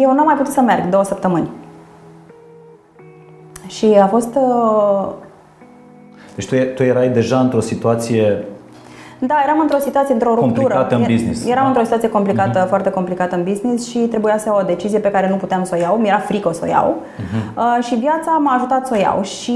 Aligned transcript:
eu 0.00 0.14
n-am 0.14 0.24
mai 0.24 0.34
putut 0.34 0.52
să 0.52 0.60
merg 0.60 0.88
două 0.88 1.04
săptămâni. 1.04 1.48
Și 3.66 3.86
a 3.86 4.06
fost 4.06 4.34
uh, 4.34 5.08
Deci 6.34 6.48
tu, 6.48 6.54
e- 6.54 6.64
tu 6.64 6.82
erai 6.82 7.08
deja 7.08 7.40
într-o 7.40 7.60
situație 7.60 8.44
Da, 9.18 9.34
eram 9.44 9.60
într-o 9.60 9.78
situație, 9.78 10.12
într-o 10.14 10.34
ruptură. 10.34 10.60
Complicată 10.60 10.94
în 10.94 11.02
E- 11.02 11.06
business, 11.06 11.46
Eram 11.46 11.62
da? 11.62 11.68
într-o 11.68 11.82
situație 11.84 12.08
complicată, 12.08 12.66
foarte 12.68 12.90
complicată 12.90 13.34
în 13.36 13.44
business 13.44 13.88
și 13.88 13.98
trebuia 13.98 14.38
să 14.38 14.44
iau 14.48 14.58
o 14.58 14.62
decizie 14.62 14.98
pe 14.98 15.10
care 15.10 15.28
nu 15.28 15.36
puteam 15.36 15.64
să 15.64 15.74
o 15.76 15.80
iau. 15.80 15.96
Mi-era 15.96 16.18
frică 16.18 16.52
să 16.52 16.60
o 16.64 16.68
iau. 16.68 16.96
Uh, 17.56 17.84
și 17.84 17.94
viața 17.94 18.30
m-a 18.30 18.54
ajutat 18.54 18.86
să 18.86 18.94
o 18.96 19.00
iau. 19.00 19.22
Și 19.22 19.52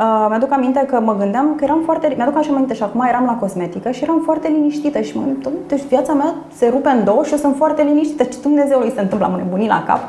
uh, 0.00 0.26
mi-aduc 0.28 0.52
aminte 0.52 0.86
că 0.90 1.00
mă 1.00 1.16
gândeam 1.18 1.54
că 1.56 1.64
eram 1.64 1.80
foarte... 1.84 2.14
Mi-aduc 2.16 2.36
așa 2.36 2.52
aminte 2.52 2.74
și 2.74 2.82
acum 2.82 3.04
eram 3.08 3.24
la 3.24 3.32
cosmetică 3.34 3.90
și 3.90 4.02
eram 4.02 4.20
foarte 4.24 4.48
liniștită 4.48 5.00
și 5.00 5.16
mă 5.16 5.22
gândeam, 5.24 5.52
deci 5.68 5.82
viața 5.88 6.12
mea 6.12 6.34
se 6.56 6.68
rupe 6.72 6.88
în 6.88 7.04
două 7.04 7.24
și 7.24 7.32
eu 7.32 7.38
sunt 7.38 7.56
foarte 7.56 7.82
liniștită. 7.82 8.22
Ce 8.22 8.36
Dumnezeu 8.42 8.80
îi 8.80 8.92
se 8.94 9.00
întâmplă? 9.00 9.26
Am 9.26 9.34
nebunit 9.36 9.68
la 9.68 9.82
cap. 9.86 10.00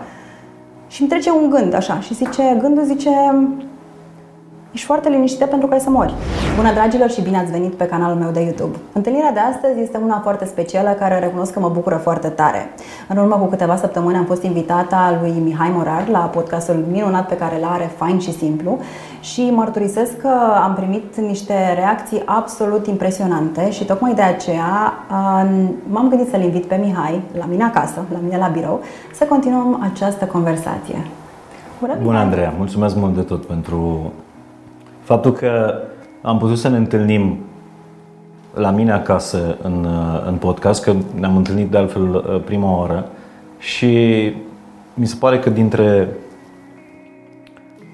Și 0.87 1.01
îmi 1.01 1.09
trece 1.09 1.29
un 1.31 1.49
gând 1.49 1.73
așa 1.73 1.99
și 1.99 2.13
zice, 2.13 2.57
gândul 2.61 2.83
zice, 2.83 3.09
Ești 4.75 4.87
foarte 4.87 5.09
liniștită 5.09 5.45
pentru 5.45 5.67
că 5.67 5.73
ai 5.73 5.79
să 5.79 5.89
mori. 5.89 6.13
Bună 6.55 6.73
dragilor 6.73 7.09
și 7.09 7.21
bine 7.21 7.37
ați 7.37 7.51
venit 7.51 7.73
pe 7.73 7.85
canalul 7.85 8.17
meu 8.17 8.31
de 8.31 8.41
YouTube. 8.41 8.77
Întâlnirea 8.93 9.31
de 9.31 9.39
astăzi 9.39 9.79
este 9.81 9.97
una 10.03 10.19
foarte 10.23 10.45
specială 10.45 10.89
care 10.89 11.19
recunosc 11.19 11.53
că 11.53 11.59
mă 11.59 11.69
bucură 11.69 11.95
foarte 11.95 12.27
tare. 12.27 12.69
În 13.07 13.17
urmă 13.17 13.35
cu 13.35 13.45
câteva 13.45 13.75
săptămâni 13.75 14.17
am 14.17 14.25
fost 14.25 14.43
invitata 14.43 15.17
lui 15.21 15.33
Mihai 15.43 15.71
Morar 15.75 16.07
la 16.07 16.19
podcastul 16.19 16.85
minunat 16.91 17.27
pe 17.27 17.37
care 17.37 17.57
îl 17.57 17.67
are, 17.71 17.91
Fain 17.97 18.19
și 18.19 18.31
Simplu 18.33 18.79
și 19.19 19.49
mărturisesc 19.53 20.17
că 20.17 20.31
am 20.63 20.73
primit 20.73 21.17
niște 21.17 21.73
reacții 21.75 22.21
absolut 22.25 22.87
impresionante 22.87 23.71
și 23.71 23.85
tocmai 23.85 24.13
de 24.13 24.21
aceea 24.21 24.93
a, 25.09 25.47
m-am 25.89 26.09
gândit 26.09 26.29
să-l 26.29 26.41
invit 26.41 26.65
pe 26.65 26.75
Mihai 26.75 27.21
la 27.37 27.45
mine 27.49 27.63
acasă, 27.63 28.05
la 28.11 28.19
mine 28.23 28.37
la 28.37 28.47
birou, 28.47 28.79
să 29.13 29.23
continuăm 29.23 29.89
această 29.91 30.25
conversație. 30.25 30.97
Bună, 31.79 31.93
Bună, 31.93 32.09
Mihai! 32.09 32.23
Andreea! 32.23 32.53
Mulțumesc 32.57 32.95
mult 32.95 33.15
de 33.15 33.21
tot 33.21 33.45
pentru 33.45 34.11
faptul 35.05 35.31
că 35.31 35.73
am 36.21 36.37
putut 36.37 36.57
să 36.57 36.67
ne 36.67 36.77
întâlnim 36.77 37.37
la 38.53 38.69
mine 38.69 38.91
acasă 38.91 39.57
în, 39.61 39.87
în 40.27 40.35
podcast, 40.35 40.83
că 40.83 40.93
ne-am 41.19 41.35
întâlnit 41.35 41.69
de 41.69 41.77
altfel 41.77 42.41
prima 42.45 42.77
oară 42.77 43.05
și 43.57 44.33
mi 44.93 45.05
se 45.05 45.15
pare 45.19 45.39
că 45.39 45.49
dintre 45.49 46.07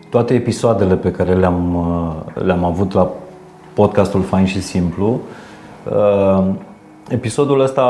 toate 0.10 0.34
episoadele 0.34 0.96
pe 0.96 1.12
care 1.12 1.36
le-am, 1.36 1.86
le-am 2.34 2.64
avut 2.64 2.94
la 2.94 3.10
podcastul 3.74 4.22
Fain 4.22 4.46
și 4.46 4.62
Simplu, 4.62 5.20
episodul 7.10 7.60
ăsta 7.60 7.82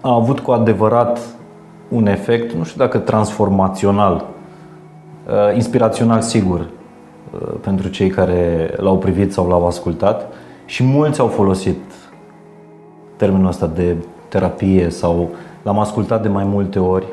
a 0.00 0.14
avut 0.14 0.40
cu 0.40 0.50
adevărat 0.50 1.20
un 1.88 2.06
efect, 2.06 2.52
nu 2.52 2.64
știu 2.64 2.84
dacă 2.84 2.98
transformațional, 2.98 4.24
uh, 5.26 5.54
inspirațional 5.54 6.20
sigur, 6.20 6.60
uh, 6.60 6.81
pentru 7.60 7.88
cei 7.88 8.08
care 8.08 8.74
l-au 8.76 8.98
privit 8.98 9.32
sau 9.32 9.48
l-au 9.48 9.66
ascultat 9.66 10.32
și 10.64 10.82
mulți 10.84 11.20
au 11.20 11.26
folosit 11.26 11.80
termenul 13.16 13.46
ăsta 13.46 13.66
de 13.66 13.96
terapie 14.28 14.90
sau 14.90 15.30
l-am 15.62 15.78
ascultat 15.78 16.22
de 16.22 16.28
mai 16.28 16.44
multe 16.44 16.78
ori. 16.78 17.06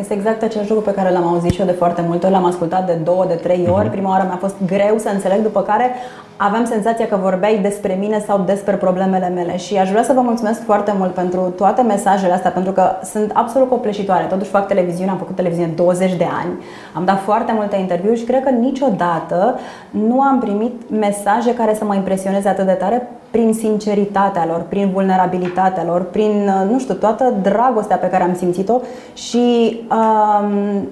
Este 0.00 0.14
exact 0.14 0.42
același 0.42 0.68
lucru 0.68 0.84
pe 0.84 0.94
care 0.94 1.10
l-am 1.10 1.26
auzit 1.26 1.50
și 1.52 1.60
eu 1.60 1.66
de 1.66 1.72
foarte 1.72 2.04
multe 2.06 2.26
ori, 2.26 2.34
l-am 2.34 2.44
ascultat 2.44 2.86
de 2.86 2.92
două, 2.92 3.24
de 3.28 3.34
trei 3.34 3.68
ori. 3.72 3.88
Prima 3.88 4.08
oară 4.08 4.24
mi-a 4.26 4.36
fost 4.36 4.54
greu 4.66 4.98
să 4.98 5.08
înțeleg, 5.08 5.42
după 5.42 5.62
care 5.62 5.90
aveam 6.36 6.64
senzația 6.64 7.06
că 7.06 7.16
vorbeai 7.16 7.58
despre 7.62 7.96
mine 7.98 8.24
sau 8.26 8.42
despre 8.46 8.76
problemele 8.76 9.28
mele 9.28 9.56
și 9.56 9.76
aș 9.76 9.90
vrea 9.90 10.02
să 10.02 10.12
vă 10.12 10.20
mulțumesc 10.20 10.64
foarte 10.64 10.94
mult 10.98 11.14
pentru 11.14 11.40
toate 11.40 11.82
mesajele 11.82 12.32
astea, 12.32 12.50
pentru 12.50 12.72
că 12.72 12.90
sunt 13.02 13.30
absolut 13.34 13.68
copleșitoare. 13.68 14.24
Totuși 14.24 14.50
fac 14.50 14.66
televiziune, 14.66 15.10
am 15.10 15.18
făcut 15.18 15.36
televiziune 15.36 15.72
20 15.74 16.14
de 16.14 16.26
ani, 16.42 16.52
am 16.94 17.04
dat 17.04 17.20
foarte 17.20 17.52
multe 17.52 17.76
interviuri 17.76 18.18
și 18.18 18.24
cred 18.24 18.42
că 18.42 18.50
niciodată 18.50 19.58
nu 19.90 20.20
am 20.20 20.38
primit 20.38 20.90
mesaje 20.90 21.54
care 21.54 21.74
să 21.74 21.84
mă 21.84 21.94
impresioneze 21.94 22.48
atât 22.48 22.66
de 22.66 22.72
tare 22.72 23.08
prin 23.30 23.54
sinceritatea 23.54 24.46
lor, 24.46 24.64
prin 24.68 24.90
vulnerabilitatea 24.92 25.84
lor, 25.84 26.02
prin, 26.02 26.50
nu 26.70 26.78
știu, 26.78 26.94
toată 26.94 27.34
dragostea 27.42 27.96
pe 27.96 28.08
care 28.08 28.22
am 28.22 28.34
simțit-o 28.34 28.80
și 29.14 29.76
um, 29.90 30.88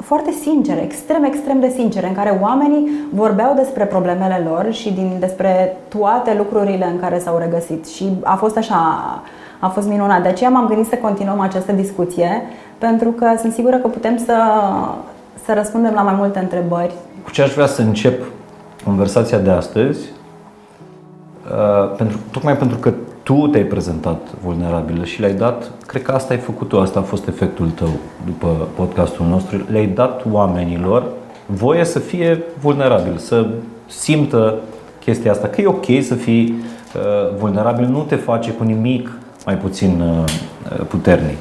foarte 0.00 0.30
sincere, 0.30 0.82
extrem, 0.82 1.24
extrem 1.24 1.60
de 1.60 1.72
sincere, 1.76 2.06
în 2.06 2.14
care 2.14 2.38
oamenii 2.42 2.90
vorbeau 3.14 3.54
despre 3.54 3.84
problemele 3.84 4.46
lor 4.48 4.72
și 4.72 4.92
din, 4.92 5.16
despre 5.20 5.76
toate 5.88 6.34
lucrurile 6.36 6.86
în 6.92 7.00
care 7.00 7.18
s-au 7.18 7.38
regăsit. 7.38 7.86
Și 7.88 8.08
a 8.22 8.34
fost 8.34 8.56
așa, 8.56 8.76
a 9.58 9.68
fost 9.68 9.88
minunat. 9.88 10.22
De 10.22 10.28
aceea 10.28 10.50
m-am 10.50 10.66
gândit 10.66 10.86
să 10.86 10.96
continuăm 10.96 11.40
această 11.40 11.72
discuție, 11.72 12.42
pentru 12.78 13.10
că 13.10 13.26
sunt 13.40 13.52
sigură 13.52 13.76
că 13.76 13.88
putem 13.88 14.16
să, 14.16 14.34
să 15.44 15.52
răspundem 15.54 15.92
la 15.94 16.02
mai 16.02 16.14
multe 16.14 16.38
întrebări. 16.38 16.94
Cu 17.24 17.30
ce 17.30 17.42
aș 17.42 17.52
vrea 17.52 17.66
să 17.66 17.82
încep 17.82 18.22
conversația 18.84 19.38
de 19.38 19.50
astăzi, 19.50 19.98
uh, 19.98 20.17
pentru, 21.96 22.18
tocmai 22.30 22.56
pentru 22.56 22.78
că 22.78 22.92
tu 23.22 23.46
te-ai 23.46 23.64
prezentat 23.64 24.20
vulnerabilă 24.44 25.04
și 25.04 25.20
le-ai 25.20 25.34
dat, 25.34 25.70
cred 25.86 26.02
că 26.02 26.12
asta 26.12 26.34
ai 26.34 26.40
făcut 26.40 26.68
tu, 26.68 26.80
asta 26.80 26.98
a 26.98 27.02
fost 27.02 27.26
efectul 27.26 27.70
tău 27.70 27.88
după 28.26 28.68
podcastul 28.74 29.26
nostru, 29.26 29.64
le-ai 29.70 29.86
dat 29.86 30.24
oamenilor 30.32 31.04
voie 31.46 31.84
să 31.84 31.98
fie 31.98 32.42
vulnerabil, 32.60 33.16
să 33.16 33.46
simtă 33.86 34.54
chestia 35.00 35.30
asta, 35.30 35.48
că 35.48 35.60
e 35.60 35.66
ok 35.66 35.86
să 36.02 36.14
fii 36.14 36.54
uh, 36.54 37.36
vulnerabil, 37.38 37.86
nu 37.86 38.02
te 38.02 38.16
face 38.16 38.52
cu 38.52 38.64
nimic 38.64 39.12
mai 39.44 39.56
puțin 39.56 40.00
uh, 40.00 40.24
puternic. 40.88 41.36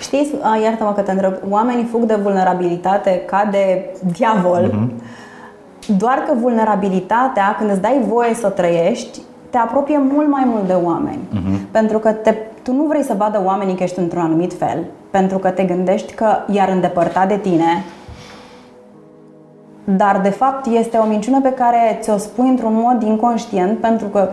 Știți, 0.00 0.30
a, 0.42 0.56
iartă-mă 0.64 0.92
că 0.92 1.00
te 1.00 1.10
întreb, 1.10 1.34
oamenii 1.48 1.88
fug 1.90 2.02
de 2.02 2.18
vulnerabilitate 2.22 3.22
ca 3.26 3.48
de 3.50 3.90
diavol, 4.12 4.70
mm-hmm. 4.70 5.96
doar 5.96 6.18
că 6.18 6.32
vulnerabilitatea, 6.40 7.54
când 7.58 7.70
îți 7.70 7.80
dai 7.80 8.04
voie 8.08 8.34
să 8.34 8.46
o 8.46 8.50
trăiești, 8.50 9.20
te 9.54 9.60
apropie 9.60 9.98
mult 9.98 10.28
mai 10.28 10.44
mult 10.46 10.66
de 10.66 10.72
oameni. 10.72 11.18
Uh-huh. 11.18 11.70
Pentru 11.70 11.98
că 11.98 12.12
te, 12.12 12.34
tu 12.62 12.72
nu 12.72 12.82
vrei 12.82 13.02
să 13.02 13.14
vadă 13.18 13.42
oamenii 13.44 13.74
că 13.74 13.82
ești 13.82 13.98
într-un 13.98 14.22
anumit 14.22 14.52
fel, 14.52 14.84
pentru 15.10 15.38
că 15.38 15.50
te 15.50 15.62
gândești 15.62 16.14
că 16.14 16.26
i-ar 16.50 16.68
îndepărta 16.68 17.26
de 17.26 17.36
tine, 17.36 17.84
dar 19.84 20.20
de 20.22 20.28
fapt 20.28 20.66
este 20.66 20.96
o 20.96 21.04
minciună 21.04 21.40
pe 21.40 21.52
care 21.52 21.98
ți-o 22.00 22.16
spui 22.16 22.48
într-un 22.48 22.74
mod 22.74 23.02
inconștient, 23.02 23.78
pentru 23.78 24.06
că 24.06 24.28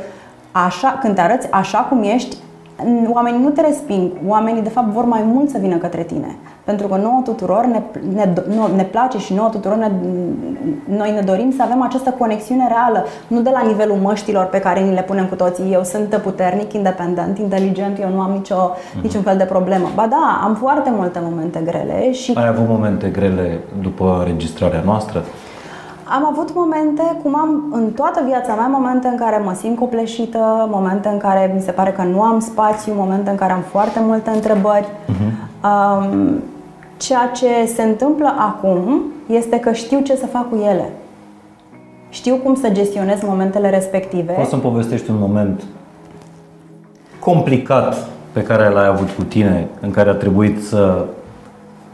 așa, 0.52 0.98
când 1.02 1.16
te 1.16 1.22
arăți 1.22 1.52
așa 1.52 1.80
cum 1.80 2.04
ești, 2.04 2.38
oamenii 3.10 3.44
nu 3.44 3.50
te 3.50 3.62
resping, 3.62 4.12
oamenii 4.28 4.62
de 4.62 4.70
fapt 4.70 4.88
vor 4.88 5.06
mai 5.06 5.24
mult 5.34 5.50
să 5.50 5.58
vină 5.62 5.76
către 5.76 6.04
tine. 6.04 6.36
Pentru 6.64 6.88
că 6.88 6.96
nouă 6.96 7.22
tuturor 7.24 7.66
ne, 7.66 7.82
ne, 8.14 8.34
ne 8.76 8.84
place 8.84 9.18
și 9.18 9.34
nouă 9.34 9.50
tuturor 9.50 9.78
ne, 9.78 9.92
noi 10.86 11.12
ne 11.12 11.22
dorim 11.22 11.52
să 11.52 11.64
avem 11.64 11.82
această 11.82 12.10
conexiune 12.18 12.68
reală, 12.68 13.06
nu 13.28 13.42
de 13.42 13.50
la 13.50 13.62
nivelul 13.68 13.96
măștilor 13.96 14.46
pe 14.46 14.60
care 14.60 14.80
ni 14.80 14.94
le 14.94 15.02
punem 15.02 15.26
cu 15.26 15.36
toții. 15.36 15.74
Eu 15.74 15.84
sunt 15.84 16.20
puternic, 16.24 16.74
independent, 16.74 17.38
inteligent, 17.38 18.00
eu 18.00 18.10
nu 18.10 18.20
am 18.20 18.32
nicio, 18.32 18.56
mm-hmm. 18.56 19.02
niciun 19.02 19.22
fel 19.22 19.38
de 19.38 19.44
problemă. 19.44 19.90
Ba 19.96 20.08
da, 20.10 20.42
am 20.44 20.56
foarte 20.56 20.92
multe 20.98 21.20
momente 21.24 21.62
grele 21.66 22.12
și... 22.12 22.34
Ai 22.36 22.48
avut 22.48 22.68
momente 22.68 23.08
grele 23.08 23.60
după 23.82 24.18
înregistrarea 24.20 24.82
noastră? 24.86 25.24
Am 26.04 26.26
avut 26.26 26.54
momente, 26.56 27.02
cum 27.24 27.36
am 27.36 27.64
în 27.72 27.92
toată 27.92 28.24
viața 28.28 28.54
mea, 28.54 28.68
momente 28.68 29.08
în 29.08 29.18
care 29.18 29.42
mă 29.46 29.54
simt 29.54 29.78
copleșită, 29.78 30.68
momente 30.72 31.08
în 31.08 31.18
care 31.18 31.52
mi 31.56 31.62
se 31.62 31.72
pare 31.72 31.92
că 31.92 32.02
nu 32.02 32.22
am 32.22 32.40
spațiu, 32.40 32.94
momente 32.94 33.30
în 33.30 33.36
care 33.36 33.52
am 33.52 33.62
foarte 33.62 34.00
multe 34.00 34.30
întrebări. 34.30 34.86
Uh-huh. 34.86 35.32
Um, 35.64 36.44
ceea 36.98 37.32
ce 37.34 37.66
se 37.76 37.84
întâmplă 37.84 38.36
acum 38.38 39.02
este 39.30 39.60
că 39.60 39.72
știu 39.72 40.00
ce 40.00 40.16
să 40.16 40.26
fac 40.26 40.50
cu 40.50 40.56
ele. 40.56 40.92
Știu 42.10 42.36
cum 42.36 42.56
să 42.56 42.70
gestionez 42.70 43.22
momentele 43.22 43.70
respective. 43.70 44.34
Poți 44.34 44.50
să-mi 44.50 44.62
povestești 44.62 45.10
un 45.10 45.18
moment 45.20 45.64
complicat 47.20 48.08
pe 48.32 48.44
care 48.44 48.70
l-ai 48.70 48.88
avut 48.88 49.10
cu 49.10 49.24
tine, 49.24 49.68
în 49.80 49.92
care 49.92 50.10
a 50.10 50.14
trebuit 50.14 50.64
să 50.64 51.06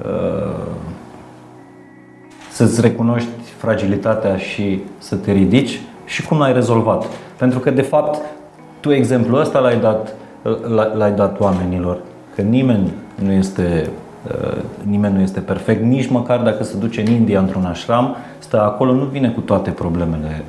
uh, 0.06 0.76
să-ți 2.52 2.82
recunoști 2.82 3.30
fragilitatea 3.58 4.38
și 4.38 4.82
să 4.98 5.16
te 5.16 5.32
ridici 5.32 5.82
și 6.06 6.28
cum 6.28 6.38
l-ai 6.38 6.54
rezolvat. 6.54 7.06
Pentru 7.38 7.60
că, 7.60 7.72
de 7.72 7.82
fapt, 7.82 8.22
tu 8.80 8.92
exemplul 8.92 9.40
ăsta 9.40 9.60
l-ai 9.60 9.80
dat, 9.80 10.16
l-ai 10.96 11.12
dat 11.12 11.40
oamenilor, 11.40 11.98
că 12.36 12.42
nimeni 12.42 12.94
nu 13.16 13.32
este 13.32 13.90
nimeni 14.84 15.14
nu 15.14 15.22
este 15.22 15.40
perfect, 15.40 15.84
nici 15.84 16.10
măcar 16.10 16.40
dacă 16.40 16.64
se 16.64 16.78
duce 16.78 17.02
în 17.02 17.08
India 17.08 17.40
într-un 17.40 17.66
ashram, 17.66 18.16
stă 18.38 18.62
acolo, 18.62 18.92
nu 18.92 19.04
vine 19.04 19.30
cu 19.30 19.40
toate 19.40 19.70
problemele 19.70 20.44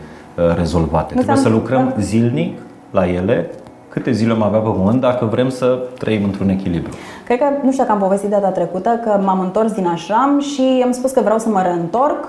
rezolvate. 0.57 1.15
Nu 1.15 1.21
Trebuie 1.21 1.43
să 1.43 1.49
lucrăm 1.49 1.95
zilnic 1.99 2.59
la 2.91 3.09
ele, 3.09 3.51
câte 3.89 4.11
zile 4.11 4.33
am 4.33 4.43
avea 4.43 4.59
pe 4.59 4.69
pământ 4.69 5.01
dacă 5.01 5.25
vrem 5.25 5.49
să 5.49 5.79
trăim 5.99 6.25
într-un 6.25 6.49
echilibru. 6.49 6.91
Cred 7.25 7.39
că, 7.39 7.45
nu 7.63 7.71
știu 7.71 7.83
dacă 7.83 7.95
am 7.95 8.03
povestit 8.03 8.31
data 8.31 8.49
trecută, 8.49 9.01
că 9.05 9.21
m-am 9.25 9.41
întors 9.41 9.73
din 9.73 9.87
ashram 9.87 10.41
și 10.41 10.83
am 10.85 10.93
spus 10.93 11.11
că 11.11 11.21
vreau 11.21 11.39
să 11.39 11.49
mă 11.49 11.63
reîntorc 11.63 12.29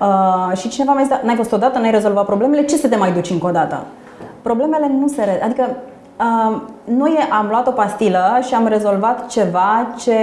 Uh, 0.00 0.56
și 0.56 0.68
cineva 0.68 0.92
mi-a 0.92 1.02
zis, 1.02 1.10
da, 1.10 1.20
n-ai 1.24 1.36
fost 1.36 1.52
odată, 1.52 1.78
n-ai 1.78 1.90
rezolvat 1.90 2.24
problemele, 2.24 2.64
ce 2.64 2.76
să 2.76 2.88
te 2.88 2.96
mai 2.96 3.12
duci 3.12 3.30
încă 3.30 3.46
o 3.46 3.50
dată? 3.50 3.84
Problemele 4.42 4.90
nu 5.00 5.08
se... 5.08 5.24
Re- 5.24 5.42
adică 5.44 5.76
uh, 6.20 6.60
nu 6.84 7.06
e, 7.06 7.18
am 7.30 7.46
luat 7.48 7.66
o 7.66 7.70
pastilă 7.70 8.38
și 8.46 8.54
am 8.54 8.66
rezolvat 8.66 9.26
ceva 9.26 9.94
ce 9.98 10.16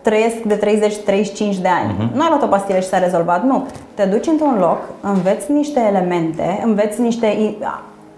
trăiesc 0.00 0.36
de 0.36 0.58
30-35 0.58 1.60
de 1.60 1.68
ani. 1.68 1.92
Uh-huh. 1.92 2.14
Nu 2.14 2.22
ai 2.22 2.28
luat 2.28 2.42
o 2.42 2.46
pastilă 2.46 2.78
și 2.78 2.88
s-a 2.88 2.98
rezolvat, 2.98 3.44
nu. 3.44 3.66
Te 3.94 4.04
duci 4.04 4.26
într-un 4.26 4.56
loc, 4.58 4.78
înveți 5.00 5.52
niște 5.52 5.80
elemente, 5.80 6.62
înveți 6.64 7.00
niște 7.00 7.56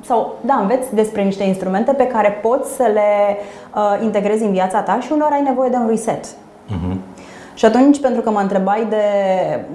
sau, 0.07 0.35
da, 0.41 0.55
înveți 0.55 0.95
despre 0.95 1.23
niște 1.23 1.45
instrumente 1.45 1.93
pe 1.93 2.07
care 2.07 2.39
poți 2.43 2.75
să 2.75 2.91
le 2.93 3.37
uh, 3.75 4.03
integrezi 4.03 4.45
în 4.45 4.53
viața 4.53 4.81
ta 4.81 4.99
și 5.01 5.13
uneori 5.13 5.35
ai 5.35 5.43
nevoie 5.43 5.71
de 5.71 5.77
un 5.77 5.89
reset. 5.89 6.27
Uh-huh. 6.27 6.97
Și 7.57 7.65
atunci, 7.65 8.01
pentru 8.01 8.21
că 8.21 8.31
mă 8.31 8.41
întrebai 8.41 8.87
de 8.89 9.05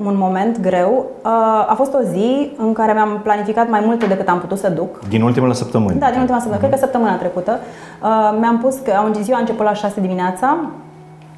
un 0.05 0.15
moment 0.17 0.59
greu, 0.59 1.05
uh, 1.23 1.31
a 1.67 1.73
fost 1.75 1.93
o 1.93 2.01
zi 2.01 2.51
în 2.57 2.73
care 2.73 2.93
mi-am 2.93 3.19
planificat 3.23 3.69
mai 3.69 3.81
multe 3.85 4.05
decât 4.05 4.27
am 4.27 4.39
putut 4.39 4.57
să 4.57 4.69
duc. 4.69 4.99
Din 5.09 5.21
ultimele 5.21 5.53
săptămâni? 5.53 5.99
Da, 5.99 6.09
din 6.09 6.19
ultima 6.19 6.39
săptămână. 6.39 6.57
Uh-huh. 6.57 6.67
Cred 6.67 6.79
că 6.79 6.85
săptămâna 6.85 7.15
trecută. 7.15 7.59
Uh, 8.03 8.37
mi-am 8.39 8.57
pus 8.57 8.75
că 8.75 8.91
ziua 9.21 9.37
a 9.37 9.39
început 9.39 9.65
la 9.65 9.73
6 9.73 10.01
dimineața. 10.01 10.57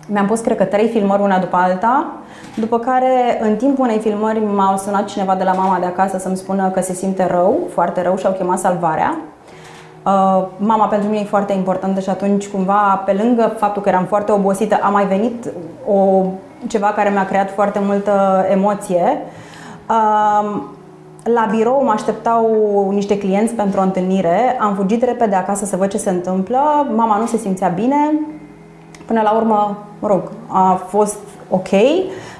Mi-am 0.07 0.25
pus, 0.25 0.39
cred 0.39 0.57
că, 0.57 0.63
trei 0.63 0.87
filmări 0.87 1.21
una 1.21 1.39
după 1.39 1.55
alta. 1.55 2.07
După 2.55 2.79
care, 2.79 3.39
în 3.41 3.55
timpul 3.55 3.85
unei 3.85 3.99
filmări, 3.99 4.39
m-a 4.39 4.75
sunat 4.77 5.05
cineva 5.05 5.35
de 5.35 5.43
la 5.43 5.53
mama 5.53 5.79
de 5.79 5.85
acasă 5.85 6.17
să-mi 6.17 6.37
spună 6.37 6.69
că 6.69 6.81
se 6.81 6.93
simte 6.93 7.27
rău, 7.31 7.59
foarte 7.73 8.01
rău 8.01 8.17
și 8.17 8.25
au 8.25 8.31
chemat 8.31 8.59
salvarea. 8.59 9.17
Uh, 10.05 10.45
mama 10.57 10.87
pentru 10.87 11.09
mine 11.09 11.21
e 11.21 11.25
foarte 11.25 11.53
importantă 11.53 11.99
și 11.99 12.09
atunci 12.09 12.47
cumva 12.47 13.01
pe 13.05 13.19
lângă 13.23 13.55
faptul 13.57 13.81
că 13.81 13.89
eram 13.89 14.05
foarte 14.05 14.31
obosită 14.31 14.79
a 14.81 14.89
mai 14.89 15.05
venit 15.05 15.51
o, 15.87 16.25
ceva 16.67 16.87
care 16.87 17.09
mi-a 17.09 17.25
creat 17.25 17.51
foarte 17.51 17.79
multă 17.85 18.45
emoție. 18.51 19.21
Uh, 19.89 20.61
la 21.23 21.47
birou 21.51 21.83
mă 21.83 21.91
așteptau 21.91 22.47
niște 22.91 23.17
clienți 23.17 23.53
pentru 23.53 23.79
o 23.79 23.83
întâlnire, 23.83 24.57
am 24.59 24.75
fugit 24.75 25.03
repede 25.03 25.35
acasă 25.35 25.65
să 25.65 25.75
văd 25.75 25.89
ce 25.89 25.97
se 25.97 26.09
întâmplă, 26.09 26.59
mama 26.95 27.17
nu 27.17 27.25
se 27.25 27.37
simțea 27.37 27.67
bine, 27.67 28.11
până 29.05 29.21
la 29.21 29.31
urmă, 29.35 29.77
mă 29.99 30.07
rog, 30.07 30.21
a 30.47 30.81
fost 30.87 31.19
ok, 31.49 31.69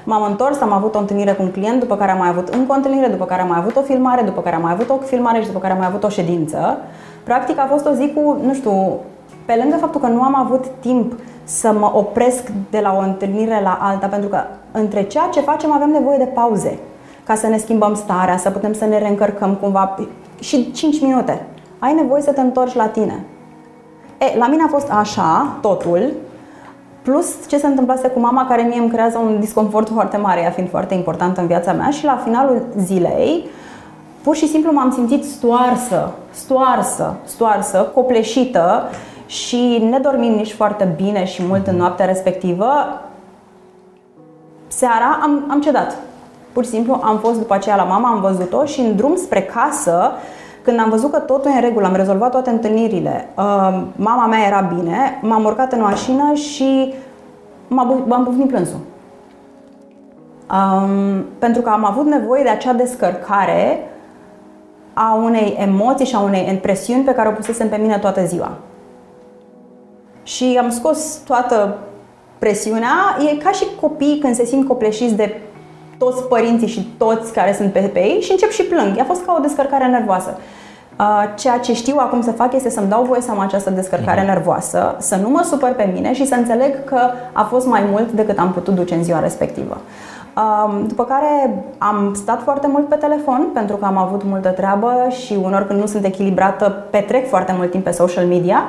m-am 0.04 0.22
întors, 0.22 0.60
am 0.60 0.72
avut 0.72 0.94
o 0.94 0.98
întâlnire 0.98 1.32
cu 1.32 1.42
un 1.42 1.50
client, 1.50 1.80
după 1.80 1.96
care 1.96 2.10
am 2.10 2.18
mai 2.18 2.28
avut 2.28 2.48
încă 2.48 2.72
o 2.72 2.74
întâlnire, 2.74 3.06
după 3.06 3.24
care 3.24 3.42
am 3.42 3.48
mai 3.48 3.58
avut 3.58 3.76
o 3.76 3.80
filmare, 3.82 4.22
după 4.22 4.40
care 4.40 4.56
am 4.56 4.62
mai 4.62 4.72
avut 4.72 4.90
o 4.90 4.96
filmare 5.04 5.40
și 5.40 5.46
după 5.46 5.58
care 5.58 5.72
am 5.72 5.78
mai 5.78 5.88
avut 5.88 6.04
o 6.04 6.08
ședință. 6.08 6.78
Practic 7.24 7.58
a 7.58 7.66
fost 7.70 7.86
o 7.86 7.92
zi 7.92 8.12
cu, 8.14 8.36
nu 8.44 8.54
știu, 8.54 8.96
pe 9.44 9.58
lângă 9.62 9.76
faptul 9.76 10.00
că 10.00 10.06
nu 10.06 10.22
am 10.22 10.34
avut 10.34 10.64
timp 10.80 11.18
să 11.44 11.72
mă 11.72 11.90
opresc 11.94 12.42
de 12.70 12.80
la 12.80 12.96
o 12.96 13.00
întâlnire 13.00 13.60
la 13.62 13.78
alta, 13.80 14.06
pentru 14.06 14.28
că 14.28 14.38
între 14.72 15.02
ceea 15.02 15.28
ce 15.32 15.40
facem 15.40 15.72
avem 15.72 15.90
nevoie 15.90 16.18
de 16.18 16.24
pauze 16.24 16.78
ca 17.24 17.34
să 17.34 17.46
ne 17.46 17.56
schimbăm 17.56 17.94
starea, 17.94 18.36
să 18.36 18.50
putem 18.50 18.72
să 18.72 18.84
ne 18.84 18.98
reîncărcăm 18.98 19.54
cumva 19.54 19.96
și 20.40 20.72
5 20.72 21.00
minute. 21.00 21.46
Ai 21.78 21.94
nevoie 21.94 22.22
să 22.22 22.32
te 22.32 22.40
întorci 22.40 22.74
la 22.74 22.86
tine. 22.86 23.24
E, 24.18 24.38
la 24.38 24.46
mine 24.46 24.62
a 24.62 24.68
fost 24.68 24.90
așa, 24.90 25.56
totul, 25.60 26.12
plus 27.02 27.46
ce 27.48 27.58
se 27.58 27.66
întâmplase 27.66 28.08
cu 28.08 28.20
mama 28.20 28.46
care 28.46 28.62
mie 28.62 28.78
îmi 28.78 28.90
creează 28.90 29.18
un 29.18 29.40
disconfort 29.40 29.88
foarte 29.88 30.16
mare, 30.16 30.40
ea 30.40 30.50
fiind 30.50 30.70
foarte 30.70 30.94
importantă 30.94 31.40
în 31.40 31.46
viața 31.46 31.72
mea 31.72 31.90
și 31.90 32.04
la 32.04 32.20
finalul 32.24 32.62
zilei 32.78 33.46
pur 34.24 34.36
și 34.36 34.48
simplu 34.48 34.72
m-am 34.72 34.90
simțit 34.90 35.24
stoarsă, 35.24 36.12
stoarsă, 36.30 37.14
stoarsă, 37.24 37.90
copleșită 37.94 38.82
și 39.26 39.86
nedormind 39.90 40.36
nici 40.36 40.52
foarte 40.52 40.94
bine 40.96 41.24
și 41.24 41.42
mult 41.46 41.66
în 41.66 41.76
noaptea 41.76 42.06
respectivă, 42.06 42.66
seara 44.66 45.18
am, 45.22 45.44
am 45.48 45.60
cedat. 45.60 45.96
Pur 46.52 46.64
și 46.64 46.70
simplu 46.70 47.00
am 47.02 47.18
fost 47.18 47.38
după 47.38 47.54
aceea 47.54 47.76
la 47.76 47.82
mama, 47.82 48.08
am 48.08 48.20
văzut-o 48.20 48.64
și 48.64 48.80
în 48.80 48.96
drum 48.96 49.16
spre 49.16 49.42
casă, 49.42 50.12
când 50.62 50.80
am 50.80 50.90
văzut 50.90 51.10
că 51.10 51.18
totul 51.18 51.50
e 51.50 51.54
în 51.54 51.60
regulă, 51.60 51.86
am 51.86 51.94
rezolvat 51.94 52.30
toate 52.30 52.50
întâlnirile, 52.50 53.28
uh, 53.36 53.82
mama 53.96 54.26
mea 54.26 54.46
era 54.46 54.60
bine, 54.60 55.18
m-am 55.22 55.44
urcat 55.44 55.72
în 55.72 55.80
mașină 55.80 56.32
și 56.34 56.94
m-am 58.06 58.22
bufnit 58.24 58.48
plânsul. 58.48 58.78
Um, 60.50 61.24
pentru 61.38 61.62
că 61.62 61.70
am 61.70 61.84
avut 61.84 62.06
nevoie 62.06 62.42
de 62.42 62.48
acea 62.48 62.72
descărcare 62.72 63.88
a 64.94 65.20
unei 65.24 65.56
emoții 65.58 66.06
și 66.06 66.14
a 66.14 66.20
unei 66.20 66.48
impresiuni 66.48 67.04
pe 67.04 67.14
care 67.14 67.28
o 67.28 67.32
pusesem 67.32 67.68
pe 67.68 67.76
mine 67.76 67.98
toată 67.98 68.24
ziua. 68.24 68.52
Și 70.22 70.58
am 70.62 70.70
scos 70.70 71.20
toată 71.26 71.78
presiunea. 72.38 73.16
E 73.32 73.36
ca 73.36 73.50
și 73.50 73.64
copii 73.80 74.18
când 74.18 74.34
se 74.34 74.44
simt 74.44 74.68
copleșiți 74.68 75.14
de 75.14 75.40
toți 75.98 76.22
părinții 76.22 76.68
și 76.68 76.88
toți 76.98 77.32
care 77.32 77.54
sunt 77.54 77.72
pe, 77.72 77.80
pe 77.80 78.00
ei 78.00 78.20
și 78.20 78.30
încep 78.30 78.50
și 78.50 78.62
plâng. 78.62 78.98
A 78.98 79.04
fost 79.04 79.24
ca 79.24 79.34
o 79.38 79.42
descărcare 79.42 79.86
nervoasă. 79.86 80.38
Ceea 81.36 81.58
ce 81.58 81.74
știu 81.74 81.96
acum 81.98 82.22
să 82.22 82.30
fac 82.30 82.54
este 82.54 82.70
să-mi 82.70 82.88
dau 82.88 83.04
voie 83.04 83.20
să 83.20 83.30
am 83.30 83.38
această 83.38 83.70
descărcare 83.70 84.20
mhm. 84.20 84.28
nervoasă, 84.28 84.96
să 84.98 85.16
nu 85.16 85.28
mă 85.28 85.42
supăr 85.50 85.72
pe 85.72 85.90
mine 85.94 86.14
și 86.14 86.26
să 86.26 86.34
înțeleg 86.34 86.84
că 86.84 87.10
a 87.32 87.42
fost 87.42 87.66
mai 87.66 87.82
mult 87.90 88.12
decât 88.12 88.38
am 88.38 88.52
putut 88.52 88.74
duce 88.74 88.94
în 88.94 89.04
ziua 89.04 89.20
respectivă. 89.20 89.80
După 90.86 91.04
care 91.04 91.64
am 91.78 92.14
stat 92.14 92.42
foarte 92.42 92.66
mult 92.66 92.88
pe 92.88 92.94
telefon 92.94 93.48
pentru 93.52 93.76
că 93.76 93.84
am 93.84 93.96
avut 93.96 94.24
multă 94.24 94.48
treabă 94.48 94.92
și 95.08 95.38
unor 95.42 95.66
când 95.66 95.80
nu 95.80 95.86
sunt 95.86 96.04
echilibrată 96.04 96.86
petrec 96.90 97.28
foarte 97.28 97.54
mult 97.56 97.70
timp 97.70 97.84
pe 97.84 97.90
social 97.90 98.26
media. 98.26 98.62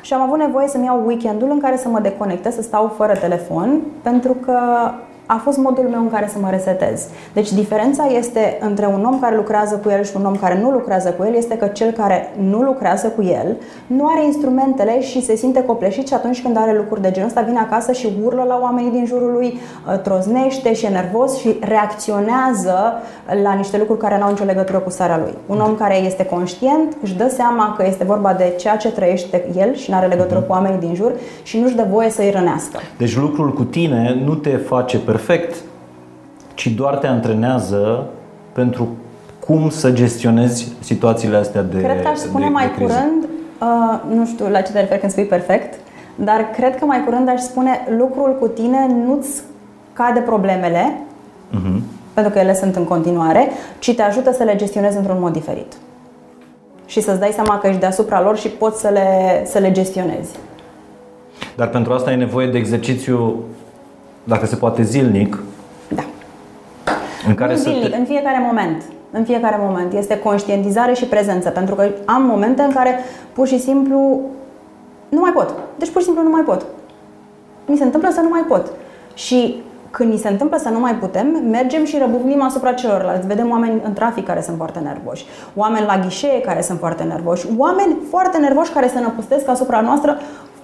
Și 0.00 0.14
am 0.14 0.20
avut 0.20 0.38
nevoie 0.38 0.68
să-mi 0.68 0.84
iau 0.84 1.02
weekendul 1.06 1.50
în 1.50 1.60
care 1.60 1.76
să 1.76 1.88
mă 1.88 2.00
deconectez, 2.00 2.54
să 2.54 2.62
stau 2.62 2.92
fără 2.96 3.12
telefon 3.12 3.80
pentru 4.02 4.32
că 4.32 4.58
a 5.30 5.40
fost 5.44 5.58
modul 5.58 5.84
meu 5.84 6.00
în 6.00 6.10
care 6.10 6.28
să 6.32 6.38
mă 6.40 6.48
resetez. 6.50 7.06
Deci 7.32 7.52
diferența 7.52 8.04
este 8.04 8.58
între 8.60 8.86
un 8.86 9.04
om 9.04 9.20
care 9.20 9.36
lucrează 9.36 9.80
cu 9.82 9.90
el 9.90 10.04
și 10.04 10.12
un 10.16 10.24
om 10.24 10.36
care 10.36 10.60
nu 10.60 10.70
lucrează 10.70 11.10
cu 11.10 11.24
el 11.24 11.34
este 11.34 11.56
că 11.56 11.66
cel 11.66 11.90
care 11.90 12.32
nu 12.38 12.60
lucrează 12.60 13.06
cu 13.08 13.22
el 13.22 13.56
nu 13.86 14.06
are 14.06 14.24
instrumentele 14.24 15.00
și 15.00 15.24
se 15.24 15.36
simte 15.36 15.62
copleșit 15.62 16.06
și 16.06 16.14
atunci 16.14 16.42
când 16.42 16.56
are 16.56 16.76
lucruri 16.76 17.02
de 17.02 17.10
genul 17.10 17.28
ăsta 17.28 17.40
vine 17.40 17.58
acasă 17.58 17.92
și 17.92 18.08
urlă 18.24 18.44
la 18.48 18.58
oamenii 18.62 18.90
din 18.90 19.06
jurul 19.06 19.32
lui, 19.32 19.58
uh, 19.86 19.98
troznește 19.98 20.74
și 20.74 20.84
e 20.84 20.88
nervos 20.88 21.38
și 21.38 21.56
reacționează 21.60 22.92
la 23.42 23.52
niște 23.52 23.78
lucruri 23.78 24.00
care 24.00 24.18
nu 24.18 24.24
au 24.24 24.30
nicio 24.30 24.44
legătură 24.44 24.78
cu 24.78 24.90
starea 24.90 25.18
lui. 25.18 25.34
Un 25.46 25.60
om 25.60 25.74
care 25.74 25.96
este 25.96 26.24
conștient 26.24 26.96
își 27.02 27.16
dă 27.16 27.28
seama 27.28 27.74
că 27.76 27.84
este 27.86 28.04
vorba 28.04 28.34
de 28.34 28.54
ceea 28.58 28.76
ce 28.76 28.90
trăiește 28.90 29.44
el 29.56 29.74
și 29.74 29.90
nu 29.90 29.96
are 29.96 30.06
legătură 30.06 30.40
cu 30.40 30.52
oamenii 30.52 30.78
din 30.78 30.94
jur 30.94 31.12
și 31.42 31.58
nu-și 31.58 31.74
dă 31.74 31.86
voie 31.90 32.10
să-i 32.10 32.30
rănească. 32.30 32.78
Deci 32.98 33.16
lucrul 33.16 33.52
cu 33.52 33.64
tine 33.64 34.22
nu 34.24 34.34
te 34.34 34.56
face 34.56 34.98
perfect 34.98 35.16
perfect, 35.18 35.56
ci 36.54 36.66
doar 36.66 36.96
te 36.96 37.06
antrenează 37.06 38.06
pentru 38.52 38.88
cum 39.46 39.70
să 39.70 39.90
gestionezi 39.90 40.72
situațiile 40.80 41.36
astea 41.36 41.62
de 41.62 41.80
Cred 41.80 42.02
că 42.02 42.08
aș 42.08 42.16
spune 42.16 42.44
de, 42.44 42.50
mai 42.50 42.66
de 42.66 42.82
curând, 42.82 43.28
uh, 43.60 44.16
nu 44.16 44.26
știu 44.26 44.48
la 44.48 44.60
ce 44.60 44.72
te 44.72 44.80
referi 44.80 45.00
când 45.00 45.12
spui 45.12 45.24
perfect, 45.24 45.80
dar 46.14 46.50
cred 46.52 46.78
că 46.78 46.84
mai 46.84 47.04
curând 47.04 47.28
aș 47.28 47.40
spune 47.40 47.86
lucrul 47.98 48.36
cu 48.40 48.46
tine 48.46 48.86
nu-ți 49.06 49.42
cade 49.92 50.20
problemele, 50.20 51.00
uh-huh. 51.50 51.80
pentru 52.14 52.32
că 52.32 52.38
ele 52.38 52.54
sunt 52.54 52.76
în 52.76 52.84
continuare, 52.84 53.48
ci 53.78 53.94
te 53.94 54.02
ajută 54.02 54.32
să 54.32 54.42
le 54.42 54.56
gestionezi 54.56 54.96
într-un 54.96 55.16
mod 55.20 55.32
diferit. 55.32 55.72
Și 56.86 57.00
să-ți 57.00 57.20
dai 57.20 57.30
seama 57.32 57.58
că 57.58 57.66
ești 57.66 57.80
deasupra 57.80 58.22
lor 58.22 58.36
și 58.38 58.48
poți 58.48 58.80
să 58.80 58.88
le, 58.88 59.42
să 59.44 59.58
le 59.58 59.72
gestionezi. 59.72 60.30
Dar 61.56 61.68
pentru 61.68 61.92
asta 61.92 62.10
ai 62.10 62.16
nevoie 62.16 62.46
de 62.46 62.58
exercițiu 62.58 63.44
dacă 64.28 64.46
se 64.46 64.56
poate 64.56 64.82
zilnic. 64.82 65.38
Da. 65.88 66.04
În 67.26 67.34
care 67.34 67.52
nu 67.52 67.58
zilnic, 67.58 67.90
te... 67.90 67.96
în 67.96 68.04
fiecare 68.04 68.42
moment. 68.46 68.82
În 69.10 69.24
fiecare 69.24 69.56
moment. 69.60 69.92
Este 69.92 70.18
conștientizare 70.18 70.92
și 70.94 71.04
prezență. 71.04 71.50
Pentru 71.50 71.74
că 71.74 71.88
am 72.04 72.22
momente 72.22 72.62
în 72.62 72.72
care 72.72 72.98
pur 73.32 73.46
și 73.46 73.60
simplu 73.60 74.20
nu 75.08 75.20
mai 75.20 75.30
pot. 75.30 75.54
Deci 75.78 75.90
pur 75.90 76.00
și 76.00 76.06
simplu 76.06 76.22
nu 76.22 76.30
mai 76.30 76.42
pot. 76.42 76.66
Mi 77.66 77.76
se 77.76 77.84
întâmplă 77.84 78.10
să 78.12 78.20
nu 78.20 78.28
mai 78.28 78.44
pot. 78.48 78.66
Și 79.14 79.62
când 79.90 80.12
ni 80.12 80.18
se 80.18 80.28
întâmplă 80.28 80.56
să 80.56 80.68
nu 80.68 80.80
mai 80.80 80.94
putem, 80.94 81.26
mergem 81.50 81.84
și 81.84 81.98
răbufnim 81.98 82.42
asupra 82.42 82.72
celorlalți. 82.72 83.26
Vedem 83.26 83.50
oameni 83.50 83.80
în 83.84 83.92
trafic 83.92 84.26
care 84.26 84.40
sunt 84.40 84.56
foarte 84.56 84.78
nervoși, 84.78 85.24
oameni 85.54 85.86
la 85.86 85.98
ghișee 85.98 86.40
care 86.40 86.62
sunt 86.62 86.78
foarte 86.78 87.02
nervoși, 87.02 87.46
oameni 87.56 87.96
foarte 88.10 88.38
nervoși 88.38 88.72
care 88.72 88.88
se 88.88 89.00
năpustesc 89.00 89.48
asupra 89.48 89.80
noastră 89.80 90.18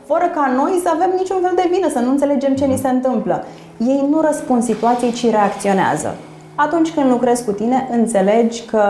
fără 0.06 0.24
ca 0.34 0.52
noi 0.56 0.80
să 0.82 0.88
avem 0.94 1.10
niciun 1.16 1.36
fel 1.42 1.52
de 1.54 1.68
vină, 1.72 1.88
să 1.88 1.98
nu 1.98 2.10
înțelegem 2.10 2.54
ce 2.54 2.64
ni 2.64 2.76
se 2.76 2.88
întâmplă. 2.88 3.44
Ei 3.78 4.06
nu 4.10 4.20
răspund 4.20 4.62
situației, 4.62 5.12
ci 5.12 5.30
reacționează. 5.30 6.14
Atunci 6.54 6.92
când 6.92 7.10
lucrezi 7.10 7.44
cu 7.44 7.52
tine, 7.52 7.88
înțelegi 7.92 8.62
că 8.62 8.82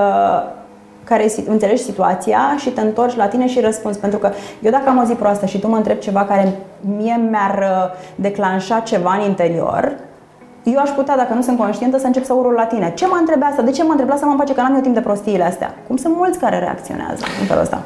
care 1.04 1.33
înțelegi 1.47 1.83
situația 1.83 2.54
și 2.59 2.71
te 2.71 2.80
întorci 2.80 3.16
la 3.16 3.26
tine 3.26 3.47
și 3.47 3.61
răspunzi. 3.61 3.99
Pentru 3.99 4.18
că 4.18 4.30
eu 4.62 4.71
dacă 4.71 4.88
am 4.88 4.99
o 4.99 5.04
zi 5.04 5.12
proastă 5.12 5.47
și 5.47 5.59
tu 5.59 5.68
mă 5.68 5.76
întrebi 5.76 6.00
ceva 6.00 6.25
care 6.25 6.52
mie 6.97 7.21
mi-ar 7.30 7.59
uh, 7.59 7.99
declanșa 8.14 8.80
ceva 8.80 9.14
în 9.14 9.28
interior, 9.28 9.97
eu 10.62 10.78
aș 10.78 10.90
putea, 10.90 11.16
dacă 11.16 11.35
nu 11.35 11.42
sunt 11.42 11.59
conștientă, 11.59 11.99
să 11.99 12.06
încep 12.06 12.25
să 12.25 12.33
urul 12.33 12.52
la 12.52 12.64
tine. 12.64 12.92
Ce 12.94 13.06
mă 13.06 13.16
întrebe 13.21 13.44
asta? 13.44 13.62
De 13.62 13.71
ce 13.71 13.83
mă 13.83 13.90
întreb? 13.90 14.09
Lasă-mă 14.09 14.30
în 14.30 14.37
pace 14.37 14.54
că 14.54 14.61
n-am 14.61 14.75
eu 14.75 14.80
timp 14.80 14.94
de 14.94 15.00
prostiile 15.00 15.44
astea. 15.44 15.75
Cum 15.87 15.97
sunt 15.97 16.16
mulți 16.16 16.38
care 16.38 16.59
reacționează 16.59 17.25
în 17.40 17.47
felul 17.47 17.62
ăsta. 17.62 17.83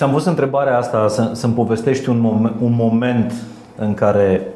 Ți-am 0.00 0.12
pus 0.12 0.24
întrebarea 0.24 0.78
asta 0.78 1.08
să, 1.08 1.30
să-mi 1.32 1.54
povestești 1.54 2.08
un, 2.08 2.18
mom- 2.18 2.62
un 2.62 2.74
moment 2.78 3.32
în 3.76 3.94
care 3.94 4.46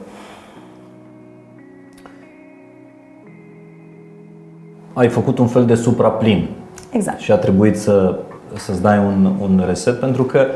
ai 4.92 5.08
făcut 5.08 5.38
un 5.38 5.46
fel 5.46 5.64
de 5.64 5.74
supraplin. 5.74 6.48
Exact. 6.90 7.18
Și 7.18 7.32
a 7.32 7.36
trebuit 7.36 7.78
să, 7.78 8.18
să-ți 8.54 8.82
dai 8.82 8.98
un, 8.98 9.32
un 9.40 9.62
reset 9.66 10.00
pentru 10.00 10.22
că 10.22 10.46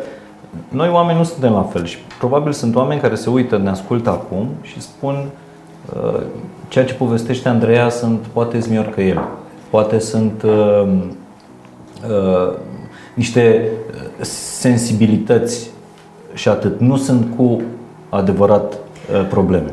noi 0.69 0.89
oameni 0.89 1.19
nu 1.19 1.25
suntem 1.25 1.53
la 1.53 1.63
fel 1.63 1.85
și 1.85 1.99
probabil 2.19 2.53
sunt 2.53 2.75
oameni 2.75 3.01
care 3.01 3.15
se 3.15 3.31
uită, 3.31 3.59
ne 3.59 3.71
ascultă 3.71 4.11
acum 4.11 4.49
și 4.63 4.81
spun 4.81 5.29
uh, 5.97 6.21
ceea 6.69 6.85
ce 6.85 6.95
povestește 6.95 7.49
Andreea 7.49 7.89
sunt 7.89 8.21
poate 8.33 8.59
zmiorcăieli, 8.59 9.29
poate 9.71 9.99
sunt 9.99 10.43
uh, 10.43 10.89
uh, 12.09 12.53
niște 13.15 13.71
sensibilități 14.21 15.71
și 16.33 16.49
atât. 16.49 16.81
Nu 16.81 16.97
sunt 16.97 17.37
cu 17.37 17.61
adevărat 18.09 18.73
uh, 18.73 19.27
probleme. 19.29 19.73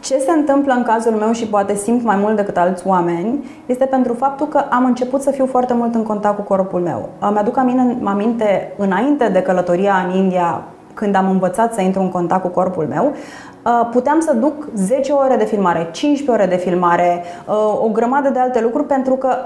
Ce 0.00 0.18
se 0.18 0.30
întâmplă 0.30 0.72
în 0.72 0.82
cazul 0.82 1.12
meu 1.12 1.32
și 1.32 1.46
poate 1.46 1.74
simt 1.74 2.02
mai 2.02 2.16
mult 2.16 2.36
decât 2.36 2.56
alți 2.56 2.86
oameni 2.86 3.44
este 3.66 3.84
pentru 3.84 4.14
faptul 4.14 4.46
că 4.46 4.64
am 4.70 4.84
început 4.84 5.22
să 5.22 5.30
fiu 5.30 5.46
foarte 5.46 5.74
mult 5.74 5.94
în 5.94 6.02
contact 6.02 6.36
cu 6.36 6.42
corpul 6.42 6.80
meu. 6.80 7.08
Îmi 7.18 7.38
aduc 7.38 7.56
aminte, 8.04 8.72
înainte 8.76 9.28
de 9.28 9.42
călătoria 9.42 10.06
în 10.08 10.16
India, 10.16 10.62
când 10.94 11.14
am 11.14 11.30
învățat 11.30 11.74
să 11.74 11.80
intru 11.80 12.00
în 12.00 12.08
contact 12.08 12.42
cu 12.42 12.48
corpul 12.48 12.86
meu, 12.86 13.12
uh, 13.12 13.88
puteam 13.90 14.20
să 14.20 14.32
duc 14.32 14.68
10 14.74 15.12
ore 15.12 15.36
de 15.36 15.44
filmare, 15.44 15.88
15 15.92 16.30
ore 16.30 16.46
de 16.56 16.62
filmare, 16.62 17.22
uh, 17.46 17.84
o 17.84 17.88
grămadă 17.88 18.28
de 18.28 18.38
alte 18.38 18.60
lucruri 18.60 18.86
pentru 18.86 19.14
că 19.14 19.36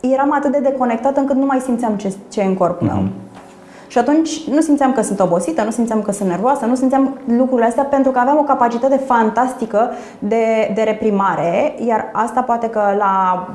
eram 0.00 0.32
atât 0.32 0.52
de 0.52 0.58
deconectat 0.58 1.16
încât 1.16 1.36
nu 1.36 1.46
mai 1.46 1.58
simțeam 1.58 1.94
ce, 1.94 2.14
ce 2.30 2.40
e 2.40 2.44
în 2.44 2.54
corpul 2.54 2.86
meu. 2.86 3.02
Uh-huh. 3.02 3.27
Și 3.88 3.98
atunci 3.98 4.48
nu 4.48 4.60
simțeam 4.60 4.92
că 4.92 5.02
sunt 5.02 5.20
obosită, 5.20 5.62
nu 5.62 5.70
simțeam 5.70 6.02
că 6.02 6.12
sunt 6.12 6.28
nervoasă, 6.28 6.66
nu 6.66 6.74
simțeam 6.74 7.20
lucrurile 7.36 7.66
astea 7.66 7.82
pentru 7.82 8.10
că 8.10 8.18
aveam 8.18 8.38
o 8.38 8.42
capacitate 8.42 8.96
fantastică 8.96 9.90
de, 10.18 10.72
de 10.74 10.82
reprimare, 10.82 11.74
iar 11.86 12.10
asta 12.12 12.40
poate 12.40 12.68
că 12.68 12.80
la 12.98 13.46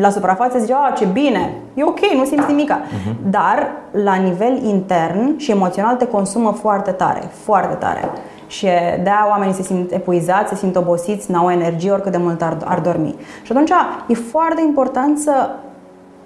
la 0.00 0.10
suprafață 0.10 0.58
zice, 0.58 0.74
a, 0.74 0.92
ce 0.92 1.04
bine, 1.04 1.54
e 1.74 1.84
ok, 1.84 2.00
nu 2.16 2.24
simți 2.24 2.46
nimica. 2.48 2.80
Uh-huh. 2.80 3.30
Dar 3.30 3.70
la 3.90 4.14
nivel 4.14 4.62
intern 4.64 5.38
și 5.38 5.50
emoțional 5.50 5.96
te 5.96 6.06
consumă 6.06 6.52
foarte 6.52 6.90
tare, 6.90 7.22
foarte 7.32 7.74
tare. 7.74 8.10
Și 8.46 8.66
de-aia 9.02 9.26
oamenii 9.28 9.54
se 9.54 9.62
simt 9.62 9.92
epuizați, 9.92 10.48
se 10.48 10.54
simt 10.54 10.76
obosiți, 10.76 11.30
n-au 11.30 11.50
energie 11.50 11.90
oricât 11.90 12.12
de 12.12 12.18
mult 12.18 12.42
ar, 12.42 12.56
ar 12.64 12.80
dormi. 12.80 13.14
Și 13.42 13.52
atunci 13.52 13.70
e 14.06 14.14
foarte 14.14 14.62
important 14.66 15.18
să 15.18 15.32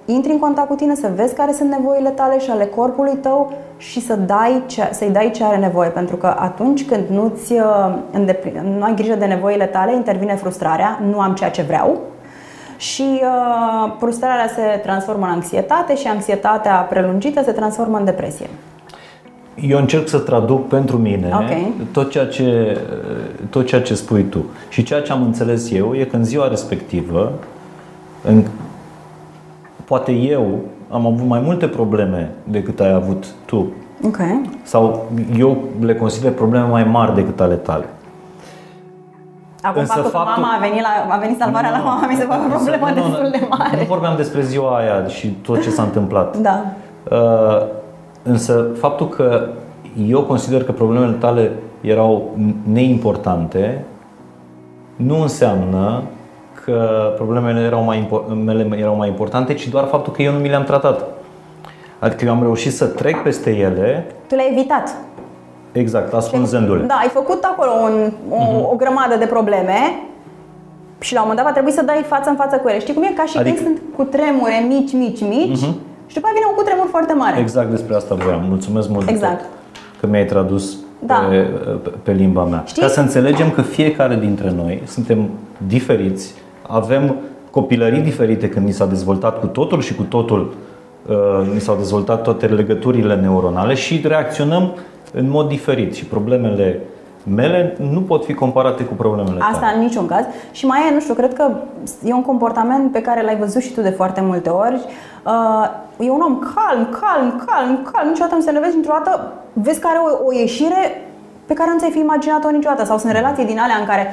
intri 0.05 0.33
în 0.33 0.39
contact 0.39 0.69
cu 0.69 0.75
tine, 0.75 0.95
să 0.95 1.11
vezi 1.15 1.35
care 1.35 1.53
sunt 1.53 1.71
nevoile 1.71 2.09
tale 2.09 2.41
și 2.41 2.51
ale 2.51 2.65
corpului 2.65 3.17
tău 3.21 3.53
și 3.77 4.01
să 4.01 4.15
dai 4.15 4.63
ce, 4.67 4.89
să-i 4.93 5.11
dai 5.11 5.31
ce 5.35 5.45
are 5.45 5.57
nevoie. 5.57 5.89
Pentru 5.89 6.17
că 6.17 6.37
atunci 6.39 6.87
când 6.87 7.05
nu-ți 7.09 7.53
uh, 7.53 7.95
nu 8.79 8.83
ai 8.83 8.95
grijă 8.95 9.15
de 9.15 9.25
nevoile 9.25 9.67
tale, 9.67 9.95
intervine 9.95 10.35
frustrarea, 10.35 11.01
nu 11.11 11.21
am 11.21 11.35
ceea 11.35 11.51
ce 11.51 11.63
vreau, 11.63 11.99
și 12.77 13.21
uh, 13.23 13.93
frustrarea 13.99 14.49
se 14.55 14.81
transformă 14.83 15.25
în 15.25 15.33
anxietate 15.33 15.97
și 15.97 16.07
anxietatea 16.07 16.75
prelungită 16.75 17.43
se 17.43 17.53
transformă 17.53 17.99
în 17.99 18.05
depresie. 18.05 18.49
Eu 19.69 19.79
încerc 19.79 20.09
să 20.09 20.19
traduc 20.19 20.69
pentru 20.69 20.97
mine 20.97 21.31
okay. 21.33 21.73
tot, 21.93 22.11
ceea 22.11 22.27
ce, 22.27 22.79
tot 23.51 23.67
ceea 23.67 23.83
ce 23.83 23.95
spui 23.95 24.23
tu. 24.23 24.45
Și 24.69 24.83
ceea 24.83 25.01
ce 25.01 25.13
am 25.13 25.23
înțeles 25.23 25.71
eu 25.73 25.95
e 25.95 26.05
că 26.05 26.17
în 26.17 26.25
ziua 26.25 26.49
respectivă, 26.49 27.33
în, 28.23 28.45
poate 29.85 30.13
eu 30.13 30.59
am 30.91 31.07
avut 31.07 31.27
mai 31.27 31.41
multe 31.45 31.69
probleme 31.69 32.31
decât 32.45 32.81
ai 32.81 32.93
avut 32.93 33.27
tu. 33.45 33.67
Okay. 34.07 34.41
Sau 34.63 35.07
eu 35.39 35.59
le 35.81 35.95
consider 35.95 36.33
probleme 36.33 36.67
mai 36.67 36.85
mari 36.85 37.15
decât 37.15 37.41
ale 37.41 37.55
tale. 37.55 37.85
Acum 39.63 39.81
Însă 39.81 39.93
faptul, 39.93 40.11
faptul 40.11 40.35
că 40.35 40.41
mama 40.41 40.55
a 40.55 40.59
venit, 40.59 40.81
la, 40.81 41.15
a 41.15 41.19
venit 41.19 41.39
salvarea 41.39 41.71
nu, 41.71 41.77
la 41.77 41.83
mama 41.83 42.07
mi 42.07 42.15
se 42.15 42.25
fac 42.25 42.39
o 42.45 42.59
problemă 42.59 42.89
nu, 42.89 42.95
destul 42.95 43.29
de 43.31 43.47
mare. 43.49 43.77
Nu 43.79 43.85
vorbeam 43.85 44.17
despre 44.17 44.43
ziua 44.43 44.77
aia 44.77 45.07
și 45.07 45.29
tot 45.29 45.63
ce 45.63 45.71
s-a 45.71 45.83
întâmplat. 45.91 46.37
Da. 46.37 46.65
Uh, 47.11 47.67
însă 48.23 48.67
faptul 48.79 49.09
că 49.09 49.49
eu 50.07 50.23
consider 50.23 50.65
că 50.65 50.73
problemele 50.73 51.13
tale 51.13 51.53
erau 51.81 52.37
neimportante 52.73 53.85
nu 54.97 55.21
înseamnă 55.21 56.03
că 56.65 57.13
problemele 57.17 57.61
erau 57.61 57.83
mai, 57.83 58.09
mele 58.45 58.77
erau 58.79 58.97
mai 58.97 59.09
importante, 59.09 59.55
ci 59.55 59.69
doar 59.69 59.85
faptul 59.85 60.13
că 60.13 60.23
eu 60.23 60.33
nu 60.33 60.39
mi 60.39 60.49
le-am 60.49 60.65
tratat. 60.65 61.05
Adică 61.99 62.25
eu 62.25 62.31
am 62.31 62.43
reușit 62.43 62.73
să 62.73 62.87
trec 62.87 63.23
peste 63.23 63.51
ele. 63.51 64.07
Tu 64.29 64.35
le-ai 64.35 64.49
evitat. 64.53 64.95
Exact, 65.73 66.15
ascunzându-le. 66.15 66.83
Da, 66.83 66.95
ai 66.95 67.09
făcut 67.09 67.43
acolo 67.43 67.71
un, 67.83 68.13
o, 68.31 68.37
uh-huh. 68.37 68.73
o 68.73 68.77
grămadă 68.77 69.17
de 69.19 69.27
probleme 69.27 69.79
și 71.01 71.15
la 71.15 71.21
un 71.21 71.27
moment 71.29 71.45
dat 71.45 71.47
va 71.47 71.59
trebui 71.59 71.73
să 71.79 71.85
dai 71.85 72.05
față 72.07 72.29
în 72.31 72.37
față 72.37 72.57
cu 72.57 72.69
ele. 72.69 72.79
Știi 72.79 72.95
cum 72.95 73.03
e? 73.03 73.13
Ca 73.17 73.25
și 73.25 73.39
adică... 73.39 73.63
când 73.63 73.67
sunt 73.67 73.95
cu 73.97 74.03
tremure 74.03 74.65
mici, 74.69 74.93
mici, 74.93 75.21
mici 75.21 75.59
uh-huh. 75.59 75.75
și 76.07 76.15
după 76.15 76.29
vine 76.35 76.47
un 76.51 76.57
cutremur 76.57 76.87
foarte 76.91 77.13
mare. 77.13 77.39
Exact 77.41 77.71
despre 77.71 77.95
asta 77.95 78.15
voiam. 78.15 78.43
Mulțumesc 78.49 78.89
mult 78.89 79.09
exact. 79.09 79.45
că 80.01 80.07
mi-ai 80.07 80.25
tradus 80.25 80.77
da. 80.99 81.27
pe, 81.29 81.37
pe, 81.83 81.91
pe 82.03 82.13
limba 82.13 82.45
mea. 82.45 82.63
Știi? 82.67 82.83
Ca 82.83 82.89
să 82.89 83.01
înțelegem 83.01 83.51
că 83.51 83.63
fiecare 83.63 84.17
dintre 84.17 84.53
noi 84.57 84.83
suntem 84.87 85.29
diferiți, 85.67 86.35
avem 86.69 87.15
copilării 87.51 88.01
diferite 88.01 88.49
când 88.49 88.67
ni 88.67 88.73
s-a 88.73 88.87
dezvoltat 88.87 89.41
cu 89.41 89.47
totul 89.47 89.81
și 89.81 89.95
cu 89.95 90.03
totul 90.03 90.55
uh, 91.07 91.53
ni 91.53 91.61
s-au 91.61 91.77
dezvoltat 91.77 92.23
toate 92.23 92.47
legăturile 92.47 93.15
neuronale 93.15 93.75
și 93.75 94.03
reacționăm 94.07 94.75
în 95.13 95.31
mod 95.31 95.49
diferit 95.49 95.95
și 95.95 96.05
problemele 96.05 96.81
mele 97.35 97.77
nu 97.93 98.01
pot 98.01 98.25
fi 98.25 98.35
comparate 98.35 98.85
cu 98.85 98.95
problemele 98.95 99.39
Asta 99.41 99.59
tale. 99.59 99.77
în 99.77 99.83
niciun 99.83 100.07
caz. 100.07 100.25
Și 100.53 100.67
mai 100.67 100.81
e, 100.91 100.95
nu 100.95 101.01
știu, 101.01 101.15
cred 101.15 101.35
că 101.35 101.51
e 102.05 102.13
un 102.13 102.23
comportament 102.23 102.93
pe 102.93 103.01
care 103.01 103.23
l-ai 103.23 103.37
văzut 103.37 103.63
și 103.63 103.73
tu 103.73 103.81
de 103.81 103.91
foarte 103.91 104.21
multe 104.21 104.49
ori. 104.49 104.81
Uh, 105.27 106.07
e 106.07 106.11
un 106.11 106.21
om 106.21 106.39
calm, 106.39 106.89
calm, 107.01 107.43
calm, 107.47 107.89
calm, 107.93 108.09
niciodată 108.09 108.35
nu 108.35 108.41
se 108.41 108.49
enervezi, 108.49 108.73
dintr-o 108.73 108.95
dată 109.05 109.33
vezi 109.53 109.81
că 109.81 109.87
are 109.91 109.99
o, 109.99 110.27
o 110.27 110.33
ieșire 110.33 111.09
pe 111.47 111.55
care 111.55 111.71
nu 111.73 111.79
ți-ai 111.79 111.91
fi 111.91 111.99
imaginat-o 111.99 112.51
niciodată. 112.51 112.85
Sau 112.85 112.99
sunt 112.99 113.13
relații 113.13 113.45
din 113.45 113.59
alea 113.59 113.77
în 113.81 113.87
care 113.87 114.07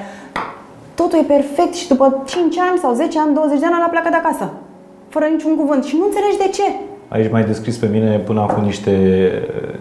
totul 0.95 1.19
e 1.19 1.33
perfect 1.35 1.73
și 1.73 1.87
după 1.87 2.23
5 2.25 2.57
ani 2.57 2.77
sau 2.81 2.93
10 2.93 3.19
ani, 3.19 3.33
20 3.33 3.59
de 3.59 3.65
ani, 3.65 3.75
la 3.79 3.89
pleacă 3.89 4.09
de 4.09 4.15
acasă. 4.15 4.49
Fără 5.09 5.25
niciun 5.25 5.55
cuvânt. 5.55 5.83
Și 5.83 5.95
nu 5.99 6.05
înțelegi 6.05 6.37
de 6.37 6.49
ce. 6.57 6.67
Aici 7.07 7.31
mai 7.31 7.43
descris 7.43 7.77
pe 7.77 7.87
mine 7.91 8.17
până 8.17 8.41
acum 8.41 8.63
niște, 8.63 8.95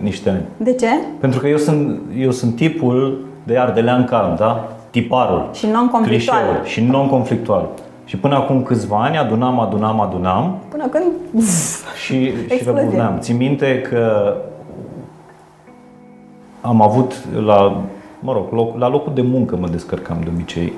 niște 0.00 0.30
ani. 0.30 0.42
De 0.56 0.74
ce? 0.74 0.88
Pentru 1.20 1.40
că 1.40 1.48
eu 1.48 1.56
sunt, 1.56 2.00
eu 2.18 2.30
sunt 2.30 2.56
tipul 2.56 3.24
de 3.42 3.58
ardelean 3.58 4.04
calm, 4.04 4.34
da? 4.36 4.68
Tiparul. 4.90 5.48
Și 5.52 5.66
non-conflictual. 5.66 6.60
și 6.64 6.80
non-conflictual. 6.80 7.68
Și 8.04 8.16
până 8.16 8.34
acum 8.34 8.62
câțiva 8.62 9.02
ani 9.02 9.16
adunam, 9.16 9.60
adunam, 9.60 10.00
adunam. 10.00 10.58
Până 10.68 10.86
când... 10.88 11.04
și, 12.04 12.32
și 12.48 12.64
răbuneam. 12.64 13.16
Țin 13.18 13.36
minte 13.36 13.80
că 13.80 14.34
am 16.60 16.82
avut 16.82 17.24
la, 17.44 17.82
mă 18.20 18.32
rog, 18.32 18.52
loc, 18.52 18.78
la 18.78 18.88
locul 18.88 19.14
de 19.14 19.22
muncă 19.22 19.56
mă 19.56 19.68
descărcam 19.68 20.16
de 20.22 20.30
obicei. 20.34 20.72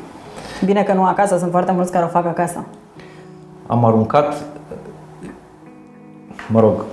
Bine 0.65 0.83
că 0.83 0.93
nu 0.93 1.05
acasă, 1.05 1.39
sunt 1.39 1.51
foarte 1.51 1.73
mulți 1.73 1.93
care 1.93 2.05
o 2.05 2.09
fac 2.09 2.27
acasă. 2.27 2.65
Am 3.67 3.85
aruncat 3.85 4.35
mă 6.53 6.61
rog, 6.61 6.85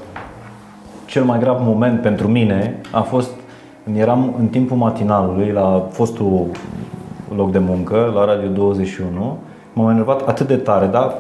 cel 1.06 1.24
mai 1.24 1.40
grav 1.40 1.58
moment 1.62 2.02
pentru 2.02 2.28
mine 2.28 2.82
a 2.92 3.02
fost 3.02 3.30
când 3.84 3.98
eram 3.98 4.34
în 4.40 4.48
timpul 4.48 4.78
matinalului 4.78 5.52
la 5.52 5.88
fostul 5.92 6.48
loc 7.36 7.52
de 7.52 7.60
muncă, 7.60 8.12
la 8.16 8.26
Radio 8.26 8.48
21, 8.48 9.38
m-am 9.74 9.90
enervat 9.90 10.28
atât 10.28 10.48
de 10.48 10.56
tare, 10.56 10.86
dar 10.86 11.14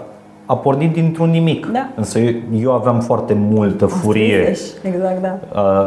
a 0.46 0.56
pornit 0.56 0.94
dintr-un 0.94 1.30
nimic. 1.30 1.66
Da. 1.66 1.90
Însă 1.96 2.20
eu, 2.20 2.34
eu 2.60 2.72
aveam 2.72 3.00
foarte 3.00 3.34
multă 3.34 3.86
furie 3.86 4.56
exact, 4.82 5.22
da. 5.22 5.40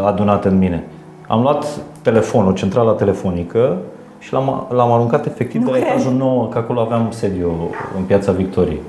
adunată 0.06 0.48
în 0.48 0.58
mine. 0.58 0.84
Am 1.28 1.42
luat 1.42 1.66
telefonul, 2.02 2.54
centrala 2.54 2.92
telefonică 2.92 3.76
și 4.22 4.32
l-am, 4.32 4.66
l-am 4.68 4.92
aruncat 4.92 5.26
efectiv 5.26 5.60
nu 5.60 5.70
de 5.70 5.78
la 5.78 5.86
etajul 5.86 6.12
9, 6.12 6.48
că 6.48 6.58
acolo 6.58 6.80
aveam 6.80 7.10
sediu 7.10 7.70
în 7.96 8.02
piața 8.02 8.32
Victoriei. 8.32 8.80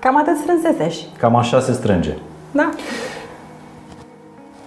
Cam 0.00 0.16
atât 0.16 0.36
strânseseși. 0.36 1.06
Cam 1.18 1.36
așa 1.36 1.60
se 1.60 1.72
strânge. 1.72 2.12
Da. 2.50 2.68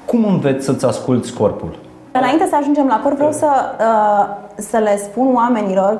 Cum 0.05 0.25
înveți 0.25 0.65
să-ți 0.65 0.85
asculți 0.85 1.33
corpul? 1.33 1.77
Înainte 2.11 2.47
să 2.49 2.55
ajungem 2.55 2.87
la 2.87 2.99
corp, 3.03 3.15
vreau 3.15 3.31
să, 3.31 3.47
uh, 3.79 4.35
să 4.55 4.77
le 4.77 4.97
spun 4.97 5.35
oamenilor 5.35 5.99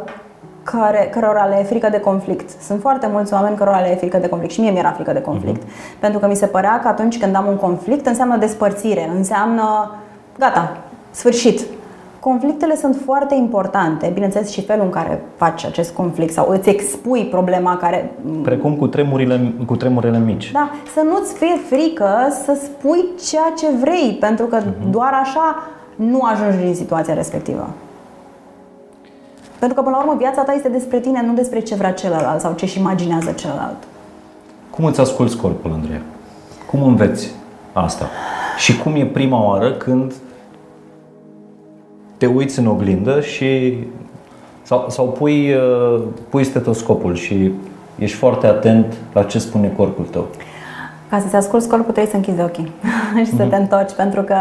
care, 0.64 1.10
cărora 1.12 1.46
le 1.46 1.60
e 1.60 1.64
frică 1.64 1.90
de 1.90 2.00
conflict. 2.00 2.50
Sunt 2.62 2.82
foarte 2.82 3.08
mulți 3.12 3.34
oameni 3.34 3.56
cărora 3.56 3.80
le 3.80 3.92
e 3.92 3.96
frică 3.96 4.18
de 4.18 4.30
conflict 4.30 4.54
și 4.54 4.60
mie 4.60 4.72
mi-era 4.72 4.92
frică 4.92 5.14
de 5.14 5.22
conflict. 5.22 5.64
Uh-huh. 5.64 6.00
Pentru 6.00 6.20
că 6.20 6.28
mi 6.28 6.36
se 6.36 6.46
părea 6.46 6.80
că 6.80 6.88
atunci 6.88 7.20
când 7.20 7.36
am 7.36 7.48
un 7.48 7.56
conflict 7.56 8.06
înseamnă 8.06 8.38
despărțire, 8.38 9.12
înseamnă 9.16 9.92
gata, 10.38 10.78
sfârșit. 11.12 11.62
Conflictele 12.30 12.76
sunt 12.76 12.98
foarte 13.06 13.36
importante, 13.36 14.12
bineînțeles 14.14 14.50
și 14.52 14.62
felul 14.62 14.86
în 14.86 14.90
care 14.90 15.22
faci 15.36 15.66
acest 15.66 15.94
conflict 15.94 16.34
sau 16.34 16.50
îți 16.50 16.70
expui 16.70 17.26
problema 17.26 17.78
care... 17.78 18.12
Precum 18.42 18.76
cu 18.76 18.88
tremurile, 18.88 19.54
cu 19.66 19.76
tremurile 19.76 20.20
mici. 20.20 20.52
Da, 20.52 20.70
să 20.94 21.02
nu-ți 21.02 21.34
fie 21.34 21.56
frică 21.70 22.10
să 22.46 22.58
spui 22.64 23.06
ceea 23.28 23.54
ce 23.58 23.68
vrei, 23.82 24.18
pentru 24.20 24.46
că 24.46 24.62
uh-huh. 24.62 24.90
doar 24.90 25.14
așa 25.24 25.64
nu 25.96 26.22
ajungi 26.22 26.66
în 26.66 26.76
situația 26.76 27.14
respectivă. 27.14 27.70
Pentru 29.60 29.78
că, 29.78 29.84
până 29.84 29.96
la 29.96 30.02
urmă, 30.02 30.16
viața 30.18 30.42
ta 30.42 30.54
este 30.54 30.70
despre 30.70 31.00
tine, 31.00 31.24
nu 31.26 31.34
despre 31.34 31.60
ce 31.60 31.76
vrea 31.76 31.94
celălalt 31.94 32.42
sau 32.42 32.54
ce-și 32.54 32.80
imaginează 32.80 33.32
celălalt. 33.32 33.84
Cum 34.70 34.86
îți 34.86 35.00
asculți 35.00 35.38
corpul, 35.38 35.72
Andreea? 35.72 36.02
Cum 36.70 36.84
înveți 36.84 37.32
asta? 37.74 38.10
Și 38.58 38.78
cum 38.78 38.96
e 38.96 39.06
prima 39.06 39.46
oară 39.46 39.72
când 39.72 40.14
te 42.26 42.32
uiți 42.32 42.60
în 42.60 42.68
oglindă 42.68 43.22
și 43.22 43.78
Sau, 44.64 44.86
sau 44.90 45.06
pui, 45.06 45.54
uh, 45.54 46.02
pui 46.30 46.44
stetoscopul 46.44 47.16
și 47.16 47.52
ești 47.98 48.18
foarte 48.18 48.48
atent 48.48 48.94
la 49.14 49.24
ce 49.24 49.40
spune 49.40 49.74
corpul 49.78 50.06
tău. 50.06 50.28
Ca 51.10 51.20
să-ți 51.20 51.36
asculți 51.36 51.68
corpul 51.68 51.92
trebuie 51.92 52.12
să 52.12 52.16
închizi 52.16 52.42
ochii 52.42 52.72
și 53.26 53.36
să 53.36 53.44
te 53.44 53.56
întorci, 53.56 53.94
pentru 53.94 54.22
că 54.22 54.36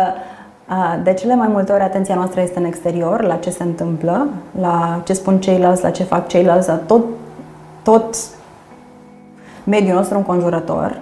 de 1.03 1.13
cele 1.13 1.35
mai 1.35 1.49
multe 1.49 1.73
ori 1.73 1.83
atenția 1.83 2.15
noastră 2.15 2.41
este 2.41 2.59
în 2.59 2.65
exterior, 2.65 3.23
la 3.23 3.35
ce 3.35 3.51
se 3.51 3.63
întâmplă, 3.63 4.29
la 4.61 5.03
ce 5.05 5.13
spun 5.13 5.41
ceilalți, 5.41 5.83
la 5.83 5.91
ce 5.91 6.03
fac 6.03 6.29
ceilalți, 6.29 6.69
la 6.69 6.75
tot, 6.75 7.05
tot 7.83 8.17
mediul 9.65 9.95
nostru 9.95 10.17
înconjurător, 10.17 11.01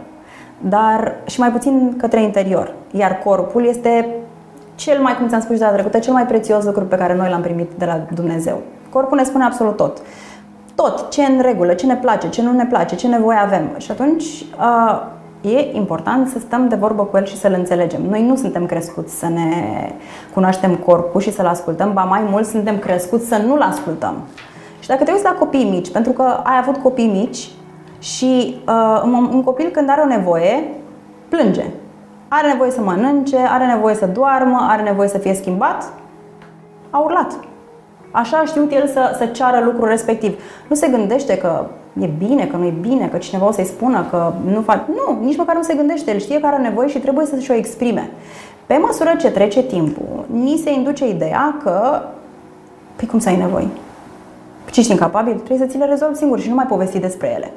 dar 0.60 1.14
și 1.26 1.40
mai 1.40 1.50
puțin 1.50 1.94
către 1.96 2.22
interior. 2.22 2.74
Iar 2.90 3.18
corpul 3.18 3.66
este 3.66 4.06
cel 4.82 5.00
mai, 5.00 5.16
cum 5.16 5.28
ți-am 5.28 5.40
spus 5.40 5.54
și 5.54 5.60
data 5.60 5.72
trecută, 5.72 5.98
cel 5.98 6.12
mai 6.12 6.26
prețios 6.26 6.64
lucru 6.64 6.84
pe 6.84 6.96
care 6.96 7.14
noi 7.14 7.28
l-am 7.28 7.40
primit 7.40 7.70
de 7.78 7.84
la 7.84 8.06
Dumnezeu. 8.14 8.60
Corpul 8.90 9.16
ne 9.16 9.24
spune 9.24 9.44
absolut 9.44 9.76
tot. 9.76 9.98
Tot, 10.74 11.10
ce 11.10 11.22
în 11.22 11.40
regulă, 11.40 11.72
ce 11.72 11.86
ne 11.86 11.96
place, 11.96 12.28
ce 12.28 12.42
nu 12.42 12.52
ne 12.52 12.66
place, 12.66 12.94
ce 12.94 13.08
nevoie 13.08 13.38
avem. 13.38 13.70
Și 13.76 13.90
atunci 13.90 14.24
e 15.40 15.76
important 15.76 16.28
să 16.28 16.38
stăm 16.38 16.68
de 16.68 16.74
vorbă 16.74 17.02
cu 17.02 17.16
el 17.16 17.24
și 17.24 17.36
să-l 17.36 17.54
înțelegem. 17.56 18.02
Noi 18.08 18.26
nu 18.26 18.36
suntem 18.36 18.66
crescuți 18.66 19.18
să 19.18 19.28
ne 19.28 19.50
cunoaștem 20.34 20.74
corpul 20.74 21.20
și 21.20 21.32
să-l 21.32 21.46
ascultăm, 21.46 21.92
ba 21.92 22.02
mai 22.02 22.22
mult 22.30 22.46
suntem 22.46 22.78
crescuți 22.78 23.26
să 23.26 23.42
nu-l 23.46 23.60
ascultăm. 23.60 24.14
Și 24.80 24.88
dacă 24.88 25.04
te 25.04 25.10
uiți 25.10 25.24
la 25.24 25.36
copii 25.38 25.70
mici, 25.70 25.90
pentru 25.90 26.12
că 26.12 26.22
ai 26.22 26.58
avut 26.60 26.76
copii 26.76 27.08
mici 27.08 27.50
și 27.98 28.56
uh, 28.66 29.02
un 29.32 29.42
copil 29.44 29.70
când 29.72 29.90
are 29.90 30.00
o 30.00 30.06
nevoie, 30.06 30.64
plânge. 31.28 31.64
Are 32.34 32.48
nevoie 32.48 32.70
să 32.70 32.80
mănânce, 32.80 33.36
are 33.36 33.66
nevoie 33.66 33.94
să 33.94 34.06
doarmă, 34.06 34.66
are 34.70 34.82
nevoie 34.82 35.08
să 35.08 35.18
fie 35.18 35.34
schimbat, 35.34 35.92
a 36.90 36.98
urlat. 36.98 37.38
Așa 38.10 38.36
a 38.36 38.44
știut 38.44 38.72
el 38.72 38.86
să, 38.86 39.14
să 39.18 39.26
ceară 39.26 39.64
lucrul 39.64 39.88
respectiv. 39.88 40.42
Nu 40.68 40.74
se 40.74 40.88
gândește 40.88 41.38
că 41.38 41.64
e 42.00 42.06
bine, 42.06 42.46
că 42.46 42.56
nu 42.56 42.64
e 42.64 42.74
bine, 42.80 43.08
că 43.08 43.16
cineva 43.16 43.46
o 43.46 43.52
să-i 43.52 43.64
spună 43.64 44.06
că 44.10 44.32
nu 44.52 44.60
fac. 44.60 44.88
Nu, 44.88 45.24
nici 45.24 45.36
măcar 45.36 45.56
nu 45.56 45.62
se 45.62 45.74
gândește. 45.74 46.10
El 46.10 46.18
știe 46.18 46.40
că 46.40 46.46
are 46.46 46.56
nevoie 46.56 46.88
și 46.88 46.98
trebuie 46.98 47.26
să-și 47.26 47.50
o 47.50 47.54
exprime. 47.54 48.10
Pe 48.66 48.76
măsură 48.76 49.10
ce 49.18 49.30
trece 49.30 49.62
timpul, 49.62 50.24
ni 50.32 50.60
se 50.64 50.72
induce 50.72 51.08
ideea 51.08 51.56
că, 51.62 52.02
păi 52.96 53.08
cum 53.08 53.18
să 53.18 53.28
ai 53.28 53.36
nevoie? 53.36 53.68
Ce 54.70 54.80
ești 54.80 54.92
incapabil? 54.92 55.34
Trebuie 55.34 55.66
să 55.66 55.72
ți 55.72 55.78
le 55.78 55.84
rezolvi 55.84 56.16
singur 56.16 56.40
și 56.40 56.48
nu 56.48 56.54
mai 56.54 56.66
povesti 56.66 56.98
despre 56.98 57.32
ele. 57.36 57.52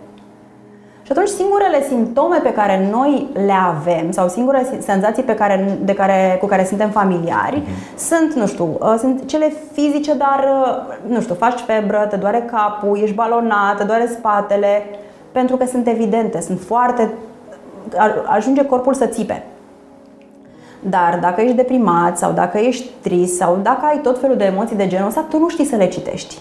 Și 1.05 1.11
atunci 1.11 1.27
singurele 1.27 1.83
simptome 1.83 2.37
pe 2.37 2.53
care 2.53 2.89
noi 2.91 3.27
le 3.33 3.53
avem 3.65 4.11
sau 4.11 4.27
singurele 4.27 4.79
senzații 4.79 5.23
pe 5.23 5.33
care, 5.33 5.77
de 5.83 5.93
care, 5.93 6.37
cu 6.39 6.45
care 6.45 6.65
suntem 6.65 6.89
familiari 6.89 7.61
mm-hmm. 7.61 7.97
sunt, 7.97 8.33
nu 8.33 8.47
știu, 8.47 8.77
uh, 8.79 8.95
sunt 8.97 9.27
cele 9.27 9.53
fizice, 9.71 10.13
dar, 10.13 10.47
uh, 10.61 11.11
nu 11.13 11.21
știu, 11.21 11.35
faci 11.35 11.59
febră, 11.59 12.07
te 12.09 12.15
doare 12.15 12.49
capul, 12.51 12.99
ești 13.01 13.15
balonat, 13.15 13.77
te 13.77 13.83
doare 13.83 14.07
spatele, 14.07 14.85
pentru 15.31 15.55
că 15.55 15.65
sunt 15.65 15.87
evidente, 15.87 16.41
sunt 16.41 16.59
foarte... 16.59 17.13
ajunge 18.25 18.65
corpul 18.65 18.93
să 18.93 19.05
țipe. 19.05 19.43
Dar 20.79 21.17
dacă 21.21 21.41
ești 21.41 21.55
deprimat 21.55 22.17
sau 22.17 22.31
dacă 22.31 22.57
ești 22.57 22.89
trist 23.01 23.35
sau 23.35 23.59
dacă 23.63 23.85
ai 23.85 23.99
tot 24.03 24.19
felul 24.19 24.37
de 24.37 24.43
emoții 24.45 24.75
de 24.75 24.87
genul 24.87 25.07
ăsta, 25.07 25.25
tu 25.29 25.39
nu 25.39 25.49
știi 25.49 25.65
să 25.65 25.75
le 25.75 25.87
citești. 25.87 26.37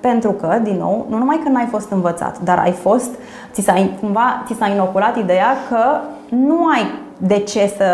Pentru 0.00 0.30
că, 0.30 0.58
din 0.62 0.76
nou, 0.76 1.06
nu 1.08 1.16
numai 1.16 1.40
că 1.42 1.48
n-ai 1.48 1.66
fost 1.70 1.90
învățat, 1.90 2.40
dar 2.40 2.58
ai 2.58 2.72
fost, 2.72 3.10
ți 3.52 3.60
s-a, 3.60 3.90
cumva, 4.00 4.42
ți 4.46 4.54
s-a 4.58 4.66
inoculat 4.66 5.16
ideea 5.16 5.56
că 5.68 6.00
nu 6.28 6.66
ai 6.66 7.06
de 7.18 7.38
ce 7.38 7.72
să, 7.76 7.84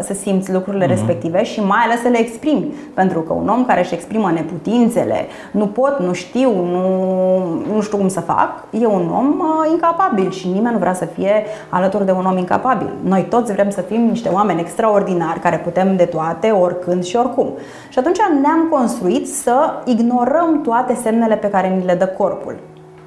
să 0.00 0.14
simți 0.14 0.52
lucrurile 0.52 0.84
uh-huh. 0.84 0.88
respective 0.88 1.44
și 1.44 1.60
mai 1.60 1.78
ales 1.84 2.00
să 2.00 2.08
le 2.08 2.18
exprimi. 2.18 2.74
Pentru 2.94 3.20
că 3.20 3.32
un 3.32 3.48
om 3.48 3.64
care 3.64 3.80
își 3.80 3.94
exprimă 3.94 4.30
neputințele, 4.30 5.26
nu 5.50 5.66
pot, 5.66 5.98
nu 5.98 6.12
știu, 6.12 6.50
nu, 6.50 7.74
nu 7.74 7.80
știu 7.80 7.96
cum 7.96 8.08
să 8.08 8.20
fac, 8.20 8.64
e 8.70 8.86
un 8.86 9.10
om 9.16 9.28
uh, 9.28 9.70
incapabil 9.70 10.30
și 10.30 10.48
nimeni 10.48 10.72
nu 10.72 10.78
vrea 10.78 10.94
să 10.94 11.04
fie 11.04 11.44
alături 11.68 12.04
de 12.04 12.12
un 12.12 12.24
om 12.24 12.36
incapabil. 12.36 12.92
Noi 13.04 13.26
toți 13.30 13.52
vrem 13.52 13.70
să 13.70 13.80
fim 13.80 14.00
niște 14.00 14.28
oameni 14.28 14.60
extraordinari 14.60 15.40
care 15.40 15.56
putem 15.56 15.96
de 15.96 16.04
toate, 16.04 16.50
oricând 16.50 17.04
și 17.04 17.16
oricum. 17.16 17.48
Și 17.88 17.98
atunci 17.98 18.18
ne-am 18.40 18.68
construit 18.70 19.28
să 19.28 19.54
ignorăm 19.84 20.60
toate 20.62 20.98
semnele 21.02 21.34
pe 21.34 21.50
care 21.50 21.68
ni 21.68 21.84
le 21.84 21.94
dă 21.94 22.06
corpul. 22.06 22.56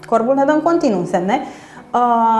Corpul 0.05 0.35
ne 0.35 0.43
dă 0.45 0.51
în 0.51 0.61
continuu 0.61 1.05
semne 1.05 1.41
Uh, 1.41 1.64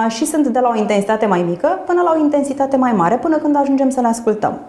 și 0.07 0.25
sunt 0.25 0.47
de 0.47 0.59
la 0.59 0.71
o 0.73 0.77
intensitate 0.77 1.25
mai 1.25 1.41
mică 1.41 1.79
până 1.85 2.01
la 2.01 2.13
o 2.17 2.19
intensitate 2.19 2.77
mai 2.77 2.91
mare, 2.91 3.15
până 3.15 3.37
când 3.37 3.55
ajungem 3.55 3.89
să 3.89 4.01
le 4.01 4.07
ascultăm. 4.07 4.59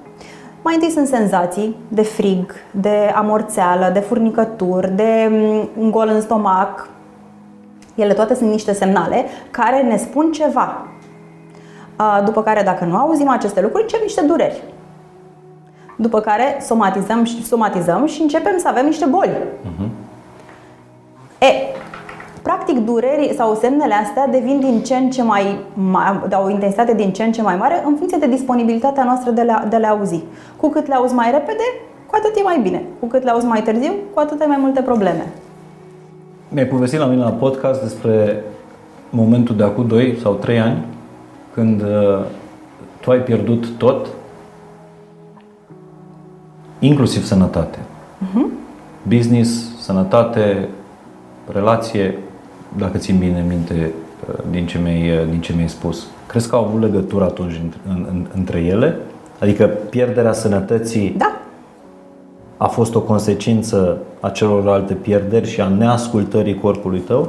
Mai 0.62 0.75
întâi 0.75 0.90
sunt 0.90 1.07
senzații 1.07 1.77
de 1.88 2.03
frig, 2.03 2.55
de 2.70 3.12
amorțeală, 3.14 3.90
de 3.92 4.01
furnicături, 4.01 4.90
de 4.90 5.29
mm, 5.31 5.68
un 5.79 5.90
gol 5.90 6.09
în 6.09 6.20
stomac. 6.20 6.88
Ele 7.94 8.12
toate 8.12 8.35
sunt 8.35 8.51
niște 8.51 8.72
semnale 8.72 9.25
care 9.51 9.83
ne 9.83 9.96
spun 9.96 10.33
ceva. 10.33 10.87
Uh, 11.99 12.22
după 12.25 12.42
care, 12.42 12.62
dacă 12.62 12.85
nu 12.85 12.96
auzim 12.96 13.29
aceste 13.29 13.61
lucruri, 13.61 13.83
încep 13.83 14.03
niște 14.03 14.20
dureri. 14.20 14.62
După 15.96 16.20
care 16.20 16.59
somatizăm 16.61 17.25
și, 17.25 17.46
somatizăm 17.46 18.07
și 18.07 18.22
începem 18.22 18.59
să 18.59 18.68
avem 18.68 18.85
niște 18.85 19.05
boli. 19.05 19.31
Uh-huh. 19.31 19.88
E, 21.38 21.46
Practic, 22.47 22.79
durerii 22.79 23.35
sau 23.35 23.55
semnele 23.55 23.95
astea 23.95 24.27
devin 24.27 24.61
din 24.61 24.83
ce 24.83 24.95
în 24.95 25.11
ce 25.11 25.23
mai, 25.23 25.59
mai 25.75 26.21
de 26.29 26.35
o 26.35 26.51
intensitate 26.51 26.95
din 26.95 27.13
ce 27.13 27.23
în 27.23 27.33
ce 27.33 27.43
mai 27.43 27.57
mare 27.57 27.83
în 27.87 27.95
funcție 27.97 28.19
de 28.19 28.27
disponibilitatea 28.27 29.05
noastră 29.05 29.31
de, 29.31 29.41
le, 29.41 29.53
de 29.69 29.77
le 29.77 29.87
auzi. 29.87 30.23
Cu 30.57 30.69
cât 30.69 30.87
le 30.87 30.95
auzi 30.95 31.15
mai 31.15 31.31
repede, 31.31 31.63
cu 32.07 32.15
atât 32.17 32.37
e 32.37 32.43
mai 32.43 32.61
bine. 32.63 32.83
Cu 33.01 33.07
cât 33.07 33.23
le 33.23 33.31
auzi 33.31 33.47
mai 33.47 33.63
târziu, 33.63 33.93
cu 34.15 34.21
atât 34.21 34.41
ai 34.41 34.47
mai 34.47 34.57
multe 34.61 34.83
probleme. 34.83 35.33
Mi-ai 36.49 36.67
povestit 36.67 36.99
la 36.99 37.07
mine 37.07 37.23
la 37.23 37.31
podcast 37.31 37.83
despre 37.83 38.43
momentul 39.11 39.57
de 39.57 39.63
acum 39.63 39.87
2 39.87 40.19
sau 40.23 40.35
3 40.35 40.61
ani 40.61 40.85
când 41.55 41.83
uh, 41.83 42.25
tu 43.01 43.11
ai 43.11 43.19
pierdut 43.19 43.67
tot, 43.77 44.07
inclusiv 46.79 47.25
sănătate. 47.25 47.79
Uh-huh. 47.79 48.47
Business, 49.03 49.79
sănătate, 49.79 50.69
relație, 51.53 52.19
dacă 52.79 52.99
țin 52.99 53.19
bine 53.19 53.45
minte 53.49 53.93
uh, 54.29 54.35
din 54.51 54.67
ce 54.67 54.79
mi-ai, 54.79 55.11
uh, 55.11 55.29
din 55.31 55.41
ce 55.41 55.53
mi-ai 55.55 55.69
spus. 55.69 56.07
Crezi 56.27 56.49
că 56.49 56.57
au 56.57 56.65
avut 56.65 56.81
legătură 56.81 57.25
atunci 57.25 57.61
în, 57.89 58.07
în, 58.09 58.27
între 58.35 58.59
ele? 58.59 58.97
Adică 59.41 59.65
pierderea 59.67 60.33
sănătății 60.33 61.15
da. 61.19 61.37
a 62.57 62.67
fost 62.67 62.95
o 62.95 63.01
consecință 63.01 63.99
a 64.21 64.29
celorlalte 64.29 64.95
pierderi 64.95 65.49
și 65.49 65.61
a 65.61 65.69
neascultării 65.69 66.59
corpului 66.61 67.01
tău? 67.01 67.29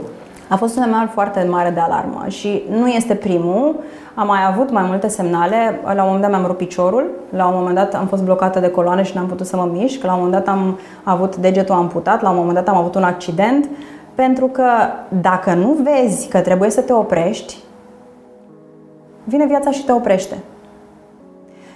A 0.49 0.55
fost 0.55 0.75
un 0.75 0.81
semnal 0.83 1.09
foarte 1.13 1.47
mare 1.49 1.69
de 1.69 1.79
alarmă 1.79 2.25
și 2.27 2.63
nu 2.69 2.87
este 2.87 3.13
primul. 3.13 3.75
Am 4.15 4.27
mai 4.27 4.39
avut 4.47 4.71
mai 4.71 4.83
multe 4.87 5.07
semnale. 5.07 5.79
La 5.83 5.91
un 5.91 6.03
moment 6.03 6.21
dat 6.21 6.29
mi-am 6.29 6.45
rupt 6.45 6.57
piciorul, 6.57 7.05
la 7.29 7.47
un 7.47 7.53
moment 7.55 7.75
dat 7.75 7.93
am 7.93 8.05
fost 8.05 8.23
blocată 8.23 8.59
de 8.59 8.69
coloane 8.69 9.03
și 9.03 9.15
n-am 9.15 9.25
putut 9.25 9.45
să 9.45 9.55
mă 9.55 9.69
mișc, 9.71 10.03
la 10.03 10.13
un 10.13 10.21
moment 10.23 10.45
dat 10.45 10.55
am 10.55 10.79
avut 11.03 11.35
degetul 11.35 11.75
amputat, 11.75 12.21
la 12.21 12.29
un 12.29 12.35
moment 12.35 12.53
dat 12.53 12.67
am 12.67 12.75
avut 12.75 12.95
un 12.95 13.03
accident. 13.03 13.69
Pentru 14.17 14.47
că 14.47 14.69
dacă 15.21 15.53
nu 15.53 15.77
vezi 15.83 16.27
că 16.27 16.39
trebuie 16.39 16.69
să 16.69 16.81
te 16.81 16.93
oprești, 16.93 17.57
vine 19.23 19.45
viața 19.45 19.71
și 19.71 19.85
te 19.85 19.91
oprește. 19.91 20.37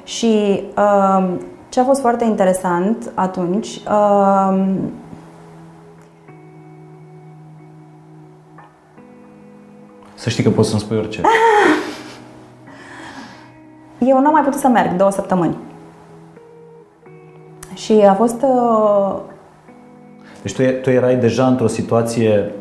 Și 0.03 0.63
uh, 0.77 1.33
ce 1.69 1.79
a 1.79 1.83
fost 1.83 2.01
foarte 2.01 2.23
interesant 2.23 3.11
atunci, 3.13 3.67
uh, 3.67 4.75
Să 10.13 10.29
știi 10.29 10.43
că 10.43 10.49
poți 10.49 10.69
să-mi 10.69 10.81
spui 10.81 10.97
orice. 10.97 11.21
Eu 14.09 14.21
n-am 14.21 14.31
mai 14.31 14.43
putut 14.43 14.59
să 14.59 14.67
merg 14.67 14.95
două 14.95 15.11
săptămâni. 15.11 15.57
Și 17.73 17.91
a 17.91 18.13
fost 18.13 18.41
uh, 18.41 19.15
deci 20.41 20.55
tu, 20.55 20.61
tu 20.81 20.89
erai 20.89 21.15
deja 21.15 21.45
într-o 21.47 21.67
situație 21.67 22.51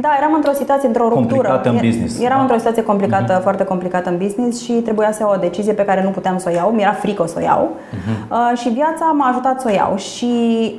da, 0.00 0.08
eram 0.18 0.34
într-o 0.34 0.52
situație, 0.52 0.86
într-o 0.86 1.08
ruptură. 1.08 1.48
Complicată 1.48 1.68
în 1.68 1.76
business. 1.76 2.20
Eram 2.20 2.36
da? 2.36 2.42
într-o 2.42 2.56
situație 2.56 2.82
complicată, 2.82 3.38
uh-huh. 3.38 3.42
foarte 3.42 3.64
complicată 3.64 4.10
în 4.10 4.16
business 4.16 4.62
și 4.62 4.72
trebuia 4.72 5.12
să 5.12 5.18
iau 5.20 5.32
o 5.32 5.36
decizie 5.36 5.72
pe 5.72 5.84
care 5.84 6.02
nu 6.02 6.10
puteam 6.10 6.38
să 6.38 6.48
o 6.50 6.54
iau. 6.54 6.70
Mi-era 6.70 6.92
frică 6.92 7.26
să 7.26 7.34
o 7.38 7.40
iau. 7.40 7.70
Uh-huh. 7.70 8.30
Uh, 8.30 8.58
și 8.58 8.68
viața 8.68 9.04
m-a 9.04 9.28
ajutat 9.28 9.60
să 9.60 9.68
o 9.70 9.74
iau. 9.74 9.96
Și 9.96 10.26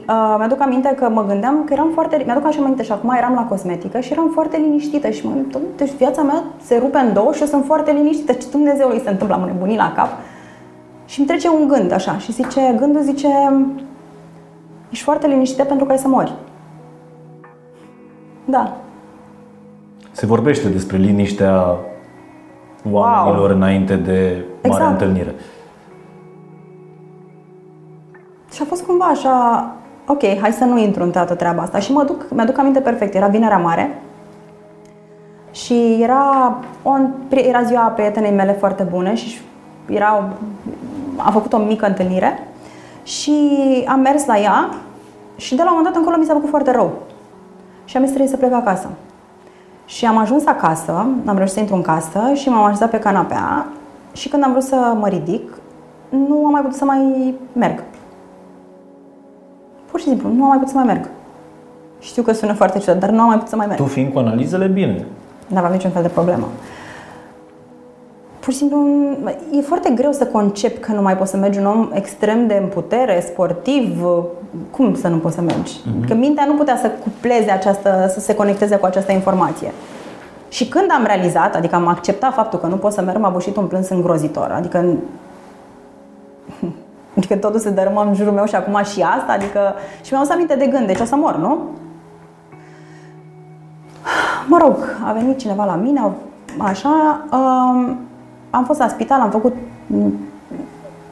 uh, 0.10 0.36
mi-aduc 0.38 0.62
aminte 0.62 0.96
că 1.00 1.10
mă 1.10 1.26
gândeam 1.28 1.64
că 1.66 1.74
eram 1.74 1.92
foarte... 1.94 2.24
Mi-aduc 2.26 2.46
așa 2.46 2.60
aminte 2.62 2.84
și 2.84 2.92
acum 2.92 3.14
eram 3.18 3.34
la 3.34 3.42
cosmetică 3.42 4.00
și 4.00 4.12
eram 4.12 4.30
foarte 4.34 4.58
liniștită 4.58 5.10
și 5.10 5.26
mă 5.26 5.32
gândeam, 5.34 5.62
deci 5.76 5.92
viața 5.98 6.22
mea 6.22 6.44
se 6.62 6.78
rupe 6.80 6.98
în 6.98 7.14
două 7.14 7.34
și 7.34 7.42
eu 7.42 7.48
sunt 7.48 7.66
foarte 7.66 7.92
liniștită. 7.92 8.32
Ce 8.32 8.46
Dumnezeului 8.52 9.02
se 9.04 9.10
întâmplă? 9.10 9.36
Am 9.36 9.44
nebunit 9.46 9.78
la 9.78 9.94
cap. 9.96 10.10
Și 11.06 11.20
îmi 11.20 11.28
trece 11.28 11.48
un 11.48 11.68
gând 11.68 11.92
așa 11.92 12.18
și 12.18 12.32
zice, 12.32 12.76
gândul 12.80 13.02
zice, 13.02 13.28
ești 14.90 15.04
foarte 15.04 15.28
liniștită 15.28 15.64
pentru 15.64 15.86
că 15.86 15.92
ai 15.92 15.98
să 15.98 16.08
mori. 16.08 16.34
Da. 18.46 18.78
Se 20.12 20.26
vorbește 20.26 20.70
despre 20.70 20.98
liniștea 20.98 21.78
oamenilor 22.92 23.50
wow. 23.50 23.56
înainte 23.56 23.96
de 23.96 24.46
mare 24.64 24.84
exact. 24.84 24.92
întâlnire. 24.92 25.36
Și 28.52 28.62
a 28.62 28.66
fost 28.66 28.84
cumva 28.86 29.06
așa 29.06 29.66
ok, 30.12 30.40
hai 30.42 30.52
să 30.52 30.64
nu 30.64 30.80
intru 30.80 31.04
în 31.04 31.12
toată 31.12 31.36
treaba 31.36 31.62
asta. 31.62 31.80
Și 31.80 31.92
mă 31.92 32.04
duc, 32.04 32.26
mi-aduc 32.30 32.58
aminte 32.58 32.80
perfect, 32.80 33.14
era 33.14 33.28
Vinerea 33.28 33.58
Mare 33.58 34.02
și 35.52 35.98
era, 36.02 36.56
o, 36.84 36.92
era 37.30 37.64
ziua 37.64 37.82
prietenei 37.82 38.32
mele 38.32 38.52
foarte 38.52 38.84
bune 38.84 39.16
și 39.16 39.42
era, 39.90 40.30
a 41.16 41.32
făcut 41.32 41.54
o 41.54 41.58
mică 41.58 41.86
întâlnire 41.88 42.48
și 43.10 43.34
am 43.88 44.00
mers 44.00 44.26
la 44.26 44.40
ea 44.40 44.70
și 45.36 45.56
de 45.56 45.64
la 45.64 45.70
un 45.70 45.76
moment 45.76 45.94
dat 45.94 46.02
încolo 46.02 46.18
mi 46.18 46.26
s-a 46.26 46.34
făcut 46.34 46.50
foarte 46.50 46.72
rău. 46.72 46.92
Și 47.86 47.98
am 47.98 48.04
zis 48.04 48.12
trebuie 48.12 48.32
să 48.32 48.38
plec 48.38 48.54
acasă. 48.54 48.88
Și 49.86 50.06
am 50.06 50.18
ajuns 50.18 50.46
acasă, 50.46 50.92
am 51.26 51.36
reușit 51.36 51.54
să 51.54 51.60
intru 51.60 51.76
în 51.76 51.82
casă 51.82 52.22
și 52.34 52.50
m-am 52.50 52.64
așezat 52.64 52.90
pe 52.90 53.00
canapea 53.00 53.66
și 54.12 54.30
când 54.30 54.44
am 54.44 54.52
vrut 54.52 54.64
să 54.64 54.96
mă 55.00 55.08
ridic, 55.08 55.58
nu 56.10 56.46
am 56.46 56.52
mai 56.52 56.62
putut 56.62 56.78
să 56.78 56.86
mai 56.86 57.34
merg. 57.54 57.84
Pur 59.92 60.00
și 60.00 60.06
simplu, 60.06 60.30
nu 60.30 60.42
am 60.44 60.48
mai 60.48 60.58
putut 60.58 60.72
să 60.72 60.78
mai 60.78 60.86
merg. 60.86 61.10
Știu 62.00 62.24
că 62.24 62.32
sună 62.32 62.54
foarte 62.54 62.80
ciudat, 62.80 63.00
dar 63.00 63.10
nu 63.10 63.22
am 63.22 63.28
mai 63.28 63.36
putut 63.36 63.50
să 63.50 63.56
mai 63.56 63.66
merg. 63.68 63.80
Tu 63.80 63.88
fiind 63.88 64.14
cu 64.14 64.20
analizele, 64.20 64.68
bine. 64.68 65.06
Nu 65.48 65.58
aveam 65.58 65.72
niciun 65.72 65.92
fel 65.92 66.02
de 66.02 66.08
problemă. 66.08 66.48
Pur 68.40 68.54
și 68.54 68.60
simplu, 68.60 68.88
e 69.52 69.62
foarte 69.62 69.90
greu 69.90 70.12
să 70.12 70.26
concep 70.26 70.80
că 70.80 70.92
nu 70.92 71.02
mai 71.02 71.18
poți 71.18 71.32
să 71.32 71.38
mergi 71.38 71.60
un 71.60 71.66
om 71.66 71.90
extrem 71.94 72.48
de 72.48 72.60
în 72.62 72.68
putere, 72.68 73.24
sportiv. 73.28 74.06
Cum 74.72 74.96
să 74.96 75.08
nu 75.08 75.18
poți 75.18 75.36
să 75.36 75.42
mergi? 75.42 75.74
Uh-huh. 75.80 76.08
Că 76.08 76.14
mintea 76.14 76.46
nu 76.46 76.54
putea 76.54 76.78
să 76.78 76.92
cupleze 77.04 77.52
această, 77.52 78.10
să 78.14 78.20
se 78.20 78.36
conecteze 78.36 78.76
cu 78.76 78.86
această 78.86 79.12
informație. 79.12 79.72
Și 80.50 80.68
când 80.68 80.92
am 80.92 81.04
realizat, 81.06 81.56
adică 81.56 81.76
am 81.76 81.88
acceptat 81.88 82.34
faptul 82.34 82.60
că 82.60 82.68
nu 82.68 82.76
pot 82.76 82.92
să 82.92 83.02
merg, 83.02 83.20
m-a 83.20 83.30
bușit 83.30 83.56
un 83.56 83.66
plâns 83.66 83.90
îngrozitor. 83.90 84.52
Adică 84.52 84.86
Adică 87.18 87.36
totul 87.36 87.60
se 87.60 87.70
dărâmă 87.70 88.04
în 88.04 88.14
jurul 88.14 88.34
meu 88.34 88.46
și 88.46 88.56
acum 88.56 88.84
și 88.84 89.02
asta, 89.02 89.32
adică... 89.32 89.74
Și 90.04 90.14
mi-am 90.14 90.28
aminte 90.32 90.56
de 90.56 90.66
gând, 90.66 90.88
deci 90.88 91.00
o 91.00 91.06
să 91.06 91.16
mor, 91.16 91.36
nu? 91.36 91.58
Mă 94.48 94.58
rog, 94.62 94.76
a 95.06 95.12
venit 95.12 95.38
cineva 95.38 95.66
la 95.66 95.76
mine, 95.76 96.12
așa, 96.58 97.26
um, 97.32 97.98
am 98.50 98.66
fost 98.66 98.80
la 98.80 98.88
spital, 98.88 99.22
am 99.22 99.30
făcut 99.30 99.56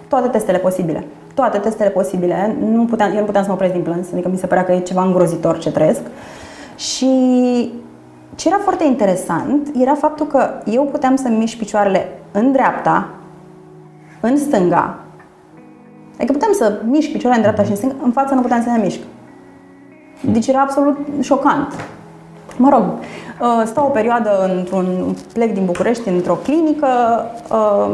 toate 0.07 0.27
testele 0.27 0.57
posibile. 0.57 1.07
Toate 1.33 1.57
testele 1.57 1.89
posibile. 1.89 2.55
Nu 2.59 2.85
puteam, 2.85 3.11
eu 3.11 3.19
nu 3.19 3.25
puteam 3.25 3.43
să 3.43 3.49
mă 3.49 3.55
opresc 3.55 3.73
din 3.73 3.81
plâns, 3.81 4.11
adică 4.11 4.29
mi 4.29 4.37
se 4.37 4.47
părea 4.47 4.63
că 4.65 4.71
e 4.71 4.79
ceva 4.79 5.03
îngrozitor 5.03 5.57
ce 5.57 5.71
trăiesc. 5.71 6.01
Și 6.75 7.09
ce 8.35 8.47
era 8.47 8.57
foarte 8.57 8.83
interesant 8.83 9.69
era 9.75 9.93
faptul 9.93 10.25
că 10.25 10.49
eu 10.65 10.83
puteam 10.83 11.15
să 11.15 11.29
mișc 11.29 11.57
picioarele 11.57 12.07
în 12.31 12.51
dreapta, 12.51 13.09
în 14.21 14.37
stânga, 14.37 14.99
Adică 16.17 16.31
puteam 16.31 16.53
să 16.53 16.81
mișc 16.85 17.11
picioarele 17.11 17.35
în 17.35 17.41
dreapta 17.41 17.63
și 17.63 17.69
în 17.69 17.75
stânga, 17.75 17.95
în 18.03 18.11
față 18.11 18.33
nu 18.33 18.41
puteam 18.41 18.63
să 18.63 18.69
ne 18.69 18.83
mișc. 18.83 18.99
Deci 20.21 20.47
era 20.47 20.61
absolut 20.61 20.97
șocant. 21.21 21.73
Mă 22.57 22.69
rog, 22.69 22.81
uh, 22.81 22.99
stau 23.65 23.85
o 23.85 23.89
perioadă 23.89 24.51
într-un 24.57 25.15
plec 25.33 25.53
din 25.53 25.65
București, 25.65 26.09
într-o 26.09 26.37
clinică, 26.43 26.87
uh, 27.51 27.89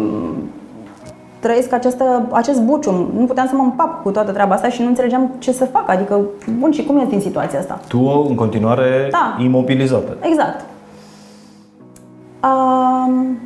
trăiesc 1.40 1.74
această, 1.74 2.28
acest 2.32 2.62
bucium. 2.62 3.10
Nu 3.18 3.26
puteam 3.26 3.48
să 3.48 3.56
mă 3.56 3.64
împap 3.64 4.02
cu 4.04 4.12
toată 4.12 4.32
treaba 4.32 4.54
asta 4.54 4.70
și 4.70 4.82
nu 4.82 4.88
înțelegeam 4.88 5.32
ce 5.40 5.52
să 5.52 5.66
fac. 5.66 5.90
Adică, 5.90 6.20
bun, 6.60 6.72
și 6.72 6.84
cum 6.84 6.98
e 6.98 7.06
din 7.10 7.20
situația 7.20 7.60
asta? 7.60 7.80
Tu, 7.88 8.26
în 8.30 8.36
continuare, 8.36 9.08
da. 9.12 9.38
imobilizată. 9.44 10.18
Exact. 10.22 10.66
Um, 12.44 13.38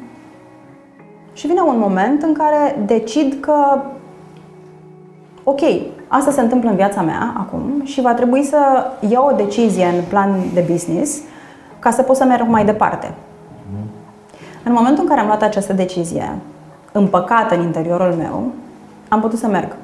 și 1.33 1.47
vine 1.47 1.62
un 1.62 1.79
moment 1.79 2.21
în 2.21 2.33
care 2.33 2.83
decid 2.86 3.38
că 3.39 3.81
ok, 5.43 5.62
asta 6.07 6.31
se 6.31 6.41
întâmplă 6.41 6.69
în 6.69 6.75
viața 6.75 7.01
mea 7.01 7.33
acum 7.38 7.81
și 7.83 8.01
va 8.01 8.13
trebui 8.13 8.43
să 8.43 8.57
iau 9.10 9.29
o 9.31 9.36
decizie 9.36 9.86
în 9.86 10.03
plan 10.07 10.31
de 10.53 10.65
business 10.71 11.21
ca 11.88 11.93
să 11.93 12.02
pot 12.02 12.15
să 12.15 12.23
merg 12.23 12.47
mai 12.47 12.65
departe. 12.65 13.13
În 14.63 14.71
momentul 14.73 15.04
în 15.04 15.10
care 15.10 15.19
am 15.19 15.26
luat 15.26 15.41
această 15.41 15.73
decizie, 15.73 16.36
împăcată 16.91 17.56
în 17.56 17.62
interiorul 17.62 18.13
meu, 18.13 18.52
am 19.08 19.21
putut 19.21 19.39
să 19.39 19.47
merg. 19.47 19.76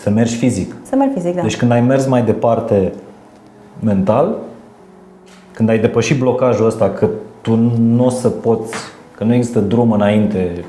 Să 0.00 0.10
mergi 0.10 0.36
fizic. 0.36 0.76
Să 0.82 0.96
merg 0.96 1.12
fizic, 1.12 1.34
da. 1.34 1.42
Deci 1.42 1.56
când 1.56 1.70
ai 1.70 1.80
mers 1.80 2.06
mai 2.06 2.22
departe 2.22 2.92
mental, 3.80 4.36
când 5.52 5.68
ai 5.68 5.78
depășit 5.78 6.18
blocajul 6.18 6.66
ăsta 6.66 6.90
că 6.90 7.08
tu 7.40 7.54
nu 7.78 8.04
o 8.04 8.08
să 8.08 8.28
poți, 8.28 8.74
că 9.16 9.24
nu 9.24 9.34
există 9.34 9.60
drum 9.60 9.92
înainte 9.92 10.64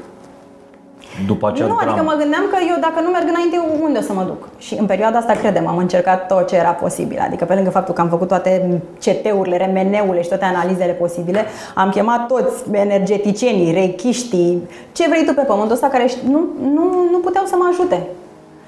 după 1.26 1.48
acea 1.48 1.66
Nu, 1.66 1.76
dramă. 1.76 1.92
adică 1.92 2.04
mă 2.06 2.16
gândeam 2.22 2.46
că 2.52 2.58
eu 2.70 2.78
dacă 2.88 3.00
nu 3.06 3.10
merg 3.10 3.28
înainte, 3.34 3.58
unde 3.86 3.98
o 4.00 4.02
să 4.02 4.14
mă 4.14 4.24
duc? 4.24 4.48
Și 4.58 4.74
în 4.80 4.86
perioada 4.86 5.18
asta, 5.18 5.34
credem, 5.34 5.68
am 5.68 5.78
încercat 5.78 6.28
tot 6.28 6.48
ce 6.48 6.56
era 6.56 6.70
posibil. 6.70 7.20
Adică 7.28 7.46
pe 7.46 7.54
lângă 7.54 7.70
faptul 7.70 7.94
că 7.94 8.02
am 8.02 8.10
făcut 8.10 8.28
toate 8.28 8.82
CT-urile, 9.04 9.58
RMN-urile 9.64 10.22
și 10.22 10.30
toate 10.30 10.46
analizele 10.46 10.92
posibile, 10.92 11.46
am 11.76 11.90
chemat 11.90 12.28
toți 12.28 12.64
energeticienii, 12.72 13.74
rechiștii, 13.74 14.70
ce 14.92 15.08
vrei 15.10 15.26
tu 15.26 15.34
pe 15.34 15.42
pământul 15.42 15.74
ăsta, 15.74 15.88
care 15.88 16.06
nu, 16.34 16.40
nu, 16.76 16.84
nu 17.12 17.18
puteau 17.24 17.46
să 17.46 17.56
mă 17.58 17.68
ajute. 17.72 18.08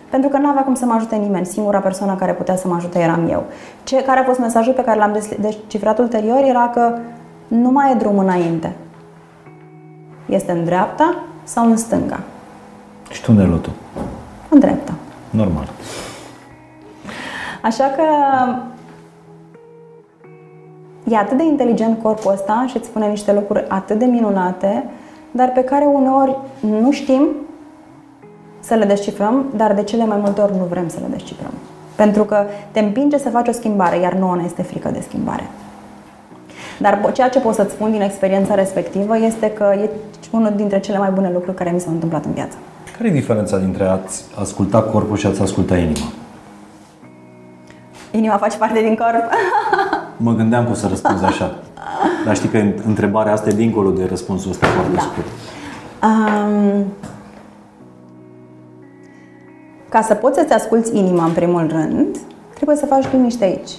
Pentru 0.10 0.30
că 0.30 0.38
nu 0.38 0.48
avea 0.48 0.64
cum 0.64 0.76
să 0.76 0.86
mă 0.86 0.94
ajute 0.94 1.16
nimeni. 1.16 1.46
Singura 1.46 1.80
persoană 1.80 2.16
care 2.16 2.34
putea 2.34 2.56
să 2.56 2.68
mă 2.68 2.76
ajute 2.76 3.00
eram 3.00 3.28
eu. 3.30 3.44
Ce, 3.84 4.04
care 4.04 4.20
a 4.20 4.24
fost 4.24 4.40
mesajul 4.40 4.74
pe 4.74 4.84
care 4.84 5.00
l-am 5.00 5.20
descifrat 5.40 6.00
ulterior 6.00 6.44
era 6.44 6.72
că 6.74 6.98
nu 7.48 7.70
mai 7.72 7.92
e 7.92 7.96
drum 7.96 8.18
înainte. 8.18 8.76
Este 10.26 10.52
în 10.52 10.64
dreapta 10.64 11.16
sau 11.44 11.66
în 11.66 11.78
stânga. 11.78 12.20
Și 13.14 13.22
tu 13.22 13.32
unde 13.32 13.58
tu? 13.62 13.70
În 14.50 14.60
dreapta. 14.60 14.94
Normal. 15.30 15.70
Așa 17.62 17.84
că 17.96 18.04
e 21.04 21.18
atât 21.18 21.38
de 21.38 21.44
inteligent 21.44 22.02
corpul 22.02 22.32
ăsta 22.32 22.66
și 22.68 22.78
îți 22.78 22.88
spune 22.88 23.08
niște 23.08 23.34
lucruri 23.34 23.66
atât 23.68 24.00
de 24.00 24.06
minunate, 24.06 24.90
dar 25.32 25.52
pe 25.52 25.64
care 25.64 25.86
uneori 25.86 26.38
nu 26.60 26.92
știm 26.92 27.28
să 28.60 28.74
le 28.74 28.86
descifrăm, 28.86 29.46
dar 29.56 29.74
de 29.74 29.84
cele 29.84 30.06
mai 30.06 30.18
multe 30.18 30.42
ori 30.42 30.58
nu 30.58 30.64
vrem 30.70 30.88
să 30.88 30.98
le 31.00 31.08
descifrăm. 31.10 31.54
Pentru 31.96 32.24
că 32.24 32.46
te 32.72 32.80
împinge 32.80 33.18
să 33.18 33.30
faci 33.30 33.48
o 33.48 33.52
schimbare, 33.52 34.00
iar 34.00 34.14
nouă 34.14 34.36
ne 34.36 34.44
este 34.46 34.62
frică 34.62 34.90
de 34.90 35.04
schimbare. 35.08 35.44
Dar 36.80 37.12
ceea 37.14 37.30
ce 37.30 37.40
pot 37.40 37.54
să-ți 37.54 37.74
spun 37.74 37.92
din 37.92 38.02
experiența 38.02 38.56
respectivă 38.56 39.18
este 39.18 39.52
că 39.52 39.74
e 39.82 39.90
unul 40.32 40.54
dintre 40.56 40.80
cele 40.80 40.98
mai 40.98 41.10
bune 41.10 41.32
lucruri 41.34 41.58
care 41.58 41.72
mi 41.72 41.80
s-au 41.80 41.92
întâmplat 41.92 42.26
în 42.26 42.32
viață. 42.32 42.56
Care 42.98 43.10
e 43.10 43.12
diferența 43.12 43.58
dintre 43.58 43.84
a-ți 43.84 44.24
asculta 44.40 44.82
corpul 44.82 45.18
și 45.18 45.26
a-ți 45.26 45.42
asculta 45.42 45.78
inima? 45.78 46.06
Inima 48.12 48.38
face 48.38 48.58
parte 48.58 48.80
din 48.80 48.96
corp. 48.96 49.32
mă 50.18 50.34
gândeam 50.34 50.66
cum 50.66 50.74
să 50.74 50.88
răspunzi 50.88 51.24
așa. 51.24 51.56
Dar 52.26 52.36
știi 52.36 52.50
că 52.50 52.58
întrebarea 52.86 53.34
asta 53.34 53.50
e 53.50 53.54
dincolo 53.54 53.90
de 53.90 54.06
răspunsul 54.06 54.52
ăsta 54.52 54.68
foarte 54.68 54.96
da. 54.96 55.02
scurt. 55.02 55.28
Um, 56.04 56.86
ca 59.90 60.02
să 60.02 60.14
poți 60.14 60.40
să-ți 60.40 60.54
asculți 60.54 60.98
inima 60.98 61.26
în 61.26 61.32
primul 61.32 61.68
rând, 61.68 62.18
trebuie 62.54 62.78
să 62.78 62.86
faci 62.86 63.12
liniște 63.12 63.44
aici 63.44 63.72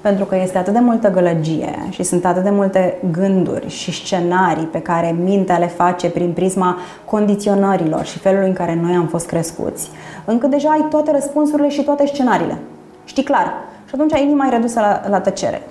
pentru 0.00 0.24
că 0.24 0.36
este 0.42 0.58
atât 0.58 0.72
de 0.72 0.78
multă 0.78 1.10
gălăgie 1.10 1.86
și 1.90 2.02
sunt 2.02 2.24
atât 2.24 2.42
de 2.42 2.50
multe 2.50 2.98
gânduri 3.12 3.68
și 3.68 3.92
scenarii 3.92 4.64
pe 4.64 4.80
care 4.80 5.16
mintea 5.22 5.58
le 5.58 5.66
face 5.66 6.10
prin 6.10 6.32
prisma 6.32 6.78
condiționărilor 7.04 8.04
și 8.04 8.18
felului 8.18 8.48
în 8.48 8.54
care 8.54 8.78
noi 8.82 8.94
am 8.94 9.06
fost 9.06 9.26
crescuți, 9.26 9.90
încât 10.24 10.50
deja 10.50 10.68
ai 10.68 10.86
toate 10.90 11.10
răspunsurile 11.10 11.68
și 11.68 11.82
toate 11.82 12.06
scenariile. 12.06 12.58
Știi 13.04 13.22
clar. 13.22 13.52
Și 13.88 13.94
atunci 13.94 14.20
inima 14.20 14.46
e 14.46 14.50
redusă 14.50 14.80
la, 14.80 15.02
la 15.08 15.20
tăcere. 15.20 15.62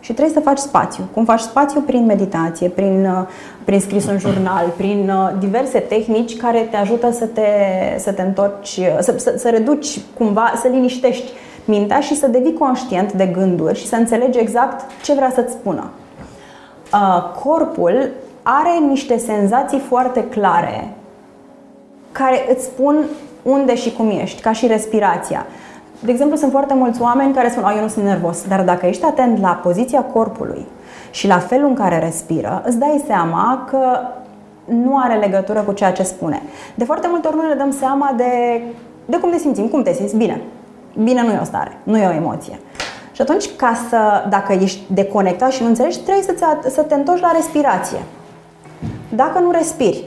Și 0.00 0.12
trebuie 0.12 0.34
să 0.34 0.40
faci 0.40 0.58
spațiu. 0.58 1.08
Cum 1.14 1.24
faci 1.24 1.40
spațiu? 1.40 1.80
Prin 1.80 2.04
meditație, 2.04 2.68
prin, 2.68 3.04
uh, 3.04 3.26
prin 3.64 3.80
scris 3.80 4.06
un 4.06 4.18
jurnal, 4.18 4.72
prin 4.76 5.10
uh, 5.10 5.30
diverse 5.38 5.78
tehnici 5.78 6.36
care 6.36 6.68
te 6.70 6.76
ajută 6.76 7.10
să 7.12 7.24
te, 7.24 7.42
să 7.98 8.12
te 8.12 8.22
întorci, 8.22 8.76
uh, 8.76 8.96
să, 9.00 9.14
să, 9.16 9.34
să 9.36 9.48
reduci 9.48 10.00
cumva, 10.18 10.52
să 10.62 10.68
liniștești 10.68 11.32
mintea 11.66 12.00
și 12.00 12.16
să 12.16 12.28
devii 12.28 12.58
conștient 12.58 13.12
de 13.12 13.26
gânduri 13.26 13.78
și 13.78 13.86
să 13.86 13.96
înțelegi 13.96 14.38
exact 14.38 15.02
ce 15.02 15.14
vrea 15.14 15.30
să-ți 15.34 15.52
spună. 15.52 15.90
Corpul 17.44 18.10
are 18.42 18.78
niște 18.88 19.18
senzații 19.18 19.78
foarte 19.78 20.24
clare 20.24 20.88
care 22.12 22.46
îți 22.54 22.64
spun 22.64 23.04
unde 23.42 23.74
și 23.74 23.92
cum 23.92 24.10
ești, 24.10 24.42
ca 24.42 24.52
și 24.52 24.66
respirația. 24.66 25.46
De 26.00 26.10
exemplu, 26.10 26.36
sunt 26.36 26.50
foarte 26.50 26.74
mulți 26.74 27.02
oameni 27.02 27.34
care 27.34 27.48
spun, 27.48 27.72
eu 27.76 27.82
nu 27.82 27.88
sunt 27.88 28.04
nervos, 28.04 28.44
dar 28.48 28.62
dacă 28.62 28.86
ești 28.86 29.04
atent 29.04 29.40
la 29.40 29.60
poziția 29.62 30.00
corpului 30.02 30.66
și 31.10 31.26
la 31.26 31.38
felul 31.38 31.68
în 31.68 31.74
care 31.74 31.98
respiră, 31.98 32.62
îți 32.66 32.78
dai 32.78 33.04
seama 33.06 33.66
că 33.68 33.98
nu 34.64 34.98
are 34.98 35.18
legătură 35.18 35.60
cu 35.60 35.72
ceea 35.72 35.92
ce 35.92 36.02
spune. 36.02 36.42
De 36.74 36.84
foarte 36.84 37.06
multe 37.10 37.28
ori 37.28 37.36
nu 37.36 37.48
ne 37.48 37.54
dăm 37.54 37.70
seama 37.70 38.14
de, 38.16 38.62
de 39.04 39.16
cum 39.16 39.30
ne 39.30 39.38
simțim, 39.38 39.66
cum 39.66 39.82
te 39.82 39.92
simți 39.92 40.16
bine. 40.16 40.40
Bine 41.02 41.22
nu 41.22 41.32
e 41.32 41.38
o 41.40 41.44
stare, 41.44 41.78
nu 41.82 41.98
e 41.98 42.06
o 42.06 42.12
emoție. 42.12 42.60
Și 43.12 43.22
atunci, 43.22 43.50
ca 43.56 43.72
să, 43.88 44.26
dacă 44.28 44.52
ești 44.52 44.80
deconectat 44.86 45.52
și 45.52 45.62
nu 45.62 45.68
înțelegi, 45.68 45.98
trebuie 45.98 46.24
să, 46.24 46.34
să 46.70 46.82
te 46.82 46.94
întorci 46.94 47.20
la 47.20 47.32
respirație. 47.34 47.98
Dacă 49.08 49.38
nu 49.38 49.50
respiri, 49.50 50.04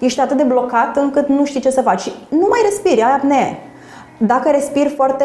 ești 0.00 0.20
atât 0.20 0.36
de 0.36 0.42
blocat 0.42 0.96
încât 0.96 1.28
nu 1.28 1.44
știi 1.44 1.60
ce 1.60 1.70
să 1.70 1.80
faci. 1.80 2.10
Nu 2.28 2.46
mai 2.50 2.60
respiri, 2.64 3.02
ai 3.02 3.12
apnee. 3.12 3.58
dacă 4.18 4.50
respiri 4.50 4.88
foarte, 4.88 5.24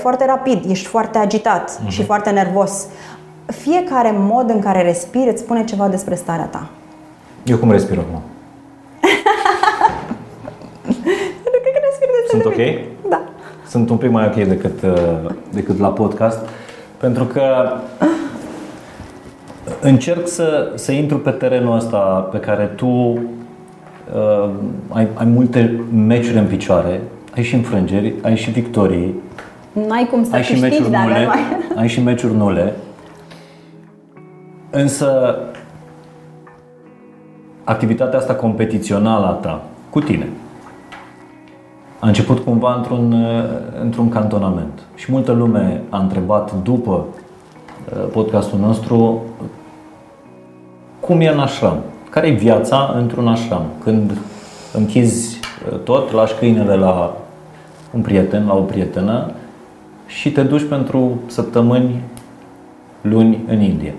foarte 0.00 0.24
rapid, 0.24 0.70
ești 0.70 0.86
foarte 0.86 1.18
agitat 1.18 1.70
uh-huh. 1.70 1.88
și 1.88 2.04
foarte 2.04 2.30
nervos, 2.30 2.86
fiecare 3.46 4.14
mod 4.18 4.50
în 4.50 4.60
care 4.60 4.82
respiri 4.82 5.30
îți 5.30 5.42
spune 5.42 5.64
ceva 5.64 5.88
despre 5.88 6.14
starea 6.14 6.44
ta. 6.44 6.68
Eu 7.44 7.56
cum 7.56 7.70
respir 7.70 7.98
acum? 7.98 8.20
Cred 11.42 11.72
că 11.72 11.80
respir 11.88 12.08
Sunt 12.28 12.42
de 12.42 12.48
ok? 12.48 12.54
bine. 12.54 12.84
Da. 13.70 13.78
Sunt 13.78 13.90
un 13.90 13.96
pic 13.96 14.10
mai 14.10 14.26
ok 14.26 14.48
decât, 14.48 14.82
uh, 14.82 15.30
decât 15.52 15.78
la 15.78 15.88
podcast, 15.88 16.48
pentru 16.96 17.24
că 17.24 17.42
încerc 19.80 20.28
să, 20.28 20.72
să 20.74 20.92
intru 20.92 21.18
pe 21.18 21.30
terenul 21.30 21.76
ăsta 21.76 22.28
pe 22.32 22.38
care 22.38 22.64
tu 22.64 22.86
uh, 22.86 24.50
ai, 24.88 25.08
ai 25.14 25.24
multe 25.24 25.80
meciuri 26.06 26.38
în 26.38 26.46
picioare, 26.46 27.00
ai 27.36 27.42
și 27.42 27.54
înfrângeri, 27.54 28.14
ai 28.22 28.36
și 28.36 28.50
victorii, 28.50 29.14
N-ai 29.72 30.06
cum 30.10 30.24
să 30.24 30.34
ai 30.34 30.42
și 30.42 30.52
câștigi 30.52 30.70
meciuri 30.70 30.90
dacă 30.90 31.08
nule, 31.08 31.24
nu 31.24 31.30
ai... 31.30 31.38
ai 31.76 31.88
și 31.88 32.02
meciuri 32.02 32.34
nule. 32.34 32.72
Însă 34.70 35.38
activitatea 37.64 38.18
asta 38.18 38.34
competițională 38.34 39.26
a 39.26 39.30
ta 39.30 39.62
cu 39.90 40.00
tine 40.00 40.28
a 42.00 42.06
început 42.06 42.38
cumva 42.38 42.74
într-un, 42.74 43.12
uh, 43.12 43.44
într-un 43.80 44.08
cantonament. 44.08 44.82
Și 44.94 45.12
multă 45.12 45.32
lume 45.32 45.82
a 45.88 45.98
întrebat 45.98 46.52
după 46.62 47.06
uh, 47.92 48.08
podcastul 48.12 48.58
nostru 48.58 49.22
cum 51.00 51.20
e 51.20 51.28
în 51.28 51.38
ashram. 51.38 51.78
Care 52.10 52.26
e 52.26 52.30
viața 52.30 52.94
într-un 52.96 53.28
ashram? 53.28 53.64
Când 53.82 54.12
închizi 54.72 55.40
uh, 55.72 55.78
tot, 55.78 56.12
lași 56.12 56.34
câinele 56.34 56.74
la 56.74 57.16
un 57.94 58.00
prieten, 58.00 58.46
la 58.46 58.54
o 58.54 58.60
prietenă 58.60 59.30
și 60.06 60.32
te 60.32 60.42
duci 60.42 60.68
pentru 60.68 61.20
săptămâni, 61.26 62.02
luni 63.00 63.44
în 63.48 63.60
India. 63.60 63.92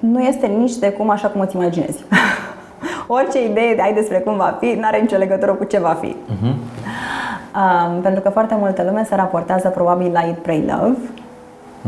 Nu 0.00 0.20
este 0.22 0.46
nici 0.46 0.76
de 0.76 0.90
cum 0.90 1.10
așa 1.10 1.28
cum 1.28 1.40
îți 1.40 1.56
imaginezi. 1.56 2.04
Orice 3.06 3.44
idee 3.50 3.76
ai 3.80 3.94
despre 3.94 4.18
cum 4.18 4.36
va 4.36 4.56
fi, 4.60 4.66
nu 4.66 4.82
are 4.84 5.00
nicio 5.00 5.16
legătură 5.16 5.52
cu 5.52 5.64
ce 5.64 5.80
va 5.80 5.96
fi. 6.00 6.14
Uh-huh. 6.14 6.54
Um, 7.54 8.00
pentru 8.00 8.20
că 8.20 8.28
foarte 8.28 8.56
multă 8.58 8.82
lume 8.82 9.04
se 9.04 9.14
raportează 9.14 9.68
probabil 9.68 10.12
la 10.12 10.20
Eat, 10.26 10.38
Pray, 10.38 10.64
Love, 10.66 10.98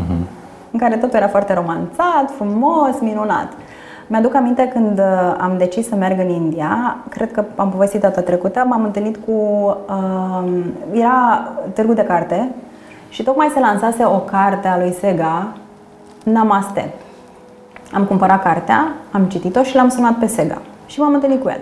Uh-huh. 0.01 0.27
în 0.70 0.79
care 0.79 0.96
totul 0.96 1.16
era 1.16 1.29
foarte 1.29 1.55
romanțat, 1.55 2.31
frumos, 2.37 3.01
minunat. 3.01 3.53
Mi-aduc 4.07 4.35
aminte 4.35 4.68
când 4.72 4.98
uh, 4.98 5.35
am 5.38 5.55
decis 5.59 5.88
să 5.88 5.94
merg 5.94 6.18
în 6.18 6.29
India, 6.29 6.96
cred 7.09 7.33
că 7.33 7.44
am 7.57 7.70
povestit 7.70 8.01
data 8.01 8.20
trecută, 8.20 8.64
m-am 8.68 8.85
întâlnit 8.85 9.16
cu... 9.16 9.33
Uh, 9.88 10.64
era 10.92 11.48
târgu 11.72 11.92
de 11.92 12.05
carte 12.05 12.48
și 13.09 13.22
tocmai 13.22 13.51
se 13.55 13.61
lansase 13.61 14.05
o 14.05 14.18
carte 14.18 14.68
a 14.68 14.79
lui 14.79 14.92
Sega, 14.92 15.46
Namaste. 16.25 16.94
Am 17.92 18.05
cumpărat 18.05 18.42
cartea, 18.42 18.92
am 19.11 19.22
citit-o 19.25 19.62
și 19.62 19.75
l-am 19.75 19.88
sunat 19.88 20.14
pe 20.14 20.27
Sega 20.27 20.59
și 20.87 21.01
m-am 21.01 21.14
întâlnit 21.14 21.42
cu 21.42 21.48
el. 21.48 21.61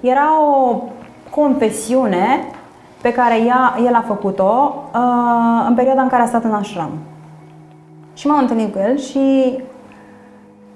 Era 0.00 0.28
o 0.42 0.82
confesiune 1.30 2.46
pe 3.00 3.12
care 3.12 3.40
ea, 3.40 3.74
el 3.86 3.94
a 3.94 4.04
făcut-o 4.06 4.74
uh, 4.94 5.64
în 5.68 5.74
perioada 5.74 6.02
în 6.02 6.08
care 6.08 6.22
a 6.22 6.26
stat 6.26 6.44
în 6.44 6.52
ashram. 6.52 6.90
Și 8.14 8.26
m-am 8.26 8.38
întâlnit 8.38 8.72
cu 8.72 8.78
el 8.88 8.98
și, 8.98 9.54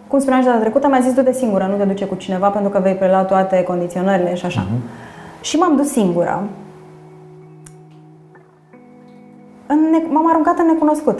cum 0.08 0.18
spuneam 0.18 0.40
și 0.42 0.46
data 0.48 0.58
trecută, 0.60 0.88
mi-a 0.88 1.00
zis 1.00 1.14
du-te 1.14 1.32
singură, 1.32 1.66
nu 1.70 1.76
te 1.76 1.84
duce 1.84 2.04
cu 2.06 2.14
cineva 2.14 2.48
pentru 2.48 2.70
că 2.70 2.78
vei 2.78 2.94
prelua 2.94 3.22
toate 3.22 3.62
condiționările 3.62 4.34
și 4.34 4.46
așa. 4.46 4.62
Uh-huh. 4.64 5.40
Și 5.40 5.56
m-am 5.56 5.76
dus 5.76 5.88
singură. 5.88 6.42
În 9.66 9.78
ne- 9.90 10.06
m-am 10.12 10.28
aruncat 10.28 10.58
în 10.58 10.66
necunoscut. 10.66 11.18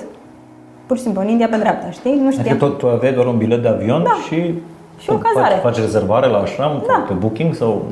Pur 0.86 0.96
și 0.96 1.02
simplu, 1.02 1.20
în 1.22 1.28
India 1.28 1.48
pe 1.48 1.56
dreapta, 1.56 1.90
știi? 1.90 2.14
Nu 2.14 2.26
Adică 2.26 2.42
știam. 2.42 2.56
tot 2.56 2.78
tu 2.78 2.88
aveai 2.88 3.12
doar 3.12 3.26
un 3.26 3.36
bilet 3.36 3.62
de 3.62 3.68
avion 3.68 4.02
Da. 4.02 4.10
și, 4.26 4.54
Și 4.98 5.10
o 5.10 5.14
cazare. 5.14 5.54
Faci, 5.54 5.62
faci 5.62 5.76
rezervare 5.80 6.26
la 6.26 6.38
ashram 6.38 6.82
Da. 6.86 7.04
pe 7.08 7.12
booking 7.14 7.54
sau 7.54 7.82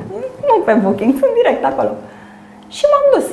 Nu 0.46 0.62
pe 0.64 0.72
booking, 0.72 1.12
sunt 1.12 1.30
direct 1.42 1.64
acolo. 1.64 1.88
Și 2.68 2.84
m-am 2.90 3.06
dus. 3.14 3.28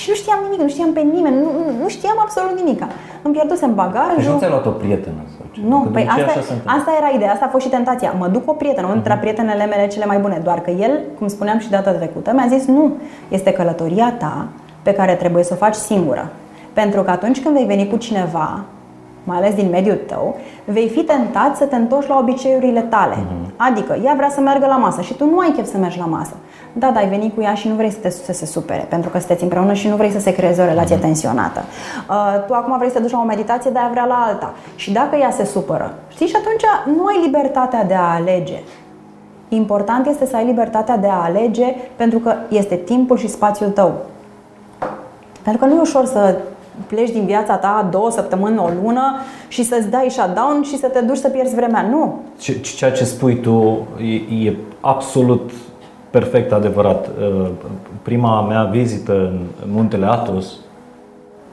Și 0.00 0.06
nu 0.08 0.14
știam 0.14 0.38
nimic, 0.44 0.60
nu 0.60 0.68
știam 0.68 0.92
pe 0.92 1.00
nimeni, 1.00 1.36
nu, 1.36 1.48
nu- 1.58 1.76
nu 1.82 1.88
știam 1.88 2.18
absolut 2.20 2.54
nimic. 2.60 2.80
Îmi 3.22 3.34
pierdusem 3.34 3.68
Deci 3.74 3.76
nu 3.78 3.82
bagajul. 3.82 4.38
ți-ai 4.38 4.50
luat 4.50 4.66
o 4.66 4.70
prietenă 4.70 5.22
sau 5.36 5.46
ce? 5.52 5.60
Nu, 5.68 5.78
Că 5.78 5.84
de 5.88 5.92
păi 5.92 6.02
obicei 6.02 6.22
asta, 6.24 6.30
așa 6.38 6.46
se 6.48 6.52
întâmplă. 6.52 6.72
asta 6.78 6.90
era 7.00 7.08
ideea, 7.16 7.32
asta 7.32 7.44
a 7.44 7.48
fost 7.48 7.64
și 7.64 7.70
tentația. 7.70 8.14
Mă 8.18 8.26
duc 8.28 8.44
cu 8.44 8.50
o 8.50 8.54
prietenă, 8.62 8.86
unul 8.86 8.98
dintre 9.00 9.18
prietenele 9.20 9.64
mele 9.66 9.86
cele 9.86 10.04
mai 10.04 10.18
bune, 10.18 10.40
doar 10.44 10.60
că 10.60 10.70
el, 10.70 11.00
cum 11.18 11.28
spuneam 11.28 11.58
și 11.58 11.70
data 11.70 11.90
trecută, 11.92 12.32
mi-a 12.34 12.46
zis 12.48 12.66
nu, 12.66 12.92
este 13.28 13.52
călătoria 13.52 14.12
ta 14.18 14.46
pe 14.82 14.92
care 14.92 15.14
trebuie 15.14 15.44
să 15.44 15.52
o 15.52 15.56
faci 15.64 15.74
singură. 15.74 16.28
Pentru 16.72 17.02
că 17.02 17.10
atunci 17.10 17.42
când 17.42 17.54
vei 17.54 17.64
veni 17.66 17.88
cu 17.88 17.96
cineva, 17.96 18.60
mai 19.24 19.36
ales 19.36 19.54
din 19.54 19.68
mediul 19.70 19.98
tău, 20.06 20.36
vei 20.64 20.88
fi 20.88 21.02
tentat 21.02 21.56
să 21.56 21.64
te 21.64 21.76
întorci 21.76 22.08
la 22.08 22.18
obiceiurile 22.18 22.80
tale. 22.80 23.16
Adică 23.56 23.96
ea 24.04 24.14
vrea 24.16 24.28
să 24.30 24.40
meargă 24.40 24.66
la 24.66 24.76
masă 24.76 25.00
și 25.00 25.14
tu 25.14 25.24
nu 25.24 25.38
ai 25.38 25.50
chef 25.54 25.66
să 25.70 25.76
mergi 25.78 25.98
la 25.98 26.04
masă. 26.04 26.32
Da, 26.72 26.86
dar 26.90 26.96
ai 27.02 27.08
venit 27.08 27.34
cu 27.34 27.40
ea 27.42 27.54
și 27.54 27.68
nu 27.68 27.74
vrei 27.74 27.90
să, 27.90 27.98
te, 27.98 28.10
să 28.10 28.32
se 28.32 28.46
supere, 28.46 28.86
pentru 28.88 29.10
că 29.10 29.18
sunteți 29.18 29.42
împreună 29.42 29.72
și 29.72 29.88
nu 29.88 29.96
vrei 29.96 30.10
să 30.10 30.20
se 30.20 30.32
creeze 30.32 30.62
o 30.62 30.64
relație 30.64 30.96
tensionată. 30.96 31.62
Uh, 32.08 32.44
tu 32.46 32.52
acum 32.52 32.76
vrei 32.78 32.88
să 32.90 32.96
te 32.96 33.00
duci 33.02 33.10
la 33.10 33.20
o 33.20 33.24
meditație, 33.24 33.70
dar 33.70 33.82
ea 33.82 33.88
vrea 33.90 34.04
la 34.04 34.24
alta. 34.28 34.54
Și 34.76 34.92
dacă 34.92 35.16
ea 35.16 35.30
se 35.30 35.44
supără, 35.44 35.94
știi, 36.08 36.26
și 36.26 36.36
atunci 36.36 36.96
nu 36.96 37.04
ai 37.04 37.20
libertatea 37.24 37.84
de 37.84 37.94
a 37.94 38.12
alege. 38.14 38.62
Important 39.48 40.06
este 40.06 40.26
să 40.26 40.36
ai 40.36 40.44
libertatea 40.44 40.96
de 40.96 41.06
a 41.06 41.22
alege 41.24 41.74
pentru 41.96 42.18
că 42.18 42.34
este 42.48 42.74
timpul 42.74 43.16
și 43.18 43.28
spațiul 43.28 43.68
tău. 43.70 43.92
Pentru 45.42 45.62
că 45.62 45.68
nu 45.72 45.76
e 45.78 45.80
ușor 45.80 46.04
să 46.04 46.36
pleci 46.86 47.10
din 47.10 47.24
viața 47.24 47.54
ta 47.56 47.88
două 47.90 48.10
săptămâni, 48.10 48.58
o 48.58 48.68
lună 48.82 49.16
și 49.48 49.64
să-ți 49.64 49.88
dai 49.88 50.06
shutdown 50.10 50.62
și 50.62 50.78
să 50.78 50.86
te 50.86 51.00
duci 51.00 51.16
să 51.16 51.28
pierzi 51.28 51.54
vremea. 51.54 51.82
Nu. 51.90 52.18
Ce- 52.38 52.60
Ceea 52.60 52.92
ce 52.92 53.04
spui 53.04 53.40
tu 53.40 53.86
e, 54.00 54.46
e 54.48 54.56
absolut 54.80 55.50
perfect 56.12 56.52
adevărat. 56.52 57.06
Uh, 57.06 57.48
Prima 58.02 58.42
mea 58.42 58.62
vizită 58.64 59.12
în 59.12 59.38
în 59.64 59.70
muntele 59.72 60.06
Athos 60.06 60.46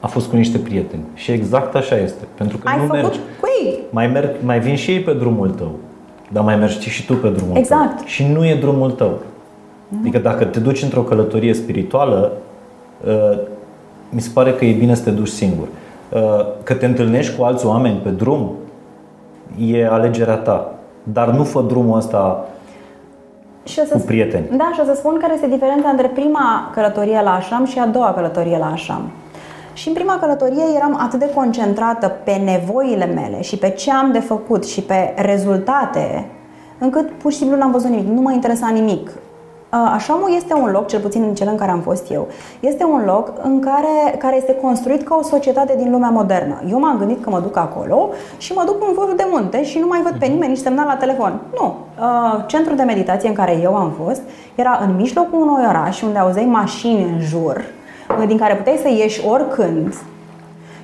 a 0.00 0.06
fost 0.06 0.28
cu 0.28 0.36
niște 0.36 0.58
prieteni 0.58 1.02
și 1.14 1.30
exact 1.30 1.74
așa 1.74 1.96
este. 1.96 2.24
Pentru 2.34 2.56
că 2.58 2.68
Ai 2.68 2.76
nu 2.76 2.82
făcut 2.82 3.02
mergi. 3.02 3.18
cu 3.40 3.46
ei. 3.64 3.78
Mai, 3.90 4.06
merg, 4.06 4.30
mai 4.44 4.60
vin 4.60 4.74
și 4.76 4.90
ei 4.90 5.00
pe 5.00 5.12
drumul 5.12 5.48
tău, 5.50 5.70
dar 6.32 6.44
mai 6.44 6.56
mergi 6.56 6.88
și 6.88 7.06
tu 7.06 7.14
pe 7.14 7.28
drumul 7.28 7.56
Exact. 7.56 7.96
tău. 7.96 8.06
Și 8.06 8.26
nu 8.26 8.46
e 8.46 8.54
drumul 8.54 8.90
tău. 8.90 9.18
Adică 10.00 10.18
dacă 10.18 10.44
te 10.44 10.60
duci 10.60 10.82
într-o 10.82 11.00
călătorie 11.02 11.54
spirituală, 11.54 12.32
uh, 13.06 13.38
mi 14.08 14.20
se 14.20 14.30
pare 14.34 14.52
că 14.52 14.64
e 14.64 14.72
bine 14.72 14.94
să 14.94 15.02
te 15.02 15.10
duci 15.10 15.28
singur. 15.28 15.66
Uh, 16.12 16.20
Că 16.62 16.74
te 16.74 16.86
întâlnești 16.86 17.36
cu 17.36 17.44
alți 17.44 17.66
oameni 17.66 17.96
pe 17.96 18.08
drum, 18.08 18.50
e 19.66 19.86
alegerea 19.88 20.36
ta. 20.36 20.74
Dar 21.02 21.28
nu 21.30 21.44
fă 21.44 21.62
drumul 21.68 21.96
ăsta 21.96 22.48
Și 23.70 23.80
o 23.82 23.84
să 23.84 23.94
cu 23.94 24.00
prieteni. 24.00 24.56
Da, 24.56 24.70
și 24.74 24.80
o 24.80 24.84
să 24.84 24.94
spun 24.94 25.18
care 25.20 25.34
este 25.34 25.48
diferența 25.48 25.88
între 25.88 26.06
prima 26.06 26.70
călătorie 26.74 27.20
la 27.22 27.34
Ashram 27.34 27.64
și 27.64 27.78
a 27.78 27.86
doua 27.86 28.12
călătorie 28.12 28.58
la 28.58 28.70
Ashram. 28.70 29.10
Și 29.72 29.88
în 29.88 29.94
prima 29.94 30.18
călătorie 30.18 30.62
eram 30.76 30.98
atât 31.00 31.18
de 31.18 31.30
concentrată 31.34 32.08
pe 32.24 32.32
nevoile 32.32 33.06
mele 33.06 33.42
și 33.42 33.56
pe 33.56 33.70
ce 33.70 33.92
am 33.92 34.12
de 34.12 34.18
făcut 34.18 34.66
și 34.66 34.80
pe 34.80 35.14
rezultate, 35.16 36.26
încât 36.78 37.10
pur 37.10 37.32
și 37.32 37.38
simplu 37.38 37.56
n-am 37.56 37.70
văzut 37.70 37.90
nimic, 37.90 38.08
nu 38.08 38.20
mă 38.20 38.32
interesa 38.32 38.68
nimic. 38.68 39.10
Uh, 39.72 39.90
Ashramul 39.94 40.34
este 40.34 40.54
un 40.54 40.70
loc, 40.70 40.86
cel 40.86 41.00
puțin 41.00 41.22
în 41.22 41.34
cel 41.34 41.48
în 41.48 41.56
care 41.56 41.70
am 41.70 41.80
fost 41.80 42.10
eu, 42.10 42.28
este 42.60 42.84
un 42.84 43.02
loc 43.04 43.32
în 43.42 43.60
care, 43.60 44.16
care 44.18 44.36
este 44.36 44.54
construit 44.54 45.02
ca 45.02 45.16
o 45.20 45.22
societate 45.22 45.74
din 45.76 45.90
lumea 45.90 46.08
modernă. 46.08 46.62
Eu 46.70 46.78
m-am 46.78 46.98
gândit 46.98 47.22
că 47.22 47.30
mă 47.30 47.40
duc 47.40 47.56
acolo 47.56 48.08
și 48.36 48.52
mă 48.52 48.62
duc 48.66 48.76
în 48.88 48.94
vârf 48.94 49.16
de 49.16 49.26
munte 49.30 49.64
și 49.64 49.78
nu 49.78 49.86
mai 49.86 50.00
văd 50.02 50.14
pe 50.18 50.26
nimeni, 50.26 50.52
nici 50.52 50.60
semnal 50.60 50.86
la 50.86 50.96
telefon. 50.96 51.40
Nu. 51.54 51.74
Uh, 52.00 52.44
Centrul 52.46 52.76
de 52.76 52.82
meditație 52.82 53.28
în 53.28 53.34
care 53.34 53.58
eu 53.62 53.76
am 53.76 53.92
fost 54.04 54.20
era 54.54 54.80
în 54.82 54.96
mijlocul 54.96 55.40
unui 55.40 55.64
oraș 55.68 56.02
unde 56.02 56.18
auzeai 56.18 56.44
mașini 56.44 57.02
în 57.02 57.20
jur, 57.20 57.64
uh, 58.20 58.26
din 58.26 58.38
care 58.38 58.54
puteai 58.54 58.80
să 58.82 58.88
ieși 58.88 59.26
oricând 59.26 59.94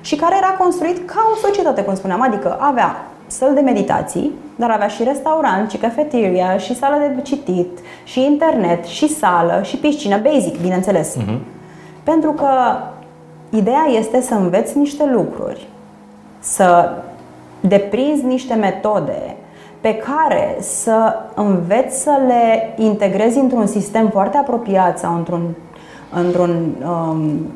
și 0.01 0.15
care 0.15 0.35
era 0.37 0.55
construit 0.59 1.07
ca 1.09 1.29
o 1.33 1.37
societate, 1.47 1.83
cum 1.83 1.95
spuneam, 1.95 2.21
adică 2.21 2.57
avea 2.59 2.95
săl 3.27 3.53
de 3.53 3.59
meditații, 3.59 4.31
dar 4.55 4.69
avea 4.69 4.87
și 4.87 5.03
restaurant, 5.03 5.69
și 5.71 5.77
cafeteria, 5.77 6.57
și 6.57 6.75
sală 6.75 6.95
de 7.15 7.21
citit, 7.21 7.79
și 8.03 8.25
internet, 8.25 8.85
și 8.85 9.07
sală, 9.07 9.61
și 9.63 9.77
piscină, 9.77 10.17
basic, 10.17 10.61
bineînțeles. 10.61 11.17
Pentru 12.03 12.31
că 12.31 12.47
ideea 13.49 13.85
este 13.97 14.21
să 14.21 14.33
înveți 14.33 14.77
niște 14.77 15.05
lucruri, 15.05 15.67
să 16.39 16.91
deprinzi 17.59 18.25
niște 18.25 18.53
metode 18.53 19.35
pe 19.81 19.95
care 19.95 20.57
să 20.59 21.15
înveți 21.35 22.01
să 22.01 22.11
le 22.27 22.73
integrezi 22.83 23.37
într-un 23.37 23.65
sistem 23.65 24.09
foarte 24.09 24.37
apropiat 24.37 24.99
sau 24.99 25.15
într-un, 25.15 25.41
într-un 26.13 26.75
um, 26.85 27.47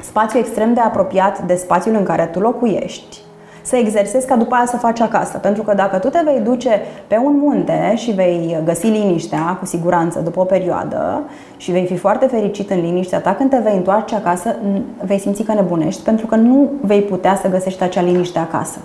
spațiu 0.00 0.38
extrem 0.38 0.74
de 0.74 0.80
apropiat 0.80 1.42
de 1.42 1.54
spațiul 1.54 1.94
în 1.94 2.02
care 2.02 2.24
tu 2.24 2.40
locuiești 2.40 3.23
să 3.64 3.76
exersezi 3.76 4.26
ca 4.26 4.36
după 4.36 4.54
aia 4.54 4.66
să 4.66 4.76
faci 4.76 5.00
acasă. 5.00 5.38
Pentru 5.38 5.62
că 5.62 5.74
dacă 5.74 5.98
tu 5.98 6.08
te 6.08 6.20
vei 6.24 6.40
duce 6.40 6.80
pe 7.06 7.20
un 7.24 7.38
munte 7.38 7.92
și 7.96 8.10
vei 8.10 8.58
găsi 8.64 8.86
liniștea, 8.86 9.56
cu 9.58 9.64
siguranță, 9.66 10.20
după 10.20 10.40
o 10.40 10.44
perioadă, 10.44 11.22
și 11.56 11.70
vei 11.70 11.86
fi 11.86 11.96
foarte 11.96 12.26
fericit 12.26 12.70
în 12.70 12.80
liniștea 12.80 13.20
ta, 13.20 13.34
când 13.34 13.50
te 13.50 13.60
vei 13.62 13.76
întoarce 13.76 14.14
acasă, 14.14 14.56
vei 15.04 15.18
simți 15.18 15.42
că 15.42 15.52
nebunești, 15.52 16.02
pentru 16.02 16.26
că 16.26 16.34
nu 16.34 16.70
vei 16.80 17.00
putea 17.00 17.38
să 17.42 17.48
găsești 17.48 17.82
acea 17.82 18.02
liniște 18.02 18.38
acasă. 18.38 18.78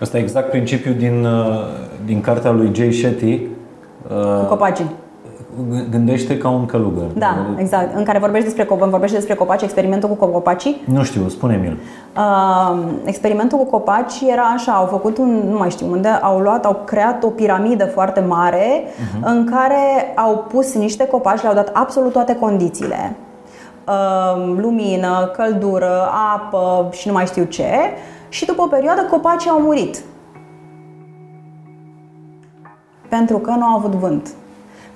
Asta 0.00 0.18
e 0.18 0.20
exact 0.20 0.50
principiul 0.50 0.94
din, 0.94 1.24
uh, 1.24 1.60
din 2.04 2.20
cartea 2.20 2.50
lui 2.50 2.70
Jay 2.74 2.92
Shetty. 2.92 3.40
Cu 4.40 4.44
copacii 4.48 4.90
gândește 5.90 6.38
ca 6.38 6.48
un 6.48 6.66
călugăr. 6.66 7.06
Da, 7.18 7.36
exact. 7.56 7.96
În 7.96 8.04
care 8.04 8.18
vorbești 8.18 8.46
despre, 8.46 8.76
vorbește 8.76 9.16
despre 9.16 9.34
copaci, 9.34 9.62
experimentul 9.62 10.08
cu 10.08 10.26
copacii. 10.26 10.82
Nu 10.84 11.02
știu, 11.02 11.28
spune-mi-l. 11.28 11.78
Uh, 12.16 12.78
experimentul 13.04 13.58
cu 13.58 13.64
copaci 13.64 14.20
era 14.32 14.42
așa, 14.42 14.72
au 14.72 14.86
făcut 14.86 15.18
un, 15.18 15.42
nu 15.50 15.56
mai 15.56 15.70
știu 15.70 15.90
unde, 15.90 16.08
au 16.08 16.38
luat, 16.38 16.64
au 16.64 16.82
creat 16.84 17.24
o 17.24 17.28
piramidă 17.28 17.86
foarte 17.86 18.20
mare 18.20 18.82
uh-huh. 18.84 19.20
în 19.22 19.44
care 19.50 20.12
au 20.16 20.44
pus 20.48 20.74
niște 20.74 21.06
copaci, 21.06 21.42
le-au 21.42 21.54
dat 21.54 21.70
absolut 21.72 22.12
toate 22.12 22.36
condițiile. 22.36 23.16
Uh, 23.88 24.54
lumină, 24.56 25.30
căldură, 25.36 26.08
apă 26.34 26.88
și 26.92 27.06
nu 27.06 27.12
mai 27.12 27.26
știu 27.26 27.44
ce. 27.44 27.70
Și 28.28 28.46
după 28.46 28.62
o 28.62 28.66
perioadă 28.66 29.06
copacii 29.10 29.50
au 29.50 29.60
murit. 29.60 30.02
Pentru 33.08 33.38
că 33.38 33.50
nu 33.50 33.64
au 33.64 33.76
avut 33.76 33.92
vânt. 33.92 34.28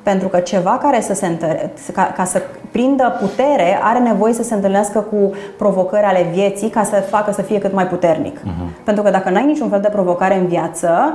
Pentru 0.09 0.29
că 0.29 0.39
ceva 0.39 0.71
care 0.71 1.01
să 1.01 1.15
se 1.15 1.27
întăre, 1.27 1.73
ca, 1.93 2.13
ca 2.17 2.25
să 2.25 2.43
prindă 2.71 3.17
putere, 3.21 3.79
are 3.83 3.99
nevoie 3.99 4.33
să 4.33 4.43
se 4.43 4.55
întâlnească 4.55 4.99
cu 4.99 5.33
provocări 5.59 6.03
ale 6.05 6.31
vieții 6.33 6.69
ca 6.69 6.83
să 6.83 6.95
facă 7.09 7.33
să 7.33 7.43
fie 7.43 7.59
cât 7.59 7.73
mai 7.75 7.87
puternic. 7.87 8.39
Uh-huh. 8.39 8.85
Pentru 8.85 9.03
că 9.03 9.11
dacă 9.11 9.31
n-ai 9.31 9.47
niciun 9.47 9.69
fel 9.69 9.81
de 9.81 9.89
provocare 9.89 10.39
în 10.39 10.47
viață, 10.47 11.15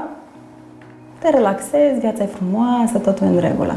te 1.20 1.30
relaxezi, 1.30 2.00
viața 2.00 2.24
e 2.24 2.26
frumoasă, 2.26 2.98
totul 2.98 3.28
e 3.28 3.30
în 3.30 3.40
regulă. 3.40 3.74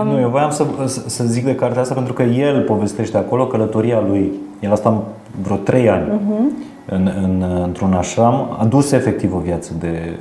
Um, 0.00 0.08
nu, 0.08 0.20
eu 0.20 0.28
voiam 0.28 0.50
să, 0.50 0.64
să 1.06 1.24
zic 1.24 1.44
de 1.44 1.54
cartea 1.54 1.80
asta 1.80 1.94
pentru 1.94 2.12
că 2.12 2.22
el 2.22 2.62
povestește 2.62 3.16
acolo 3.16 3.46
călătoria 3.46 4.00
lui. 4.00 4.32
El 4.60 4.72
a 4.72 4.74
stat 4.74 5.02
vreo 5.42 5.56
trei 5.56 5.90
ani 5.90 6.06
uh-huh. 6.06 6.68
în, 6.86 7.10
în, 7.22 7.44
într-un 7.62 7.92
ashram, 7.92 8.56
a 8.60 8.64
dus 8.64 8.92
efectiv 8.92 9.34
o 9.34 9.38
viață 9.38 9.72
de, 9.78 10.18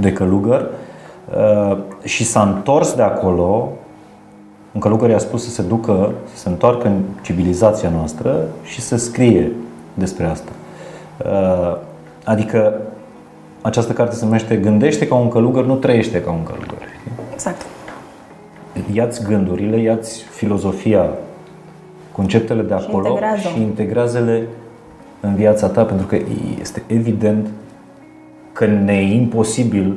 de 0.00 0.12
călugăr 0.12 0.60
Uh, 0.60 0.89
și 2.02 2.24
s-a 2.24 2.42
întors 2.42 2.94
de 2.94 3.02
acolo, 3.02 3.68
un 4.72 4.80
călugăr 4.80 5.10
i-a 5.10 5.18
spus 5.18 5.44
să 5.44 5.50
se 5.50 5.62
ducă, 5.62 6.12
să 6.32 6.40
se 6.40 6.48
întoarcă 6.48 6.86
în 6.86 7.00
civilizația 7.22 7.88
noastră 7.88 8.48
și 8.62 8.80
să 8.80 8.96
scrie 8.96 9.52
despre 9.94 10.24
asta. 10.24 10.50
Uh, 11.24 11.76
adică 12.24 12.80
această 13.60 13.92
carte 13.92 14.14
se 14.14 14.24
numește 14.24 14.56
Gândește 14.56 15.06
ca 15.06 15.14
un 15.14 15.28
călugăr, 15.28 15.64
nu 15.64 15.74
trăiește 15.74 16.22
ca 16.22 16.30
un 16.30 16.42
călugăr. 16.42 16.78
Exact. 17.32 17.66
Iați 18.92 19.24
gândurile, 19.24 19.76
iați 19.76 20.22
filozofia, 20.22 21.08
conceptele 22.12 22.62
de 22.62 22.74
acolo 22.74 23.04
și, 23.04 23.10
integrează. 23.10 23.48
și 23.48 23.60
integrează-le 23.60 24.46
în 25.20 25.34
viața 25.34 25.66
ta, 25.66 25.84
pentru 25.84 26.06
că 26.06 26.16
este 26.60 26.82
evident 26.86 27.46
că 28.52 28.66
ne 28.66 28.92
e 28.92 29.14
imposibil 29.14 29.96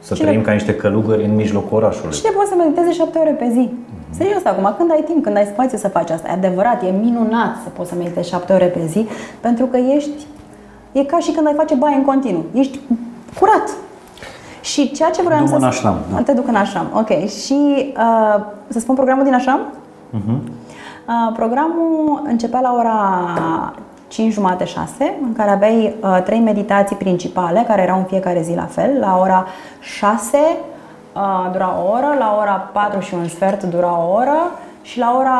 să 0.00 0.14
Cine... 0.14 0.26
trăim 0.26 0.42
ca 0.42 0.52
niște 0.52 0.74
călugări 0.74 1.24
în 1.24 1.34
mijlocul 1.34 1.76
orașului. 1.76 2.14
Cine 2.14 2.30
poate 2.30 2.48
să 2.48 2.54
mediteze 2.58 2.92
șapte 2.92 3.18
ore 3.18 3.30
pe 3.30 3.48
zi? 3.50 3.68
Mm-hmm. 3.68 4.16
Serios, 4.18 4.44
acum, 4.44 4.74
când 4.78 4.90
ai 4.90 5.02
timp, 5.06 5.22
când 5.22 5.36
ai 5.36 5.44
spațiu 5.44 5.78
să 5.78 5.88
faci 5.88 6.10
asta, 6.10 6.28
e 6.28 6.32
adevărat, 6.32 6.82
e 6.82 6.90
minunat 7.00 7.56
să 7.62 7.68
poți 7.68 7.88
să 7.88 7.94
meditezi 7.94 8.28
șapte 8.28 8.52
ore 8.52 8.66
pe 8.66 8.86
zi, 8.86 9.06
pentru 9.40 9.66
că 9.66 9.76
ești, 9.76 10.26
e 10.92 11.04
ca 11.04 11.18
și 11.18 11.30
când 11.30 11.46
ai 11.46 11.54
face 11.56 11.74
baie 11.74 11.96
în 11.96 12.04
continuu. 12.04 12.44
Ești 12.54 12.78
curat. 13.38 13.70
Și 14.60 14.90
ceea 14.90 15.10
ce 15.10 15.22
vreau 15.22 15.46
să 15.46 15.54
în 15.54 15.62
așram, 15.62 15.96
da. 16.14 16.22
Te 16.22 16.32
duc 16.32 16.48
în 16.48 16.54
așram, 16.54 16.86
ok. 16.94 17.28
Și 17.28 17.92
uh, 17.96 18.44
să 18.68 18.78
spun 18.78 18.94
programul 18.94 19.24
din 19.24 19.34
așram? 19.34 19.60
Uh-huh. 20.14 20.38
Uh, 21.10 21.32
programul 21.36 22.22
începea 22.24 22.60
la 22.60 22.74
ora 22.78 22.98
5 24.10 24.32
jumate 24.32 24.64
6, 24.64 25.18
în 25.22 25.32
care 25.32 25.50
aveai 25.50 25.94
uh, 26.00 26.22
trei 26.24 26.40
meditații 26.40 26.96
principale, 26.96 27.64
care 27.66 27.82
erau 27.82 27.98
în 27.98 28.04
fiecare 28.04 28.42
zi 28.42 28.54
la 28.54 28.64
fel. 28.64 28.96
La 29.00 29.18
ora 29.20 29.46
6 29.80 30.36
uh, 30.36 31.50
dura 31.52 31.76
o 31.84 31.90
oră, 31.90 32.16
la 32.18 32.36
ora 32.40 32.52
4 32.72 33.00
și 33.00 33.14
un 33.14 33.28
sfert 33.28 33.62
dura 33.62 33.98
o 33.98 34.12
oră 34.12 34.50
și 34.82 34.98
la 34.98 35.16
ora 35.18 35.38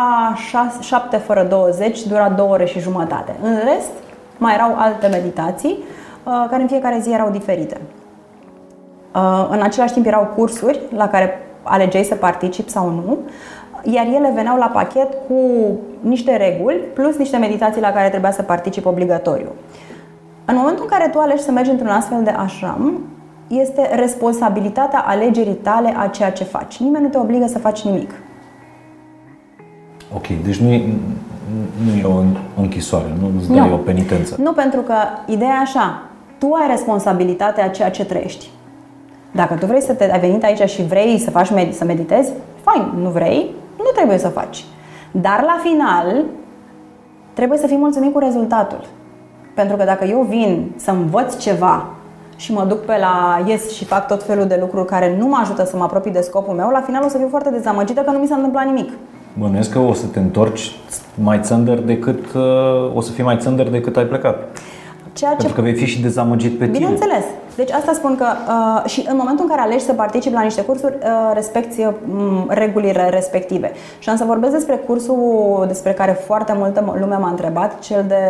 6, 0.48 0.82
7 0.82 1.16
fără 1.16 1.42
20 1.42 2.02
dura 2.02 2.28
2 2.28 2.46
ore 2.50 2.64
și 2.64 2.80
jumătate. 2.80 3.34
În 3.42 3.54
rest, 3.54 3.92
mai 4.38 4.54
erau 4.54 4.74
alte 4.78 5.06
meditații, 5.06 5.78
uh, 6.24 6.46
care 6.50 6.62
în 6.62 6.68
fiecare 6.68 6.98
zi 7.00 7.12
erau 7.12 7.30
diferite. 7.30 7.80
Uh, 9.14 9.46
în 9.50 9.60
același 9.62 9.92
timp 9.92 10.06
erau 10.06 10.32
cursuri 10.36 10.80
la 10.96 11.08
care 11.08 11.46
alegeai 11.62 12.04
să 12.04 12.14
participi 12.14 12.70
sau 12.70 12.88
nu 12.88 13.18
iar 13.84 14.06
ele 14.06 14.32
veneau 14.34 14.56
la 14.58 14.66
pachet 14.66 15.08
cu 15.28 15.34
niște 16.00 16.36
reguli 16.36 16.76
plus 16.94 17.16
niște 17.16 17.36
meditații 17.36 17.80
la 17.80 17.90
care 17.92 18.08
trebuia 18.08 18.30
să 18.30 18.42
particip 18.42 18.86
obligatoriu. 18.86 19.48
În 20.44 20.56
momentul 20.56 20.84
în 20.90 20.98
care 20.98 21.10
tu 21.10 21.18
alegi 21.18 21.42
să 21.42 21.50
mergi 21.50 21.70
într-un 21.70 21.88
astfel 21.88 22.22
de 22.22 22.30
ashram, 22.30 23.00
este 23.48 23.94
responsabilitatea 23.94 24.98
alegerii 25.06 25.54
tale 25.54 25.94
a 25.96 26.06
ceea 26.06 26.32
ce 26.32 26.44
faci. 26.44 26.76
Nimeni 26.76 27.04
nu 27.04 27.10
te 27.10 27.18
obligă 27.18 27.46
să 27.46 27.58
faci 27.58 27.80
nimic. 27.84 28.10
Ok, 30.14 30.26
deci 30.44 30.56
nu 30.56 30.70
e, 30.72 30.84
nu 31.84 31.98
e 32.00 32.14
o 32.14 32.22
închisoare, 32.60 33.06
nu 33.20 33.30
îți 33.38 33.52
dai 33.52 33.68
nu. 33.68 33.74
o 33.74 33.76
penitență. 33.76 34.36
Nu, 34.42 34.52
pentru 34.52 34.80
că 34.80 34.94
ideea 35.26 35.50
e 35.50 35.60
așa, 35.62 36.02
tu 36.38 36.52
ai 36.52 36.68
responsabilitatea 36.68 37.64
a 37.64 37.68
ceea 37.68 37.90
ce 37.90 38.04
trăiești. 38.04 38.50
Dacă 39.32 39.54
tu 39.54 39.66
vrei 39.66 39.80
să 39.82 39.92
te 39.92 40.12
ai 40.12 40.20
venit 40.20 40.44
aici 40.44 40.70
și 40.70 40.82
vrei 40.86 41.18
să 41.18 41.30
faci 41.30 41.50
med- 41.50 41.72
să 41.72 41.84
meditezi, 41.84 42.32
fain, 42.60 42.92
nu 43.02 43.08
vrei, 43.08 43.50
nu 43.84 43.90
trebuie 43.94 44.18
să 44.18 44.28
faci. 44.28 44.64
Dar 45.10 45.42
la 45.42 45.58
final, 45.62 46.24
trebuie 47.32 47.58
să 47.58 47.66
fii 47.66 47.76
mulțumit 47.76 48.12
cu 48.12 48.18
rezultatul. 48.18 48.84
Pentru 49.54 49.76
că 49.76 49.84
dacă 49.84 50.04
eu 50.04 50.20
vin 50.28 50.72
să 50.76 50.90
învăț 50.90 51.36
ceva 51.36 51.86
și 52.36 52.52
mă 52.52 52.64
duc 52.64 52.78
pe 52.78 52.96
la 53.00 53.44
yes 53.46 53.70
și 53.70 53.84
fac 53.84 54.06
tot 54.06 54.22
felul 54.22 54.46
de 54.46 54.56
lucruri 54.60 54.86
care 54.86 55.16
nu 55.18 55.26
mă 55.26 55.38
ajută 55.40 55.64
să 55.64 55.76
mă 55.76 55.82
apropii 55.82 56.10
de 56.10 56.20
scopul 56.20 56.54
meu, 56.54 56.68
la 56.70 56.80
final 56.80 57.04
o 57.04 57.08
să 57.08 57.16
fiu 57.16 57.28
foarte 57.28 57.50
dezamăgită 57.50 58.00
că 58.00 58.10
nu 58.10 58.18
mi 58.18 58.26
s-a 58.26 58.34
întâmplat 58.34 58.64
nimic. 58.64 58.90
Bănuiesc 59.38 59.72
că 59.72 59.78
o 59.78 59.92
să 59.92 60.06
te 60.06 60.18
întorci 60.18 60.72
mai 61.14 61.40
țândăr 61.42 61.78
decât, 61.78 62.32
uh, 62.34 62.94
o 62.94 63.00
să 63.00 63.12
fii 63.12 63.24
mai 63.24 63.36
țândăr 63.40 63.68
decât 63.68 63.96
ai 63.96 64.04
plecat. 64.04 64.36
Ceea 65.20 65.30
Pentru 65.30 65.48
ce... 65.48 65.54
că 65.54 65.60
vei 65.60 65.74
fi 65.74 65.84
și 65.84 66.00
dezamăgit 66.00 66.58
pe 66.58 66.64
tine. 66.64 66.78
Bineînțeles. 66.78 67.24
Deci 67.56 67.70
asta 67.70 67.92
spun 67.92 68.16
că 68.16 68.24
uh, 68.24 68.90
și 68.90 69.06
în 69.08 69.16
momentul 69.16 69.44
în 69.44 69.50
care 69.50 69.60
alegi 69.60 69.84
să 69.84 69.92
participi 69.92 70.34
la 70.34 70.42
niște 70.42 70.62
cursuri, 70.62 70.94
uh, 71.02 71.30
respecti 71.34 71.80
uh, 71.80 71.92
regulile 72.48 73.08
respective. 73.08 73.72
Și 73.98 74.08
am 74.08 74.16
să 74.16 74.24
vorbesc 74.24 74.52
despre 74.52 74.76
cursul 74.76 75.64
despre 75.66 75.92
care 75.92 76.12
foarte 76.12 76.52
multă 76.56 76.96
lume 77.00 77.16
m-a 77.16 77.28
întrebat, 77.28 77.78
cel 77.78 78.04
de 78.08 78.22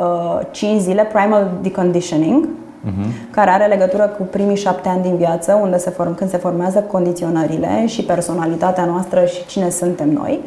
uh, 0.00 0.40
5 0.50 0.80
zile, 0.80 1.02
Primal 1.12 1.50
Deconditioning, 1.62 2.44
uh-huh. 2.46 3.30
care 3.30 3.50
are 3.50 3.66
legătură 3.66 4.14
cu 4.18 4.22
primii 4.22 4.56
șapte 4.56 4.88
ani 4.88 5.02
din 5.02 5.16
viață, 5.16 5.58
unde 5.62 5.76
se 5.76 5.90
form, 5.90 6.14
când 6.14 6.30
se 6.30 6.36
formează 6.36 6.78
condiționările 6.78 7.86
și 7.86 8.02
personalitatea 8.02 8.84
noastră 8.84 9.24
și 9.24 9.46
cine 9.46 9.70
suntem 9.70 10.10
noi. 10.10 10.40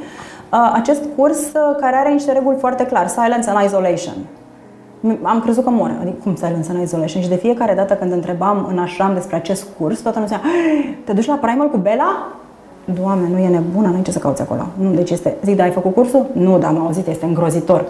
Uh, 0.51 0.71
acest 0.73 1.01
curs 1.15 1.39
uh, 1.39 1.77
care 1.79 1.95
are 1.95 2.11
niște 2.11 2.31
reguli 2.31 2.57
foarte 2.59 2.85
clar, 2.85 3.07
silence 3.07 3.49
and 3.49 3.65
isolation 3.65 4.15
am 5.21 5.39
crezut 5.39 5.63
că 5.63 5.69
mor. 5.69 5.97
Adică 6.01 6.15
cum 6.23 6.35
Silence 6.35 6.69
and 6.71 6.83
Isolation? 6.83 7.21
Și 7.21 7.29
de 7.29 7.35
fiecare 7.35 7.73
dată 7.73 7.93
când 7.93 8.11
întrebam 8.11 8.65
în 8.69 8.77
așram 8.77 9.13
despre 9.13 9.35
acest 9.35 9.67
curs, 9.77 9.99
toată 9.99 10.19
lumea 10.19 10.37
zicea, 10.37 10.49
te 11.03 11.13
duci 11.13 11.25
la 11.25 11.35
Primal 11.35 11.69
cu 11.69 11.77
Bela? 11.77 12.27
Doamne, 13.01 13.27
nu 13.31 13.37
e 13.37 13.47
nebună, 13.47 13.87
nu 13.87 13.95
ai 13.95 14.01
ce 14.01 14.11
să 14.11 14.19
cauți 14.19 14.41
acolo. 14.41 14.61
Nu, 14.75 14.91
deci 14.93 15.09
este, 15.09 15.35
zic, 15.43 15.55
da, 15.55 15.63
ai 15.63 15.71
făcut 15.71 15.93
cursul? 15.93 16.25
Nu, 16.31 16.57
dar 16.57 16.69
am 16.69 16.85
auzit, 16.85 17.07
este 17.07 17.25
îngrozitor. 17.25 17.85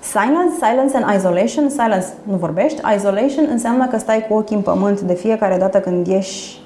Silence, 0.00 0.54
silence 0.54 0.96
and 0.96 1.16
isolation. 1.16 1.68
Silence, 1.68 2.06
nu 2.22 2.36
vorbești. 2.36 2.80
Isolation 2.96 3.48
înseamnă 3.50 3.86
că 3.86 3.98
stai 3.98 4.26
cu 4.28 4.34
ochii 4.34 4.56
în 4.56 4.62
pământ 4.62 5.00
de 5.00 5.14
fiecare 5.14 5.56
dată 5.58 5.80
când 5.80 6.06
ieși 6.06 6.60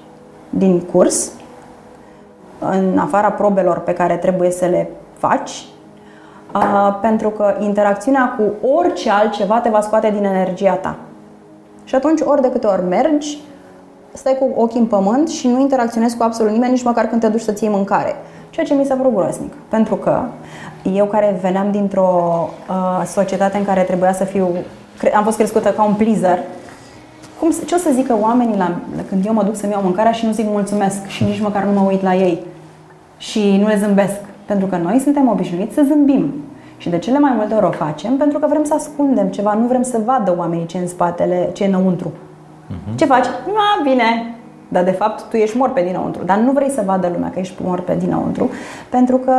din 0.49 0.79
curs, 0.79 1.31
în 2.59 2.97
afara 2.97 3.31
probelor 3.31 3.79
pe 3.79 3.93
care 3.93 4.15
trebuie 4.15 4.51
să 4.51 4.65
le 4.65 4.89
faci, 5.17 5.65
pentru 7.01 7.29
că 7.29 7.55
interacțiunea 7.59 8.35
cu 8.37 8.67
orice 8.67 9.09
altceva 9.09 9.59
te 9.59 9.69
va 9.69 9.81
scoate 9.81 10.09
din 10.09 10.23
energia 10.23 10.73
ta. 10.73 10.95
Și 11.83 11.95
atunci, 11.95 12.21
ori 12.21 12.41
de 12.41 12.51
câte 12.51 12.67
ori 12.67 12.87
mergi, 12.87 13.37
stai 14.13 14.37
cu 14.39 14.61
ochii 14.61 14.79
în 14.79 14.85
pământ 14.85 15.29
și 15.29 15.47
nu 15.47 15.59
interacționezi 15.59 16.17
cu 16.17 16.23
absolut 16.23 16.51
nimeni, 16.51 16.71
nici 16.71 16.83
măcar 16.83 17.05
când 17.05 17.21
te 17.21 17.27
duci 17.27 17.41
să-ți 17.41 17.63
iei 17.63 17.73
mâncare. 17.73 18.15
Ceea 18.49 18.65
ce 18.65 18.73
mi 18.73 18.85
s-a 18.85 18.95
părut 18.95 19.13
groaznic. 19.13 19.53
Pentru 19.69 19.95
că 19.95 20.21
eu 20.93 21.05
care 21.05 21.39
veneam 21.41 21.71
dintr-o 21.71 22.49
uh, 22.69 23.05
societate 23.05 23.57
în 23.57 23.65
care 23.65 23.81
trebuia 23.81 24.13
să 24.13 24.23
fiu... 24.23 24.47
Am 25.15 25.23
fost 25.23 25.37
crescută 25.37 25.69
ca 25.69 25.83
un 25.83 25.93
pleaser, 25.93 26.39
cum, 27.39 27.51
ce 27.65 27.75
o 27.75 27.77
să 27.77 27.89
zică 27.93 28.17
oamenii 28.21 28.57
la, 28.57 28.75
când 29.09 29.25
eu 29.25 29.33
mă 29.33 29.43
duc 29.43 29.55
să-mi 29.55 29.71
iau 29.71 29.81
mâncarea 29.81 30.11
și 30.11 30.25
nu 30.25 30.31
zic 30.31 30.45
mulțumesc 30.47 31.05
și 31.05 31.23
nici 31.23 31.41
măcar 31.41 31.63
nu 31.63 31.79
mă 31.79 31.87
uit 31.87 32.01
la 32.01 32.15
ei 32.15 32.45
și 33.17 33.57
nu 33.61 33.67
le 33.67 33.77
zâmbesc? 33.77 34.19
Pentru 34.47 34.67
că 34.67 34.77
noi 34.77 34.99
suntem 34.99 35.27
obișnuiți 35.27 35.73
să 35.73 35.83
zâmbim. 35.87 36.33
Și 36.77 36.89
de 36.89 36.97
cele 36.97 37.19
mai 37.19 37.31
multe 37.35 37.53
ori 37.53 37.65
o 37.65 37.71
facem 37.71 38.17
pentru 38.17 38.39
că 38.39 38.47
vrem 38.49 38.63
să 38.63 38.73
ascundem 38.73 39.27
ceva, 39.27 39.53
nu 39.53 39.67
vrem 39.67 39.83
să 39.83 39.99
vadă 40.05 40.35
oamenii 40.37 40.65
ce 40.65 40.77
în 40.77 40.87
spatele, 40.87 41.49
ce 41.53 41.63
e 41.63 41.67
înăuntru. 41.67 42.11
Uh-huh. 42.11 42.95
Ce 42.95 43.05
faci? 43.05 43.25
Ma, 43.45 43.83
bine, 43.83 44.35
dar 44.67 44.83
de 44.83 44.91
fapt 44.91 45.29
tu 45.29 45.35
ești 45.35 45.57
mort 45.57 45.73
pe 45.73 45.81
dinăuntru, 45.81 46.23
dar 46.23 46.37
nu 46.37 46.51
vrei 46.51 46.69
să 46.69 46.81
vadă 46.85 47.09
lumea 47.13 47.29
că 47.29 47.39
ești 47.39 47.61
mort 47.63 47.85
pe 47.85 47.95
dinăuntru, 47.99 48.49
pentru 48.89 49.17
că 49.17 49.33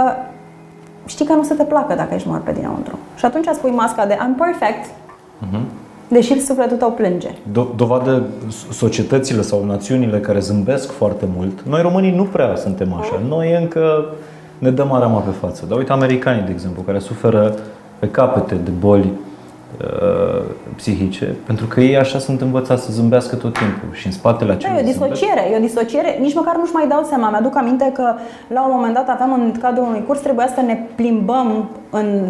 știi 1.07 1.27
că 1.27 1.33
nu 1.33 1.43
să 1.43 1.55
te 1.55 1.63
placă 1.63 1.95
dacă 1.95 2.15
ești 2.15 2.29
mort 2.29 2.43
pe 2.43 2.53
dinăuntru. 2.53 2.99
Și 3.17 3.25
atunci 3.25 3.47
spui 3.47 3.71
masca 3.71 4.07
de 4.07 4.15
I'm 4.15 4.39
perfect, 4.39 4.87
uh-huh. 4.87 5.61
deși 6.09 6.41
sufletul 6.41 6.77
tău 6.77 6.91
plânge. 6.91 7.29
Do- 7.31 7.77
dovadă 7.77 8.23
societățile 8.73 9.43
sau 9.43 9.65
națiunile 9.65 10.21
care 10.21 10.39
zâmbesc 10.39 10.91
foarte 10.93 11.29
mult. 11.37 11.63
Noi 11.63 11.83
românii 11.83 12.15
nu 12.15 12.25
prea 12.25 12.57
suntem 12.57 12.95
așa. 12.95 13.21
Noi 13.29 13.57
încă 13.61 14.05
ne 14.59 14.71
dăm 14.71 14.93
arama 14.93 15.21
pe 15.21 15.31
față. 15.31 15.65
Dar 15.69 15.79
uite 15.79 15.93
americanii, 15.93 16.43
de 16.43 16.51
exemplu, 16.51 16.83
care 16.83 16.99
suferă 16.99 17.55
pe 17.99 18.11
capete 18.11 18.55
de 18.55 18.71
boli 18.71 19.13
uh, 19.83 20.43
psihice, 20.77 21.37
pentru 21.47 21.67
că 21.67 21.81
ei 21.81 21.97
așa 21.97 22.19
sunt 22.19 22.41
învățați 22.41 22.85
să 22.85 22.93
zâmbească 22.93 23.37
tot 23.37 23.53
timpul 23.53 23.89
și 23.93 24.07
în 24.07 24.13
spatele 24.13 24.53
acelui 24.53 24.75
da, 24.75 24.81
e 24.81 24.83
o 24.83 24.93
disociere, 24.93 25.51
e 25.53 25.57
o 25.57 25.61
disociere, 25.61 26.19
nici 26.21 26.35
măcar 26.35 26.57
nu-și 26.57 26.73
mai 26.73 26.89
dau 26.89 27.03
seama. 27.03 27.31
Mi-aduc 27.31 27.57
aminte 27.57 27.91
că 27.95 28.15
la 28.49 28.65
un 28.65 28.71
moment 28.75 28.95
dat 28.95 29.09
aveam 29.09 29.33
în 29.33 29.55
cadrul 29.61 29.87
unui 29.87 30.05
curs, 30.07 30.21
trebuia 30.21 30.49
să 30.55 30.61
ne 30.61 30.79
plimbăm 30.95 31.71
în 31.91 32.29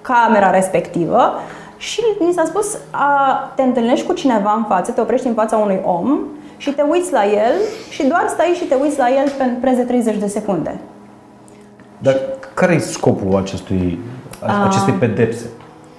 camera 0.00 0.50
respectivă 0.50 1.32
și 1.76 2.00
mi 2.20 2.32
s-a 2.32 2.44
spus, 2.44 2.78
a, 2.90 3.52
te 3.54 3.62
întâlnești 3.62 4.06
cu 4.06 4.12
cineva 4.12 4.54
în 4.56 4.64
față, 4.64 4.92
te 4.92 5.00
oprești 5.00 5.26
în 5.26 5.34
fața 5.34 5.56
unui 5.56 5.80
om 5.84 6.18
și 6.56 6.70
te 6.70 6.82
uiți 6.82 7.12
la 7.12 7.24
el 7.24 7.52
și 7.90 8.06
doar 8.06 8.24
stai 8.28 8.56
și 8.56 8.64
te 8.64 8.74
uiți 8.82 8.98
la 8.98 9.08
el 9.08 9.30
pe 9.38 9.44
preze 9.60 9.82
30 9.82 10.16
de 10.16 10.26
secunde. 10.26 10.80
Dar 11.98 12.16
care 12.54 12.74
e 12.74 12.78
scopul 12.78 13.36
acestui, 13.36 13.98
acestei 14.66 14.92
pedepse? 14.92 15.46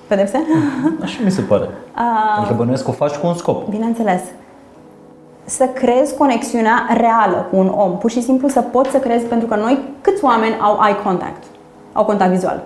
Pedepse? 0.07 0.43
Așa 1.03 1.19
mi 1.23 1.31
se 1.31 1.41
pare. 1.41 1.69
A... 1.93 2.03
Adică 2.37 2.53
bănuiesc 2.53 2.83
că 2.83 2.89
o 2.89 2.93
faci 2.93 3.15
cu 3.15 3.27
un 3.27 3.33
scop. 3.33 3.69
Bineînțeles. 3.69 4.21
Să 5.43 5.65
creezi 5.65 6.17
conexiunea 6.17 6.87
reală 6.97 7.47
cu 7.51 7.57
un 7.57 7.67
om. 7.75 7.97
Pur 7.97 8.09
și 8.09 8.21
simplu 8.21 8.47
să 8.47 8.61
poți 8.61 8.89
să 8.89 8.97
crezi, 8.97 9.25
pentru 9.25 9.47
că 9.47 9.55
noi, 9.55 9.79
câți 10.01 10.23
oameni 10.23 10.57
au 10.61 10.79
eye 10.85 10.95
contact? 11.03 11.43
Au 11.93 12.05
contact 12.05 12.31
vizual. 12.31 12.63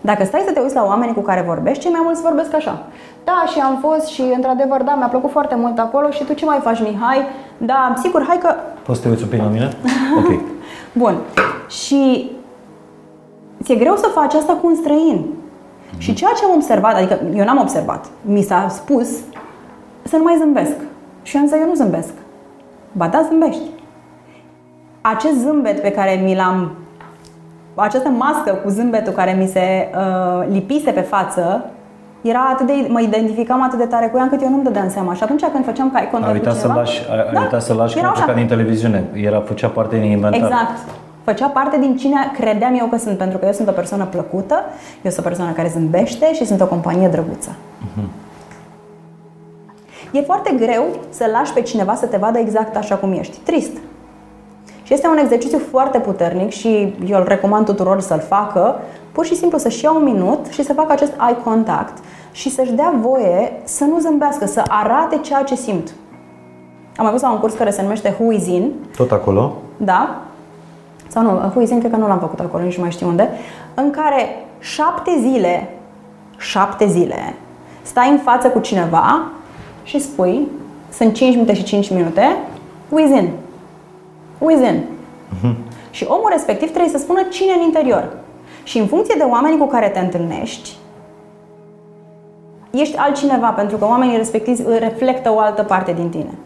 Dacă 0.00 0.24
stai 0.24 0.42
să 0.46 0.52
te 0.52 0.60
uiți 0.60 0.74
la 0.74 0.84
oamenii 0.84 1.14
cu 1.14 1.20
care 1.20 1.44
vorbești, 1.46 1.82
cei 1.82 1.90
mai 1.90 2.00
mulți 2.04 2.22
vorbesc 2.22 2.54
așa. 2.54 2.82
Da, 3.24 3.44
și 3.52 3.58
am 3.58 3.78
fost 3.80 4.06
și 4.06 4.22
într-adevăr, 4.34 4.82
da, 4.82 4.94
mi-a 4.94 5.06
plăcut 5.06 5.30
foarte 5.30 5.54
mult 5.54 5.78
acolo 5.78 6.10
și 6.10 6.24
tu 6.24 6.32
ce 6.32 6.44
mai 6.44 6.58
faci, 6.62 6.80
Mihai? 6.80 7.22
Da, 7.58 7.94
sigur, 8.02 8.24
hai 8.26 8.38
că... 8.38 8.54
Poți 8.82 8.98
să 8.98 9.04
te 9.04 9.10
uiți 9.10 9.22
un 9.22 9.28
pic 9.28 9.40
la 9.40 9.48
mine? 9.48 9.68
Ok. 10.18 10.40
Bun. 10.92 11.14
Și 11.68 12.30
ți-e 13.62 13.74
greu 13.74 13.96
să 13.96 14.06
faci 14.14 14.34
asta 14.34 14.52
cu 14.52 14.66
un 14.66 14.74
străin. 14.74 15.24
Mm-hmm. 15.24 15.98
Și 15.98 16.14
ceea 16.14 16.30
ce 16.36 16.44
am 16.44 16.54
observat, 16.54 16.94
adică 16.94 17.20
eu 17.34 17.44
n-am 17.44 17.58
observat, 17.60 18.06
mi 18.22 18.42
s-a 18.42 18.66
spus 18.68 19.08
să 20.02 20.16
nu 20.16 20.22
mai 20.22 20.36
zâmbesc. 20.38 20.76
Și 21.22 21.36
eu 21.36 21.42
am 21.42 21.48
zis, 21.48 21.58
eu 21.60 21.66
nu 21.66 21.74
zâmbesc. 21.74 22.12
Ba 22.92 23.08
da, 23.08 23.26
zâmbești. 23.28 23.62
Acest 25.00 25.38
zâmbet 25.38 25.80
pe 25.80 25.90
care 25.90 26.20
mi 26.24 26.34
l-am 26.34 26.72
această 27.74 28.08
mască 28.08 28.50
cu 28.50 28.68
zâmbetul 28.68 29.12
care 29.12 29.32
mi 29.32 29.46
se 29.46 29.88
uh, 29.94 30.46
lipise 30.50 30.90
pe 30.90 31.00
față 31.00 31.64
era 32.20 32.50
atât 32.52 32.66
de, 32.66 32.86
mă 32.88 33.00
identificam 33.00 33.62
atât 33.62 33.78
de 33.78 33.84
tare 33.84 34.06
cu 34.06 34.16
ea 34.16 34.22
încât 34.22 34.42
eu 34.42 34.48
nu-mi 34.48 34.64
dădeam 34.64 34.88
seama. 34.88 35.14
Și 35.14 35.22
atunci 35.22 35.44
când 35.44 35.64
făceam 35.64 35.90
ca 35.90 36.00
contact 36.00 36.32
cu 36.32 36.38
cineva... 36.38 36.58
Să 36.58 36.72
lași, 36.74 37.02
ai 37.10 37.32
da, 37.32 37.40
uitat 37.40 37.62
să 37.62 37.74
lași 37.74 37.96
ca 38.26 38.32
din 38.34 38.46
televiziune. 38.46 39.04
Era, 39.12 39.40
făcea 39.40 39.68
parte 39.68 39.98
din 39.98 40.10
inventar. 40.10 40.40
Exact 40.40 40.78
făcea 41.30 41.46
parte 41.46 41.78
din 41.78 41.96
cine 41.96 42.30
credeam 42.38 42.74
eu 42.78 42.86
că 42.86 42.96
sunt, 42.96 43.18
pentru 43.18 43.38
că 43.38 43.46
eu 43.46 43.52
sunt 43.52 43.68
o 43.68 43.72
persoană 43.72 44.04
plăcută, 44.04 44.54
eu 45.02 45.10
sunt 45.10 45.24
o 45.24 45.28
persoană 45.28 45.52
care 45.52 45.68
zâmbește 45.68 46.34
și 46.34 46.44
sunt 46.44 46.60
o 46.60 46.66
companie 46.66 47.08
drăguță. 47.08 47.50
Uh-huh. 47.50 48.08
E 50.12 50.20
foarte 50.20 50.54
greu 50.58 50.84
să 51.08 51.28
lași 51.32 51.52
pe 51.52 51.62
cineva 51.62 51.94
să 51.94 52.06
te 52.06 52.16
vadă 52.16 52.38
exact 52.38 52.76
așa 52.76 52.94
cum 52.94 53.12
ești. 53.12 53.38
Trist. 53.38 53.76
Și 54.82 54.92
este 54.92 55.08
un 55.08 55.16
exercițiu 55.16 55.58
foarte 55.70 55.98
puternic 55.98 56.50
și 56.50 56.94
eu 57.06 57.18
îl 57.18 57.24
recomand 57.28 57.64
tuturor 57.64 58.00
să-l 58.00 58.20
facă, 58.28 58.80
pur 59.12 59.24
și 59.24 59.36
simplu 59.36 59.58
să-și 59.58 59.84
ia 59.84 59.92
un 59.92 60.04
minut 60.04 60.46
și 60.50 60.64
să 60.64 60.72
facă 60.72 60.92
acest 60.92 61.12
eye 61.28 61.36
contact 61.44 61.98
și 62.32 62.50
să-și 62.50 62.72
dea 62.72 62.94
voie 63.00 63.52
să 63.64 63.84
nu 63.84 63.98
zâmbească, 63.98 64.46
să 64.46 64.62
arate 64.68 65.16
ceea 65.16 65.42
ce 65.42 65.54
simt. 65.54 65.88
Am 66.96 67.04
mai 67.04 67.10
văzut 67.10 67.26
la 67.26 67.32
un 67.32 67.40
curs 67.40 67.54
care 67.54 67.70
se 67.70 67.82
numește 67.82 68.16
Who 68.18 68.32
is 68.32 68.46
in. 68.46 68.72
Tot 68.96 69.10
acolo? 69.10 69.52
Da. 69.76 70.27
Sau 71.08 71.22
nu, 71.22 71.30
Huizin 71.30 71.78
cred 71.78 71.90
că 71.90 71.96
nu 71.96 72.06
l-am 72.06 72.18
făcut 72.18 72.40
acolo, 72.40 72.62
nici 72.62 72.76
nu 72.76 72.82
mai 72.82 72.90
știu 72.90 73.06
unde. 73.06 73.28
În 73.74 73.90
care 73.90 74.44
șapte 74.58 75.10
zile, 75.20 75.70
șapte 76.38 76.86
zile, 76.86 77.34
stai 77.82 78.10
în 78.10 78.18
față 78.18 78.48
cu 78.48 78.58
cineva 78.58 79.22
și 79.82 80.00
spui, 80.00 80.48
sunt 80.92 81.14
5 81.14 81.34
minute 81.34 81.54
și 81.54 81.62
5 81.62 81.90
minute, 81.90 82.36
Huizin. 82.90 83.30
Huizin. 84.40 84.82
Uh-huh. 84.82 85.54
Și 85.90 86.04
omul 86.08 86.28
respectiv 86.32 86.68
trebuie 86.68 86.92
să 86.92 86.98
spună 86.98 87.22
cine 87.30 87.52
în 87.52 87.62
interior. 87.62 88.16
Și 88.62 88.78
în 88.78 88.86
funcție 88.86 89.14
de 89.18 89.24
oamenii 89.24 89.58
cu 89.58 89.66
care 89.66 89.88
te 89.88 89.98
întâlnești, 89.98 90.76
ești 92.70 92.96
altcineva, 92.96 93.48
pentru 93.48 93.76
că 93.76 93.84
oamenii 93.84 94.16
respectivi 94.16 94.62
reflectă 94.78 95.32
o 95.32 95.38
altă 95.38 95.62
parte 95.62 95.92
din 95.92 96.08
tine. 96.08 96.38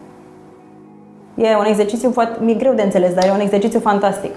E 1.35 1.55
un 1.57 1.65
exercițiu 1.65 2.11
foarte, 2.11 2.39
mi-e 2.43 2.53
greu 2.53 2.73
de 2.73 2.81
înțeles, 2.81 3.13
dar 3.13 3.25
e 3.25 3.31
un 3.31 3.39
exercițiu 3.39 3.79
fantastic. 3.79 4.31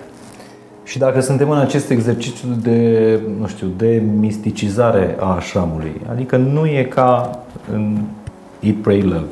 Și 0.87 0.99
dacă 0.99 1.21
suntem 1.21 1.51
în 1.51 1.59
acest 1.59 1.91
exercițiu 1.91 2.49
de, 2.63 3.21
nu 3.39 3.47
știu, 3.47 3.67
de 3.77 4.03
misticizare 4.19 5.17
a 5.21 5.35
așramului, 5.35 6.01
adică 6.11 6.37
nu 6.37 6.67
e 6.67 6.85
ca 6.85 7.39
în 7.73 7.99
Eat, 8.61 8.75
Pray, 8.75 9.01
Love, 9.01 9.27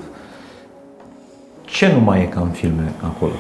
ce 1.65 1.93
nu 1.93 2.01
mai 2.01 2.23
e 2.23 2.25
ca 2.25 2.41
în 2.41 2.51
filme 2.51 2.93
acolo? 3.03 3.33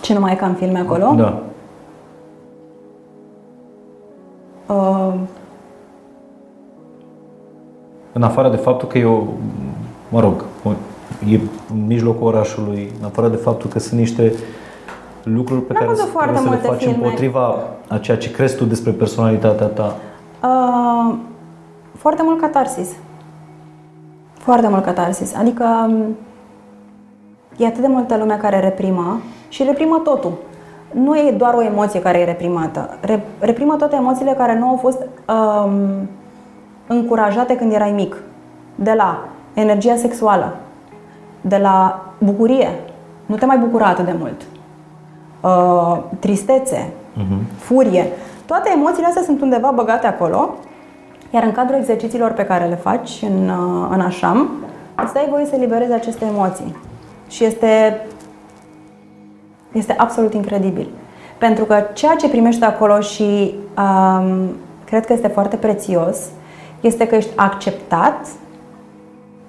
Ce 0.00 0.14
nu 0.14 0.20
mai 0.20 0.32
e 0.32 0.36
ca 0.36 0.46
în 0.46 0.54
filme 0.54 0.78
acolo? 0.78 1.14
Da. 1.16 1.42
Uh... 4.74 5.14
În 8.12 8.22
afară 8.22 8.50
de 8.50 8.56
faptul 8.56 8.88
că 8.88 8.98
eu, 8.98 9.34
mă 10.08 10.20
rog, 10.20 10.44
e 11.30 11.40
în 11.70 11.86
mijlocul 11.86 12.26
orașului, 12.26 12.92
în 12.98 13.04
afară 13.04 13.28
de 13.28 13.36
faptul 13.36 13.70
că 13.70 13.78
sunt 13.78 14.00
niște 14.00 14.32
lucruri 15.22 15.60
pe 15.60 15.72
care 15.72 15.84
trebuie 15.84 16.36
să 16.36 16.48
le 16.50 16.56
faci 16.56 16.78
filme. 16.78 16.94
împotriva 16.94 17.56
a 17.88 17.98
ceea 17.98 18.16
ce 18.16 18.30
crezi 18.30 18.56
tu 18.56 18.64
despre 18.64 18.90
personalitatea 18.90 19.66
ta? 19.66 19.96
Uh, 20.42 21.14
foarte 21.96 22.22
mult 22.24 22.40
catarsis. 22.40 22.88
Foarte 24.32 24.68
mult 24.68 24.84
catarsis. 24.84 25.34
Adică 25.34 25.64
um, 25.88 26.16
e 27.56 27.66
atât 27.66 27.80
de 27.80 27.86
multă 27.86 28.16
lume 28.16 28.38
care 28.40 28.60
reprimă 28.60 29.20
și 29.48 29.62
reprimă 29.64 30.00
totul. 30.04 30.32
Nu 30.92 31.16
e 31.16 31.34
doar 31.38 31.54
o 31.54 31.62
emoție 31.62 32.00
care 32.00 32.18
e 32.18 32.24
reprimată. 32.24 32.98
Reprimă 33.38 33.74
toate 33.76 33.96
emoțiile 33.96 34.32
care 34.32 34.58
nu 34.58 34.68
au 34.68 34.76
fost 34.76 34.98
um, 35.28 36.08
încurajate 36.86 37.56
când 37.56 37.72
erai 37.72 37.92
mic. 37.92 38.22
De 38.74 38.92
la 38.92 39.28
energia 39.54 39.96
sexuală, 39.96 40.56
de 41.40 41.56
la 41.56 42.06
bucurie. 42.18 42.68
Nu 43.26 43.36
te 43.36 43.46
mai 43.46 43.58
bucura 43.58 43.86
atât 43.86 44.04
de 44.04 44.14
mult. 44.18 44.42
Uh, 45.40 45.98
tristețe, 46.18 46.90
uh-huh. 47.16 47.58
furie. 47.58 48.06
Toate 48.46 48.70
emoțiile 48.74 49.06
astea 49.06 49.22
sunt 49.22 49.40
undeva 49.40 49.70
băgate 49.74 50.06
acolo, 50.06 50.50
iar 51.30 51.42
în 51.42 51.52
cadrul 51.52 51.78
exercițiilor 51.78 52.32
pe 52.32 52.44
care 52.44 52.64
le 52.64 52.74
faci 52.74 53.10
în, 53.22 53.48
uh, 53.48 53.88
în 53.90 54.00
așam, 54.00 54.50
îți 55.04 55.12
dai 55.12 55.26
voie 55.30 55.46
să 55.46 55.56
liberezi 55.56 55.92
aceste 55.92 56.24
emoții. 56.24 56.76
Și 57.28 57.44
este, 57.44 58.00
este 59.72 59.94
absolut 59.98 60.34
incredibil. 60.34 60.88
Pentru 61.38 61.64
că 61.64 61.84
ceea 61.92 62.14
ce 62.14 62.28
primești 62.28 62.64
acolo 62.64 63.00
și 63.00 63.54
um, 63.78 64.48
cred 64.84 65.06
că 65.06 65.12
este 65.12 65.28
foarte 65.28 65.56
prețios, 65.56 66.18
este 66.80 67.06
că 67.06 67.14
ești 67.14 67.30
acceptat 67.36 68.26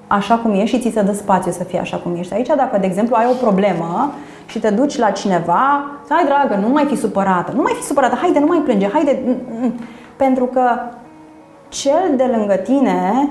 așa 0.07 0.35
cum 0.35 0.51
ești 0.53 0.75
și 0.75 0.81
ți 0.81 0.93
se 0.93 1.01
dă 1.01 1.13
spațiu 1.13 1.51
să 1.51 1.63
fii 1.63 1.79
așa 1.79 1.97
cum 1.97 2.15
ești. 2.15 2.33
Aici, 2.33 2.47
dacă, 2.47 2.77
de 2.77 2.85
exemplu, 2.85 3.15
ai 3.15 3.25
o 3.31 3.45
problemă 3.45 4.13
și 4.49 4.59
te 4.59 4.69
duci 4.69 4.97
la 4.97 5.09
cineva, 5.09 5.85
hai 6.09 6.25
dragă, 6.25 6.61
nu 6.61 6.69
mai 6.73 6.85
fi 6.85 6.95
supărată, 6.95 7.51
nu 7.55 7.61
mai 7.61 7.73
fi 7.75 7.83
supărată, 7.83 8.15
haide, 8.21 8.39
nu 8.39 8.45
mai 8.45 8.57
plânge, 8.57 8.89
haide. 8.93 9.37
Pentru 10.15 10.45
că 10.45 10.61
cel 11.69 12.13
de 12.15 12.33
lângă 12.35 12.53
tine, 12.53 13.29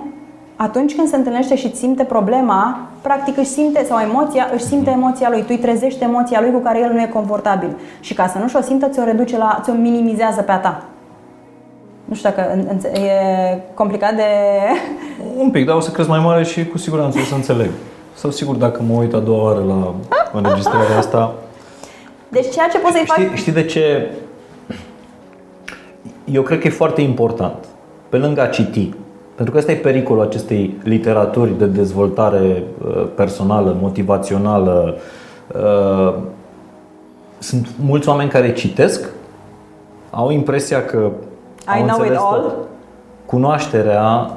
atunci 0.57 0.95
când 0.95 1.09
se 1.09 1.17
întâlnește 1.17 1.57
și 1.57 1.77
simte 1.77 2.05
problema, 2.05 2.79
practic 3.03 3.37
își 3.37 3.49
simte, 3.49 3.85
sau 3.85 3.99
emoția, 3.99 4.49
își 4.53 4.65
simte 4.65 4.91
emoția 4.91 5.29
lui, 5.31 5.41
tu 5.41 5.47
îi 5.49 5.59
trezești 5.59 6.03
emoția 6.03 6.41
lui 6.41 6.53
cu 6.53 6.59
care 6.59 6.81
el 6.81 6.93
nu 6.93 7.01
e 7.01 7.11
confortabil. 7.13 7.77
Și 8.01 8.15
ca 8.15 8.27
să 8.27 8.39
nu-și 8.39 8.57
o 8.57 8.61
simtă, 8.61 8.87
ți-o 8.87 9.05
reduce 9.05 9.39
la, 9.39 9.61
ți-o 9.63 9.73
minimizează 9.73 10.43
pe 10.43 10.53
a 10.53 10.59
ta. 10.59 10.83
Nu 12.05 12.15
știu 12.15 12.31
dacă 12.31 12.59
e 12.99 13.11
complicat 13.75 14.15
de... 14.15 14.23
Un 15.39 15.51
pic, 15.51 15.67
dar 15.67 15.77
o 15.77 15.81
să 15.81 15.91
crezi 15.91 16.09
mai 16.09 16.21
mare 16.25 16.45
și 16.45 16.67
cu 16.67 16.79
siguranță 16.79 17.19
o 17.19 17.25
să 17.25 17.35
înțeleg. 17.35 17.71
Sau 18.15 18.31
sigur 18.31 18.55
dacă 18.55 18.83
mă 18.89 18.99
uit 18.99 19.15
a 19.15 19.19
doua 19.19 19.43
oară 19.43 19.65
la 19.69 19.95
înregistrarea 20.33 20.99
asta... 20.99 21.35
Deci 22.29 22.51
ceea 22.51 22.69
ce 22.69 22.79
poți 22.79 22.95
să-i 22.95 23.05
faci... 23.07 23.25
Știi, 23.25 23.37
știi 23.37 23.53
de 23.53 23.65
ce 23.65 24.11
eu 26.33 26.43
cred 26.43 26.61
că 26.61 26.67
e 26.67 26.71
foarte 26.71 27.01
important, 27.01 27.65
pe 28.09 28.17
lângă 28.17 28.41
a 28.41 28.47
citi, 28.47 28.95
pentru 29.35 29.55
că 29.55 29.61
ăsta 29.61 29.73
e 29.73 29.77
pericolul 29.77 30.23
acestei 30.23 30.77
literaturi 30.83 31.59
de 31.59 31.67
dezvoltare 31.67 32.63
uh, 32.87 33.07
personală, 33.15 33.77
motivațională. 33.81 34.97
Uh, 35.55 36.15
sunt 37.39 37.69
mulți 37.81 38.09
oameni 38.09 38.31
care 38.31 38.53
citesc, 38.53 39.09
au 40.11 40.31
impresia 40.31 40.85
că 40.85 41.11
I 41.77 41.81
au 41.81 41.87
know 41.87 42.05
it 42.05 42.17
all. 42.17 42.43
tot. 42.43 42.55
Cunoașterea 43.27 44.31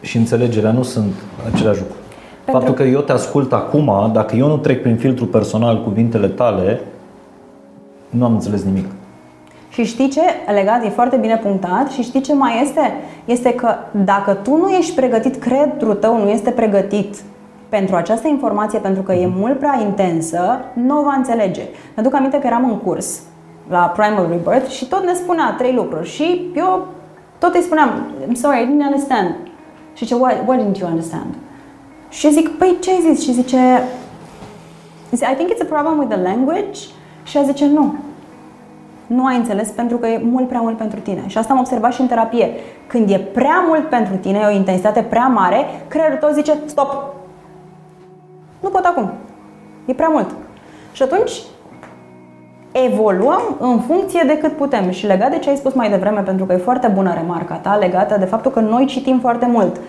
și 0.00 0.16
înțelegerea 0.16 0.72
nu 0.72 0.82
sunt 0.82 1.12
același 1.52 1.80
lucru. 1.80 1.96
Pentru- 2.44 2.62
Faptul 2.64 2.74
că 2.74 2.82
eu 2.82 3.00
te 3.00 3.12
ascult 3.12 3.52
acum, 3.52 4.10
dacă 4.12 4.36
eu 4.36 4.46
nu 4.46 4.56
trec 4.56 4.82
prin 4.82 4.96
filtru 4.96 5.26
personal 5.26 5.82
cuvintele 5.82 6.28
tale, 6.28 6.80
nu 8.10 8.24
am 8.24 8.32
înțeles 8.32 8.62
nimic. 8.62 8.86
Și 9.68 9.84
știi 9.84 10.08
ce? 10.08 10.20
Legat, 10.54 10.84
e 10.84 10.88
foarte 10.88 11.16
bine 11.16 11.36
punctat 11.36 11.90
și 11.90 12.02
știi 12.02 12.20
ce 12.20 12.34
mai 12.34 12.60
este? 12.62 12.92
Este 13.24 13.54
că 13.54 13.74
dacă 13.90 14.32
tu 14.34 14.56
nu 14.56 14.68
ești 14.68 14.94
pregătit, 14.94 15.36
creierul 15.36 15.94
tău 15.94 16.22
nu 16.22 16.28
este 16.28 16.50
pregătit 16.50 17.16
pentru 17.68 17.96
această 17.96 18.28
informație, 18.28 18.78
pentru 18.78 19.02
că 19.02 19.12
e 19.12 19.26
mult 19.36 19.58
prea 19.58 19.78
intensă, 19.86 20.60
nu 20.72 20.98
o 20.98 21.02
va 21.02 21.14
înțelege. 21.16 21.62
Mi-aduc 21.94 22.14
aminte 22.14 22.38
că 22.38 22.46
eram 22.46 22.64
în 22.70 22.76
curs 22.78 23.20
la 23.70 23.92
Primal 23.96 24.26
Rebirth 24.30 24.70
și 24.70 24.86
tot 24.88 25.04
ne 25.04 25.14
spunea 25.14 25.54
trei 25.58 25.74
lucruri 25.74 26.08
și 26.08 26.40
eu 26.54 26.86
tot 27.38 27.54
îi 27.54 27.60
spuneam, 27.62 27.90
I'm 28.28 28.32
sorry, 28.32 28.62
I 28.62 28.66
didn't 28.66 28.84
understand. 28.86 29.34
Și 29.94 30.06
ce, 30.06 30.14
what, 30.14 30.34
what 30.46 30.58
didn't 30.60 30.78
you 30.80 30.88
understand? 30.88 31.34
Și 32.12 32.32
zic, 32.32 32.48
păi 32.48 32.76
ce 32.80 32.90
ai 32.90 33.12
zis? 33.12 33.22
Și 33.22 33.32
zice, 33.32 33.82
zice, 35.10 35.24
I 35.32 35.34
think 35.34 35.50
it's 35.50 35.62
a 35.62 35.74
problem 35.74 35.98
with 35.98 36.14
the 36.14 36.22
language. 36.22 36.80
Și 37.22 37.36
ea 37.36 37.42
zice, 37.42 37.66
nu, 37.66 37.94
nu 39.06 39.24
ai 39.24 39.36
înțeles 39.36 39.68
pentru 39.68 39.96
că 39.96 40.06
e 40.06 40.22
mult 40.30 40.48
prea 40.48 40.60
mult 40.60 40.76
pentru 40.76 41.00
tine. 41.00 41.22
Și 41.26 41.38
asta 41.38 41.52
am 41.52 41.58
observat 41.58 41.92
și 41.92 42.00
în 42.00 42.06
terapie. 42.06 42.50
Când 42.86 43.10
e 43.10 43.18
prea 43.18 43.64
mult 43.66 43.88
pentru 43.88 44.16
tine, 44.16 44.38
e 44.42 44.46
o 44.46 44.56
intensitate 44.56 45.02
prea 45.02 45.26
mare, 45.26 45.64
creierul 45.88 46.18
tău 46.18 46.30
zice 46.32 46.52
stop. 46.66 47.14
Nu 48.60 48.68
pot 48.68 48.84
acum. 48.84 49.10
E 49.84 49.92
prea 49.92 50.08
mult. 50.08 50.30
Și 50.92 51.02
atunci 51.02 51.32
evoluăm 52.72 53.56
în 53.58 53.80
funcție 53.80 54.24
de 54.26 54.38
cât 54.38 54.52
putem. 54.52 54.90
Și 54.90 55.06
legat 55.06 55.30
de 55.30 55.38
ce 55.38 55.48
ai 55.48 55.56
spus 55.56 55.74
mai 55.74 55.90
devreme, 55.90 56.20
pentru 56.20 56.44
că 56.44 56.52
e 56.52 56.56
foarte 56.56 56.88
bună 56.88 57.14
remarca 57.14 57.54
ta, 57.54 57.76
legată 57.76 58.16
de 58.18 58.24
faptul 58.24 58.50
că 58.50 58.60
noi 58.60 58.86
citim 58.86 59.18
foarte 59.20 59.46
mult. 59.46 59.80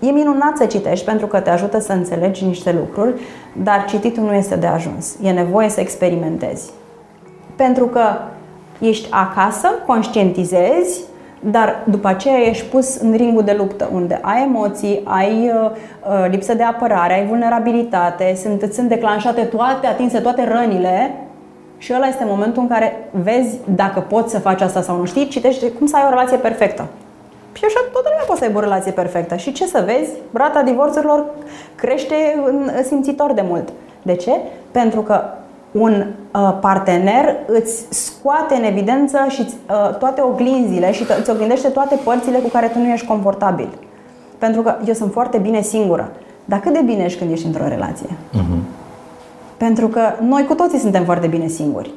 E 0.00 0.10
minunat 0.10 0.56
să 0.56 0.64
citești 0.64 1.04
pentru 1.04 1.26
că 1.26 1.40
te 1.40 1.50
ajută 1.50 1.80
să 1.80 1.92
înțelegi 1.92 2.44
niște 2.44 2.72
lucruri, 2.72 3.20
dar 3.62 3.84
cititul 3.88 4.22
nu 4.22 4.34
este 4.34 4.56
de 4.56 4.66
ajuns. 4.66 5.16
E 5.22 5.30
nevoie 5.30 5.68
să 5.68 5.80
experimentezi. 5.80 6.70
Pentru 7.56 7.86
că 7.86 8.02
ești 8.80 9.08
acasă, 9.10 9.68
conștientizezi, 9.86 11.00
dar 11.40 11.82
după 11.84 12.08
aceea 12.08 12.38
ești 12.38 12.64
pus 12.64 12.96
în 12.96 13.12
ringul 13.12 13.42
de 13.42 13.54
luptă, 13.58 13.88
unde 13.92 14.18
ai 14.22 14.42
emoții, 14.42 15.00
ai 15.04 15.52
uh, 15.54 15.70
uh, 15.70 16.30
lipsă 16.30 16.54
de 16.54 16.62
apărare, 16.62 17.12
ai 17.12 17.26
vulnerabilitate, 17.26 18.34
sunt, 18.42 18.62
îți 18.62 18.74
sunt 18.74 18.88
declanșate 18.88 19.42
toate, 19.42 19.86
atinse 19.86 20.18
toate 20.18 20.48
rănile 20.48 21.14
și 21.78 21.92
ăla 21.94 22.06
este 22.06 22.24
momentul 22.26 22.62
în 22.62 22.68
care 22.68 23.08
vezi 23.10 23.58
dacă 23.74 24.00
poți 24.00 24.30
să 24.30 24.38
faci 24.38 24.60
asta 24.60 24.82
sau 24.82 24.96
nu 24.96 25.04
știi, 25.04 25.28
citești 25.28 25.70
cum 25.70 25.86
să 25.86 25.96
ai 25.96 26.04
o 26.06 26.08
relație 26.08 26.36
perfectă. 26.36 26.86
Și 27.58 27.64
așa 27.64 27.80
toată 27.92 28.08
lumea 28.10 28.24
poate 28.26 28.40
să 28.40 28.46
aibă 28.46 28.58
o 28.58 28.62
relație 28.68 28.92
perfectă. 28.92 29.36
Și 29.36 29.52
ce 29.52 29.66
să 29.66 29.82
vezi? 29.86 30.10
Rata 30.32 30.62
divorțurilor 30.62 31.24
crește 31.74 32.14
în- 32.46 32.70
simțitor 32.84 33.32
de 33.32 33.44
mult. 33.48 33.68
De 34.02 34.14
ce? 34.14 34.30
Pentru 34.70 35.00
că 35.00 35.20
un 35.72 35.92
uh, 36.34 36.56
partener 36.60 37.36
îți 37.46 37.86
scoate 37.90 38.54
în 38.54 38.62
evidență 38.64 39.18
și 39.28 39.40
uh, 39.40 39.96
toate 39.98 40.20
oglinzile 40.20 40.92
și 40.92 41.04
îți 41.20 41.30
oglindește 41.30 41.68
toate 41.68 41.98
părțile 42.04 42.38
cu 42.38 42.48
care 42.48 42.66
tu 42.66 42.78
nu 42.78 42.86
ești 42.92 43.06
confortabil. 43.06 43.68
Pentru 44.38 44.62
că 44.62 44.74
eu 44.86 44.94
sunt 44.94 45.12
foarte 45.12 45.38
bine 45.38 45.60
singură. 45.60 46.10
Dar 46.44 46.60
cât 46.60 46.72
de 46.72 46.82
bine 46.84 47.04
ești 47.04 47.18
când 47.18 47.30
ești 47.32 47.46
într-o 47.46 47.68
relație? 47.68 48.08
Pentru 49.56 49.88
că 49.88 50.00
noi 50.20 50.44
cu 50.44 50.54
toții 50.54 50.78
suntem 50.78 51.04
foarte 51.04 51.26
bine 51.26 51.46
singuri. 51.46 51.90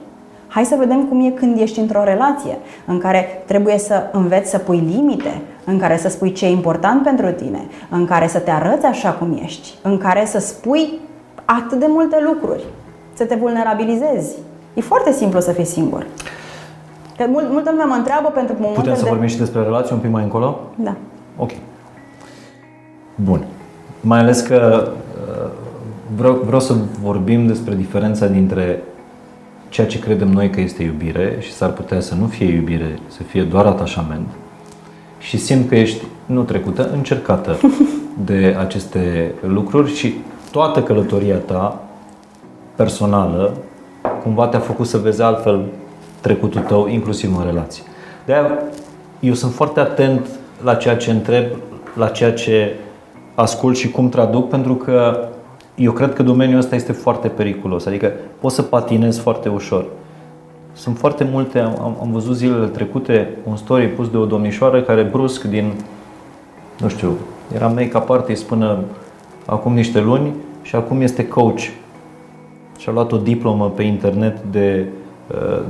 Hai 0.53 0.65
să 0.65 0.75
vedem 0.79 1.03
cum 1.03 1.25
e 1.25 1.29
când 1.29 1.59
ești 1.59 1.79
într-o 1.79 2.03
relație 2.03 2.57
în 2.85 2.97
care 2.97 3.43
trebuie 3.45 3.77
să 3.77 4.09
înveți 4.11 4.49
să 4.49 4.57
pui 4.57 4.83
limite, 4.95 5.41
în 5.65 5.79
care 5.79 5.97
să 5.97 6.09
spui 6.09 6.31
ce 6.31 6.45
e 6.45 6.49
important 6.49 7.03
pentru 7.03 7.31
tine, 7.31 7.59
în 7.89 8.05
care 8.05 8.27
să 8.27 8.39
te 8.39 8.51
arăți 8.51 8.85
așa 8.85 9.09
cum 9.09 9.39
ești, 9.43 9.73
în 9.81 9.97
care 9.97 10.25
să 10.25 10.39
spui 10.39 10.99
atât 11.45 11.79
de 11.79 11.85
multe 11.89 12.17
lucruri, 12.25 12.63
să 13.13 13.25
te 13.25 13.35
vulnerabilizezi. 13.35 14.35
E 14.73 14.81
foarte 14.81 15.11
simplu 15.11 15.39
să 15.39 15.51
fii 15.51 15.65
singur. 15.65 16.05
Că 17.17 17.25
mult, 17.29 17.51
multă 17.51 17.69
lume 17.71 17.83
mă 17.83 17.95
întreabă 17.95 18.29
pentru 18.29 18.55
momente 18.59 18.79
Putem 18.79 18.95
să 18.95 19.03
de... 19.03 19.09
vorbim 19.09 19.27
și 19.27 19.37
despre 19.37 19.61
relații 19.61 19.95
un 19.95 20.01
pic 20.01 20.11
mai 20.11 20.23
încolo? 20.23 20.59
Da. 20.75 20.95
Ok. 21.37 21.51
Bun. 23.15 23.45
Mai 24.01 24.19
ales 24.19 24.41
că 24.41 24.87
uh, 24.87 25.49
vreau, 26.15 26.33
vreau 26.33 26.59
să 26.59 26.73
vorbim 27.01 27.47
despre 27.47 27.75
diferența 27.75 28.27
dintre 28.27 28.83
ceea 29.71 29.87
ce 29.87 29.99
credem 29.99 30.27
noi 30.27 30.49
că 30.49 30.61
este 30.61 30.83
iubire 30.83 31.37
și 31.39 31.51
s-ar 31.51 31.69
putea 31.69 31.99
să 31.99 32.15
nu 32.15 32.25
fie 32.25 32.45
iubire, 32.45 32.99
să 33.07 33.23
fie 33.23 33.43
doar 33.43 33.65
atașament. 33.65 34.27
Și 35.19 35.37
simt 35.37 35.69
că 35.69 35.75
ești, 35.75 36.03
nu 36.25 36.43
trecută, 36.43 36.89
încercată 36.93 37.57
de 38.25 38.55
aceste 38.59 39.33
lucruri 39.47 39.95
și 39.95 40.13
toată 40.51 40.83
călătoria 40.83 41.35
ta 41.35 41.81
personală 42.75 43.53
cumva 44.23 44.47
te-a 44.47 44.59
făcut 44.59 44.87
să 44.87 44.97
vezi 44.97 45.21
altfel 45.21 45.65
trecutul 46.21 46.61
tău, 46.61 46.87
inclusiv 46.87 47.37
în 47.37 47.45
relații. 47.45 47.83
de 48.25 48.33
eu 49.19 49.33
sunt 49.33 49.53
foarte 49.53 49.79
atent 49.79 50.27
la 50.63 50.75
ceea 50.75 50.97
ce 50.97 51.11
întreb, 51.11 51.45
la 51.93 52.07
ceea 52.07 52.33
ce 52.33 52.75
ascult 53.35 53.77
și 53.77 53.91
cum 53.91 54.09
traduc, 54.09 54.49
pentru 54.49 54.75
că 54.75 55.27
eu 55.75 55.91
cred 55.91 56.13
că 56.13 56.23
domeniul 56.23 56.59
ăsta 56.59 56.75
este 56.75 56.91
foarte 56.91 57.27
periculos, 57.27 57.85
adică 57.85 58.11
poți 58.39 58.55
să 58.55 58.61
patinezi 58.61 59.19
foarte 59.19 59.49
ușor. 59.49 59.85
Sunt 60.73 60.97
foarte 60.97 61.27
multe, 61.31 61.59
am, 61.59 61.97
am 62.01 62.09
văzut 62.11 62.35
zilele 62.35 62.65
trecute 62.65 63.29
un 63.43 63.55
story 63.55 63.87
pus 63.87 64.09
de 64.09 64.17
o 64.17 64.25
domnișoară 64.25 64.81
care 64.81 65.03
brusc 65.03 65.43
din, 65.43 65.73
nu 66.81 66.89
știu, 66.89 67.17
era 67.55 67.67
make-up 67.67 68.09
artist 68.09 68.43
până 68.43 68.79
acum 69.45 69.73
niște 69.73 69.99
luni 69.99 70.33
și 70.61 70.75
acum 70.75 71.01
este 71.01 71.27
coach. 71.27 71.59
Și 72.77 72.89
a 72.89 72.91
luat 72.91 73.11
o 73.11 73.17
diplomă 73.17 73.69
pe 73.69 73.83
internet 73.83 74.37
de, 74.51 74.85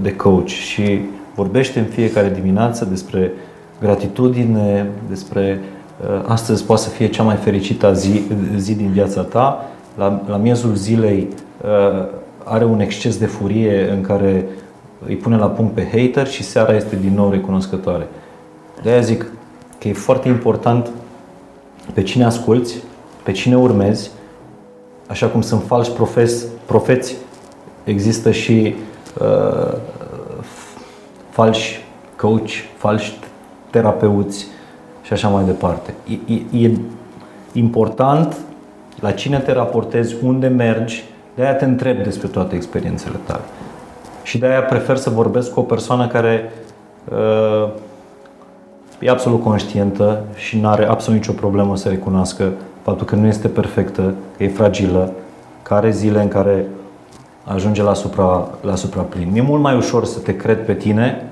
de 0.01 0.15
coach 0.15 0.47
și 0.47 0.99
vorbește 1.35 1.79
în 1.79 1.85
fiecare 1.85 2.29
dimineață 2.29 2.85
despre 2.85 3.31
gratitudine, 3.79 4.89
despre 5.09 5.59
astăzi 6.25 6.65
poate 6.65 6.81
să 6.81 6.89
fie 6.89 7.07
cea 7.07 7.23
mai 7.23 7.35
fericită 7.35 7.93
zi, 7.93 8.21
zi 8.57 8.75
din 8.75 8.89
viața 8.91 9.21
ta. 9.21 9.70
La, 9.95 10.21
la 10.27 10.37
miezul 10.37 10.75
zilei 10.75 11.27
are 12.43 12.65
un 12.65 12.79
exces 12.79 13.17
de 13.17 13.25
furie 13.25 13.89
în 13.89 14.01
care 14.01 14.45
îi 15.07 15.15
pune 15.15 15.37
la 15.37 15.47
punct 15.47 15.73
pe 15.73 15.89
hater 15.91 16.27
și 16.27 16.43
seara 16.43 16.75
este 16.75 16.95
din 16.95 17.13
nou 17.13 17.31
recunoscătoare. 17.31 18.07
De 18.81 18.89
aia 18.89 19.01
zic 19.01 19.31
că 19.79 19.87
e 19.87 19.93
foarte 19.93 20.27
important 20.27 20.89
pe 21.93 22.03
cine 22.03 22.23
asculți, 22.23 22.83
pe 23.23 23.31
cine 23.31 23.57
urmezi, 23.57 24.11
așa 25.07 25.27
cum 25.27 25.41
sunt 25.41 25.63
falși 25.65 25.91
profes, 25.91 26.45
profeți, 26.65 27.15
există 27.83 28.31
și 28.31 28.75
uh, 29.21 29.73
falși 31.29 31.85
coach, 32.17 32.49
falși 32.77 33.19
terapeuți 33.69 34.47
și 35.01 35.13
așa 35.13 35.27
mai 35.27 35.43
departe. 35.43 35.93
E, 36.07 36.33
e, 36.33 36.65
e 36.65 36.71
important 37.53 38.35
la 39.01 39.11
cine 39.11 39.39
te 39.39 39.51
raportezi, 39.51 40.15
unde 40.23 40.47
mergi, 40.47 41.03
de 41.35 41.41
aia 41.41 41.55
te 41.55 41.65
întreb 41.65 42.03
despre 42.03 42.27
toate 42.27 42.55
experiențele 42.55 43.15
tale. 43.25 43.41
Și 44.23 44.37
de 44.37 44.45
aia 44.45 44.61
prefer 44.61 44.97
să 44.97 45.09
vorbesc 45.09 45.53
cu 45.53 45.59
o 45.59 45.63
persoană 45.63 46.07
care 46.07 46.51
uh, 47.11 47.69
e 48.99 49.09
absolut 49.09 49.43
conștientă 49.43 50.23
și 50.35 50.59
nu 50.59 50.67
are 50.67 50.85
absolut 50.85 51.19
nicio 51.19 51.31
problemă 51.31 51.77
să 51.77 51.89
recunoască 51.89 52.51
faptul 52.81 53.05
că 53.05 53.15
nu 53.15 53.27
este 53.27 53.47
perfectă, 53.47 54.13
că 54.37 54.43
e 54.43 54.47
fragilă, 54.47 55.11
că 55.61 55.73
are 55.73 55.91
zile 55.91 56.21
în 56.21 56.27
care 56.27 56.65
ajunge 57.43 57.83
la, 57.83 57.93
supra, 57.93 58.47
la 58.61 58.75
supraplin. 58.75 59.29
Mi-e 59.31 59.41
mult 59.41 59.61
mai 59.61 59.75
ușor 59.75 60.05
să 60.05 60.19
te 60.19 60.35
cred 60.35 60.65
pe 60.65 60.73
tine 60.73 61.30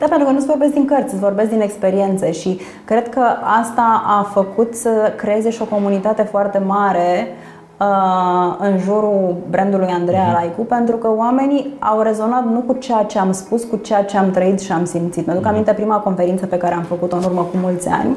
da, 0.00 0.06
pentru 0.06 0.26
că 0.26 0.32
nu-ți 0.32 0.46
vorbesc 0.46 0.72
din 0.72 0.84
cărți, 0.84 1.14
îți 1.14 1.22
vorbesc 1.22 1.50
din 1.50 1.60
experiențe 1.60 2.32
și 2.32 2.60
cred 2.84 3.08
că 3.08 3.22
asta 3.60 4.02
a 4.06 4.22
făcut 4.22 4.74
să 4.74 5.12
creeze 5.16 5.50
și 5.50 5.62
o 5.62 5.64
comunitate 5.64 6.22
foarte 6.22 6.58
mare 6.66 7.26
uh, 7.80 8.56
în 8.58 8.78
jurul 8.78 9.36
brandului 9.50 9.86
Andreea 9.86 10.30
uh-huh. 10.30 10.34
Raicu, 10.34 10.60
pentru 10.60 10.96
că 10.96 11.08
oamenii 11.16 11.74
au 11.78 12.00
rezonat 12.00 12.44
nu 12.44 12.60
cu 12.60 12.72
ceea 12.72 13.02
ce 13.02 13.18
am 13.18 13.32
spus, 13.32 13.64
cu 13.64 13.76
ceea 13.76 14.04
ce 14.04 14.16
am 14.16 14.30
trăit 14.30 14.60
și 14.60 14.72
am 14.72 14.84
simțit. 14.84 15.26
Mi-aduc 15.26 15.44
uh-huh. 15.44 15.50
aminte 15.50 15.72
prima 15.72 15.96
conferință 15.96 16.46
pe 16.46 16.56
care 16.56 16.74
am 16.74 16.82
făcut-o 16.82 17.16
în 17.16 17.22
urmă 17.22 17.40
cu 17.40 17.56
mulți 17.62 17.88
ani, 17.88 18.16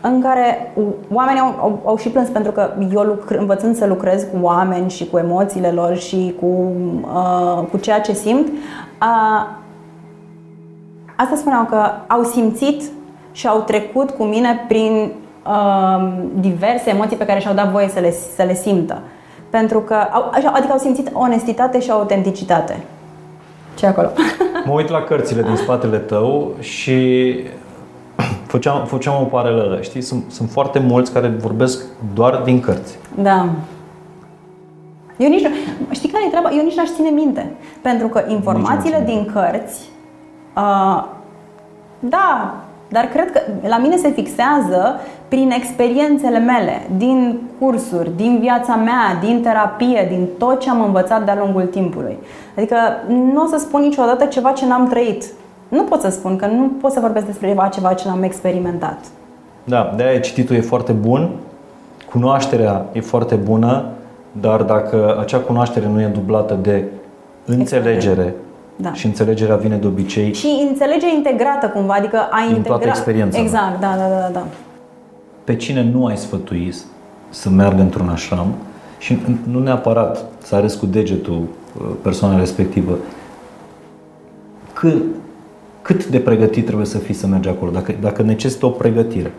în 0.00 0.20
care 0.20 0.72
oamenii 1.12 1.40
au, 1.40 1.54
au, 1.60 1.80
au 1.84 1.96
și 1.96 2.08
plâns 2.08 2.28
pentru 2.28 2.52
că 2.52 2.70
eu 2.94 3.02
lucr, 3.02 3.34
învățând 3.34 3.76
să 3.76 3.86
lucrez 3.86 4.22
cu 4.22 4.38
oameni 4.42 4.90
și 4.90 5.06
cu 5.06 5.18
emoțiile 5.18 5.70
lor 5.70 5.96
și 5.96 6.34
cu, 6.40 6.72
uh, 7.14 7.64
cu 7.70 7.76
ceea 7.76 8.00
ce 8.00 8.12
simt, 8.12 8.46
uh, 8.46 9.57
Asta 11.20 11.36
spuneau 11.36 11.64
că 11.64 11.90
au 12.06 12.22
simțit 12.22 12.82
și 13.32 13.46
au 13.46 13.60
trecut 13.60 14.10
cu 14.10 14.24
mine 14.24 14.64
prin 14.68 15.12
uh, 15.46 16.12
diverse 16.34 16.90
emoții 16.90 17.16
pe 17.16 17.24
care 17.24 17.40
și-au 17.40 17.54
dat 17.54 17.70
voie 17.70 17.88
să 17.88 18.00
le, 18.00 18.14
să 18.36 18.42
le 18.42 18.54
simtă. 18.54 19.02
Pentru 19.50 19.80
că, 19.80 19.94
au, 19.94 20.30
adică 20.52 20.72
au 20.72 20.78
simțit 20.78 21.10
onestitate 21.12 21.80
și 21.80 21.90
autenticitate. 21.90 22.76
ce 23.74 23.86
acolo? 23.86 24.08
Mă 24.66 24.72
uit 24.72 24.88
la 24.88 25.00
cărțile 25.00 25.42
din 25.42 25.56
spatele 25.56 25.96
tău 25.96 26.52
și 26.58 27.36
făceam, 28.52 28.86
făceam 28.86 29.22
o 29.22 29.24
paralelă, 29.24 29.78
știi? 29.80 30.00
Sunt, 30.00 30.24
sunt 30.28 30.50
foarte 30.50 30.78
mulți 30.78 31.12
care 31.12 31.28
vorbesc 31.28 31.84
doar 32.14 32.36
din 32.44 32.60
cărți. 32.60 32.98
Da. 33.14 33.48
Eu 35.16 35.28
nici 35.28 35.42
nu, 35.42 35.48
știi 35.90 36.08
care 36.08 36.24
e 36.26 36.30
treaba? 36.30 36.50
Eu 36.52 36.64
nici 36.64 36.74
n-aș 36.74 36.88
ține 36.94 37.08
minte. 37.08 37.52
Pentru 37.82 38.08
că 38.08 38.24
informațiile 38.28 39.02
din 39.06 39.30
cărți, 39.32 39.88
uh, 40.58 41.04
da, 41.98 42.54
dar 42.88 43.04
cred 43.04 43.30
că 43.32 43.40
la 43.68 43.78
mine 43.78 43.96
se 43.96 44.08
fixează 44.08 45.00
prin 45.28 45.50
experiențele 45.50 46.38
mele, 46.38 46.86
din 46.96 47.40
cursuri, 47.60 48.10
din 48.16 48.38
viața 48.40 48.74
mea, 48.74 49.18
din 49.20 49.42
terapie, 49.42 50.06
din 50.10 50.28
tot 50.38 50.60
ce 50.60 50.70
am 50.70 50.82
învățat 50.82 51.24
de-a 51.24 51.38
lungul 51.40 51.62
timpului. 51.62 52.18
Adică 52.56 52.76
nu 53.08 53.42
o 53.42 53.46
să 53.46 53.58
spun 53.58 53.80
niciodată 53.80 54.24
ceva 54.24 54.50
ce 54.52 54.66
n-am 54.66 54.88
trăit. 54.88 55.24
Nu 55.68 55.82
pot 55.82 56.00
să 56.00 56.10
spun 56.10 56.36
că 56.36 56.46
nu 56.46 56.70
pot 56.80 56.92
să 56.92 57.00
vorbesc 57.00 57.26
despre 57.26 57.48
ceva, 57.48 57.68
ceva 57.68 57.92
ce 57.92 58.08
n-am 58.08 58.22
experimentat. 58.22 58.98
Da, 59.64 59.92
de-aia 59.96 60.20
cititul 60.20 60.56
e 60.56 60.60
foarte 60.60 60.92
bun, 60.92 61.30
cunoașterea 62.10 62.84
e 62.92 63.00
foarte 63.00 63.34
bună, 63.34 63.84
dar 64.32 64.62
dacă 64.62 65.16
acea 65.20 65.38
cunoaștere 65.38 65.86
nu 65.86 66.00
e 66.00 66.06
dublată 66.06 66.58
de 66.62 66.84
înțelegere, 67.46 68.34
da. 68.80 68.92
Și 68.92 69.06
înțelegerea 69.06 69.56
vine 69.56 69.76
de 69.76 69.86
obicei. 69.86 70.32
Și 70.32 70.66
înțelegere 70.68 71.14
integrată 71.14 71.66
cumva, 71.68 71.94
adică 71.94 72.28
ai 72.30 72.46
integra... 72.46 72.68
toată 72.68 72.86
experiența. 72.88 73.40
Exact, 73.40 73.80
da, 73.80 73.94
da, 73.96 74.08
da, 74.08 74.30
da. 74.32 74.46
Pe 75.44 75.56
cine 75.56 75.82
nu 75.82 76.06
ai 76.06 76.16
sfătui 76.16 76.74
să 77.28 77.48
meargă 77.50 77.80
într-un 77.80 78.08
așram 78.08 78.54
și 78.98 79.18
nu 79.50 79.58
neapărat 79.58 80.24
să 80.38 80.54
arăți 80.54 80.78
cu 80.78 80.86
degetul 80.86 81.40
uh, 81.42 81.86
persoana 82.02 82.38
respectivă, 82.38 82.98
cât, 84.72 85.02
cât 85.82 86.06
de 86.06 86.18
pregătit 86.18 86.64
trebuie 86.64 86.86
să 86.86 86.98
fii 86.98 87.14
să 87.14 87.26
mergi 87.26 87.48
acolo, 87.48 87.70
dacă, 87.70 87.94
dacă 88.00 88.22
necesită 88.22 88.66
o 88.66 88.70
pregătire. 88.70 89.32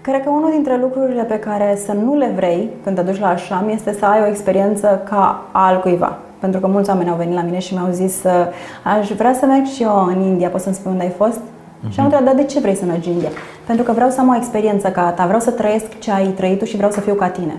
Cred 0.00 0.22
că 0.22 0.30
unul 0.30 0.50
dintre 0.50 0.78
lucrurile 0.80 1.22
pe 1.22 1.38
care 1.38 1.78
să 1.84 1.92
nu 1.92 2.16
le 2.16 2.32
vrei 2.36 2.70
când 2.84 2.96
te 2.96 3.02
duci 3.02 3.20
la 3.20 3.28
așram 3.28 3.68
este 3.68 3.92
să 3.92 4.04
ai 4.04 4.20
o 4.20 4.26
experiență 4.26 5.02
ca 5.08 5.48
al 5.52 5.80
cuiva. 5.80 6.18
Pentru 6.42 6.60
că 6.60 6.66
mulți 6.66 6.90
oameni 6.90 7.10
au 7.10 7.16
venit 7.16 7.34
la 7.34 7.42
mine 7.42 7.58
și 7.58 7.74
mi-au 7.74 7.88
zis 7.90 8.24
aș 8.84 9.10
vrea 9.10 9.34
să 9.34 9.46
merg 9.46 9.66
și 9.66 9.82
eu 9.82 10.04
în 10.04 10.20
India, 10.20 10.48
poți 10.48 10.62
să-mi 10.62 10.74
spui 10.74 10.90
unde 10.90 11.02
ai 11.02 11.14
fost? 11.16 11.38
Uh-huh. 11.38 11.90
Și 11.90 11.98
am 11.98 12.04
întrebat, 12.04 12.26
dar 12.26 12.44
de 12.44 12.44
ce 12.44 12.60
vrei 12.60 12.74
să 12.74 12.84
mergi 12.84 13.08
în 13.08 13.14
India? 13.14 13.28
Pentru 13.66 13.84
că 13.84 13.92
vreau 13.92 14.10
să 14.10 14.20
am 14.20 14.28
o 14.28 14.36
experiență 14.36 14.88
ca 14.88 15.10
ta, 15.10 15.24
vreau 15.24 15.40
să 15.40 15.50
trăiesc 15.50 15.98
ce 15.98 16.10
ai 16.10 16.26
trăit 16.26 16.58
tu 16.58 16.64
și 16.64 16.76
vreau 16.76 16.90
să 16.90 17.00
fiu 17.00 17.14
ca 17.14 17.28
tine. 17.28 17.56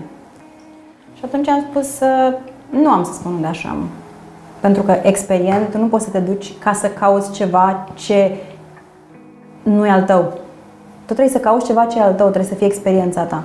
Și 1.14 1.22
atunci 1.24 1.48
am 1.48 1.64
spus, 1.70 1.98
nu 2.70 2.88
am 2.88 3.04
să 3.04 3.12
spun 3.12 3.32
unde 3.32 3.46
așa 3.46 3.68
am. 3.68 3.88
Pentru 4.60 4.82
că 4.82 4.96
experient, 5.02 5.70
tu 5.70 5.78
nu 5.78 5.86
poți 5.86 6.04
să 6.04 6.10
te 6.10 6.18
duci 6.18 6.52
ca 6.58 6.72
să 6.72 6.86
cauți 6.86 7.32
ceva 7.32 7.86
ce 7.94 8.36
nu 9.62 9.86
e 9.86 9.90
al 9.90 10.02
tău. 10.02 10.22
Tu 11.04 11.12
trebuie 11.12 11.28
să 11.28 11.38
cauți 11.38 11.66
ceva 11.66 11.84
ce 11.84 11.98
e 11.98 12.02
al 12.02 12.14
tău, 12.14 12.26
trebuie 12.26 12.50
să 12.50 12.54
fie 12.54 12.66
experiența 12.66 13.22
ta. 13.22 13.44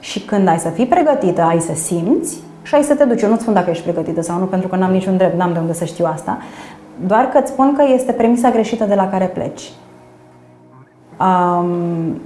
Și 0.00 0.20
când 0.20 0.48
ai 0.48 0.58
să 0.58 0.68
fii 0.68 0.86
pregătită, 0.86 1.42
ai 1.42 1.60
să 1.60 1.72
simți 1.74 2.36
și 2.62 2.74
ai 2.74 2.82
să 2.82 2.94
te 2.94 3.04
duci. 3.04 3.22
Eu 3.22 3.28
nu-ți 3.28 3.42
spun 3.42 3.54
dacă 3.54 3.70
ești 3.70 3.82
pregătită 3.82 4.22
sau 4.22 4.38
nu, 4.38 4.44
pentru 4.44 4.68
că 4.68 4.76
n-am 4.76 4.92
niciun 4.92 5.16
drept, 5.16 5.38
n-am 5.38 5.52
de 5.52 5.58
unde 5.58 5.72
să 5.72 5.84
știu 5.84 6.06
asta. 6.12 6.38
Doar 7.06 7.28
că 7.28 7.38
îți 7.38 7.50
spun 7.50 7.74
că 7.76 7.84
este 7.94 8.12
premisa 8.12 8.50
greșită 8.50 8.84
de 8.84 8.94
la 8.94 9.08
care 9.08 9.26
pleci. 9.26 9.72
Um, 11.20 12.20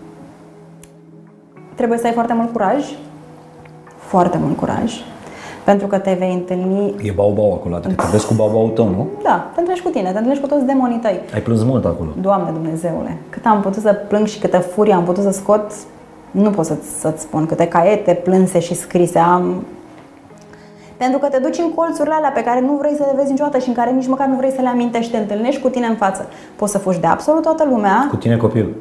trebuie 1.74 1.98
să 1.98 2.06
ai 2.06 2.12
foarte 2.12 2.32
mult 2.32 2.52
curaj, 2.52 2.84
foarte 3.96 4.38
mult 4.38 4.56
curaj, 4.56 4.92
pentru 5.64 5.86
că 5.86 5.98
te 5.98 6.16
vei 6.18 6.32
întâlni... 6.32 6.94
E 7.02 7.10
baubau 7.10 7.52
acolo, 7.52 7.74
adică 7.74 7.94
te 7.94 8.10
vezi 8.10 8.26
cu 8.26 8.34
baubau 8.34 8.68
tău, 8.68 8.88
nu? 8.88 9.06
Da, 9.22 9.50
te 9.54 9.60
întâlnești 9.60 9.84
cu 9.84 9.90
tine, 9.90 10.02
te 10.02 10.08
întâlnești 10.08 10.42
cu 10.42 10.48
toți 10.48 10.64
demonii 10.64 10.98
tăi. 10.98 11.20
Ai 11.34 11.40
plâns 11.40 11.62
mult 11.62 11.84
acolo. 11.84 12.10
Doamne 12.20 12.50
Dumnezeule, 12.50 13.16
cât 13.30 13.46
am 13.46 13.60
putut 13.60 13.82
să 13.82 13.92
plâng 13.92 14.26
și 14.26 14.38
câtă 14.38 14.58
furie 14.58 14.92
am 14.92 15.04
putut 15.04 15.22
să 15.22 15.30
scot, 15.30 15.72
nu 16.30 16.50
pot 16.50 16.64
să-ți, 16.64 17.00
să-ți 17.00 17.22
spun 17.22 17.46
câte 17.46 17.68
caiete 17.68 18.12
plânse 18.12 18.58
și 18.58 18.74
scrise 18.74 19.18
am. 19.18 19.64
Pentru 20.96 21.18
că 21.18 21.26
te 21.26 21.38
duci 21.38 21.58
în 21.58 21.72
colțurile 21.74 22.14
alea 22.14 22.30
pe 22.30 22.42
care 22.42 22.60
nu 22.60 22.72
vrei 22.72 22.94
să 22.96 23.02
le 23.06 23.16
vezi 23.16 23.30
niciodată 23.30 23.58
și 23.58 23.68
în 23.68 23.74
care 23.74 23.90
nici 23.90 24.06
măcar 24.06 24.26
nu 24.26 24.36
vrei 24.36 24.52
să 24.52 24.60
le 24.60 24.68
amintești, 24.68 25.10
te 25.12 25.18
întâlnești 25.18 25.60
cu 25.60 25.68
tine 25.68 25.86
în 25.86 25.96
față. 25.96 26.28
Poți 26.56 26.72
să 26.72 26.78
fugi 26.78 27.00
de 27.00 27.06
absolut 27.06 27.42
toată 27.42 27.64
lumea. 27.64 28.06
Cu 28.10 28.16
tine 28.16 28.36
copil. 28.36 28.74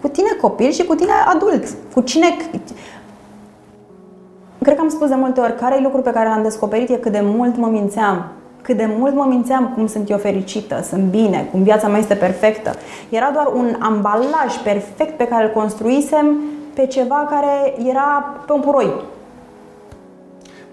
Cu 0.00 0.08
tine 0.08 0.28
copil 0.40 0.70
și 0.70 0.84
cu 0.84 0.94
tine 0.94 1.12
adult. 1.34 1.64
Cu 1.94 2.00
cine... 2.00 2.26
Cred 4.62 4.74
că 4.74 4.80
am 4.80 4.88
spus 4.88 5.08
de 5.08 5.14
multe 5.14 5.40
ori, 5.40 5.56
care 5.56 5.76
e 5.76 5.82
lucru 5.82 6.00
pe 6.00 6.10
care 6.10 6.28
l-am 6.28 6.42
descoperit 6.42 6.90
e 6.90 6.94
cât 6.94 7.12
de 7.12 7.22
mult 7.22 7.56
mă 7.56 7.66
mințeam. 7.66 8.24
Cât 8.62 8.76
de 8.76 8.90
mult 8.98 9.14
mă 9.14 9.24
mințeam 9.28 9.72
cum 9.74 9.86
sunt 9.86 10.10
eu 10.10 10.18
fericită, 10.18 10.82
sunt 10.82 11.02
bine, 11.02 11.48
cum 11.50 11.62
viața 11.62 11.88
mea 11.88 11.98
este 11.98 12.14
perfectă. 12.14 12.70
Era 13.08 13.30
doar 13.32 13.46
un 13.54 13.76
ambalaj 13.78 14.56
perfect 14.64 15.16
pe 15.16 15.26
care 15.26 15.44
îl 15.44 15.50
construisem 15.50 16.36
pe 16.74 16.86
ceva 16.86 17.26
care 17.30 17.74
era 17.88 18.36
pe 18.46 18.52
un 18.52 18.60
puroi 18.60 18.92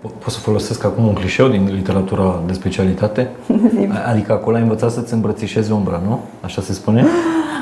Pot 0.02 0.32
să 0.32 0.40
folosesc 0.40 0.84
acum 0.84 1.08
un 1.08 1.14
clișeu 1.14 1.48
din 1.48 1.70
literatura 1.74 2.40
de 2.46 2.54
specialitate? 2.54 3.30
Adică 4.12 4.32
acolo 4.32 4.56
ai 4.56 4.62
învățat 4.62 4.92
să-ți 4.92 5.14
îmbrățișezi 5.14 5.72
umbra, 5.72 6.02
nu? 6.08 6.20
Așa 6.42 6.62
se 6.62 6.74
spune? 6.74 7.06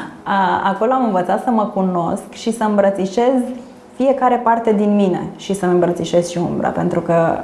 Acolo 0.72 0.92
am 0.92 1.06
învățat 1.06 1.44
să 1.44 1.50
mă 1.50 1.64
cunosc 1.64 2.32
și 2.32 2.54
să 2.54 2.64
îmbrățișez 2.64 3.34
fiecare 3.96 4.36
parte 4.36 4.74
din 4.74 4.96
mine 4.96 5.22
și 5.38 5.54
să-mi 5.54 5.72
îmbrățișez 5.72 6.30
și 6.30 6.38
umbra, 6.38 6.70
pentru 6.70 7.02
că 7.02 7.38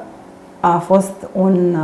a 0.59 0.77
fost, 0.77 1.27
un, 1.31 1.75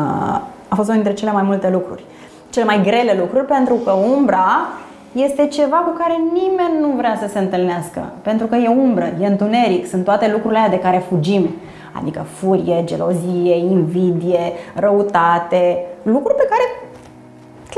a 0.67 0.75
fost 0.75 0.89
unul 0.89 1.01
dintre 1.01 1.19
cele 1.19 1.31
mai 1.31 1.43
multe 1.43 1.69
lucruri. 1.69 2.03
Cele 2.49 2.65
mai 2.65 2.81
grele 2.81 3.17
lucruri, 3.19 3.45
pentru 3.45 3.73
că 3.73 3.91
umbra 3.91 4.47
este 5.11 5.47
ceva 5.47 5.75
cu 5.75 5.97
care 5.97 6.13
nimeni 6.33 6.81
nu 6.81 6.97
vrea 6.97 7.17
să 7.21 7.27
se 7.31 7.39
întâlnească. 7.39 8.05
Pentru 8.21 8.45
că 8.45 8.55
e 8.55 8.67
umbră, 8.67 9.05
e 9.21 9.25
întuneric, 9.25 9.87
sunt 9.87 10.03
toate 10.03 10.29
lucrurile 10.31 10.59
alea 10.59 10.71
de 10.71 10.79
care 10.79 11.03
fugim 11.09 11.49
adică 12.01 12.25
furie, 12.37 12.83
gelozie, 12.83 13.57
invidie, 13.57 14.53
răutate, 14.75 15.85
lucruri 16.03 16.37
pe 16.37 16.47
care 16.49 16.65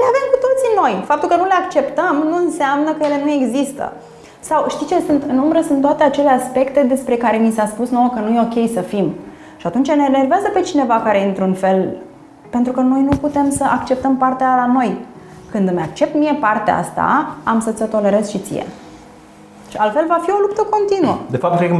le 0.02 0.10
avem 0.12 0.26
cu 0.32 0.40
toții 0.46 0.78
noi. 0.82 0.94
Faptul 1.12 1.30
că 1.30 1.36
nu 1.36 1.46
le 1.52 1.58
acceptăm 1.64 2.16
nu 2.30 2.38
înseamnă 2.46 2.90
că 2.94 3.04
ele 3.04 3.20
nu 3.24 3.32
există. 3.32 3.94
Sau 4.40 4.66
știi 4.70 4.86
ce 4.86 5.00
sunt? 5.08 5.24
În 5.24 5.38
umbră 5.38 5.62
sunt 5.62 5.82
toate 5.82 6.04
acele 6.04 6.30
aspecte 6.30 6.82
despre 6.84 7.16
care 7.16 7.38
mi 7.38 7.52
s-a 7.52 7.66
spus 7.66 7.90
nouă 7.90 8.10
că 8.14 8.20
nu 8.20 8.36
e 8.36 8.48
ok 8.48 8.70
să 8.74 8.82
fim. 8.82 9.14
Și 9.58 9.68
atunci 9.68 9.92
ne 9.92 10.06
enervează 10.08 10.50
pe 10.54 10.62
cineva 10.62 11.02
care 11.06 11.28
într-un 11.28 11.54
fel 11.54 11.98
pentru 12.50 12.72
că 12.72 12.82
noi 12.82 13.02
nu 13.02 13.18
putem 13.22 13.50
să 13.50 13.64
acceptăm 13.64 14.18
partea 14.18 14.56
la 14.56 14.66
noi. 14.74 14.98
Când 15.52 15.70
îmi 15.70 15.82
accept 15.82 16.16
mie 16.16 16.38
partea 16.40 16.78
asta, 16.78 17.36
am 17.44 17.60
să 17.60 17.72
ți-o 17.72 17.86
tolerez 17.86 18.30
și 18.30 18.38
ție. 18.38 18.66
Și 19.70 19.78
altfel 19.78 20.06
va 20.08 20.20
fi 20.24 20.32
o 20.32 20.38
luptă 20.42 20.68
continuă. 20.70 21.18
De 21.30 21.38
fapt, 21.38 21.58
cred 21.58 21.70
că 21.70 21.76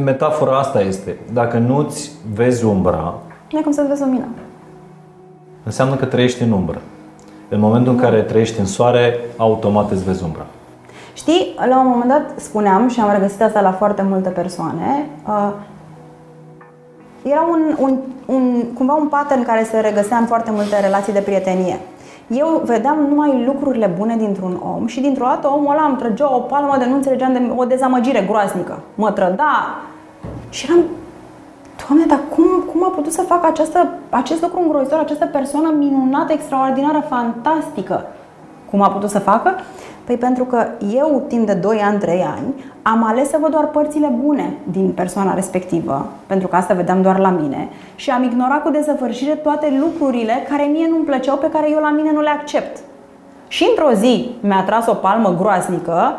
metafora 0.00 0.58
asta 0.58 0.80
este. 0.80 1.16
Dacă 1.32 1.58
nu-ți 1.58 2.10
vezi 2.34 2.64
umbra... 2.64 3.14
Nu 3.50 3.58
e 3.58 3.62
cum 3.62 3.72
să-ți 3.72 3.88
vezi 3.88 4.02
lumina. 4.02 4.24
Înseamnă 5.62 5.94
că 5.94 6.04
trăiești 6.04 6.42
în 6.42 6.52
umbră. 6.52 6.80
În 7.48 7.60
momentul 7.60 7.92
în 7.92 7.98
care 7.98 8.22
trăiești 8.22 8.60
în 8.60 8.66
soare, 8.66 9.18
automat 9.36 9.90
îți 9.90 10.04
vezi 10.04 10.24
umbra. 10.24 10.46
Știi, 11.12 11.54
la 11.68 11.80
un 11.80 11.86
moment 11.86 12.10
dat 12.10 12.40
spuneam 12.40 12.88
și 12.88 13.00
am 13.00 13.12
regăsit 13.12 13.42
asta 13.42 13.60
la 13.60 13.72
foarte 13.72 14.02
multe 14.02 14.28
persoane, 14.28 15.06
uh, 15.26 15.52
era 17.22 17.46
un, 17.50 17.76
un, 17.78 17.98
un, 18.26 18.64
cumva 18.74 18.94
un 18.94 19.06
pattern 19.06 19.44
care 19.44 19.64
se 19.64 19.80
regăsea 19.80 20.16
în 20.16 20.26
foarte 20.26 20.50
multe 20.50 20.80
relații 20.80 21.12
de 21.12 21.20
prietenie 21.20 21.78
eu 22.26 22.62
vedeam 22.64 22.98
numai 23.08 23.44
lucrurile 23.44 23.94
bune 23.98 24.16
dintr-un 24.16 24.60
om 24.76 24.86
și 24.86 25.00
dintr-o 25.00 25.24
dată 25.24 25.48
omul 25.48 25.70
ăla 25.70 25.84
îmi 25.84 25.96
trăgea 25.96 26.34
o 26.34 26.38
palmă 26.38 26.76
de 26.78 26.84
nu 26.84 26.94
înțelegeam 26.94 27.32
de 27.32 27.52
o 27.56 27.64
dezamăgire 27.64 28.24
groaznică. 28.28 28.78
Mă 28.94 29.10
trăda 29.10 29.74
și 30.48 30.66
eram, 30.70 30.84
Doamne, 31.86 32.04
dar 32.06 32.20
cum, 32.34 32.44
cum 32.72 32.84
a 32.84 32.88
putut 32.88 33.12
să 33.12 33.22
facă 33.22 33.46
această, 33.46 33.88
acest 34.10 34.42
lucru 34.42 34.60
îngrozitor, 34.60 34.98
această 34.98 35.26
persoană 35.26 35.74
minunată, 35.78 36.32
extraordinară, 36.32 37.04
fantastică? 37.08 38.06
Cum 38.70 38.82
a 38.82 38.88
putut 38.88 39.10
să 39.10 39.18
facă? 39.18 39.54
Păi 40.04 40.16
pentru 40.16 40.44
că 40.44 40.66
eu, 40.94 41.24
timp 41.28 41.46
de 41.46 41.54
2 41.54 41.78
ani, 41.78 41.98
3 41.98 42.20
ani, 42.20 42.64
am 42.82 43.04
ales 43.04 43.28
să 43.28 43.38
văd 43.40 43.50
doar 43.50 43.66
părțile 43.66 44.12
bune 44.24 44.52
din 44.70 44.92
persoana 44.92 45.34
respectivă, 45.34 46.06
pentru 46.26 46.48
că 46.48 46.56
asta 46.56 46.74
vedeam 46.74 47.02
doar 47.02 47.18
la 47.18 47.30
mine, 47.30 47.68
și 47.94 48.10
am 48.10 48.22
ignorat 48.22 48.62
cu 48.62 48.70
desăvârșire 48.70 49.34
toate 49.34 49.80
lucrurile 49.80 50.32
care 50.48 50.62
mie 50.62 50.86
nu-mi 50.90 51.04
plăceau, 51.04 51.36
pe 51.36 51.50
care 51.50 51.70
eu 51.70 51.80
la 51.80 51.90
mine 51.90 52.12
nu 52.12 52.20
le 52.20 52.28
accept. 52.28 52.78
Și 53.48 53.66
într-o 53.68 53.92
zi 53.92 54.30
mi-a 54.40 54.62
tras 54.66 54.86
o 54.86 54.94
palmă 54.94 55.34
groaznică, 55.38 56.14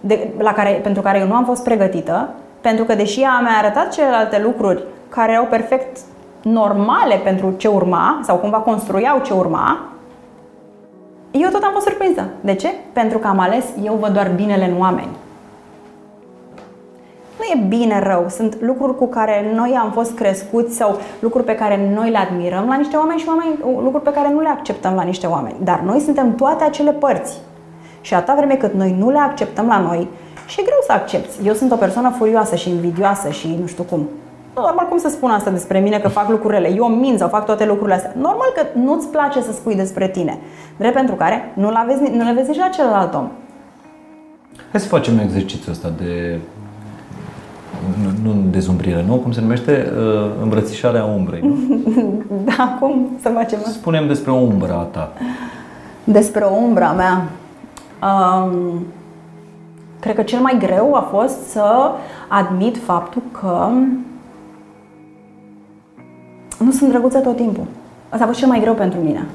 de, 0.00 0.28
la 0.38 0.52
care, 0.52 0.80
pentru 0.82 1.02
care 1.02 1.18
eu 1.18 1.26
nu 1.26 1.34
am 1.34 1.44
fost 1.44 1.64
pregătită, 1.64 2.28
pentru 2.60 2.84
că 2.84 2.94
deși 2.94 3.20
ea 3.20 3.38
mi-a 3.42 3.58
arătat 3.58 3.92
celelalte 3.92 4.40
lucruri 4.42 4.84
care 5.08 5.32
erau 5.32 5.44
perfect 5.44 5.98
normale 6.42 7.14
pentru 7.24 7.54
ce 7.56 7.68
urma, 7.68 8.20
sau 8.22 8.36
cumva 8.36 8.58
construiau 8.58 9.20
ce 9.24 9.32
urma, 9.32 9.78
eu 11.42 11.48
tot 11.50 11.62
am 11.62 11.72
fost 11.72 11.86
surprinsă. 11.86 12.24
De 12.40 12.54
ce? 12.54 12.68
Pentru 12.92 13.18
că 13.18 13.26
am 13.26 13.38
ales 13.38 13.64
eu 13.84 13.94
văd 13.94 14.12
doar 14.12 14.30
binele 14.36 14.64
în 14.64 14.80
oameni. 14.80 15.16
Nu 17.38 17.44
e 17.44 17.66
bine 17.68 18.02
rău, 18.02 18.26
sunt 18.28 18.60
lucruri 18.60 18.96
cu 18.96 19.06
care 19.06 19.52
noi 19.54 19.78
am 19.80 19.90
fost 19.90 20.14
crescuți 20.14 20.76
sau 20.76 20.98
lucruri 21.20 21.44
pe 21.44 21.54
care 21.54 21.90
noi 21.94 22.10
le 22.10 22.18
admirăm 22.18 22.66
la 22.68 22.76
niște 22.76 22.96
oameni 22.96 23.20
și 23.20 23.28
oameni, 23.28 23.82
lucruri 23.82 24.04
pe 24.04 24.12
care 24.12 24.32
nu 24.32 24.40
le 24.40 24.48
acceptăm 24.48 24.94
la 24.94 25.02
niște 25.02 25.26
oameni. 25.26 25.56
Dar 25.64 25.80
noi 25.80 26.00
suntem 26.00 26.34
toate 26.34 26.64
acele 26.64 26.92
părți. 26.92 27.38
Și 28.00 28.14
atâta 28.14 28.34
vreme 28.34 28.54
cât 28.54 28.72
noi 28.72 28.96
nu 28.98 29.10
le 29.10 29.18
acceptăm 29.18 29.66
la 29.66 29.78
noi, 29.78 30.08
și 30.48 30.60
e 30.60 30.62
greu 30.62 30.78
să 30.86 30.92
accepti. 30.92 31.46
Eu 31.46 31.54
sunt 31.54 31.72
o 31.72 31.76
persoană 31.76 32.10
furioasă 32.10 32.56
și 32.56 32.68
invidioasă 32.68 33.30
și 33.30 33.56
nu 33.60 33.66
știu 33.66 33.82
cum. 33.82 34.08
Normal 34.54 34.86
cum 34.88 34.98
să 34.98 35.08
spun 35.08 35.30
asta 35.30 35.50
despre 35.50 35.78
mine 35.78 35.98
că 35.98 36.08
fac 36.08 36.28
lucrurile. 36.28 36.74
Eu 36.74 36.86
mint 36.86 37.18
sau 37.18 37.28
fac 37.28 37.44
toate 37.44 37.66
lucrurile 37.66 37.94
astea. 37.94 38.12
Normal 38.16 38.52
că 38.54 38.62
nu-ți 38.78 39.08
place 39.08 39.40
să 39.42 39.52
spui 39.52 39.74
despre 39.74 40.08
tine. 40.08 40.38
Drept 40.76 40.94
pentru 40.94 41.14
care 41.14 41.52
nu, 41.54 41.72
vezi, 41.86 42.10
nu 42.10 42.24
le 42.24 42.32
vezi 42.32 42.48
nici 42.48 42.58
la 42.58 42.68
celălalt 42.68 43.14
om. 43.14 43.28
Hai 44.70 44.80
să 44.80 44.88
facem 44.88 45.18
exercițiul 45.18 45.72
ăsta 45.72 45.92
de 45.98 46.38
nu, 48.02 48.30
nu 48.30 48.40
dezumbrire, 48.50 49.04
nu? 49.06 49.14
Cum 49.14 49.32
se 49.32 49.40
numește? 49.40 49.92
Uh, 49.96 50.30
îmbrățișarea 50.42 51.04
umbrei, 51.04 51.40
nu? 51.40 51.56
da, 52.56 52.76
cum 52.80 53.08
să 53.22 53.28
facem 53.28 53.58
asta? 53.58 53.70
Spunem 53.70 54.06
despre 54.06 54.30
umbra 54.30 54.74
ta. 54.74 55.12
Despre 56.04 56.44
umbra 56.44 56.92
mea. 56.92 57.28
Um, 58.02 58.86
cred 60.00 60.14
că 60.14 60.22
cel 60.22 60.40
mai 60.40 60.56
greu 60.58 60.94
a 60.94 61.08
fost 61.10 61.48
să 61.48 61.90
admit 62.28 62.76
faptul 62.76 63.22
că 63.40 63.68
nu 66.58 66.70
sunt 66.70 66.90
drăguță 66.90 67.18
tot 67.18 67.36
timpul. 67.36 67.64
Asta 68.08 68.24
a 68.24 68.26
fost 68.26 68.38
cel 68.38 68.48
mai 68.48 68.60
greu 68.60 68.74
pentru 68.74 69.00
mine. 69.00 69.26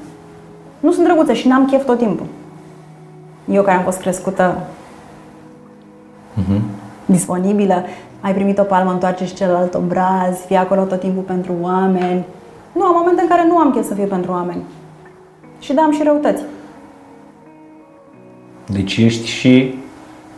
Nu 0.80 0.92
sunt 0.92 1.06
drăguță 1.06 1.32
și 1.32 1.48
n-am 1.48 1.66
chef 1.66 1.84
tot 1.84 1.98
timpul. 1.98 2.26
Eu 3.50 3.62
care 3.62 3.76
am 3.76 3.82
fost 3.82 4.00
crescută 4.00 4.58
uh-huh. 6.40 6.60
disponibilă, 7.06 7.84
ai 8.20 8.34
primit 8.34 8.58
o 8.58 8.62
palmă, 8.62 8.90
întoarce 8.90 9.24
și 9.24 9.34
celălalt 9.34 9.74
obraz, 9.74 10.38
fii 10.46 10.56
acolo 10.56 10.82
tot 10.82 11.00
timpul 11.00 11.22
pentru 11.22 11.52
oameni. 11.60 12.24
Nu, 12.72 12.84
am 12.84 12.94
momente 12.96 13.22
în 13.22 13.28
care 13.28 13.46
nu 13.46 13.56
am 13.56 13.70
chef 13.70 13.86
să 13.86 13.94
fiu 13.94 14.06
pentru 14.06 14.30
oameni. 14.30 14.62
Și 15.58 15.72
da, 15.72 15.82
am 15.82 15.92
și 15.92 16.02
răutăți. 16.02 16.42
Deci 18.66 18.96
ești 18.96 19.26
și 19.26 19.78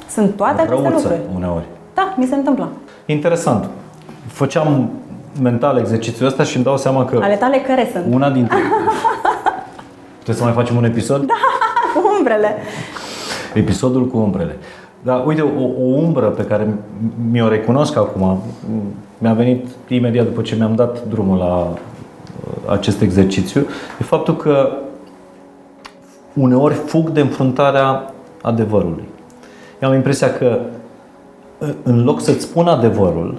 Sunt 0.09 0.37
toate 0.37 0.61
aceste 0.61 0.89
lucruri. 0.89 1.21
uneori. 1.35 1.65
Da, 1.95 2.15
mi 2.17 2.27
se 2.27 2.35
întâmplă. 2.35 2.69
Interesant. 3.07 3.69
Făceam 4.27 4.91
mental 5.43 5.79
exercițiul 5.79 6.29
ăsta 6.29 6.43
și 6.43 6.57
îmi 6.57 6.65
dau 6.65 6.77
seama 6.77 7.05
că... 7.05 7.21
Ale 7.23 7.35
tale 7.35 7.59
care 7.59 7.89
sunt? 7.93 8.15
Una 8.15 8.31
dintre... 8.31 8.57
Trebuie 10.15 10.37
să 10.37 10.43
mai 10.45 10.53
facem 10.53 10.77
un 10.77 10.85
episod? 10.85 11.27
Da, 11.27 11.35
cu 11.95 12.15
umbrele. 12.19 12.57
Episodul 13.55 14.07
cu 14.07 14.19
umbrele. 14.19 14.57
Da, 15.03 15.15
uite, 15.15 15.41
o, 15.41 15.63
o 15.63 15.85
umbră 15.85 16.27
pe 16.27 16.43
care 16.43 16.75
mi-o 17.31 17.49
recunosc 17.49 17.97
acum, 17.97 18.43
mi-a 19.19 19.33
venit 19.33 19.67
imediat 19.89 20.25
după 20.25 20.43
ce 20.43 20.55
mi-am 20.55 20.75
dat 20.75 21.05
drumul 21.05 21.39
la 21.39 21.57
uh, 21.57 22.73
acest 22.73 23.01
exercițiu, 23.01 23.61
e 24.01 24.05
faptul 24.05 24.37
că 24.37 24.73
uneori 26.35 26.75
fug 26.75 27.11
de 27.11 27.21
înfruntarea 27.21 28.15
adevărului. 28.43 29.09
Eu 29.83 29.89
am 29.89 29.95
impresia 29.95 30.33
că 30.33 30.59
în 31.83 32.05
loc 32.05 32.21
să-ți 32.21 32.43
spun 32.43 32.67
adevărul, 32.67 33.39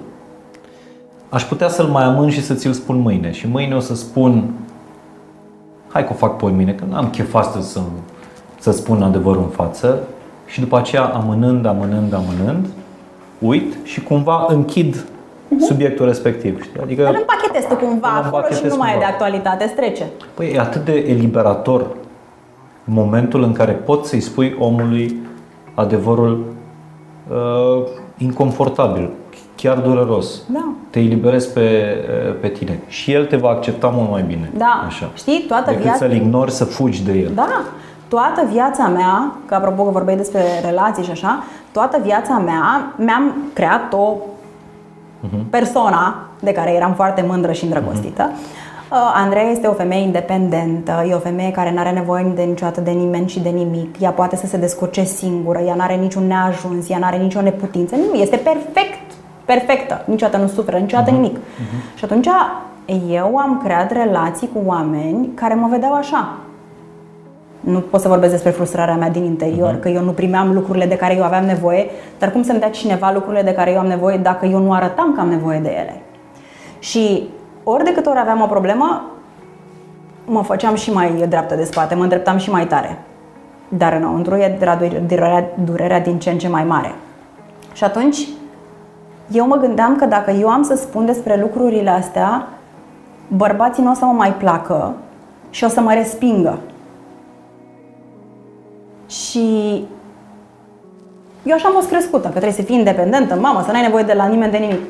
aș 1.28 1.44
putea 1.44 1.68
să-l 1.68 1.86
mai 1.86 2.04
amân 2.04 2.30
și 2.30 2.42
să 2.42 2.54
ți-l 2.54 2.72
spun 2.72 2.98
mâine. 2.98 3.32
Și 3.32 3.48
mâine 3.48 3.74
o 3.74 3.80
să 3.80 3.94
spun, 3.94 4.50
hai 5.88 6.04
că 6.04 6.12
o 6.12 6.16
fac 6.16 6.36
pe 6.36 6.46
mine, 6.46 6.72
că 6.72 6.84
n-am 6.88 7.10
chef 7.10 7.34
astăzi 7.34 7.72
să, 7.72 7.80
să 8.58 8.70
spun 8.70 9.02
adevărul 9.02 9.42
în 9.42 9.48
față. 9.48 9.98
Și 10.46 10.60
după 10.60 10.78
aceea, 10.78 11.04
amânând, 11.04 11.66
amânând, 11.66 12.14
amânând, 12.14 12.66
uit 13.38 13.76
și 13.82 14.02
cumva 14.02 14.46
închid 14.48 14.96
uh-huh. 14.96 15.66
subiectul 15.66 16.06
respectiv. 16.06 16.62
Știi? 16.62 16.80
Adică 16.80 17.08
îl 17.08 17.16
împachetezi 17.18 17.68
tu 17.68 17.74
cumva 17.74 18.08
acolo 18.08 18.44
și 18.54 18.64
nu 18.68 18.76
mai 18.76 18.94
e 18.94 18.98
de 18.98 19.04
actualitate, 19.04 19.64
îți 19.64 19.74
trece. 19.74 20.06
Păi 20.34 20.52
e 20.54 20.60
atât 20.60 20.84
de 20.84 20.92
eliberator 20.92 21.86
momentul 22.84 23.42
în 23.42 23.52
care 23.52 23.72
poți 23.72 24.08
să-i 24.08 24.20
spui 24.20 24.56
omului 24.58 25.16
adevărul 25.74 26.44
uh, 27.28 27.86
inconfortabil, 28.18 29.10
chiar 29.60 29.78
dureros. 29.78 30.42
Da. 30.46 30.68
Te 30.90 30.98
eliberezi 30.98 31.52
pe, 31.52 31.96
uh, 32.28 32.34
pe 32.40 32.48
tine 32.48 32.78
și 32.86 33.12
el 33.12 33.26
te 33.26 33.36
va 33.36 33.48
accepta 33.48 33.88
mult 33.94 34.10
mai 34.10 34.22
bine. 34.22 34.50
Da. 34.56 34.84
Așa. 34.86 35.10
Știi, 35.14 35.44
toată 35.48 35.70
Decât 35.70 35.82
viața... 35.82 35.98
să-l 35.98 36.12
ignori, 36.12 36.50
să 36.50 36.64
fugi 36.64 37.04
de 37.04 37.12
el. 37.12 37.30
Da. 37.34 37.62
Toată 38.08 38.46
viața 38.52 38.86
mea, 38.86 39.32
că 39.46 39.54
apropo 39.54 39.82
că 39.82 39.90
vorbeai 39.90 40.16
despre 40.16 40.40
relații 40.64 41.04
și 41.04 41.10
așa, 41.10 41.44
toată 41.72 42.00
viața 42.04 42.38
mea 42.38 42.92
mi-am 42.96 43.34
creat 43.52 43.92
o 43.92 44.14
uh-huh. 44.14 45.50
persoană 45.50 46.16
de 46.40 46.52
care 46.52 46.72
eram 46.72 46.94
foarte 46.94 47.24
mândră 47.28 47.52
și 47.52 47.64
îndrăgostită. 47.64 48.30
Uh-huh 48.30 48.66
Uh, 48.90 48.96
Andreea 49.14 49.50
este 49.50 49.66
o 49.66 49.72
femeie 49.72 50.02
independentă, 50.02 51.06
e 51.08 51.14
o 51.14 51.18
femeie 51.18 51.50
care 51.50 51.72
nu 51.72 51.78
are 51.78 51.90
nevoie 51.90 52.32
de 52.34 52.42
niciodată 52.42 52.80
de 52.80 52.90
nimeni 52.90 53.28
și 53.28 53.40
de 53.40 53.48
nimic. 53.48 54.00
Ea 54.00 54.10
poate 54.10 54.36
să 54.36 54.46
se 54.46 54.56
descurce 54.56 55.04
singură, 55.04 55.58
ea 55.58 55.74
nu 55.74 55.82
are 55.82 55.94
niciun 55.94 56.26
neajuns, 56.26 56.90
ea 56.90 56.98
nu 56.98 57.04
are 57.04 57.16
nicio 57.16 57.40
neputință. 57.40 57.94
Nu, 57.96 58.14
este 58.14 58.36
perfect, 58.36 59.12
perfectă. 59.52 60.02
Niciodată 60.04 60.36
nu 60.36 60.48
suferă, 60.48 60.76
niciodată 60.76 61.10
uh-huh. 61.10 61.14
nimic. 61.14 61.36
Uh-huh. 61.36 61.96
Și 61.96 62.04
atunci 62.04 62.28
eu 63.10 63.36
am 63.36 63.60
creat 63.64 63.92
relații 63.92 64.48
cu 64.52 64.62
oameni 64.66 65.30
care 65.34 65.54
mă 65.54 65.68
vedeau 65.70 65.94
așa. 65.94 66.36
Nu 67.60 67.78
pot 67.78 68.00
să 68.00 68.08
vorbesc 68.08 68.32
despre 68.32 68.50
frustrarea 68.50 68.94
mea 68.94 69.10
din 69.10 69.24
interior, 69.24 69.76
uh-huh. 69.76 69.80
că 69.80 69.88
eu 69.88 70.02
nu 70.02 70.10
primeam 70.10 70.52
lucrurile 70.52 70.86
de 70.86 70.96
care 70.96 71.16
eu 71.16 71.22
aveam 71.24 71.44
nevoie, 71.44 71.90
dar 72.18 72.30
cum 72.32 72.42
să-mi 72.42 72.58
dea 72.58 72.70
cineva 72.70 73.10
lucrurile 73.12 73.42
de 73.42 73.52
care 73.52 73.70
eu 73.72 73.78
am 73.78 73.86
nevoie 73.86 74.16
dacă 74.16 74.46
eu 74.46 74.58
nu 74.58 74.72
arătam 74.72 75.14
că 75.14 75.20
am 75.20 75.28
nevoie 75.28 75.58
de 75.58 75.68
ele? 75.68 76.02
Și 76.78 77.28
ori 77.64 77.84
de 77.84 77.92
câte 77.92 78.08
ori 78.08 78.18
aveam 78.18 78.40
o 78.40 78.46
problemă, 78.46 79.10
mă 80.24 80.42
făceam 80.42 80.74
și 80.74 80.92
mai 80.92 81.26
dreaptă 81.28 81.54
de 81.54 81.64
spate, 81.64 81.94
mă 81.94 82.02
îndreptam 82.02 82.36
și 82.36 82.50
mai 82.50 82.66
tare. 82.66 82.98
Dar 83.68 83.92
înăuntru 83.92 84.36
era 84.36 84.78
durerea, 85.06 85.50
durerea 85.64 86.00
din 86.00 86.18
ce 86.18 86.30
în 86.30 86.38
ce 86.38 86.48
mai 86.48 86.64
mare. 86.64 86.94
Și 87.72 87.84
atunci, 87.84 88.28
eu 89.32 89.46
mă 89.46 89.56
gândeam 89.56 89.96
că 89.96 90.04
dacă 90.04 90.30
eu 90.30 90.48
am 90.48 90.62
să 90.62 90.74
spun 90.74 91.06
despre 91.06 91.40
lucrurile 91.40 91.90
astea, 91.90 92.48
bărbații 93.28 93.82
nu 93.82 93.90
o 93.90 93.94
să 93.94 94.04
mă 94.04 94.12
mai 94.12 94.34
placă 94.34 94.94
și 95.50 95.64
o 95.64 95.68
să 95.68 95.80
mă 95.80 95.92
respingă. 95.92 96.58
Și 99.06 99.84
eu 101.42 101.54
așa 101.54 101.68
am 101.68 101.74
fost 101.74 101.88
crescută, 101.88 102.22
că 102.22 102.28
trebuie 102.28 102.52
să 102.52 102.62
fii 102.62 102.76
independentă, 102.76 103.34
mamă, 103.34 103.62
să 103.62 103.72
n-ai 103.72 103.82
nevoie 103.82 104.04
de 104.04 104.12
la 104.12 104.26
nimeni 104.26 104.52
de 104.52 104.58
nimic. 104.58 104.80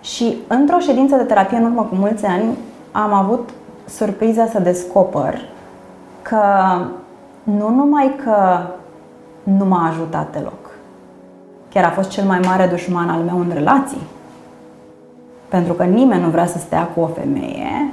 Și 0.00 0.36
într-o 0.48 0.78
ședință 0.78 1.16
de 1.16 1.22
terapie 1.22 1.56
în 1.56 1.64
urmă 1.64 1.82
cu 1.82 1.94
mulți 1.94 2.26
ani 2.26 2.44
am 2.92 3.12
avut 3.12 3.48
surpriza 3.88 4.46
să 4.46 4.58
descoper 4.58 5.40
că 6.22 6.40
nu 7.42 7.68
numai 7.68 8.14
că 8.24 8.58
nu 9.42 9.64
m-a 9.64 9.88
ajutat 9.88 10.32
deloc, 10.32 10.63
chiar 11.74 11.84
a 11.84 11.90
fost 11.90 12.08
cel 12.08 12.24
mai 12.24 12.40
mare 12.44 12.66
dușman 12.66 13.08
al 13.08 13.20
meu 13.20 13.38
în 13.38 13.50
relații. 13.54 14.00
Pentru 15.48 15.72
că 15.72 15.84
nimeni 15.84 16.22
nu 16.22 16.28
vrea 16.28 16.46
să 16.46 16.58
stea 16.58 16.82
cu 16.94 17.00
o 17.00 17.06
femeie 17.06 17.92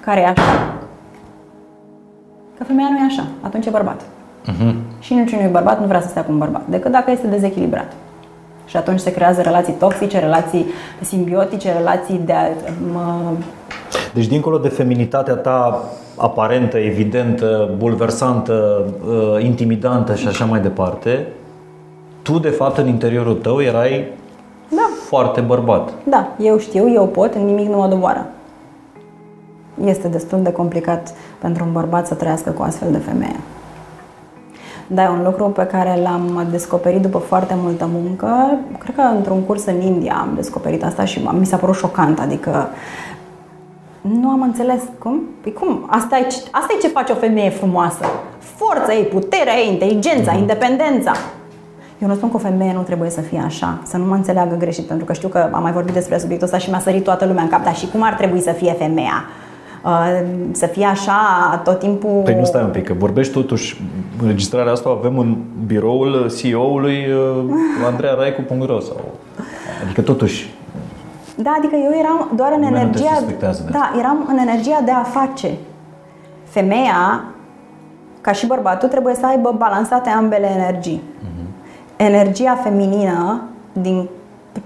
care 0.00 0.20
e 0.20 0.26
așa. 0.26 0.74
Că 2.58 2.64
femeia 2.64 2.88
nu 2.90 2.98
e 2.98 3.04
așa, 3.04 3.26
atunci 3.40 3.66
e 3.66 3.70
bărbat. 3.70 4.00
Uh-huh. 4.00 4.74
Și 4.98 5.14
niciunui 5.14 5.48
bărbat 5.50 5.80
nu 5.80 5.86
vrea 5.86 6.00
să 6.00 6.08
stea 6.08 6.24
cu 6.24 6.32
un 6.32 6.38
bărbat, 6.38 6.62
decât 6.68 6.90
dacă 6.90 7.10
este 7.10 7.26
dezechilibrat. 7.26 7.92
Și 8.66 8.76
atunci 8.76 9.00
se 9.00 9.12
creează 9.12 9.40
relații 9.40 9.72
toxice, 9.72 10.18
relații 10.18 10.66
simbiotice, 11.00 11.72
relații 11.72 12.20
de. 12.24 12.34
Mă... 12.92 13.32
Deci, 14.14 14.26
dincolo 14.26 14.58
de 14.58 14.68
feminitatea 14.68 15.34
ta 15.34 15.84
aparentă, 16.16 16.78
evidentă, 16.78 17.70
bulversantă, 17.76 18.84
uh, 19.08 19.44
intimidantă 19.44 20.14
și 20.14 20.28
așa 20.28 20.44
mai 20.44 20.60
departe, 20.60 21.26
tu, 22.22 22.38
de 22.38 22.48
fapt, 22.48 22.78
în 22.78 22.88
interiorul 22.88 23.34
tău 23.34 23.62
erai 23.62 24.08
da. 24.68 24.88
foarte 25.06 25.40
bărbat. 25.40 25.92
Da, 26.04 26.28
eu 26.38 26.58
știu, 26.58 26.92
eu 26.92 27.06
pot, 27.06 27.34
nimic 27.34 27.68
nu 27.68 27.76
mă 27.76 27.86
doboară. 27.86 28.26
Este 29.84 30.08
destul 30.08 30.42
de 30.42 30.52
complicat 30.52 31.14
pentru 31.38 31.64
un 31.64 31.72
bărbat 31.72 32.06
să 32.06 32.14
trăiască 32.14 32.50
cu 32.50 32.62
astfel 32.62 32.92
de 32.92 32.98
femeie. 32.98 33.36
Da, 34.86 35.02
e 35.02 35.08
un 35.08 35.22
lucru 35.24 35.44
pe 35.44 35.66
care 35.66 36.00
l-am 36.02 36.46
descoperit 36.50 37.00
după 37.02 37.18
foarte 37.18 37.54
multă 37.62 37.88
muncă. 37.92 38.58
Cred 38.78 38.94
că 38.94 39.00
într-un 39.00 39.40
curs 39.40 39.64
în 39.64 39.80
India 39.80 40.16
am 40.20 40.32
descoperit 40.34 40.84
asta 40.84 41.04
și 41.04 41.28
mi 41.38 41.46
s-a 41.46 41.56
părut 41.56 41.74
șocant. 41.74 42.20
Adică 42.20 42.68
nu 44.00 44.28
am 44.28 44.42
înțeles 44.42 44.80
cum. 44.98 45.20
Păi 45.40 45.52
cum? 45.52 45.86
Asta 45.86 46.18
e, 46.18 46.26
asta 46.50 46.74
e 46.76 46.80
ce 46.80 46.88
face 46.88 47.12
o 47.12 47.14
femeie 47.14 47.50
frumoasă. 47.50 48.04
Forța 48.38 48.94
ei, 48.94 49.04
puterea 49.04 49.56
ei, 49.56 49.72
inteligența, 49.72 50.32
mm-hmm. 50.32 50.38
independența. 50.38 51.12
Eu 52.02 52.08
nu 52.08 52.14
spun 52.14 52.30
că 52.30 52.36
o 52.36 52.38
femeie 52.38 52.72
nu 52.72 52.80
trebuie 52.80 53.10
să 53.10 53.20
fie 53.20 53.42
așa, 53.44 53.78
să 53.82 53.96
nu 53.96 54.04
mă 54.04 54.14
înțeleagă 54.14 54.54
greșit, 54.56 54.84
pentru 54.84 55.04
că 55.04 55.12
știu 55.12 55.28
că 55.28 55.48
am 55.52 55.62
mai 55.62 55.72
vorbit 55.72 55.94
despre 55.94 56.18
subiectul 56.18 56.46
ăsta 56.46 56.58
și 56.58 56.70
mi-a 56.70 56.78
sărit 56.78 57.04
toată 57.04 57.26
lumea 57.26 57.42
în 57.42 57.48
cap, 57.48 57.64
dar 57.64 57.74
și 57.74 57.86
cum 57.86 58.02
ar 58.02 58.14
trebui 58.14 58.40
să 58.40 58.52
fie 58.52 58.72
femeia? 58.72 59.24
uh, 59.84 60.20
să 60.52 60.66
fie 60.66 60.84
așa 60.84 61.16
tot 61.64 61.78
timpul. 61.78 62.20
Păi 62.24 62.34
nu 62.38 62.44
stai 62.44 62.62
un 62.62 62.70
pic, 62.70 62.86
că 62.86 62.94
vorbești 62.98 63.32
totuși, 63.32 63.82
înregistrarea 64.22 64.72
asta 64.72 64.88
o 64.88 64.92
avem 64.92 65.18
în 65.18 65.36
biroul 65.66 66.32
CEO-ului 66.38 67.06
uh, 67.12 67.86
Andreea 67.90 68.14
Raicu.ro 68.14 68.80
sau... 68.80 69.00
Adică 69.84 70.00
totuși 70.02 70.54
Da, 71.34 71.54
adică 71.58 71.74
eu 71.84 71.98
eram 71.98 72.30
doar 72.36 72.52
în 72.52 72.60
Nimeni 72.60 72.84
nu 72.84 72.90
te 72.90 72.98
energia. 72.98 73.14
suspectează 73.16 73.62
de 73.64 73.70
Da, 73.72 73.92
eram 73.98 74.26
în 74.28 74.36
energia 74.36 74.80
de 74.84 74.90
a 74.90 75.02
face. 75.02 75.50
Femeia, 76.44 77.24
ca 78.20 78.32
și 78.32 78.46
bărbatul, 78.46 78.88
trebuie 78.88 79.14
să 79.14 79.26
aibă 79.26 79.54
balansate 79.58 80.08
ambele 80.08 80.46
energii. 80.46 81.02
Energia 82.02 82.58
feminină 82.62 83.42
din, 83.72 84.08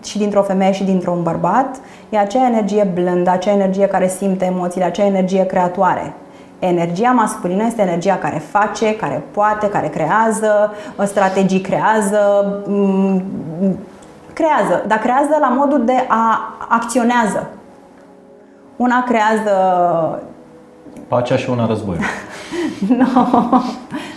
și 0.04 0.18
dintr-o 0.18 0.42
femeie 0.42 0.72
și 0.72 0.84
dintr-un 0.84 1.22
bărbat 1.22 1.76
e 2.10 2.18
acea 2.18 2.46
energie 2.46 2.90
blândă, 2.94 3.30
acea 3.30 3.50
energie 3.50 3.86
care 3.86 4.08
simte 4.08 4.44
emoțiile, 4.44 4.86
acea 4.86 5.04
energie 5.04 5.46
creatoare. 5.46 6.12
Energia 6.58 7.10
masculină 7.10 7.64
este 7.66 7.82
energia 7.82 8.14
care 8.16 8.42
face, 8.50 8.96
care 8.96 9.22
poate, 9.30 9.68
care 9.68 9.86
creează, 9.88 10.72
strategii 11.04 11.60
creează, 11.60 12.20
m, 12.66 13.22
creează, 14.32 14.84
dar 14.86 14.98
creează 14.98 15.36
la 15.40 15.48
modul 15.48 15.84
de 15.84 16.04
a 16.08 16.54
acționează. 16.68 17.46
Una 18.76 19.02
creează 19.04 19.52
pacea 21.08 21.36
și 21.36 21.50
una 21.50 21.66
război. 21.66 21.96
nu. 22.98 23.06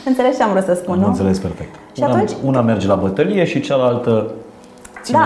Înțelegi 0.05 0.37
ce 0.37 0.43
am 0.43 0.49
vrut 0.49 0.63
să 0.63 0.73
spun, 0.73 0.93
Am 0.93 0.99
nu? 0.99 1.07
înțeles 1.07 1.39
perfect. 1.39 1.75
Și 1.97 2.03
una, 2.03 2.13
atunci- 2.13 2.35
una 2.43 2.61
merge 2.61 2.87
la 2.87 2.95
bătălie 2.95 3.43
și 3.45 3.59
cealaltă 3.59 4.31
ține... 5.01 5.17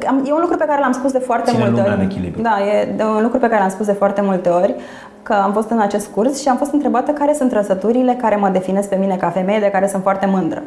Da, 0.00 0.08
am- 0.08 0.22
e 0.26 0.32
un 0.32 0.38
lucru 0.40 0.56
pe 0.56 0.64
care 0.68 0.80
l-am 0.80 0.92
spus 0.92 1.12
de 1.12 1.18
foarte 1.18 1.50
Ține 1.50 1.62
multe 1.62 1.80
lumea 1.80 1.92
ori. 1.96 2.02
în 2.04 2.10
echilibru. 2.10 2.42
Da, 2.42 2.56
e 2.72 2.92
de 2.96 3.02
un 3.02 3.22
lucru 3.22 3.38
pe 3.38 3.46
care 3.48 3.60
l-am 3.60 3.68
spus 3.70 3.86
de 3.86 3.92
foarte 3.92 4.20
multe 4.20 4.48
ori 4.48 4.74
că 5.22 5.32
am 5.32 5.52
fost 5.52 5.70
în 5.70 5.78
acest 5.80 6.10
curs 6.14 6.40
și 6.40 6.48
am 6.48 6.56
fost 6.56 6.72
întrebată 6.72 7.10
care 7.10 7.34
sunt 7.34 7.50
trăsăturile 7.50 8.16
care 8.20 8.36
mă 8.36 8.48
definesc 8.48 8.88
pe 8.88 8.96
mine 8.96 9.16
ca 9.16 9.28
femeie 9.28 9.58
de 9.60 9.66
care 9.70 9.86
sunt 9.88 10.02
foarte 10.02 10.26
mândră. 10.26 10.62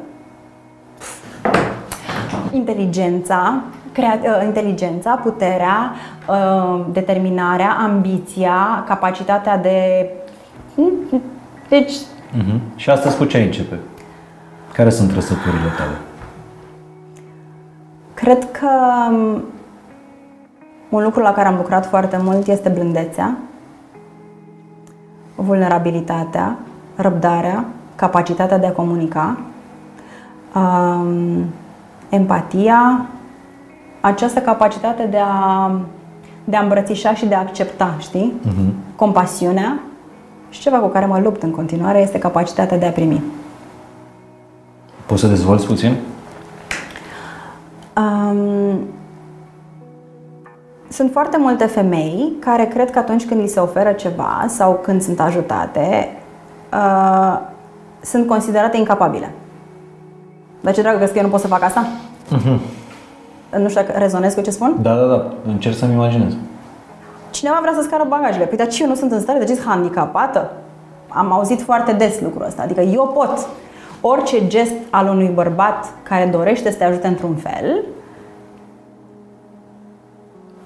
Inteligența, 2.51 3.61
crea- 3.91 4.19
uh, 4.23 4.43
inteligența, 4.45 5.19
puterea, 5.23 5.91
uh, 6.29 6.79
determinarea, 6.91 7.77
ambiția, 7.83 8.83
capacitatea 8.87 9.57
de 9.57 10.09
deci 11.69 11.93
Mhm. 12.37 12.59
Și 12.75 12.89
astăzi 12.89 13.17
cu 13.17 13.25
ce 13.25 13.37
ai 13.37 13.43
începe? 13.43 13.79
Care 14.73 14.89
sunt 14.89 15.11
trăsăturile 15.11 15.69
tale? 15.77 15.97
Cred 18.13 18.51
că 18.51 18.69
um, 19.09 19.43
un 20.89 21.03
lucru 21.03 21.21
la 21.21 21.31
care 21.33 21.47
am 21.47 21.55
lucrat 21.55 21.85
foarte 21.85 22.19
mult 22.21 22.47
este 22.47 22.69
blândețea, 22.69 23.37
vulnerabilitatea, 25.35 26.57
răbdarea, 26.95 27.65
capacitatea 27.95 28.57
de 28.57 28.65
a 28.65 28.71
comunica, 28.71 29.37
um, 30.55 31.45
empatia, 32.09 33.05
această 34.01 34.39
capacitate 34.39 35.05
de 35.05 35.19
a, 35.23 35.71
de 36.43 36.55
a 36.55 36.61
îmbrățișa 36.61 37.13
și 37.13 37.25
de 37.25 37.35
a 37.35 37.39
accepta, 37.39 37.95
știi? 37.99 38.33
Compasiunea 38.95 39.79
și 40.49 40.61
ceva 40.61 40.77
cu 40.77 40.87
care 40.87 41.05
mă 41.05 41.19
lupt 41.23 41.43
în 41.43 41.51
continuare 41.51 41.99
este 41.99 42.19
capacitatea 42.19 42.77
de 42.77 42.85
a 42.85 42.91
primi. 42.91 43.23
Poți 45.05 45.21
să 45.21 45.27
dezvolți 45.27 45.65
puțin? 45.65 45.95
Um, 47.97 48.79
sunt 50.89 51.11
foarte 51.11 51.37
multe 51.37 51.65
femei 51.65 52.33
care 52.39 52.65
cred 52.65 52.91
că 52.91 52.99
atunci 52.99 53.25
când 53.25 53.41
li 53.41 53.47
se 53.47 53.59
oferă 53.59 53.91
ceva 53.91 54.45
sau 54.47 54.79
când 54.83 55.01
sunt 55.01 55.19
ajutate, 55.19 56.09
uh, 56.73 57.39
sunt 58.01 58.27
considerate 58.27 58.77
incapabile. 58.77 59.33
Dar 60.61 60.73
ce 60.73 60.81
dragă, 60.81 60.97
crezi 60.97 61.11
că 61.11 61.17
eu 61.17 61.23
nu 61.23 61.31
pot 61.31 61.39
să 61.39 61.47
fac 61.47 61.63
asta? 61.63 61.87
Nu 63.59 63.69
știu 63.69 63.81
dacă 63.81 63.97
rezonez 63.97 64.33
cu 64.33 64.41
ce 64.41 64.51
spun. 64.51 64.75
Da, 64.81 64.95
da, 64.95 65.05
da. 65.05 65.25
Încerc 65.47 65.75
să-mi 65.75 65.93
imaginez. 65.93 66.33
Cineva 67.29 67.57
vrea 67.61 67.73
să 67.75 67.81
scară 67.81 68.05
bagajele. 68.09 68.45
Păi, 68.45 68.57
dar 68.57 68.67
ce, 68.67 68.83
eu 68.83 68.89
nu 68.89 68.95
sunt 68.95 69.11
în 69.11 69.19
stare? 69.19 69.39
De 69.39 69.45
ce 69.45 69.53
sunt 69.53 69.67
handicapată? 69.67 70.51
Am 71.07 71.31
auzit 71.31 71.61
foarte 71.61 71.91
des 71.91 72.21
lucrul 72.21 72.45
ăsta. 72.45 72.61
Adică 72.61 72.81
eu 72.81 73.11
pot. 73.13 73.47
Orice 74.05 74.47
gest 74.47 74.73
al 74.89 75.07
unui 75.07 75.31
bărbat 75.33 75.93
care 76.03 76.25
dorește 76.31 76.71
să 76.71 76.77
te 76.77 76.83
ajute 76.83 77.07
într-un 77.07 77.35
fel, 77.35 77.83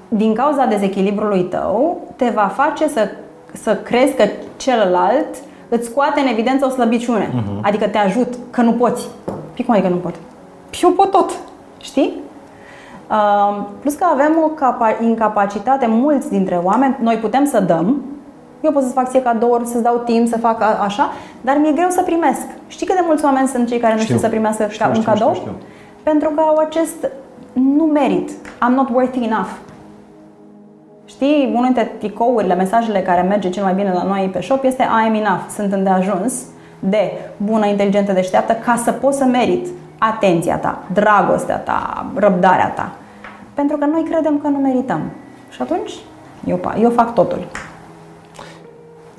din 0.08 0.34
cauza 0.34 0.66
dezechilibrului 0.66 1.44
tău, 1.44 2.02
te 2.16 2.32
va 2.36 2.52
face 2.56 2.88
să, 2.88 3.10
să 3.52 3.76
crezi 3.76 4.14
că 4.14 4.24
celălalt 4.58 5.28
îți 5.70 5.88
scoate 5.88 6.20
în 6.20 6.28
evidență 6.28 6.66
o 6.66 6.70
slăbiciune. 6.70 7.26
Uh-huh. 7.28 7.62
Adică 7.62 7.88
te 7.88 7.98
ajut, 7.98 8.28
că 8.50 8.62
nu 8.62 8.72
poți. 8.72 9.08
Păi 9.26 9.66
cum 9.66 9.74
adică 9.74 9.90
nu 9.90 9.96
pot? 9.96 10.16
Păi 10.70 10.80
eu 10.84 10.92
pot 10.92 11.12
tot. 11.12 11.32
Știi? 11.82 12.14
Uh, 13.10 13.66
plus 13.80 13.94
că 13.94 14.06
avem 14.12 14.38
o 14.44 14.48
capa- 14.48 15.04
incapacitate, 15.04 15.86
mulți 15.86 16.30
dintre 16.30 16.60
oameni, 16.64 16.98
noi 17.02 17.16
putem 17.16 17.46
să 17.46 17.60
dăm, 17.60 18.02
eu 18.62 18.72
pot 18.72 18.82
să-ți 18.82 18.94
fac 18.94 19.10
ție 19.10 19.22
cadouri, 19.22 19.66
să-ți 19.68 19.84
dau 19.84 19.98
timp, 20.06 20.28
să 20.28 20.38
fac 20.38 20.62
a- 20.62 20.80
așa, 20.84 21.10
dar 21.42 21.58
mi-e 21.62 21.72
greu 21.72 21.90
să 21.90 22.02
primesc. 22.02 22.42
Știi 22.68 22.86
cât 22.86 22.96
de 22.96 23.02
mulți 23.06 23.26
oameni 23.26 23.48
sunt 23.48 23.68
cei 23.68 23.78
care 23.80 23.94
nu 23.94 24.00
Știu. 24.00 24.16
știu 24.16 24.26
să 24.28 24.32
primească 24.34 24.68
Știu, 24.70 24.84
ca 24.86 24.88
un 24.88 24.94
știu, 25.00 25.12
cadou? 25.12 25.34
știu, 25.34 25.42
știu. 25.42 25.56
Pentru 26.04 26.30
că 26.30 26.42
au 26.42 26.58
acest 26.58 27.10
nu 27.54 27.84
merit, 27.84 28.32
I'm 28.32 28.74
not 28.76 28.90
worthy 28.94 29.24
enough. 29.26 29.50
Știi, 31.06 31.48
unul 31.52 31.64
dintre 31.64 31.84
tricourile, 31.84 32.56
mesajele 32.56 33.00
care 33.02 33.22
merge 33.22 33.50
cel 33.50 33.64
mai 33.64 33.74
bine 33.74 33.92
la 33.94 34.04
noi 34.04 34.30
pe 34.34 34.42
shop 34.42 34.64
este 34.64 34.84
I 34.84 35.08
am 35.08 35.14
enough, 35.14 35.42
sunt 35.56 35.74
îndeajuns 35.74 36.34
de 36.80 37.12
bună, 37.38 37.66
inteligentă, 37.66 38.12
deșteaptă 38.12 38.54
ca 38.54 38.76
să 38.84 38.92
pot 38.92 39.14
să 39.14 39.24
merit 39.24 39.68
atenția 39.98 40.58
ta, 40.58 40.80
dragostea 40.94 41.58
ta, 41.58 42.06
răbdarea 42.16 42.70
ta. 42.70 42.92
Pentru 43.54 43.78
că 43.78 43.86
noi 43.86 44.04
credem 44.10 44.40
că 44.40 44.48
nu 44.48 44.58
merităm. 44.58 45.00
Și 45.50 45.62
atunci 45.62 45.94
eu, 46.46 46.58
pa- 46.58 46.82
eu 46.82 46.90
fac 46.90 47.14
totul. 47.14 47.48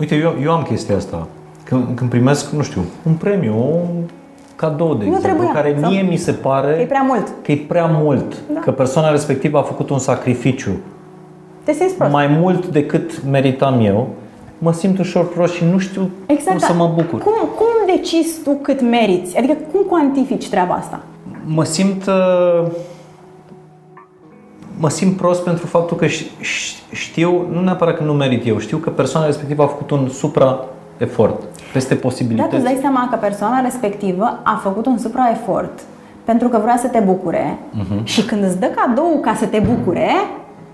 Uite, 0.01 0.15
eu, 0.15 0.35
eu 0.43 0.53
am 0.53 0.63
chestia 0.63 0.97
asta. 0.97 1.27
Când, 1.65 1.85
când 1.95 2.11
primesc, 2.11 2.51
nu 2.51 2.63
știu, 2.63 2.81
un 3.07 3.13
premiu, 3.13 3.55
un 3.57 4.03
cadou, 4.57 4.95
de 4.95 5.05
exemplu, 5.05 5.29
trebuia, 5.29 5.53
care 5.53 5.77
sau- 5.81 5.91
mie 5.91 6.03
mi 6.03 6.17
se 6.17 6.33
pare 6.33 6.75
Că 6.75 6.81
e 6.81 6.85
prea 6.85 7.03
mult. 7.03 7.33
că 7.43 7.53
e 7.53 7.57
prea 7.69 7.87
mult, 7.87 8.37
Da. 8.55 8.61
că 8.61 8.71
persoana 8.73 9.11
respectivă 9.11 9.59
a 9.59 9.63
făcut 9.63 9.91
un 9.91 9.99
sacrificiu 9.99 10.71
Te 11.65 11.73
simți 11.73 11.95
prost. 11.95 12.13
mai 12.13 12.27
mult 12.27 12.67
decât 12.67 13.23
meritam 13.31 13.85
eu, 13.85 14.09
mă 14.59 14.73
simt 14.73 14.99
ușor 14.99 15.29
prost 15.29 15.55
și 15.55 15.65
nu 15.73 15.79
știu 15.79 16.11
Exact. 16.27 16.49
cum 16.51 16.59
să 16.59 16.67
dar 16.67 16.77
mă 16.77 16.93
bucur. 16.95 17.19
Cum, 17.21 17.33
cum 17.57 17.95
decizi 17.97 18.43
tu 18.45 18.59
cât 18.63 18.81
meriți? 18.81 19.37
Adică 19.39 19.57
cum 19.73 19.81
cuantifici 19.89 20.49
treaba 20.49 20.75
asta? 20.75 21.01
Mă 21.45 21.65
simt 21.65 22.07
uh, 22.07 22.67
mă 24.79 24.89
simt 24.89 25.17
prost 25.17 25.45
pentru 25.45 25.67
faptul 25.67 25.97
că 25.97 26.07
ș- 26.07 26.41
ș- 26.41 26.93
știu, 26.93 27.47
nu 27.53 27.61
neapărat 27.61 27.97
că 27.97 28.03
nu 28.05 28.13
merit 28.13 28.47
eu, 28.47 28.59
știu 28.59 28.77
că 28.77 28.91
persoana 28.91 29.27
respectivă 29.27 29.63
a 29.63 29.67
făcut 29.67 29.91
un 29.91 30.09
supra 30.09 30.65
efort 30.99 31.43
peste 31.73 31.95
Da, 31.95 32.01
tu 32.01 32.07
posibilități. 32.07 32.55
îți 32.55 32.65
dai 32.65 32.79
seama 32.81 33.09
că 33.11 33.17
persoana 33.17 33.61
respectivă 33.61 34.39
a 34.43 34.61
făcut 34.63 34.87
un 34.87 34.99
supraefort 34.99 35.81
pentru 36.25 36.49
că 36.49 36.59
vrea 36.63 36.77
să 36.77 36.87
te 36.87 36.99
bucure 36.99 37.59
Mhm. 37.73 38.05
și 38.05 38.23
când 38.25 38.45
îți 38.45 38.59
dă 38.61 38.67
cadou 38.67 39.19
ca 39.21 39.35
să 39.35 39.45
te 39.47 39.59
bucure, 39.59 40.09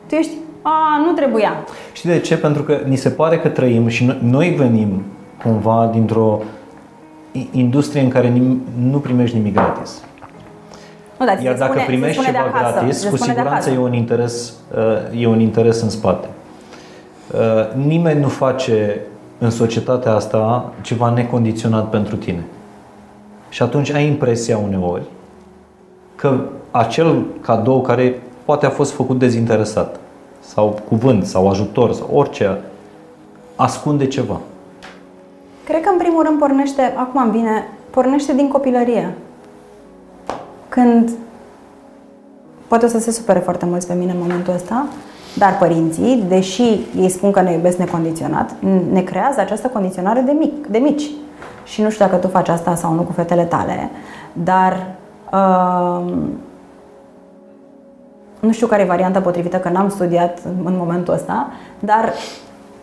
tu 0.06 0.14
ești, 0.14 0.32
a, 0.62 0.70
nu 1.06 1.12
trebuia. 1.12 1.52
Știi 1.92 2.10
de 2.10 2.18
ce? 2.18 2.36
Pentru 2.36 2.62
că 2.62 2.78
ni 2.88 2.96
se 2.96 3.08
pare 3.08 3.38
că 3.38 3.48
trăim 3.48 3.88
și 3.88 4.04
noi, 4.04 4.18
noi 4.22 4.48
venim 4.48 5.02
cumva 5.42 5.88
dintr-o 5.92 6.40
i- 7.32 7.48
industrie 7.52 8.02
în 8.02 8.08
care 8.08 8.28
nim- 8.32 8.88
nu 8.90 8.98
primești 8.98 9.36
nimic 9.36 9.54
gratis. 9.54 10.02
Nu, 11.18 11.26
dar 11.26 11.34
ți 11.34 11.40
se 11.40 11.46
Iar 11.48 11.56
dacă 11.58 11.70
spune, 11.70 11.84
se 11.84 11.90
primești 11.90 12.22
spune 12.22 12.30
de 12.30 12.36
ceva 12.36 12.58
acasă, 12.58 12.78
gratis, 12.78 12.98
se 12.98 13.08
cu 13.08 13.16
spune 13.16 13.32
de 13.32 13.38
siguranță 13.38 13.68
acasă. 13.68 13.80
e 13.80 13.84
un 13.84 13.92
interes, 13.92 14.52
uh, 15.12 15.20
e 15.20 15.26
un 15.26 15.40
interes 15.40 15.80
în 15.82 15.90
spate. 15.90 16.28
Uh, 17.32 17.84
Nimeni 17.86 18.20
nu 18.20 18.28
face 18.28 19.00
în 19.38 19.50
societatea 19.50 20.12
asta 20.12 20.72
ceva 20.80 21.10
necondiționat 21.10 21.88
pentru 21.90 22.16
tine. 22.16 22.44
Și 23.48 23.62
atunci 23.62 23.92
ai 23.92 24.06
impresia 24.06 24.58
uneori 24.58 25.02
că 26.14 26.38
acel 26.70 27.24
cadou 27.40 27.80
care 27.80 28.22
poate 28.44 28.66
a 28.66 28.70
fost 28.70 28.92
făcut 28.92 29.18
dezinteresat 29.18 30.00
sau 30.40 30.78
cuvânt 30.88 31.26
sau 31.26 31.48
ajutor 31.48 31.92
sau 31.92 32.08
orice 32.12 32.60
ascunde 33.56 34.06
ceva. 34.06 34.40
Cred 35.64 35.80
că 35.80 35.88
în 35.92 35.98
primul 35.98 36.22
rând 36.22 36.38
pornește, 36.38 36.94
acum 36.96 37.22
îmi 37.22 37.30
vine, 37.30 37.68
pornește 37.90 38.32
din 38.32 38.48
copilărie. 38.48 39.14
Când, 40.74 41.10
poate 42.66 42.84
o 42.84 42.88
să 42.88 42.98
se 42.98 43.10
supere 43.10 43.38
foarte 43.38 43.66
mulți 43.66 43.86
pe 43.86 43.94
mine 43.94 44.12
în 44.12 44.18
momentul 44.18 44.54
ăsta, 44.54 44.86
dar 45.36 45.56
părinții, 45.58 46.24
deși 46.28 46.62
ei 46.96 47.08
spun 47.08 47.30
că 47.30 47.40
ne 47.40 47.52
iubesc 47.52 47.76
necondiționat, 47.76 48.50
ne 48.92 49.00
creează 49.00 49.40
această 49.40 49.68
condiționare 49.68 50.20
de, 50.20 50.32
mic, 50.32 50.66
de 50.66 50.78
mici. 50.78 51.10
Și 51.64 51.82
nu 51.82 51.90
știu 51.90 52.04
dacă 52.04 52.16
tu 52.16 52.28
faci 52.28 52.48
asta 52.48 52.74
sau 52.74 52.92
nu 52.92 53.02
cu 53.02 53.12
fetele 53.12 53.42
tale, 53.42 53.90
dar 54.32 54.86
uh, 55.32 56.12
nu 58.40 58.52
știu 58.52 58.66
care 58.66 58.82
e 58.82 58.86
varianta 58.86 59.20
potrivită, 59.20 59.56
că 59.56 59.68
n-am 59.68 59.88
studiat 59.88 60.38
în 60.64 60.74
momentul 60.76 61.14
ăsta, 61.14 61.48
dar 61.78 62.12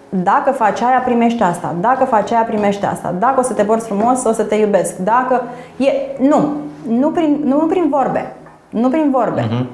dacă 0.10 0.52
faci 0.52 0.82
aia, 0.82 1.00
primești 1.00 1.44
asta. 1.44 1.76
Dacă 1.80 2.04
faci 2.04 2.32
aia, 2.32 2.44
primești 2.44 2.86
asta. 2.86 3.16
Dacă 3.20 3.40
o 3.40 3.44
să 3.44 3.54
te 3.54 3.64
porți 3.64 3.86
frumos, 3.86 4.24
o 4.24 4.32
să 4.32 4.44
te 4.44 4.56
iubesc. 4.56 4.98
Dacă 4.98 5.42
e 5.78 5.92
nu, 6.28 6.52
nu 6.88 7.10
prin, 7.10 7.42
nu 7.44 7.56
prin 7.58 7.90
vorbe. 7.90 8.36
Nu 8.70 8.90
prin 8.90 9.12
vorbe. 9.12 9.42
Uh-huh. 9.42 9.66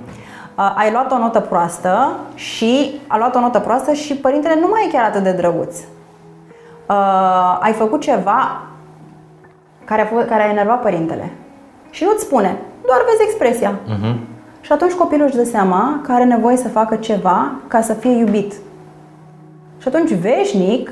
Uh, 0.58 0.74
ai 0.76 0.92
luat 0.92 1.12
o 1.12 1.18
notă 1.18 1.40
proastă 1.40 2.16
și 2.36 3.00
a 3.08 3.18
luat 3.18 3.36
o 3.36 3.40
notă 3.40 3.60
proastă 3.60 3.94
și 3.94 4.16
părintele 4.16 4.60
nu 4.60 4.68
mai 4.68 4.86
e 4.88 4.92
chiar 4.92 5.04
atât 5.04 5.24
de 5.24 5.32
drăguț. 5.32 5.78
Uh, 6.90 7.58
ai 7.60 7.72
făcut 7.72 8.02
ceva 8.02 8.62
care 9.86 10.02
a, 10.02 10.06
fost, 10.06 10.28
care 10.28 10.44
a 10.44 10.50
enervat 10.50 10.82
părintele 10.82 11.32
și 11.90 12.04
nu-ți 12.04 12.24
spune, 12.24 12.58
doar 12.86 13.00
vezi 13.10 13.24
expresia. 13.24 13.72
Uh-huh. 13.72 14.16
Și 14.62 14.72
atunci 14.72 14.92
copilul 14.92 15.26
își 15.26 15.36
dă 15.36 15.44
seama 15.44 16.00
că 16.04 16.12
are 16.12 16.24
nevoie 16.24 16.58
să 16.58 16.68
facă 16.68 16.96
ceva 16.96 17.52
ca 17.68 17.82
să 17.82 17.94
fie 17.94 18.12
iubit. 18.12 18.54
Și 19.78 19.88
atunci, 19.88 20.14
veșnic, 20.14 20.92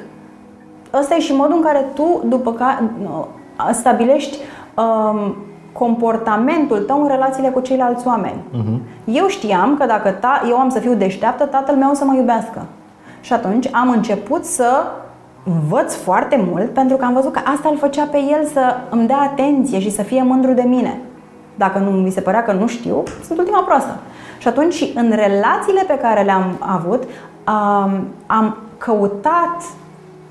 ăsta 0.94 1.16
e 1.16 1.20
și 1.20 1.34
modul 1.34 1.56
în 1.56 1.62
care 1.62 1.86
tu, 1.94 2.24
după 2.26 2.54
care 2.54 2.80
stabilești 3.72 4.38
um, 4.76 5.36
comportamentul 5.78 6.80
tău 6.80 7.02
în 7.02 7.08
relațiile 7.08 7.50
cu 7.50 7.60
ceilalți 7.60 8.08
oameni. 8.08 8.44
Uh-huh. 8.54 8.80
Eu 9.06 9.28
știam 9.28 9.78
că 9.78 9.86
dacă 9.86 10.10
ta, 10.10 10.42
eu 10.50 10.58
am 10.58 10.70
să 10.70 10.80
fiu 10.80 10.94
deșteaptă, 10.94 11.46
tatăl 11.46 11.76
meu 11.76 11.90
o 11.90 11.94
să 11.94 12.06
mă 12.06 12.16
iubească. 12.16 12.66
Și 13.22 13.34
atunci 13.34 13.70
am 13.72 13.90
început 13.90 14.46
să 14.46 14.84
învăț 15.44 15.96
foarte 15.96 16.46
mult 16.52 16.74
pentru 16.74 16.98
că 16.98 17.06
am 17.06 17.14
văzut 17.14 17.32
că 17.32 17.40
asta 17.56 17.70
îl 17.70 17.78
făcea 17.78 18.04
pe 18.04 18.18
el 18.18 18.46
să 18.54 18.76
îmi 18.90 19.08
dea 19.08 19.18
atenție 19.18 19.80
și 19.80 19.92
să 19.92 20.02
fie 20.02 20.24
mândru 20.24 20.54
de 20.54 20.62
mine. 20.62 21.00
Dacă 21.56 21.78
nu 21.78 21.90
mi 21.90 22.10
se 22.10 22.22
părea 22.22 22.44
că 22.44 22.52
nu 22.52 22.68
știu, 22.68 23.04
sunt 23.26 23.40
ultima 23.40 23.64
proastă. 23.64 23.96
Și 24.38 24.48
atunci, 24.48 24.92
în 24.96 25.10
relațiile 25.10 25.84
pe 25.88 25.98
care 26.02 26.22
le-am 26.22 26.56
avut, 26.60 27.04
am, 27.44 28.08
am 28.26 28.58
căutat 28.78 29.64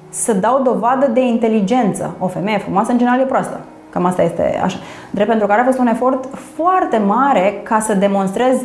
să 0.09 0.33
dau 0.33 0.63
dovadă 0.63 1.07
de 1.07 1.21
inteligență. 1.21 2.15
O 2.19 2.27
femeie 2.27 2.59
frumoasă, 2.59 2.93
în 2.93 2.99
general, 2.99 3.21
e 3.21 3.25
proastă. 3.25 3.61
Cam 3.95 4.05
asta 4.05 4.23
este 4.23 4.61
așa. 4.63 4.77
Drept 5.11 5.29
pentru 5.29 5.47
care 5.47 5.61
a 5.61 5.65
fost 5.65 5.79
un 5.79 5.87
efort 5.87 6.29
foarte 6.55 6.97
mare 6.97 7.61
ca 7.63 7.81
să 7.81 7.95
demonstrez 7.95 8.57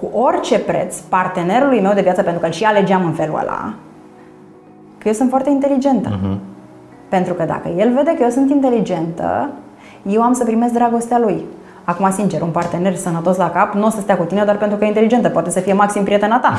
cu 0.00 0.18
orice 0.18 0.58
preț 0.58 0.98
partenerului 0.98 1.80
meu 1.80 1.92
de 1.94 2.00
viață, 2.00 2.22
pentru 2.22 2.40
că 2.40 2.46
îl 2.46 2.52
și 2.52 2.64
alegeam 2.64 3.04
în 3.04 3.12
felul 3.12 3.38
ăla, 3.38 3.74
că 4.98 5.08
eu 5.08 5.12
sunt 5.12 5.28
foarte 5.28 5.50
inteligentă. 5.50 6.08
Uh-huh. 6.08 6.36
Pentru 7.08 7.34
că 7.34 7.44
dacă 7.44 7.68
el 7.76 7.92
vede 7.94 8.14
că 8.14 8.22
eu 8.22 8.28
sunt 8.28 8.50
inteligentă, 8.50 9.50
eu 10.06 10.22
am 10.22 10.32
să 10.32 10.44
primesc 10.44 10.72
dragostea 10.72 11.18
lui. 11.18 11.44
Acum, 11.84 12.10
sincer, 12.10 12.42
un 12.42 12.50
partener 12.50 12.94
sănătos 12.94 13.36
la 13.36 13.50
cap 13.50 13.74
nu 13.74 13.86
o 13.86 13.90
să 13.90 14.00
stea 14.00 14.16
cu 14.16 14.24
tine 14.24 14.44
doar 14.44 14.56
pentru 14.56 14.78
că 14.78 14.84
e 14.84 14.86
inteligentă. 14.86 15.28
Poate 15.28 15.50
să 15.50 15.60
fie 15.60 15.72
maxim 15.72 16.04
prietena 16.04 16.38
ta. 16.38 16.52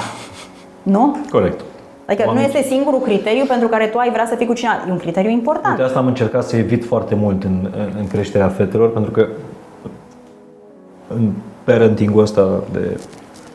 Nu? 0.94 1.18
Corect. 1.32 1.62
Adică 2.10 2.28
Oamenii... 2.28 2.49
nu 2.51 2.57
este 2.57 2.70
singurul 2.70 2.99
criteriu 2.99 3.45
pentru 3.45 3.68
care 3.68 3.86
tu 3.86 3.97
ai 3.97 4.12
vrea 4.12 4.26
să 4.26 4.36
fii 4.36 4.45
cu 4.45 4.53
cineva. 4.53 4.76
E 4.88 4.91
un 4.91 4.97
criteriu 4.97 5.30
important. 5.30 5.78
De 5.78 5.84
asta 5.84 5.99
am 5.99 6.07
încercat 6.07 6.43
să 6.43 6.55
evit 6.55 6.86
foarte 6.86 7.16
mult 7.16 7.43
în, 7.43 7.70
în 7.99 8.07
creșterea 8.07 8.47
fetelor, 8.47 8.91
pentru 8.91 9.12
că 9.12 9.28
în 11.07 11.32
parenting-ul 11.64 12.22
ăsta 12.22 12.64
de 12.72 12.99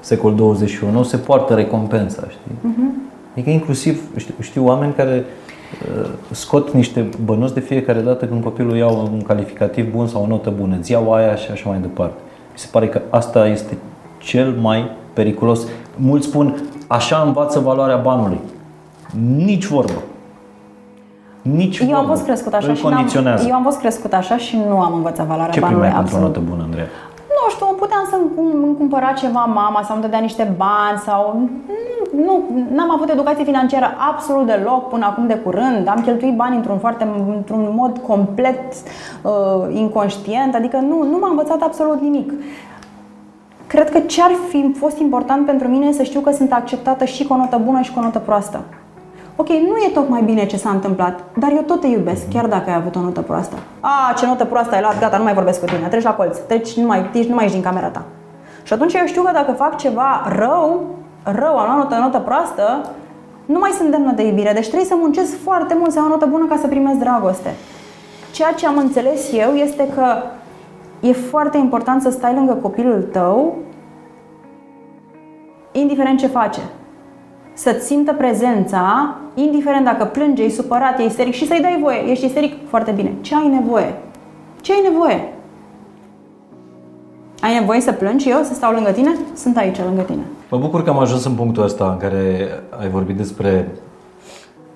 secol 0.00 0.34
21 0.34 1.02
se 1.02 1.16
poartă 1.16 1.55
recompensa, 1.55 2.22
știi? 2.28 2.70
Uh-huh. 2.70 3.12
Adică 3.32 3.50
inclusiv 3.50 4.02
știu, 4.16 4.34
știu 4.40 4.66
oameni 4.66 4.92
care 4.92 5.24
uh, 5.98 6.09
scot 6.30 6.72
niște 6.72 7.09
bănuți 7.24 7.55
de 7.55 7.61
fiecare 7.61 8.00
dată 8.00 8.26
când 8.26 8.42
copilul 8.42 8.76
ia 8.76 8.86
un 8.86 9.22
calificativ 9.26 9.90
bun 9.92 10.07
sau 10.07 10.22
o 10.22 10.26
notă 10.26 10.52
bună, 10.57 10.76
îți 10.78 10.90
iau 10.90 11.12
aia 11.12 11.34
și 11.34 11.50
așa 11.50 11.68
mai 11.68 11.78
departe. 11.78 12.20
Mi 12.52 12.59
se 12.59 12.68
pare 12.70 12.88
că 12.88 13.00
asta 13.11 13.48
este 13.48 13.76
cel 14.18 14.57
mai 14.61 14.90
periculos. 15.12 15.66
Mulți 15.96 16.26
spun, 16.26 16.62
așa 16.87 17.22
învață 17.26 17.59
valoarea 17.59 17.97
banului. 17.97 18.41
Nici 19.37 19.66
vorbă. 19.66 20.03
Nici 21.43 21.78
eu 21.78 21.87
vorbă. 21.87 22.01
am 22.01 22.07
fost 22.07 22.24
crescut 22.24 22.53
așa 22.53 22.74
și 22.74 22.87
am, 22.87 23.07
eu 23.49 23.55
am 23.55 23.62
fost 23.62 23.78
crescut 23.78 24.12
așa 24.12 24.37
și 24.37 24.59
nu 24.68 24.80
am 24.80 24.95
învățat 24.95 25.26
valoarea 25.26 25.53
Ce 25.53 25.61
banului. 25.61 25.89
Ce 25.89 25.95
pentru 25.95 26.16
o 26.16 26.20
notă 26.20 26.41
bună, 26.49 26.62
Andreea? 26.62 26.87
Nu 27.45 27.51
știu, 27.51 27.66
puteam 27.66 28.07
să 28.11 28.16
îmi 28.37 28.76
cumpăra 28.76 29.12
ceva 29.12 29.45
mama 29.45 29.82
sau 29.82 29.95
îmi 29.95 30.05
dădea 30.05 30.18
niște 30.18 30.55
bani 30.57 30.99
sau... 31.05 31.49
Nu, 32.26 32.43
nu 32.74 32.82
am 32.82 32.91
avut 32.91 33.09
educație 33.11 33.45
financiară 33.45 33.87
absolut 34.11 34.47
deloc 34.47 34.89
până 34.89 35.07
acum 35.07 35.26
de 35.26 35.35
curând. 35.35 35.89
Am 35.89 36.01
cheltuit 36.05 36.37
bani 36.37 36.57
într-un, 36.57 36.78
foarte, 36.78 37.09
într-un 37.37 37.72
mod 37.76 37.99
complet 38.07 38.72
uh, 39.22 39.32
inconștient, 39.74 40.55
adică 40.55 40.76
nu, 40.76 41.03
nu 41.11 41.18
m-a 41.20 41.28
învățat 41.28 41.61
absolut 41.62 42.01
nimic. 42.01 42.32
Cred 43.75 43.91
că 43.91 43.99
ce 43.99 44.22
ar 44.22 44.31
fi 44.49 44.75
fost 44.79 44.99
important 44.99 45.47
pentru 45.47 45.68
mine 45.68 45.93
să 45.93 46.03
știu 46.03 46.20
că 46.20 46.33
sunt 46.33 46.53
acceptată 46.53 47.05
și 47.05 47.25
cu 47.27 47.33
o 47.33 47.37
notă 47.37 47.61
bună 47.64 47.81
și 47.81 47.93
cu 47.93 47.99
o 47.99 48.03
notă 48.03 48.18
proastă. 48.18 48.61
Ok, 49.37 49.49
nu 49.49 49.77
e 49.87 49.91
tocmai 49.95 50.22
bine 50.22 50.47
ce 50.47 50.57
s-a 50.57 50.70
întâmplat, 50.70 51.20
dar 51.39 51.51
eu 51.51 51.62
tot 51.62 51.81
te 51.81 51.87
iubesc, 51.87 52.29
chiar 52.33 52.47
dacă 52.47 52.70
ai 52.70 52.77
avut 52.77 52.97
o 52.97 53.01
notă 53.01 53.20
proastă. 53.20 53.57
A, 53.81 54.12
ce 54.18 54.27
notă 54.27 54.45
proastă 54.45 54.75
ai 54.75 54.81
luat, 54.81 55.01
gata, 55.01 55.16
nu 55.16 55.22
mai 55.22 55.35
vorbesc 55.35 55.61
cu 55.61 55.66
tine, 55.66 55.87
treci 55.87 56.03
la 56.03 56.14
colț, 56.14 56.37
treci, 56.37 56.77
nu 56.77 56.87
mai, 56.87 57.09
treci, 57.12 57.27
nu 57.27 57.35
mai 57.35 57.45
ești 57.45 57.57
din 57.57 57.66
camera 57.66 57.87
ta. 57.87 58.03
Și 58.62 58.72
atunci 58.72 58.95
eu 58.95 59.07
știu 59.07 59.22
că 59.22 59.31
dacă 59.33 59.53
fac 59.53 59.77
ceva 59.77 60.33
rău, 60.37 60.85
rău, 61.22 61.57
am 61.57 61.66
luat 61.66 61.77
notă, 61.77 61.95
notă 61.95 62.18
proastă, 62.18 62.91
nu 63.45 63.59
mai 63.59 63.70
sunt 63.70 63.91
demnă 63.91 64.12
de 64.12 64.27
iubire, 64.27 64.53
deci 64.53 64.66
trebuie 64.66 64.89
să 64.89 64.97
muncesc 64.99 65.43
foarte 65.43 65.77
mult 65.79 65.93
să 65.93 65.99
am 65.99 66.05
o 66.05 66.09
notă 66.09 66.27
bună 66.27 66.47
ca 66.49 66.57
să 66.61 66.66
primesc 66.66 66.99
dragoste. 66.99 67.55
Ceea 68.33 68.53
ce 68.53 68.66
am 68.66 68.77
înțeles 68.77 69.33
eu 69.33 69.55
este 69.55 69.89
că 69.95 70.05
e 71.09 71.12
foarte 71.12 71.59
important 71.59 72.02
să 72.02 72.11
stai 72.11 72.34
lângă 72.34 72.52
copilul 72.52 73.09
tău, 73.12 73.57
indiferent 75.72 76.18
ce 76.18 76.26
face. 76.26 76.61
Să-ți 77.52 77.86
simtă 77.86 78.12
prezența, 78.12 79.14
indiferent 79.34 79.84
dacă 79.84 80.05
plânge, 80.05 80.42
e 80.42 80.48
supărat, 80.48 80.98
e 80.98 81.02
isteric 81.02 81.34
și 81.34 81.46
să-i 81.46 81.61
dai 81.61 81.78
voie. 81.82 82.11
Ești 82.11 82.24
isteric? 82.24 82.68
Foarte 82.68 82.90
bine. 82.90 83.12
Ce 83.20 83.34
ai 83.34 83.48
nevoie? 83.48 83.94
Ce 84.61 84.72
ai 84.72 84.88
nevoie? 84.90 85.32
Ai 87.40 87.59
nevoie 87.59 87.80
să 87.80 87.92
plângi 87.92 88.30
eu, 88.30 88.42
să 88.42 88.55
stau 88.55 88.72
lângă 88.72 88.90
tine? 88.90 89.11
Sunt 89.34 89.57
aici, 89.57 89.78
lângă 89.84 90.02
tine. 90.02 90.22
Mă 90.50 90.59
bucur 90.59 90.82
că 90.82 90.90
am 90.90 90.98
ajuns 90.98 91.24
în 91.24 91.34
punctul 91.34 91.62
ăsta 91.62 91.90
în 91.90 91.96
care 91.96 92.48
ai 92.80 92.88
vorbit 92.88 93.16
despre 93.16 93.68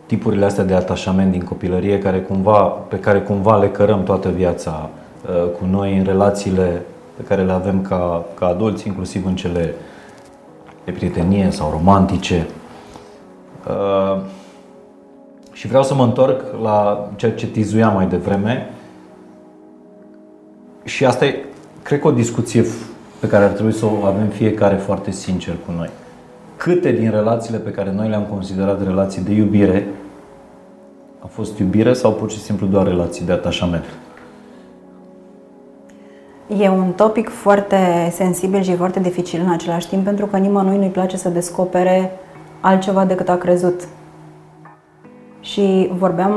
tipurile 0.06 0.44
astea 0.44 0.64
de 0.64 0.74
atașament 0.74 1.30
din 1.30 1.42
copilărie 1.42 1.98
care 1.98 2.20
cumva, 2.20 2.62
pe 2.62 2.98
care 2.98 3.20
cumva 3.20 3.56
le 3.56 3.68
cărăm 3.68 4.02
toată 4.02 4.28
viața 4.28 4.88
Uh, 4.92 4.97
cu 5.58 5.64
noi 5.70 5.98
în 5.98 6.04
relațiile 6.04 6.82
pe 7.16 7.22
care 7.22 7.42
le 7.42 7.52
avem 7.52 7.82
ca, 7.82 8.24
ca 8.34 8.46
adulți, 8.46 8.86
inclusiv 8.86 9.26
în 9.26 9.36
cele 9.36 9.74
de 10.84 10.90
prietenie 10.90 11.50
sau 11.50 11.70
romantice. 11.70 12.46
Uh, 13.68 14.20
și 15.52 15.66
vreau 15.66 15.82
să 15.82 15.94
mă 15.94 16.04
întorc 16.04 16.44
la 16.62 17.08
ceea 17.16 17.32
ce 17.32 17.46
tizuiam 17.46 17.94
mai 17.94 18.06
devreme. 18.06 18.70
Și 20.84 21.04
asta 21.04 21.24
e, 21.24 21.44
cred 21.82 22.00
că 22.00 22.08
o 22.08 22.10
discuție 22.10 22.64
pe 23.20 23.26
care 23.26 23.44
ar 23.44 23.50
trebui 23.50 23.72
să 23.72 23.86
o 23.86 24.04
avem 24.04 24.26
fiecare 24.26 24.76
foarte 24.76 25.10
sincer 25.10 25.54
cu 25.66 25.72
noi. 25.76 25.90
Câte 26.56 26.92
din 26.92 27.10
relațiile 27.10 27.58
pe 27.58 27.70
care 27.70 27.92
noi 27.92 28.08
le-am 28.08 28.24
considerat 28.24 28.82
relații 28.82 29.22
de 29.22 29.32
iubire 29.32 29.86
a 31.18 31.26
fost 31.26 31.58
iubire 31.58 31.92
sau 31.92 32.12
pur 32.12 32.30
și 32.30 32.38
simplu 32.38 32.66
doar 32.66 32.86
relații 32.86 33.24
de 33.24 33.32
atașament? 33.32 33.84
E 36.56 36.68
un 36.68 36.92
topic 36.92 37.28
foarte 37.28 38.10
sensibil 38.12 38.62
și 38.62 38.76
foarte 38.76 39.00
dificil 39.00 39.40
în 39.44 39.52
același 39.52 39.88
timp 39.88 40.04
pentru 40.04 40.26
că 40.26 40.36
nimănui 40.36 40.76
nu-i 40.76 40.88
place 40.88 41.16
să 41.16 41.28
descopere 41.28 42.10
altceva 42.60 43.04
decât 43.04 43.28
a 43.28 43.36
crezut. 43.36 43.80
Și 45.40 45.90
vorbeam, 45.98 46.32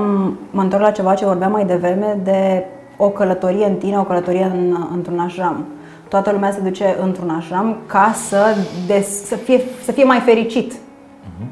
mă 0.51 0.61
întorc 0.61 0.81
la 0.81 0.91
ceva 0.91 1.13
ce 1.13 1.25
vorbeam 1.25 1.51
mai 1.51 1.65
devreme 1.65 2.19
de 2.23 2.65
o 2.97 3.09
călătorie 3.09 3.65
în 3.65 3.75
tine, 3.75 3.97
o 3.97 4.03
călătorie 4.03 4.43
în, 4.43 4.75
într-un 4.93 5.19
ashram. 5.19 5.65
Toată 6.07 6.31
lumea 6.31 6.51
se 6.51 6.59
duce 6.61 6.95
într-un 7.01 7.29
ashram 7.29 7.77
ca 7.85 8.11
să, 8.27 8.55
des, 8.87 9.25
să, 9.25 9.35
fie, 9.35 9.61
să 9.83 9.91
fie 9.91 10.03
mai 10.03 10.19
fericit. 10.19 10.73
Uh-huh. 10.73 11.45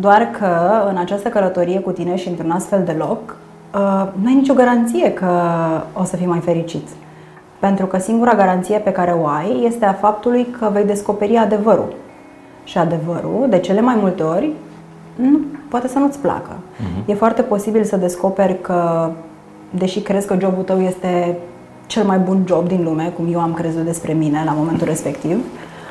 Doar 0.00 0.30
că 0.38 0.56
în 0.88 0.96
această 0.96 1.28
călătorie 1.28 1.80
cu 1.80 1.90
tine 1.90 2.16
și 2.16 2.28
într-un 2.28 2.50
astfel 2.50 2.82
de 2.84 2.92
loc, 2.92 3.36
uh, 3.74 4.08
nu 4.22 4.26
ai 4.26 4.34
nicio 4.34 4.54
garanție 4.54 5.12
că 5.12 5.30
o 5.92 6.04
să 6.04 6.16
fii 6.16 6.26
mai 6.26 6.40
fericit. 6.40 6.88
Pentru 7.60 7.86
că 7.86 7.98
singura 7.98 8.34
garanție 8.34 8.78
pe 8.78 8.92
care 8.92 9.10
o 9.22 9.26
ai 9.26 9.64
este 9.66 9.84
a 9.84 9.92
faptului 9.92 10.46
că 10.58 10.70
vei 10.72 10.84
descoperi 10.84 11.36
adevărul. 11.36 11.94
Și 12.64 12.78
adevărul, 12.78 13.46
de 13.48 13.58
cele 13.58 13.80
mai 13.80 13.94
multe 14.00 14.22
ori, 14.22 14.50
nu, 15.14 15.40
poate 15.68 15.88
să 15.88 15.98
nu-ți 15.98 16.18
placă. 16.18 16.52
Uh-huh. 16.52 17.06
E 17.06 17.14
foarte 17.14 17.42
posibil 17.42 17.84
să 17.84 17.96
descoperi 17.96 18.60
că, 18.60 19.10
deși 19.70 20.00
crezi 20.00 20.26
că 20.26 20.36
jobul 20.40 20.62
tău 20.62 20.80
este 20.80 21.38
cel 21.86 22.04
mai 22.04 22.18
bun 22.18 22.42
job 22.46 22.68
din 22.68 22.84
lume, 22.84 23.12
cum 23.16 23.32
eu 23.32 23.40
am 23.40 23.52
crezut 23.52 23.82
despre 23.84 24.12
mine 24.12 24.42
la 24.44 24.52
momentul 24.52 24.86
respectiv, 24.86 25.44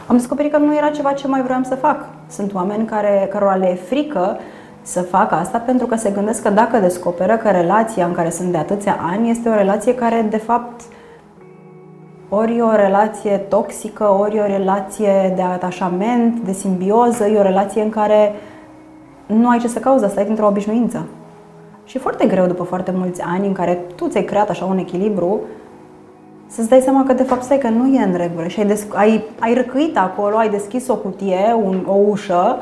am 0.08 0.16
descoperit 0.16 0.52
că 0.52 0.58
nu 0.58 0.76
era 0.76 0.90
ceva 0.90 1.12
ce 1.12 1.28
mai 1.28 1.42
vreau 1.42 1.64
să 1.64 1.76
fac. 1.76 2.06
Sunt 2.28 2.54
oameni 2.54 2.86
care, 2.86 3.28
cărora 3.32 3.56
le 3.56 3.70
e 3.70 3.76
frică 3.76 4.38
să 4.82 5.02
facă 5.02 5.36
asta 5.36 5.58
pentru 5.58 5.86
că 5.86 5.96
se 5.96 6.10
gândesc 6.10 6.42
că 6.42 6.50
dacă 6.50 6.78
descoperă 6.78 7.38
că 7.38 7.50
relația 7.50 8.06
în 8.06 8.14
care 8.14 8.30
sunt 8.30 8.52
de 8.52 8.58
atâția 8.58 8.98
ani 9.12 9.30
este 9.30 9.50
o 9.50 9.56
relație 9.56 9.96
care, 9.96 10.26
de 10.30 10.38
fapt, 10.38 10.82
ori 12.30 12.58
e 12.58 12.62
o 12.62 12.76
relație 12.76 13.38
toxică, 13.38 14.10
ori 14.20 14.36
e 14.36 14.42
o 14.42 14.46
relație 14.46 15.34
de 15.36 15.42
atașament, 15.42 16.40
de 16.40 16.52
simbioză, 16.52 17.26
e 17.28 17.40
o 17.40 17.42
relație 17.42 17.82
în 17.82 17.90
care 17.90 18.34
nu 19.26 19.50
ai 19.50 19.60
ce 19.60 19.68
să 19.68 19.80
cauți, 19.80 20.06
asta 20.06 20.22
e 20.22 20.26
dintr-o 20.26 20.48
obișnuință. 20.48 21.06
Și 21.86 21.98
e 21.98 22.00
foarte 22.00 22.26
greu 22.26 22.46
după 22.46 22.64
foarte 22.64 22.92
mulți 22.92 23.22
ani 23.22 23.48
în 23.48 23.54
care 23.54 23.80
tu 23.96 24.08
ți-ai 24.08 24.24
creat 24.24 24.50
așa 24.50 24.66
un 24.66 24.78
echilibru 24.78 25.40
să-ți 26.52 26.70
dai 26.70 26.80
seama 26.80 27.04
că 27.04 27.14
de 27.14 27.24
fapt 27.24 27.44
stai 27.44 27.58
că 27.58 27.70
nu 27.70 27.96
e 27.96 28.04
în 28.04 28.14
regulă 28.14 28.48
și 28.48 28.60
ai, 28.60 28.66
desc- 28.66 28.94
ai, 28.94 29.24
ai 29.40 29.54
răcăit 29.54 29.98
acolo, 29.98 30.38
ai 30.38 30.50
deschis 30.50 30.88
o 30.88 30.96
cutie, 30.96 31.56
un, 31.64 31.84
o 31.86 31.94
ușă 31.94 32.58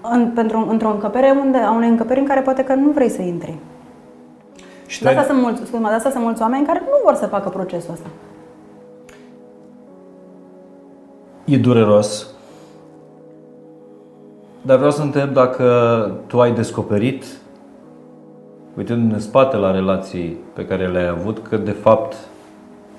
în, 0.00 0.30
pentru, 0.34 0.66
într-o 0.70 0.88
încăpere 0.90 1.34
unde, 1.40 1.58
a 1.58 1.72
unei 1.72 1.88
încăperi 1.88 2.20
în 2.20 2.26
care 2.26 2.40
poate 2.40 2.64
că 2.64 2.74
nu 2.74 2.90
vrei 2.90 3.08
să 3.08 3.22
intri. 3.22 3.54
Și 4.86 5.02
De 5.02 5.08
asta, 5.08 5.22
sunt 5.22 5.40
mulți, 5.40 5.66
scuze, 5.66 5.82
de 5.82 5.88
asta 5.88 6.10
sunt 6.10 6.22
mulți 6.22 6.42
oameni 6.42 6.66
care 6.66 6.82
nu 6.84 6.98
vor 7.04 7.14
să 7.14 7.26
facă 7.26 7.48
procesul 7.48 7.92
ăsta. 7.92 8.06
E 11.44 11.58
dureros. 11.58 12.26
Dar 14.62 14.76
vreau 14.76 14.90
să 14.90 15.02
întreb 15.02 15.32
dacă 15.32 15.64
tu 16.26 16.40
ai 16.40 16.52
descoperit, 16.52 17.24
uitându 18.76 19.14
în 19.14 19.20
spate 19.20 19.56
la 19.56 19.70
relații 19.70 20.36
pe 20.52 20.66
care 20.66 20.88
le-ai 20.88 21.08
avut, 21.08 21.46
că 21.48 21.56
de 21.56 21.70
fapt, 21.70 22.16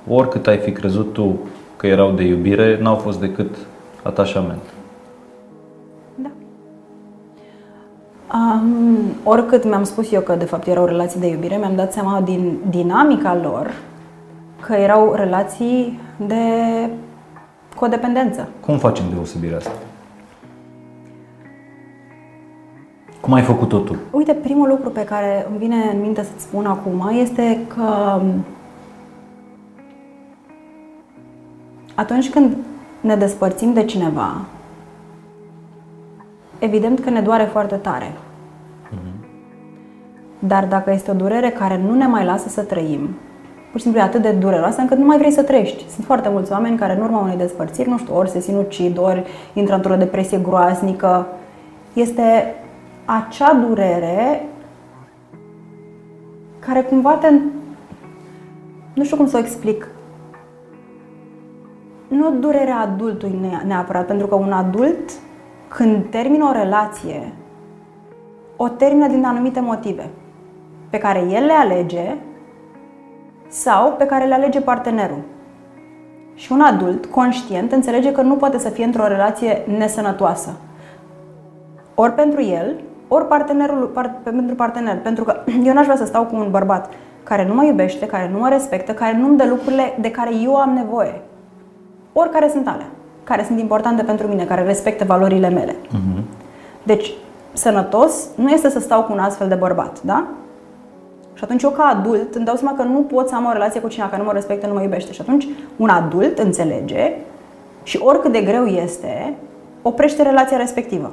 oricât 0.10 0.48
ai 0.48 0.58
fi 0.58 0.72
crezut 0.72 1.14
tu 1.14 1.40
că 1.76 1.88
erau 1.88 2.12
de 2.12 2.24
iubire, 2.24 2.80
n-au 2.82 2.96
fost 2.96 3.20
decât 3.20 3.56
atașament. 4.04 4.62
Da. 6.16 6.32
Um, 8.34 8.98
oricât 9.24 9.66
mi-am 9.66 9.84
spus 9.84 10.12
eu 10.12 10.22
că 10.22 10.36
de 10.36 10.46
fapt 10.46 10.68
erau 10.68 10.86
relații 10.86 11.20
de 11.20 11.28
iubire, 11.28 11.58
mi-am 11.58 11.76
dat 11.76 11.94
seama 11.94 12.22
din 12.22 12.58
dinamica 12.70 13.36
lor 13.36 13.72
că 14.60 14.74
erau 14.74 15.14
relații 15.14 16.00
de 16.28 16.44
codependență. 17.76 18.50
Cum 18.60 18.78
facem 18.78 19.06
deosebirea 19.14 19.58
asta? 19.58 19.72
Cum 23.22 23.34
ai 23.34 23.42
făcut 23.42 23.70
totul? 23.70 24.00
Uite, 24.12 24.34
primul 24.34 24.68
lucru 24.68 24.90
pe 24.90 25.04
care 25.04 25.46
îmi 25.50 25.58
vine 25.58 25.76
în 25.94 26.02
minte 26.02 26.24
să-ți 26.24 26.44
spun 26.44 26.66
acum 26.66 27.12
este 27.22 27.60
că 27.68 28.22
atunci 31.96 32.30
când 32.30 32.58
ne 33.02 33.16
despărțim 33.16 33.74
de 33.74 33.86
cineva, 33.86 34.42
evident 36.60 37.00
că 37.00 37.10
ne 37.10 37.22
doare 37.22 37.44
foarte 37.44 37.76
tare. 37.76 38.14
Dar 40.40 40.66
dacă 40.66 40.92
este 40.92 41.12
o 41.12 41.14
durere 41.14 41.50
care 41.50 41.78
nu 41.78 41.94
ne 41.94 42.06
mai 42.08 42.26
lasă 42.26 42.50
să 42.50 42.62
trăim, 42.62 43.10
pur 43.76 43.84
și 43.84 43.90
simplu 43.90 44.06
e 44.06 44.10
atât 44.10 44.22
de 44.22 44.32
dureroasă 44.32 44.82
încât 44.82 44.98
nu 44.98 45.06
mai 45.06 45.18
vrei 45.18 45.32
să 45.32 45.44
trăiești. 45.44 45.90
Sunt 45.90 46.06
foarte 46.06 46.30
mulți 46.30 46.52
oameni 46.52 46.78
care 46.78 46.96
în 46.96 47.02
urma 47.02 47.20
unei 47.20 47.38
despărțiri, 47.38 47.90
nu 47.90 47.98
știu, 47.98 48.18
ori 48.18 48.30
se 48.30 48.40
sinucid, 48.40 48.98
ori 48.98 49.24
intră 49.54 49.76
într-o 49.76 49.96
depresie 49.96 50.38
groaznică. 50.38 51.28
Este 51.94 52.56
acea 53.06 53.54
durere 53.54 54.46
care 56.60 56.82
cumva 56.82 57.14
te... 57.14 57.28
Nu 58.94 59.04
știu 59.04 59.18
cum 59.18 59.28
să 59.28 59.38
o 59.38 59.40
explic. 59.40 59.88
Nu 62.08 62.32
durerea 62.32 62.80
adultului 62.80 63.40
neapărat, 63.66 64.06
pentru 64.06 64.28
că 64.28 64.36
un 64.36 64.52
adult, 64.52 65.12
când 65.68 66.06
termină 66.10 66.46
o 66.46 66.52
relație, 66.52 67.34
o 68.56 68.68
termină 68.68 69.08
din 69.08 69.26
anumite 69.26 69.60
motive 69.60 70.10
pe 70.90 70.98
care 70.98 71.20
el 71.20 71.46
le 71.46 71.54
alege 71.54 72.16
sau 73.48 73.92
pe 73.92 74.06
care 74.06 74.26
le 74.26 74.34
alege 74.34 74.62
partenerul. 74.62 75.22
Și 76.36 76.52
un 76.52 76.62
adult 76.62 77.06
conștient 77.06 77.72
înțelege 77.72 78.12
că 78.12 78.22
nu 78.22 78.36
poate 78.36 78.58
să 78.58 78.70
fie 78.70 78.84
într-o 78.84 79.08
relație 79.08 79.62
nesănătoasă. 79.78 80.56
Ori 81.96 82.12
pentru 82.12 82.42
el, 82.44 82.76
ori 83.08 83.28
partenerul, 83.28 83.86
par, 83.94 84.16
pentru 84.24 84.56
partener. 84.56 84.98
Pentru 85.02 85.24
că 85.24 85.44
eu 85.66 85.74
n-aș 85.74 85.84
vrea 85.86 85.98
să 85.98 86.06
stau 86.06 86.24
cu 86.24 86.36
un 86.36 86.52
bărbat 86.52 86.94
care 87.24 87.46
nu 87.48 87.54
mă 87.54 87.64
iubește, 87.64 88.06
care 88.06 88.30
nu 88.34 88.40
mă 88.40 88.50
respectă, 88.50 88.92
care 88.92 89.18
nu-mi 89.18 89.38
dă 89.38 89.46
lucrurile 89.48 89.98
de 90.00 90.12
care 90.12 90.32
eu 90.44 90.56
am 90.56 90.74
nevoie. 90.74 91.22
Oricare 92.14 92.50
sunt 92.50 92.68
alea, 92.68 92.88
care 93.24 93.44
sunt 93.44 93.60
importante 93.60 94.04
pentru 94.04 94.28
mine, 94.28 94.44
care 94.44 94.64
respectă 94.64 95.06
valorile 95.06 95.50
mele. 95.50 95.72
Uh-huh. 95.72 96.24
Deci, 96.84 97.14
sănătos 97.54 98.28
nu 98.36 98.50
este 98.50 98.70
să 98.70 98.80
stau 98.80 99.04
cu 99.04 99.12
un 99.12 99.20
astfel 99.20 99.48
de 99.48 99.56
bărbat, 99.56 100.02
da? 100.02 100.28
Și 101.36 101.44
atunci 101.44 101.64
eu 101.64 101.70
ca 101.70 101.84
adult 101.84 102.36
îmi 102.36 102.46
dau 102.46 102.56
seama 102.56 102.78
că 102.78 102.84
nu 102.84 103.00
pot 103.00 103.28
să 103.28 103.36
am 103.36 103.46
o 103.46 103.52
relație 103.52 103.82
cu 103.82 103.88
cineva 103.88 104.10
care 104.10 104.22
nu 104.22 104.28
mă 104.28 104.34
respectă, 104.34 104.68
nu 104.68 104.74
mă 104.74 104.82
iubește. 104.82 105.12
Și 105.12 105.22
atunci 105.22 105.48
un 105.76 105.90
adult 105.90 106.40
înțelege 106.40 107.14
și 107.84 108.00
oricât 108.04 108.32
de 108.32 108.42
greu 108.42 108.66
este, 108.66 109.34
oprește 109.82 110.24
relația 110.24 110.58
respectivă. 110.58 111.12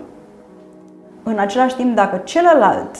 În 1.22 1.38
același 1.38 1.76
timp, 1.76 1.94
dacă 1.94 2.20
celălalt 2.24 2.96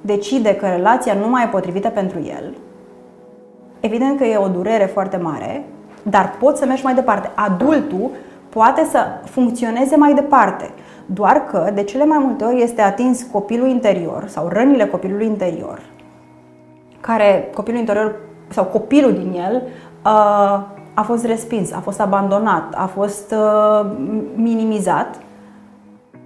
decide 0.00 0.54
că 0.54 0.66
relația 0.66 1.14
nu 1.14 1.28
mai 1.28 1.44
e 1.44 1.48
potrivită 1.48 1.88
pentru 1.88 2.18
el, 2.18 2.54
evident 3.80 4.18
că 4.18 4.24
e 4.24 4.36
o 4.36 4.48
durere 4.48 4.84
foarte 4.84 5.16
mare, 5.16 5.64
dar 6.02 6.34
poți 6.38 6.58
să 6.58 6.66
mergi 6.66 6.84
mai 6.84 6.94
departe. 6.94 7.30
Adultul 7.34 8.10
poate 8.48 8.84
să 8.90 8.98
funcționeze 9.24 9.96
mai 9.96 10.14
departe, 10.14 10.70
doar 11.06 11.44
că 11.44 11.70
de 11.74 11.82
cele 11.82 12.04
mai 12.04 12.18
multe 12.18 12.44
ori 12.44 12.62
este 12.62 12.80
atins 12.82 13.22
copilul 13.22 13.68
interior 13.68 14.24
sau 14.26 14.48
rănile 14.48 14.86
copilului 14.86 15.26
interior, 15.26 15.80
care 17.00 17.50
copilul 17.54 17.78
interior 17.78 18.14
sau 18.48 18.64
copilul 18.64 19.12
din 19.12 19.32
el 19.46 19.62
uh, 20.04 20.60
a 20.94 21.02
fost 21.02 21.24
respins, 21.24 21.72
a 21.72 21.78
fost 21.78 22.00
abandonat, 22.00 22.74
a 22.76 22.86
fost 22.86 23.34
uh, 23.34 23.90
minimizat 24.34 25.20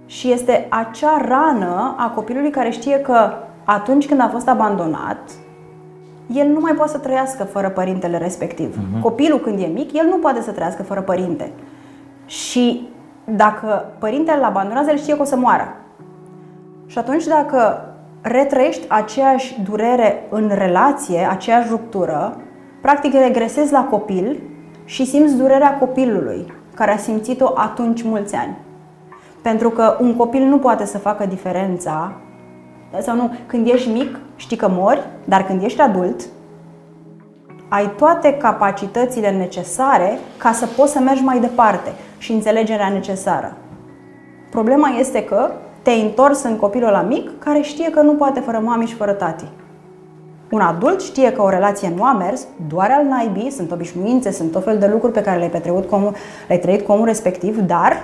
și 0.05 0.31
este 0.31 0.67
acea 0.69 1.25
rană 1.27 1.95
a 1.97 2.11
copilului 2.15 2.49
care 2.49 2.69
știe 2.69 2.99
că 2.99 3.31
atunci 3.63 4.07
când 4.07 4.21
a 4.21 4.29
fost 4.31 4.47
abandonat, 4.47 5.19
el 6.27 6.47
nu 6.47 6.59
mai 6.59 6.73
poate 6.73 6.91
să 6.91 6.97
trăiască 6.97 7.43
fără 7.43 7.69
părintele 7.69 8.17
respectiv. 8.17 8.75
Uh-huh. 8.75 9.01
Copilul 9.01 9.39
când 9.39 9.59
e 9.59 9.65
mic, 9.65 9.93
el 9.93 10.05
nu 10.09 10.17
poate 10.17 10.41
să 10.41 10.51
trăiască 10.51 10.83
fără 10.83 11.01
părinte. 11.01 11.51
Și 12.25 12.87
dacă 13.25 13.85
părintele 13.99 14.37
îl 14.37 14.43
abandonează, 14.43 14.89
el 14.89 14.97
știe 14.97 15.15
că 15.15 15.21
o 15.21 15.25
să 15.25 15.35
moară. 15.35 15.75
Și 16.85 16.97
atunci 16.97 17.25
dacă 17.25 17.84
retrăiești 18.27 18.85
aceeași 18.87 19.61
durere 19.61 20.23
în 20.29 20.51
relație, 20.53 21.27
aceeași 21.29 21.69
ruptură, 21.69 22.37
practic 22.81 23.13
regresezi 23.13 23.71
la 23.71 23.83
copil 23.83 24.41
și 24.85 25.05
simți 25.05 25.35
durerea 25.35 25.77
copilului, 25.77 26.53
care 26.73 26.91
a 26.91 26.97
simțit-o 26.97 27.51
atunci 27.55 28.03
mulți 28.03 28.35
ani. 28.35 28.57
Pentru 29.41 29.69
că 29.69 29.97
un 29.99 30.15
copil 30.15 30.43
nu 30.43 30.57
poate 30.57 30.85
să 30.85 30.97
facă 30.97 31.25
diferența 31.25 32.11
sau 32.99 33.15
nu, 33.15 33.35
când 33.45 33.67
ești 33.67 33.89
mic 33.89 34.19
știi 34.35 34.57
că 34.57 34.67
mori, 34.69 35.07
dar 35.25 35.45
când 35.45 35.63
ești 35.63 35.81
adult 35.81 36.21
ai 37.67 37.91
toate 37.97 38.33
capacitățile 38.33 39.31
necesare 39.31 40.19
ca 40.37 40.51
să 40.51 40.65
poți 40.65 40.91
să 40.91 40.99
mergi 40.99 41.23
mai 41.23 41.39
departe 41.39 41.93
și 42.17 42.31
înțelegerea 42.31 42.89
necesară. 42.89 43.57
Problema 44.49 44.87
este 44.87 45.23
că 45.23 45.51
te-ai 45.85 46.01
întors 46.01 46.43
în 46.43 46.55
copilul 46.55 46.89
la 46.89 47.01
mic 47.01 47.39
care 47.39 47.61
știe 47.61 47.89
că 47.89 48.01
nu 48.01 48.11
poate 48.11 48.39
fără 48.39 48.59
mami 48.63 48.85
și 48.85 48.93
fără 48.93 49.11
tati. 49.11 49.45
Un 50.51 50.59
adult 50.61 51.01
știe 51.01 51.31
că 51.31 51.41
o 51.41 51.49
relație 51.49 51.93
nu 51.95 52.03
a 52.03 52.13
mers, 52.13 52.47
doar 52.67 52.91
al 52.91 53.05
naibii, 53.05 53.51
sunt 53.51 53.71
obișnuințe, 53.71 54.31
sunt 54.31 54.51
tot 54.51 54.63
fel 54.63 54.77
de 54.77 54.87
lucruri 54.87 55.13
pe 55.13 55.21
care 55.21 55.37
le-ai, 55.37 55.49
petrecut 55.49 55.89
cu 55.89 55.95
omul, 55.95 56.13
le-ai 56.47 56.59
trăit 56.59 56.85
cu 56.85 56.91
omul 56.91 57.05
respectiv, 57.05 57.59
dar 57.59 58.03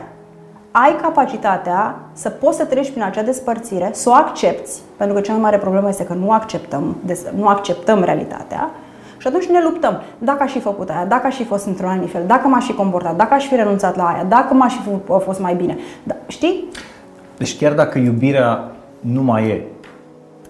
ai 0.72 0.96
capacitatea 1.02 1.96
să 2.14 2.30
poți 2.30 2.58
să 2.58 2.66
treci 2.66 2.90
prin 2.90 3.04
acea 3.04 3.22
despărțire, 3.22 3.90
să 3.94 4.10
o 4.10 4.14
accepti, 4.14 4.72
pentru 4.98 5.16
că 5.16 5.22
cea 5.22 5.32
mai 5.32 5.42
mare 5.42 5.58
problemă 5.58 5.90
este 5.90 6.06
că 6.06 6.14
nu 6.14 6.32
acceptăm, 6.32 6.96
nu 7.36 7.48
acceptăm 7.48 8.04
realitatea 8.04 8.70
și 9.18 9.28
atunci 9.28 9.46
ne 9.46 9.62
luptăm. 9.64 10.02
Dacă 10.18 10.44
aș 10.44 10.52
fi 10.52 10.60
făcut 10.60 10.90
aia, 10.90 11.06
dacă 11.06 11.28
aș 11.28 11.36
fi 11.36 11.46
fost 11.46 11.66
într-un 11.66 11.90
anumit 11.90 12.12
fel, 12.12 12.24
dacă 12.28 12.48
m-aș 12.48 12.66
fi 12.66 12.74
comportat, 12.74 13.16
dacă 13.16 13.34
aș 13.34 13.48
fi 13.48 13.56
renunțat 13.56 13.96
la 13.96 14.04
aia, 14.04 14.24
dacă 14.24 14.54
m-aș 14.54 14.74
fi 14.74 14.90
fost 15.24 15.40
mai 15.40 15.54
bine. 15.54 15.78
Da, 16.04 16.16
știi? 16.28 16.70
Deci 17.42 17.58
chiar 17.58 17.74
dacă 17.74 17.98
iubirea 17.98 18.72
nu 19.00 19.24
mai 19.24 19.48
e, 19.48 19.62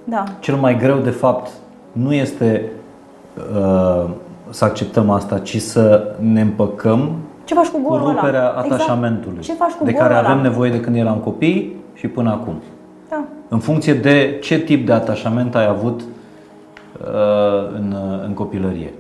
da. 0.03 0.23
cel 0.39 0.55
mai 0.55 0.77
greu 0.77 0.97
de 0.97 1.09
fapt 1.09 1.49
nu 1.91 2.13
este 2.13 2.71
uh, 3.53 4.09
să 4.49 4.65
acceptăm 4.65 5.09
asta, 5.09 5.39
ci 5.39 5.61
să 5.61 6.15
ne 6.19 6.41
împăcăm 6.41 7.11
ce 7.43 7.53
faci 7.53 7.67
cu 7.67 7.79
golul 7.87 8.05
cu 8.05 8.09
ruperea 8.09 8.39
ăla? 8.39 8.61
Exact. 8.63 8.81
atașamentului 8.81 9.41
Ce 9.41 9.53
faci 9.53 9.71
cu 9.71 9.83
de 9.83 9.93
care 9.93 10.13
avem 10.13 10.31
ăla? 10.31 10.41
nevoie 10.41 10.71
de 10.71 10.79
când 10.79 10.95
eram 10.95 11.17
copii 11.17 11.75
și 11.93 12.07
până 12.07 12.29
acum. 12.29 12.53
Da. 13.09 13.23
În 13.47 13.59
funcție 13.59 13.93
de 13.93 14.37
ce 14.41 14.59
tip 14.59 14.85
de 14.85 14.93
atașament 14.93 15.55
ai 15.55 15.67
avut 15.67 16.01
uh, 16.01 17.75
în, 17.75 17.95
uh, 17.95 18.23
în 18.25 18.33
copilărie. 18.33 18.93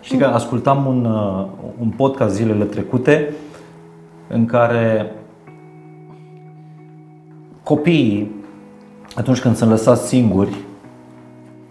Știi 0.00 0.18
că 0.18 0.24
ascultam 0.24 0.86
un, 0.86 1.04
uh, 1.04 1.44
un 1.80 1.88
podcast 1.88 2.34
zilele 2.34 2.64
trecute 2.64 3.34
în 4.28 4.46
care 4.46 5.12
copiii, 7.70 8.30
atunci 9.14 9.40
când 9.40 9.56
sunt 9.56 9.70
lăsați 9.70 10.08
singuri, 10.08 10.54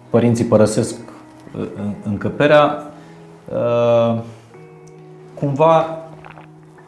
părinții 0.10 0.46
părăsesc 0.46 0.96
uh, 1.58 1.66
încăperea, 2.04 2.92
uh, 3.54 4.20
cumva 5.40 5.98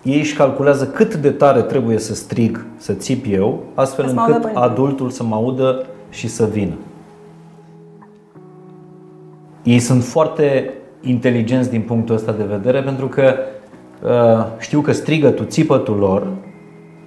ei 0.03 0.19
își 0.19 0.35
calculează 0.35 0.88
cât 0.88 1.15
de 1.15 1.31
tare 1.31 1.61
trebuie 1.61 1.97
să 1.99 2.13
strig, 2.13 2.65
să 2.77 2.93
țip 2.93 3.25
eu, 3.29 3.63
astfel 3.73 4.07
Să 4.07 4.13
mă 4.13 4.19
audă 4.21 4.33
încât 4.33 4.51
părintele. 4.51 4.71
adultul 4.71 5.09
să 5.09 5.23
mă 5.23 5.35
audă 5.35 5.85
și 6.09 6.27
să 6.27 6.45
vină. 6.45 6.73
Ei 9.63 9.79
sunt 9.79 10.03
foarte 10.03 10.73
inteligenți 11.01 11.69
din 11.69 11.81
punctul 11.81 12.15
ăsta 12.15 12.31
de 12.31 12.43
vedere 12.43 12.81
pentru 12.81 13.07
că 13.07 13.33
uh, 14.03 14.45
știu 14.59 14.81
că 14.81 14.91
strigătul, 14.91 15.45
țipătul 15.45 15.97
lor 15.97 16.27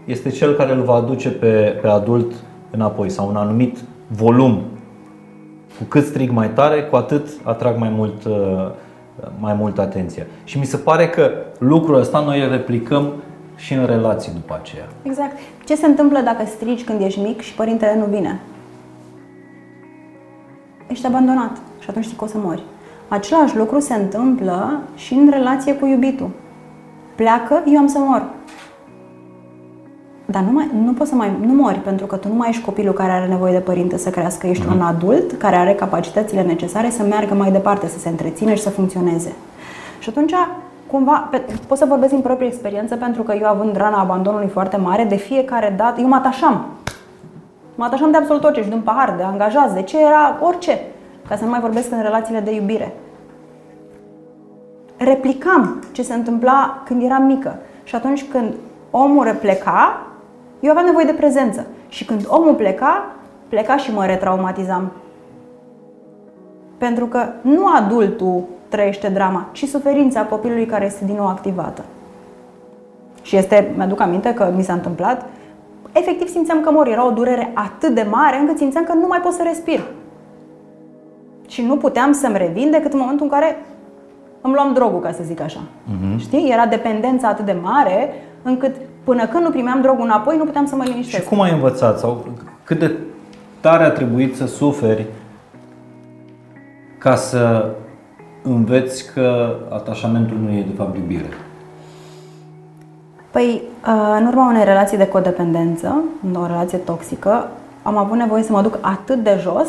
este 0.05 0.29
cel 0.31 0.55
care 0.55 0.73
îl 0.73 0.83
va 0.83 0.95
aduce 0.95 1.31
pe, 1.31 1.79
pe 1.83 1.89
adult 1.89 2.33
înapoi 2.71 3.11
sau 3.11 3.29
un 3.29 3.37
anumit 3.37 3.79
volum. 4.07 4.63
Cu 5.79 5.85
cât 5.89 6.05
strig 6.05 6.31
mai 6.31 6.51
tare, 6.51 6.83
cu 6.83 6.97
atât 6.97 7.29
atrag 7.43 7.79
mai 7.79 7.93
mult, 7.97 8.25
uh, 8.25 8.71
mai 9.39 9.55
mult 9.55 9.79
atenție. 9.79 10.27
Și 10.45 10.59
mi 10.59 10.65
se 10.65 10.77
pare 10.77 11.09
că 11.09 11.31
lucrul 11.59 11.99
ăsta 11.99 12.21
noi 12.21 12.43
îl 12.43 12.51
replicăm 12.51 13.13
și 13.57 13.73
în 13.73 13.87
relații 13.87 14.33
după 14.33 14.59
aceea. 14.61 14.89
Exact. 15.03 15.37
Ce 15.65 15.75
se 15.75 15.87
întâmplă 15.87 16.21
dacă 16.21 16.45
strigi 16.47 16.85
când 16.85 17.01
ești 17.01 17.21
mic 17.21 17.41
și 17.41 17.55
părintele 17.55 17.97
nu 17.99 18.05
vine? 18.05 18.41
Ești 20.87 21.07
abandonat 21.07 21.57
și 21.79 21.91
atunci 21.91 22.05
știi 22.05 22.17
că 22.17 22.25
o 22.25 22.27
să 22.27 22.39
mori. 22.39 22.63
Același 23.09 23.57
lucru 23.57 23.81
se 23.81 23.95
întâmplă 23.95 24.81
și 24.95 25.15
în 25.15 25.31
relație 25.31 25.75
cu 25.75 25.87
iubitul. 25.87 26.31
Pleacă, 27.15 27.63
eu 27.67 27.79
am 27.79 27.87
să 27.87 27.99
mor. 27.99 28.23
Dar 30.27 30.43
nu, 30.43 30.53
mai, 30.53 30.71
nu 30.85 30.93
poți 30.93 31.11
să 31.11 31.17
mai 31.17 31.33
nu 31.41 31.53
mori 31.53 31.79
pentru 31.79 32.07
că 32.07 32.17
tu 32.17 32.29
nu 32.29 32.35
mai 32.35 32.49
ești 32.49 32.65
copilul 32.65 32.93
care 32.93 33.13
are 33.13 33.27
nevoie 33.27 33.53
de 33.53 33.59
părinte 33.59 33.97
să 33.97 34.11
crească. 34.11 34.47
Ești 34.47 34.67
un 34.67 34.81
adult 34.81 35.33
care 35.33 35.57
are 35.57 35.75
capacitățile 35.75 36.43
necesare 36.43 36.91
să 36.91 37.03
meargă 37.03 37.35
mai 37.35 37.51
departe, 37.51 37.89
să 37.89 37.99
se 37.99 38.09
întrețină 38.09 38.55
și 38.55 38.63
să 38.63 38.71
funcționeze. 38.71 39.33
Și 39.99 40.09
atunci, 40.09 40.35
cumva, 40.87 41.29
pe, 41.31 41.43
pot 41.69 41.79
să 41.79 41.85
vorbesc 41.85 42.13
din 42.13 42.21
proprie 42.21 42.49
experiență 42.49 42.97
pentru 42.97 43.23
că 43.23 43.35
eu 43.41 43.47
având 43.47 43.77
rana 43.77 44.01
abandonului 44.01 44.49
foarte 44.49 44.77
mare, 44.77 45.05
de 45.05 45.17
fiecare 45.17 45.75
dată, 45.77 46.01
eu 46.01 46.09
mă 46.09 46.15
atașam. 46.15 46.67
Mă 47.75 47.85
atașam 47.85 48.11
de 48.11 48.17
absolut 48.17 48.45
orice, 48.45 48.63
și 48.63 48.69
de 48.69 48.75
un 48.75 48.81
pahar, 48.81 49.15
de 49.17 49.23
angajați, 49.23 49.75
de 49.75 49.83
ce 49.83 50.01
era 50.01 50.39
orice. 50.41 50.81
Ca 51.29 51.37
să 51.37 51.45
nu 51.45 51.51
mai 51.51 51.61
vorbesc 51.61 51.93
în 51.93 52.03
relațiile 52.03 52.41
de 52.41 52.55
iubire. 52.55 52.95
Replicam 54.97 55.83
ce 55.93 56.03
se 56.03 56.15
întâmpla 56.15 56.83
când 56.85 57.03
eram 57.03 57.23
mică. 57.23 57.57
Și 57.85 57.95
atunci 57.95 58.25
când 58.25 58.55
omul 58.91 59.37
pleca, 59.41 60.07
eu 60.65 60.71
aveam 60.71 60.85
nevoie 60.85 61.05
de 61.05 61.13
prezență. 61.13 61.67
Și 61.89 62.05
când 62.05 62.25
omul 62.29 62.55
pleca, 62.55 63.07
pleca 63.49 63.77
și 63.77 63.93
mă 63.93 64.07
retraumatizam. 64.07 64.93
Pentru 66.79 67.07
că 67.07 67.27
nu 67.41 67.67
adultul 67.67 68.43
trăiește 68.69 69.09
drama, 69.09 69.49
ci 69.53 69.65
suferința 69.65 70.23
copilului 70.23 70.67
care 70.67 70.85
este 70.85 71.05
din 71.05 71.15
nou 71.15 71.27
activată. 71.27 71.85
Și 73.23 73.37
este, 73.37 73.73
mi-aduc 73.77 74.01
aminte 74.01 74.35
că 74.35 74.53
mi 74.57 74.63
s-a 74.63 74.73
întâmplat, 74.73 75.27
efectiv 75.93 76.29
simțeam 76.29 76.61
că 76.61 76.71
mor. 76.71 76.87
Era 76.89 77.07
o 77.07 77.11
durere 77.11 77.51
atât 77.55 77.95
de 77.95 78.07
mare 78.11 78.39
încât 78.39 78.57
simțeam 78.57 78.85
că 78.85 78.93
nu 78.93 79.07
mai 79.07 79.21
pot 79.21 79.33
să 79.33 79.43
respir. 79.43 79.81
Și 81.49 81.63
nu 81.63 81.77
puteam 81.77 82.13
să-mi 82.13 82.39
revin 82.39 82.71
decât 82.71 82.93
în 82.93 82.99
momentul 82.99 83.27
în 83.27 83.33
care 83.33 83.65
îmi 84.41 84.55
luam 84.55 84.73
drogul, 84.73 85.01
ca 85.01 85.13
să 85.13 85.23
zic 85.23 85.41
așa. 85.41 85.61
Uh-huh. 85.61 86.19
Știi? 86.19 86.51
Era 86.51 86.67
dependența 86.67 87.29
atât 87.29 87.45
de 87.45 87.57
mare 87.63 88.13
încât 88.43 88.75
până 89.05 89.27
când 89.27 89.45
nu 89.45 89.51
primeam 89.51 89.81
drogul 89.81 90.05
înapoi, 90.05 90.37
nu 90.37 90.45
puteam 90.45 90.67
să 90.67 90.77
mă 90.77 90.83
Și 90.85 90.91
liniștesc. 90.91 91.29
cum 91.29 91.41
ai 91.41 91.53
învățat 91.53 91.99
sau 91.99 92.27
cât 92.65 92.79
de 92.79 92.93
tare 93.61 93.85
a 93.85 93.91
trebuit 93.91 94.37
să 94.37 94.47
suferi 94.47 95.07
ca 96.99 97.15
să 97.17 97.71
înveți 98.43 99.13
că 99.13 99.55
atașamentul 99.71 100.37
nu 100.37 100.51
e 100.51 100.63
de 100.69 100.75
fapt 100.77 100.97
iubire? 100.97 101.29
Păi, 103.31 103.63
uh, 103.87 104.17
în 104.19 104.27
urma 104.27 104.49
unei 104.49 104.65
relații 104.65 104.97
de 104.97 105.09
codependență, 105.09 106.03
o 106.35 106.47
relație 106.47 106.79
toxică, 106.79 107.49
am 107.83 107.97
avut 107.97 108.17
nevoie 108.17 108.43
să 108.43 108.53
mă 108.53 108.63
duc 108.63 108.79
atât 108.81 109.23
de 109.23 109.39
jos 109.41 109.69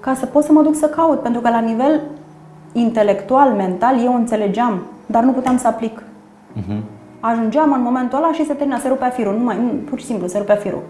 ca 0.00 0.14
să 0.14 0.26
pot 0.26 0.44
să 0.44 0.52
mă 0.52 0.62
duc 0.62 0.74
să 0.74 0.86
caut, 0.86 1.20
pentru 1.20 1.40
că 1.40 1.48
la 1.48 1.60
nivel 1.60 2.00
intelectual, 2.72 3.50
mental, 3.50 4.04
eu 4.04 4.14
înțelegeam, 4.14 4.82
dar 5.06 5.22
nu 5.22 5.32
puteam 5.32 5.58
să 5.58 5.66
aplic. 5.66 6.02
Ajungeam 7.24 7.72
în 7.72 7.82
momentul 7.82 8.18
ăla 8.18 8.32
și 8.32 8.46
se 8.46 8.54
termina, 8.54 8.78
se 8.78 8.88
rupea 8.88 9.08
firul, 9.08 9.36
nu 9.36 9.44
mai, 9.44 9.56
nu, 9.56 9.68
pur 9.90 9.98
și 9.98 10.04
simplu, 10.04 10.26
se 10.26 10.38
rupea 10.38 10.54
firul. 10.54 10.82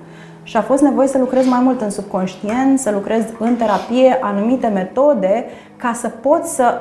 Și 0.42 0.56
a 0.56 0.60
fost 0.60 0.82
nevoie 0.82 1.08
să 1.08 1.18
lucrez 1.18 1.46
mai 1.46 1.60
mult 1.62 1.80
în 1.80 1.90
subconștient, 1.90 2.78
să 2.78 2.90
lucrez 2.90 3.24
în 3.38 3.56
terapie, 3.56 4.18
anumite 4.20 4.66
metode, 4.66 5.44
ca 5.76 5.92
să 5.92 6.08
pot 6.08 6.44
să, 6.44 6.80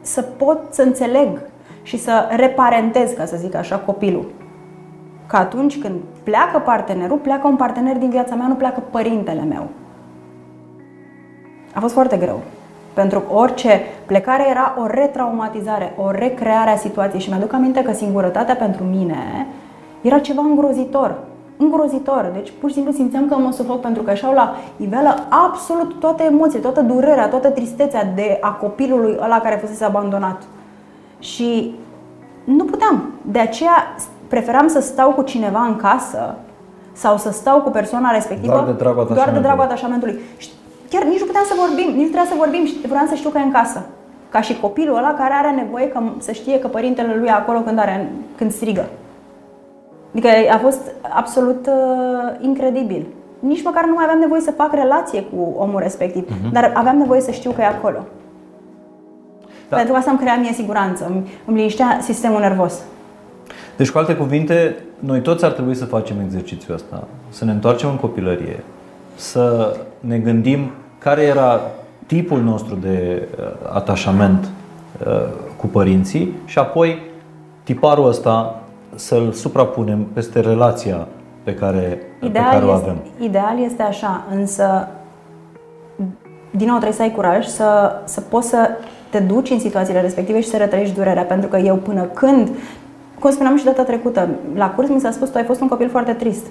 să 0.00 0.22
pot 0.22 0.58
să 0.70 0.82
înțeleg 0.82 1.40
și 1.82 1.98
să 1.98 2.28
reparentez, 2.36 3.10
ca 3.10 3.24
să 3.24 3.36
zic 3.36 3.54
așa, 3.54 3.76
copilul. 3.76 4.32
Că 5.26 5.36
atunci 5.36 5.78
când 5.78 5.94
pleacă 6.22 6.58
partenerul, 6.58 7.18
pleacă 7.18 7.46
un 7.46 7.56
partener 7.56 7.96
din 7.96 8.10
viața 8.10 8.34
mea, 8.34 8.46
nu 8.46 8.54
pleacă 8.54 8.82
părintele 8.90 9.42
meu. 9.42 9.68
A 11.74 11.80
fost 11.80 11.94
foarte 11.94 12.16
greu. 12.16 12.40
Pentru 12.92 13.20
că 13.20 13.34
orice 13.34 13.80
plecare 14.06 14.46
era 14.50 14.74
o 14.82 14.86
retraumatizare, 14.86 15.94
o 15.96 16.10
recreare 16.10 16.70
a 16.70 16.76
situației. 16.76 17.20
Și 17.20 17.28
mi-aduc 17.28 17.52
aminte 17.52 17.82
că 17.82 17.92
singurătatea 17.92 18.54
pentru 18.54 18.84
mine 18.84 19.46
era 20.00 20.18
ceva 20.18 20.42
îngrozitor. 20.42 21.14
Îngrozitor. 21.56 22.30
Deci 22.34 22.52
pur 22.60 22.68
și 22.68 22.74
simplu 22.74 22.92
simțeam 22.92 23.28
că 23.28 23.34
mă 23.36 23.52
sufoc 23.52 23.80
pentru 23.80 24.02
că 24.02 24.10
așa 24.10 24.32
la 24.32 24.54
iveală 24.76 25.14
absolut 25.48 26.00
toate 26.00 26.24
emoțiile, 26.24 26.62
toată 26.62 26.80
durerea, 26.80 27.28
toată 27.28 27.48
tristețea 27.48 28.04
de 28.14 28.38
a 28.40 28.50
copilului 28.52 29.18
ăla 29.22 29.40
care 29.40 29.56
fusese 29.56 29.84
abandonat. 29.84 30.42
Și 31.18 31.74
nu 32.44 32.64
puteam. 32.64 33.12
De 33.22 33.38
aceea 33.38 33.94
preferam 34.28 34.68
să 34.68 34.80
stau 34.80 35.10
cu 35.10 35.22
cineva 35.22 35.60
în 35.60 35.76
casă 35.76 36.34
sau 36.92 37.16
să 37.16 37.30
stau 37.32 37.60
cu 37.60 37.70
persoana 37.70 38.10
respectivă 38.10 38.52
Doar 38.52 38.64
de 38.64 38.72
dragul 38.72 38.94
doar 38.94 39.06
de 39.06 39.12
atașamentului. 39.12 39.42
dragul 39.42 39.64
atașamentului. 39.64 40.20
Și 40.36 40.48
chiar 40.90 41.04
nici 41.04 41.20
nu 41.20 41.26
puteam 41.26 41.44
să 41.44 41.54
vorbim, 41.64 41.86
nici 41.86 42.06
nu 42.08 42.14
trebuia 42.14 42.30
să 42.32 42.42
vorbim 42.44 42.64
și 42.66 42.74
vreau 42.94 43.06
să 43.08 43.14
știu 43.14 43.30
că 43.30 43.38
e 43.38 43.42
în 43.42 43.52
casă. 43.52 43.80
Ca 44.28 44.40
și 44.40 44.60
copilul 44.60 44.96
ăla 44.96 45.14
care 45.14 45.34
are 45.34 45.50
nevoie 45.50 45.88
că, 45.88 46.00
să 46.18 46.32
știe 46.32 46.58
că 46.58 46.68
părintele 46.68 47.14
lui 47.18 47.28
e 47.28 47.32
acolo 47.32 47.60
când, 47.60 47.78
are, 47.78 48.12
când 48.36 48.52
strigă. 48.52 48.86
Adică 50.12 50.28
a 50.52 50.58
fost 50.58 50.80
absolut 51.14 51.66
uh, 51.66 52.34
incredibil. 52.40 53.06
Nici 53.38 53.62
măcar 53.62 53.84
nu 53.84 53.94
mai 53.94 54.04
aveam 54.04 54.18
nevoie 54.18 54.40
să 54.40 54.50
fac 54.50 54.72
relație 54.72 55.22
cu 55.22 55.54
omul 55.56 55.80
respectiv, 55.80 56.24
uh-huh. 56.24 56.52
dar 56.52 56.72
aveam 56.74 56.96
nevoie 56.96 57.20
să 57.20 57.30
știu 57.30 57.50
că 57.50 57.60
e 57.60 57.66
acolo. 57.66 57.98
Da. 57.98 58.06
Da. 59.68 59.76
Pentru 59.76 59.92
că 59.92 59.98
asta 59.98 60.10
îmi 60.10 60.20
crea 60.20 60.36
mie 60.36 60.52
siguranță, 60.52 61.06
îmi, 61.08 61.28
îmi 61.44 61.56
liniștea 61.56 61.98
sistemul 62.02 62.40
nervos. 62.40 62.82
Deci, 63.76 63.90
cu 63.90 63.98
alte 63.98 64.14
cuvinte, 64.14 64.76
noi 64.98 65.20
toți 65.20 65.44
ar 65.44 65.50
trebui 65.50 65.74
să 65.74 65.84
facem 65.84 66.16
exercițiul 66.24 66.74
ăsta, 66.74 67.04
să 67.28 67.44
ne 67.44 67.50
întoarcem 67.50 67.88
în 67.88 67.96
copilărie, 67.96 68.64
să 69.14 69.76
ne 70.00 70.18
gândim 70.18 70.70
care 70.98 71.22
era 71.22 71.60
tipul 72.06 72.40
nostru 72.40 72.74
de 72.74 73.28
uh, 73.38 73.44
atașament 73.72 74.48
uh, 75.06 75.22
cu 75.56 75.66
părinții 75.66 76.32
și 76.44 76.58
apoi 76.58 76.98
tiparul 77.62 78.08
ăsta 78.08 78.60
să-l 78.94 79.32
suprapunem 79.32 80.06
peste 80.12 80.40
relația 80.40 81.06
pe 81.42 81.54
care, 81.54 82.00
pe 82.20 82.30
care 82.32 82.56
Ideal 82.56 82.68
o 82.68 82.74
este, 82.74 82.88
avem. 82.88 82.96
ideal 83.18 83.62
este 83.64 83.82
așa, 83.82 84.24
însă 84.34 84.88
din 86.50 86.66
nou 86.66 86.76
trebuie 86.76 86.96
să 86.96 87.02
ai 87.02 87.12
curaj 87.12 87.46
să, 87.46 88.00
să 88.04 88.20
poți 88.20 88.48
să 88.48 88.68
te 89.10 89.18
duci 89.18 89.50
în 89.50 89.58
situațiile 89.58 90.00
respective 90.00 90.40
și 90.40 90.48
să 90.48 90.56
retrăiești 90.56 90.94
durerea, 90.94 91.22
pentru 91.22 91.48
că 91.48 91.56
eu 91.56 91.76
până 91.76 92.02
când, 92.02 92.50
cum 93.18 93.30
spuneam 93.30 93.56
și 93.56 93.64
data 93.64 93.82
trecută, 93.82 94.28
la 94.54 94.70
curs 94.70 94.88
mi 94.88 95.00
s-a 95.00 95.10
spus 95.10 95.28
tu 95.28 95.38
ai 95.38 95.44
fost 95.44 95.60
un 95.60 95.68
copil 95.68 95.88
foarte 95.88 96.12
trist. 96.12 96.46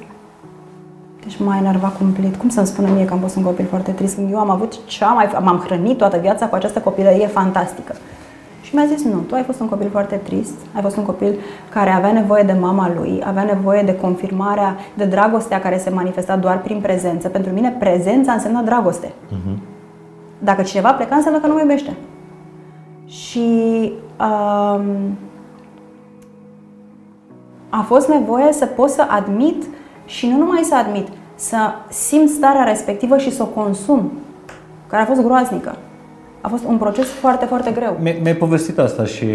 Deci 1.23 1.39
m-a 1.39 1.57
enervat 1.57 1.97
cumplit. 1.97 2.35
Cum 2.35 2.49
să-mi 2.49 2.67
spună 2.67 2.87
mie 2.95 3.05
că 3.05 3.13
am 3.13 3.19
fost 3.19 3.35
un 3.35 3.43
copil 3.43 3.65
foarte 3.65 3.91
trist 3.91 4.15
când 4.15 4.31
eu 4.31 4.39
am 4.39 4.49
avut 4.49 4.85
cea 4.85 5.07
mai... 5.07 5.29
m-am 5.41 5.63
hrănit 5.65 5.97
toată 5.97 6.17
viața 6.17 6.47
cu 6.47 6.55
această 6.55 6.79
copilărie 6.79 7.27
fantastică. 7.27 7.93
Și 8.61 8.75
mi-a 8.75 8.85
zis, 8.85 9.03
nu, 9.03 9.17
tu 9.17 9.35
ai 9.35 9.43
fost 9.43 9.59
un 9.59 9.67
copil 9.67 9.89
foarte 9.89 10.15
trist, 10.15 10.55
ai 10.75 10.81
fost 10.81 10.97
un 10.97 11.03
copil 11.03 11.35
care 11.69 11.89
avea 11.89 12.11
nevoie 12.11 12.43
de 12.43 12.53
mama 12.59 12.91
lui, 12.95 13.21
avea 13.25 13.43
nevoie 13.43 13.81
de 13.81 13.95
confirmarea, 13.95 14.75
de 14.93 15.05
dragostea 15.05 15.59
care 15.59 15.77
se 15.77 15.89
manifesta 15.89 16.35
doar 16.35 16.61
prin 16.61 16.79
prezență. 16.79 17.27
Pentru 17.27 17.53
mine, 17.53 17.75
prezența 17.79 18.31
înseamnă 18.31 18.61
dragoste. 18.61 19.11
Dacă 20.39 20.61
cineva 20.61 20.93
pleca, 20.93 21.15
înseamnă 21.15 21.39
că 21.39 21.47
nu 21.47 21.53
mă 21.53 21.59
iubește. 21.59 21.95
Și 23.05 23.91
um, 24.19 25.17
a 27.69 27.81
fost 27.81 28.09
nevoie 28.09 28.53
să 28.53 28.65
pot 28.65 28.89
să 28.89 29.05
admit 29.09 29.63
și 30.10 30.27
nu 30.27 30.38
numai 30.38 30.61
să 30.64 30.76
admit, 30.76 31.07
să 31.36 31.57
simt 31.90 32.30
starea 32.30 32.64
respectivă 32.64 33.18
și 33.18 33.31
să 33.31 33.44
o 33.44 33.45
consum, 33.45 34.11
care 34.88 35.02
a 35.02 35.06
fost 35.06 35.22
groaznică. 35.22 35.76
A 36.41 36.48
fost 36.48 36.64
un 36.64 36.77
proces 36.77 37.07
foarte, 37.07 37.45
foarte 37.45 37.72
greu. 37.72 37.98
Mi- 38.02 38.19
Mi-ai 38.22 38.36
povestit 38.36 38.80
asta 38.80 39.06
și, 39.06 39.27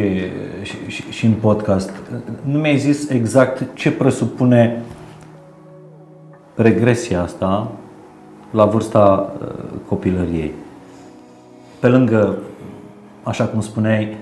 și, 0.62 0.76
și, 0.86 1.10
și 1.10 1.26
în 1.26 1.32
podcast. 1.32 1.90
Nu 2.42 2.58
mi-ai 2.58 2.76
zis 2.78 3.08
exact 3.08 3.74
ce 3.74 3.92
presupune 3.92 4.82
regresia 6.54 7.22
asta 7.22 7.70
la 8.50 8.64
vârsta 8.64 9.32
uh, 9.40 9.48
copilăriei. 9.88 10.52
Pe 11.80 11.88
lângă, 11.88 12.38
așa 13.22 13.44
cum 13.44 13.60
spuneai, 13.60 14.16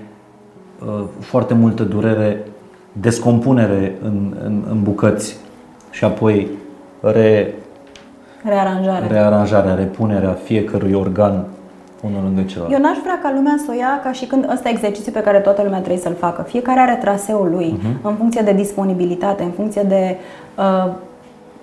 uh, 0.85 1.03
foarte 1.19 1.53
multă 1.53 1.83
durere, 1.83 2.45
descompunere 2.91 3.95
în, 4.03 4.35
în, 4.43 4.63
în 4.69 4.83
bucăți 4.83 5.37
și 5.93 6.03
apoi 6.03 6.47
re, 6.99 7.53
Rearanjare. 8.43 9.07
rearanjarea, 9.07 9.73
repunerea 9.73 10.37
fiecărui 10.43 10.93
organ 10.93 11.45
unul 12.01 12.23
lângă 12.23 12.41
celălalt. 12.41 12.73
Eu 12.73 12.79
n-aș 12.79 12.97
vrea 12.97 13.19
ca 13.21 13.31
lumea 13.35 13.55
să 13.57 13.65
o 13.69 13.73
ia 13.73 13.99
ca 14.03 14.11
și 14.11 14.25
când 14.25 14.49
ăsta 14.53 14.69
e 14.69 14.71
exercițiu 14.71 15.11
pe 15.11 15.21
care 15.21 15.39
toată 15.39 15.61
lumea 15.63 15.79
trebuie 15.79 16.01
să-l 16.01 16.15
facă. 16.15 16.41
Fiecare 16.41 16.79
are 16.79 16.95
traseul 17.01 17.49
lui 17.51 17.79
uh-huh. 17.79 18.01
în 18.01 18.15
funcție 18.15 18.41
de 18.41 18.53
disponibilitate, 18.53 19.43
în 19.43 19.51
funcție 19.51 19.81
de, 19.81 20.17
uh, 20.57 20.91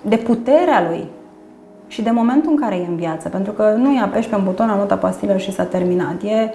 de 0.02 0.16
puterea 0.16 0.86
lui 0.89 1.07
și 1.86 2.02
de 2.02 2.11
momentul 2.11 2.51
în 2.51 2.57
care 2.57 2.74
e 2.74 2.86
în 2.89 2.97
viață. 2.97 3.28
Pentru 3.28 3.52
că 3.52 3.74
nu 3.77 3.94
i 3.94 4.01
apeși 4.02 4.28
pe 4.28 4.35
un 4.35 4.44
buton, 4.44 4.69
anota 4.69 4.97
pastilă 4.97 5.36
și 5.36 5.52
s-a 5.52 5.65
terminat. 5.65 6.23
E, 6.23 6.51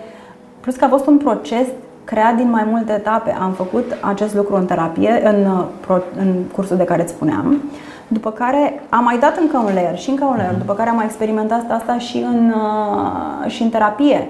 plus 0.59 0.75
că 0.75 0.85
a 0.85 0.87
fost 0.87 1.07
un 1.07 1.17
proces 1.17 1.67
creat 2.05 2.35
din 2.35 2.49
mai 2.49 2.63
multe 2.69 2.93
etape. 2.93 3.35
Am 3.41 3.51
făcut 3.51 3.97
acest 4.01 4.35
lucru 4.35 4.55
în 4.55 4.65
terapie, 4.65 5.21
în, 5.23 5.45
uh, 5.89 6.01
în 6.17 6.33
cursul 6.53 6.77
de 6.77 6.83
care 6.83 7.01
îți 7.01 7.11
spuneam. 7.11 7.61
După 8.07 8.31
care 8.31 8.81
am 8.89 9.03
mai 9.03 9.17
dat 9.17 9.37
încă 9.37 9.57
un 9.57 9.73
layer 9.73 9.97
și 9.97 10.09
încă 10.09 10.25
un 10.25 10.35
layer, 10.35 10.55
după 10.55 10.73
care 10.73 10.89
am 10.89 10.95
mai 10.95 11.05
experimentat 11.05 11.71
asta 11.71 11.97
și 11.97 12.17
în, 12.17 12.53
uh, 12.55 13.49
și 13.49 13.63
în 13.63 13.69
terapie. 13.69 14.27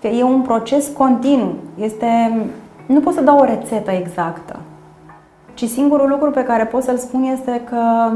Că 0.00 0.06
e 0.06 0.22
un 0.22 0.40
proces 0.40 0.88
continuu. 0.88 1.54
Este, 1.74 2.06
nu 2.86 3.00
pot 3.00 3.14
să 3.14 3.20
dau 3.20 3.38
o 3.38 3.44
rețetă 3.44 3.90
exactă, 3.90 4.56
ci 5.54 5.64
singurul 5.64 6.08
lucru 6.08 6.30
pe 6.30 6.44
care 6.44 6.64
pot 6.64 6.82
să-l 6.82 6.96
spun 6.96 7.22
este 7.22 7.60
că 7.68 8.10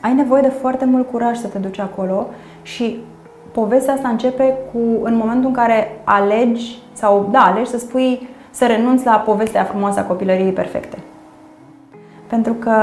ai 0.00 0.14
nevoie 0.14 0.42
de 0.42 0.48
foarte 0.48 0.84
mult 0.84 1.10
curaj 1.10 1.36
să 1.36 1.46
te 1.46 1.58
duci 1.58 1.78
acolo 1.78 2.26
și 2.62 2.98
povestea 3.52 3.94
asta 3.94 4.08
începe 4.08 4.54
cu 4.72 4.78
în 5.02 5.16
momentul 5.16 5.48
în 5.48 5.54
care 5.54 6.00
alegi 6.04 6.78
sau 6.94 7.28
da, 7.30 7.38
alegi 7.38 7.70
să 7.70 7.78
spui 7.78 8.28
să 8.50 8.66
renunți 8.66 9.04
la 9.04 9.12
povestea 9.12 9.64
frumoasă 9.64 10.00
a 10.00 10.04
copilăriei 10.04 10.52
perfecte. 10.52 10.98
Pentru 12.26 12.52
că 12.52 12.74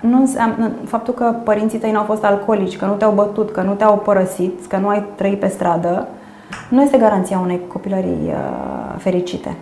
nu 0.00 0.20
înseamnă, 0.20 0.70
faptul 0.84 1.14
că 1.14 1.34
părinții 1.44 1.78
tăi 1.78 1.92
nu 1.92 1.98
au 1.98 2.04
fost 2.04 2.24
alcoolici, 2.24 2.76
că 2.76 2.84
nu 2.84 2.92
te-au 2.92 3.12
bătut, 3.12 3.50
că 3.50 3.60
nu 3.60 3.72
te-au 3.72 3.96
părăsit, 3.96 4.66
că 4.66 4.76
nu 4.76 4.88
ai 4.88 5.04
trăit 5.14 5.40
pe 5.40 5.46
stradă, 5.46 6.08
nu 6.68 6.82
este 6.82 6.98
garanția 6.98 7.38
unei 7.38 7.60
copilării 7.68 8.20
uh, 8.26 8.98
fericite. 8.98 9.56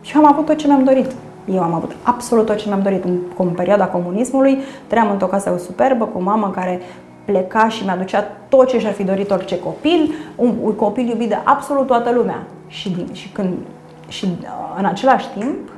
Și 0.00 0.16
am 0.16 0.26
avut 0.26 0.46
tot 0.46 0.56
ce 0.56 0.66
mi-am 0.66 0.84
dorit. 0.84 1.10
Eu 1.44 1.62
am 1.62 1.74
avut 1.74 1.96
absolut 2.02 2.46
tot 2.46 2.56
ce 2.56 2.68
mi-am 2.68 2.82
dorit. 2.82 3.04
În, 3.04 3.18
în 3.38 3.48
perioada 3.48 3.86
comunismului 3.86 4.58
trăiam 4.86 5.10
într-o 5.10 5.26
casă 5.26 5.56
superbă 5.58 6.04
cu 6.04 6.22
mama 6.22 6.50
care 6.50 6.80
pleca 7.24 7.68
și 7.68 7.84
mi-aducea 7.84 8.24
tot 8.48 8.68
ce 8.68 8.78
și-ar 8.78 8.92
fi 8.92 9.04
dorit 9.04 9.30
orice 9.30 9.58
copil, 9.58 10.14
un, 10.36 10.54
un 10.62 10.72
copil 10.72 11.08
iubit 11.08 11.28
de 11.28 11.38
absolut 11.44 11.86
toată 11.86 12.12
lumea. 12.14 12.42
Și, 12.72 12.90
din, 12.90 13.12
și, 13.12 13.28
când, 13.28 13.54
și 14.08 14.24
uh, 14.40 14.48
în 14.78 14.84
același 14.84 15.28
timp 15.28 15.68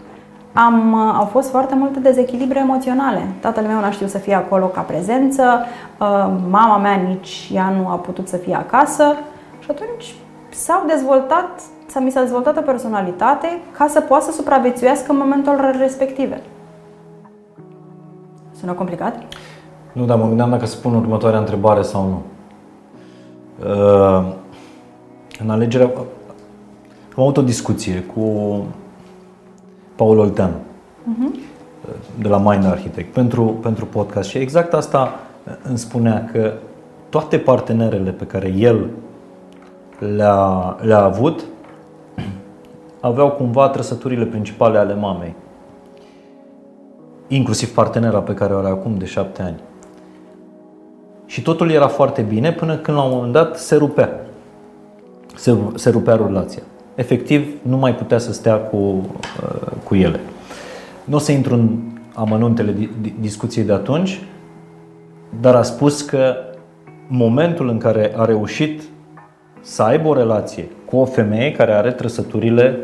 am, 0.53 0.93
uh, 0.93 1.15
au 1.19 1.25
fost 1.25 1.51
foarte 1.51 1.75
multe 1.75 1.99
dezechilibre 1.99 2.59
emoționale. 2.59 3.29
Tatăl 3.41 3.65
meu 3.65 3.81
n-a 3.81 3.91
știut 3.91 4.11
să 4.11 4.19
fie 4.19 4.35
acolo 4.35 4.67
ca 4.67 4.81
prezență, 4.81 5.43
uh, 6.01 6.31
mama 6.51 6.79
mea 6.79 6.95
nici 6.95 7.51
ea 7.53 7.69
nu 7.69 7.89
a 7.89 7.97
putut 7.97 8.29
să 8.29 8.37
fie 8.37 8.55
acasă 8.55 9.05
și 9.59 9.71
atunci 9.71 10.15
s-au 10.49 10.85
dezvoltat, 10.87 11.61
s-a 11.87 12.01
mi 12.01 12.11
s-a 12.11 12.21
dezvoltat 12.21 12.57
o 12.57 12.61
personalitate 12.61 13.61
ca 13.79 13.87
să 13.87 14.01
poată 14.01 14.25
să 14.25 14.33
supraviețuiască 14.33 15.13
în 15.13 15.19
momentul 15.19 15.77
respective. 15.79 16.43
Sună 18.61 18.73
complicat? 18.73 19.23
Nu, 19.93 20.05
dar 20.05 20.19
mă 20.19 20.27
gândeam 20.27 20.51
dacă 20.51 20.67
să 20.67 20.77
pun 20.77 20.95
următoarea 20.95 21.39
întrebare 21.39 21.83
sau 21.83 22.03
nu. 22.03 22.23
Uh, 23.69 24.33
în 25.39 25.51
alegerea... 25.51 25.91
Am 27.17 27.23
avut 27.23 27.37
o 27.37 27.43
discuție 27.43 28.01
cu 28.03 28.57
Paul 29.97 30.19
Olteanu 30.19 30.55
uh-huh. 30.55 31.39
de 32.19 32.29
la 32.29 32.39
Mind 32.39 32.65
Architect 32.65 33.13
pentru, 33.13 33.45
pentru 33.45 33.87
podcast 33.87 34.29
și 34.29 34.39
exact 34.39 34.73
asta 34.73 35.21
îmi 35.69 35.79
spunea 35.79 36.29
că 36.33 36.53
toate 37.09 37.39
partenerele 37.39 38.11
pe 38.11 38.27
care 38.27 38.49
el 38.49 38.91
le-a, 39.99 40.77
le-a 40.81 41.03
avut 41.03 41.45
aveau 43.01 43.31
cumva 43.31 43.69
trăsăturile 43.69 44.25
principale 44.25 44.79
ale 44.79 44.95
mamei. 44.95 45.35
Inclusiv 47.29 47.75
partenera 47.75 48.19
pe 48.19 48.35
care 48.35 48.55
o 48.55 48.59
are 48.59 48.69
acum 48.69 48.99
de 48.99 49.05
șapte 49.05 49.43
ani. 49.43 49.61
Și 51.27 51.43
totul 51.43 51.71
era 51.71 51.87
foarte 51.87 52.23
bine 52.23 52.53
până 52.53 52.77
când 52.77 52.97
la 52.97 53.03
un 53.03 53.11
moment 53.15 53.33
dat 53.33 53.59
se 53.59 53.77
rupea. 53.77 54.27
Se, 55.35 55.57
se 55.75 55.91
rupea 55.91 56.17
relația. 56.17 56.63
Efectiv, 56.95 57.47
nu 57.63 57.77
mai 57.77 57.95
putea 57.95 58.19
să 58.19 58.33
stea 58.33 58.57
cu, 58.57 58.77
uh, 58.77 59.73
cu 59.85 59.95
ele. 59.95 60.21
Nu 61.05 61.17
o 61.17 61.19
să 61.19 61.33
intru 61.33 61.55
în 61.55 61.79
amănuntele 62.15 62.75
discuției 63.21 63.65
de 63.65 63.73
atunci, 63.73 64.21
dar 65.41 65.55
a 65.55 65.63
spus 65.63 66.03
că 66.03 66.35
momentul 67.09 67.69
în 67.69 67.79
care 67.79 68.13
a 68.17 68.25
reușit 68.25 68.83
să 69.61 69.83
aibă 69.83 70.09
o 70.09 70.15
relație 70.15 70.69
cu 70.85 70.97
o 70.97 71.05
femeie 71.05 71.53
care 71.53 71.73
are 71.73 71.91
trăsăturile 71.91 72.79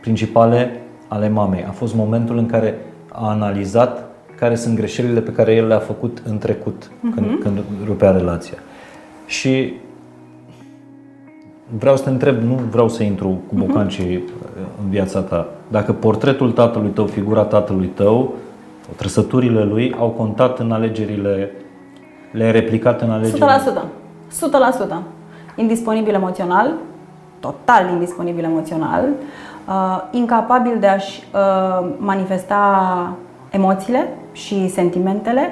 principale 0.00 0.80
ale 1.08 1.28
mamei. 1.28 1.64
A 1.64 1.70
fost 1.70 1.94
momentul 1.94 2.38
în 2.38 2.46
care 2.46 2.78
a 3.12 3.28
analizat 3.28 4.04
care 4.36 4.54
sunt 4.54 4.76
greșelile 4.76 5.20
pe 5.20 5.32
care 5.32 5.54
el 5.54 5.66
le-a 5.66 5.78
făcut 5.78 6.22
în 6.28 6.38
trecut, 6.38 6.84
uh-huh. 6.84 7.14
când, 7.14 7.40
când 7.40 7.58
rupea 7.84 8.10
relația. 8.10 8.58
Și 9.26 9.72
vreau 11.76 11.96
să 11.96 12.02
te 12.02 12.10
întreb, 12.10 12.42
nu 12.42 12.60
vreau 12.70 12.88
să 12.88 13.02
intru 13.02 13.28
cu 13.28 13.54
mhm. 13.54 13.66
bocancii 13.66 14.16
uh-huh. 14.18 14.82
în 14.82 14.90
viața 14.90 15.20
ta, 15.20 15.46
dacă 15.68 15.92
portretul 15.92 16.50
tatălui 16.50 16.90
tău, 16.90 17.06
figura 17.06 17.42
tatălui 17.42 17.86
tău, 17.86 18.34
trăsăturile 18.96 19.64
lui 19.64 19.94
au 19.98 20.08
contat 20.08 20.58
în 20.58 20.72
alegerile, 20.72 21.50
le-ai 22.32 22.52
replicat 22.52 23.02
în 23.02 23.10
alegerile? 23.10 23.46
100%. 23.46 24.90
100%. 24.90 25.02
Indisponibil 25.56 26.14
emoțional, 26.14 26.72
total 27.40 27.90
indisponibil 27.90 28.44
emoțional, 28.44 29.04
uh, 29.68 30.02
incapabil 30.10 30.76
de 30.80 30.86
a-și 30.86 31.22
uh, 31.34 31.88
manifesta 31.98 33.12
emoțiile 33.50 34.08
și 34.32 34.68
sentimentele. 34.68 35.50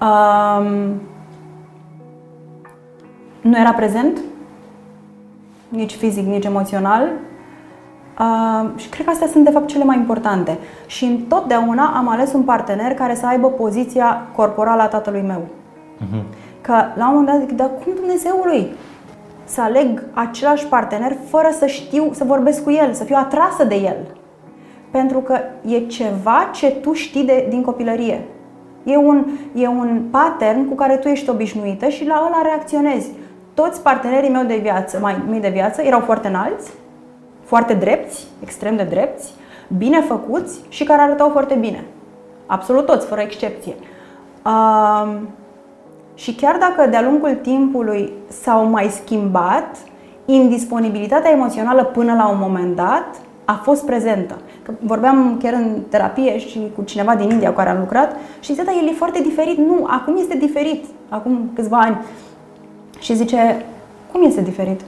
Uh, 0.00 0.66
nu 3.40 3.58
era 3.58 3.72
prezent, 3.72 4.20
nici 5.74 5.94
fizic, 5.94 6.26
nici 6.26 6.44
emoțional. 6.44 7.08
Uh, 8.18 8.70
și 8.76 8.88
cred 8.88 9.04
că 9.06 9.12
astea 9.12 9.26
sunt 9.26 9.44
de 9.44 9.50
fapt 9.50 9.66
cele 9.66 9.84
mai 9.84 9.96
importante. 9.96 10.58
Și 10.86 11.04
întotdeauna 11.04 11.92
am 11.96 12.08
ales 12.08 12.32
un 12.32 12.42
partener 12.42 12.94
care 12.94 13.14
să 13.14 13.26
aibă 13.26 13.48
poziția 13.48 14.26
corporală 14.36 14.82
a 14.82 14.86
tatălui 14.86 15.22
meu. 15.26 15.40
Uh-huh. 15.40 16.22
Că 16.60 16.72
la 16.94 17.08
un 17.08 17.14
moment 17.14 17.26
dat 17.26 17.40
zic, 17.40 17.56
dar 17.56 17.70
cum 17.84 17.92
Dumnezeului 17.94 18.72
să 19.44 19.60
aleg 19.60 20.02
același 20.12 20.66
partener 20.66 21.16
fără 21.28 21.48
să 21.58 21.66
știu 21.66 22.10
să 22.12 22.24
vorbesc 22.24 22.64
cu 22.64 22.70
el, 22.70 22.92
să 22.92 23.04
fiu 23.04 23.16
atrasă 23.18 23.64
de 23.64 23.74
el? 23.74 23.96
Pentru 24.90 25.18
că 25.18 25.38
e 25.66 25.78
ceva 25.78 26.50
ce 26.52 26.70
tu 26.70 26.92
știi 26.92 27.24
de, 27.24 27.46
din 27.48 27.62
copilărie. 27.62 28.24
E 28.84 28.96
un, 28.96 29.26
e 29.54 29.68
un 29.68 30.02
pattern 30.10 30.68
cu 30.68 30.74
care 30.74 30.96
tu 30.96 31.08
ești 31.08 31.30
obișnuită 31.30 31.88
și 31.88 32.06
la 32.06 32.22
ăla 32.26 32.42
reacționezi 32.42 33.10
toți 33.54 33.82
partenerii 33.82 34.30
mei 34.30 34.44
de 34.44 34.56
viață, 34.62 34.98
mai 35.00 35.22
mii 35.28 35.40
de 35.40 35.48
viață, 35.48 35.82
erau 35.82 36.00
foarte 36.00 36.28
înalți, 36.28 36.72
foarte 37.44 37.74
drepți, 37.74 38.26
extrem 38.42 38.76
de 38.76 38.82
drepți, 38.82 39.32
bine 39.76 40.00
făcuți 40.00 40.60
și 40.68 40.84
care 40.84 41.02
arătau 41.02 41.28
foarte 41.28 41.54
bine. 41.54 41.84
Absolut 42.46 42.86
toți, 42.86 43.06
fără 43.06 43.20
excepție. 43.20 43.74
Uh, 44.46 45.16
și 46.14 46.34
chiar 46.34 46.56
dacă 46.56 46.90
de-a 46.90 47.02
lungul 47.02 47.34
timpului 47.34 48.12
s-au 48.28 48.64
mai 48.64 48.88
schimbat, 48.88 49.76
indisponibilitatea 50.24 51.30
emoțională 51.30 51.84
până 51.84 52.14
la 52.14 52.28
un 52.28 52.38
moment 52.40 52.76
dat 52.76 53.20
a 53.44 53.52
fost 53.52 53.84
prezentă. 53.84 54.36
Că 54.62 54.72
vorbeam 54.80 55.38
chiar 55.42 55.52
în 55.52 55.80
terapie 55.88 56.38
și 56.38 56.72
cu 56.76 56.82
cineva 56.82 57.14
din 57.14 57.30
India 57.30 57.48
cu 57.48 57.56
care 57.56 57.70
am 57.70 57.78
lucrat 57.78 58.16
și 58.40 58.52
zicea, 58.52 58.64
da, 58.64 58.72
el 58.82 58.88
e 58.88 58.92
foarte 58.92 59.22
diferit. 59.22 59.58
Nu, 59.58 59.86
acum 59.86 60.16
este 60.18 60.36
diferit. 60.36 60.84
Acum 61.08 61.50
câțiva 61.54 61.78
ani 61.78 61.96
și 63.04 63.14
zice, 63.14 63.64
cum 64.12 64.22
este 64.24 64.40
diferit? 64.40 64.80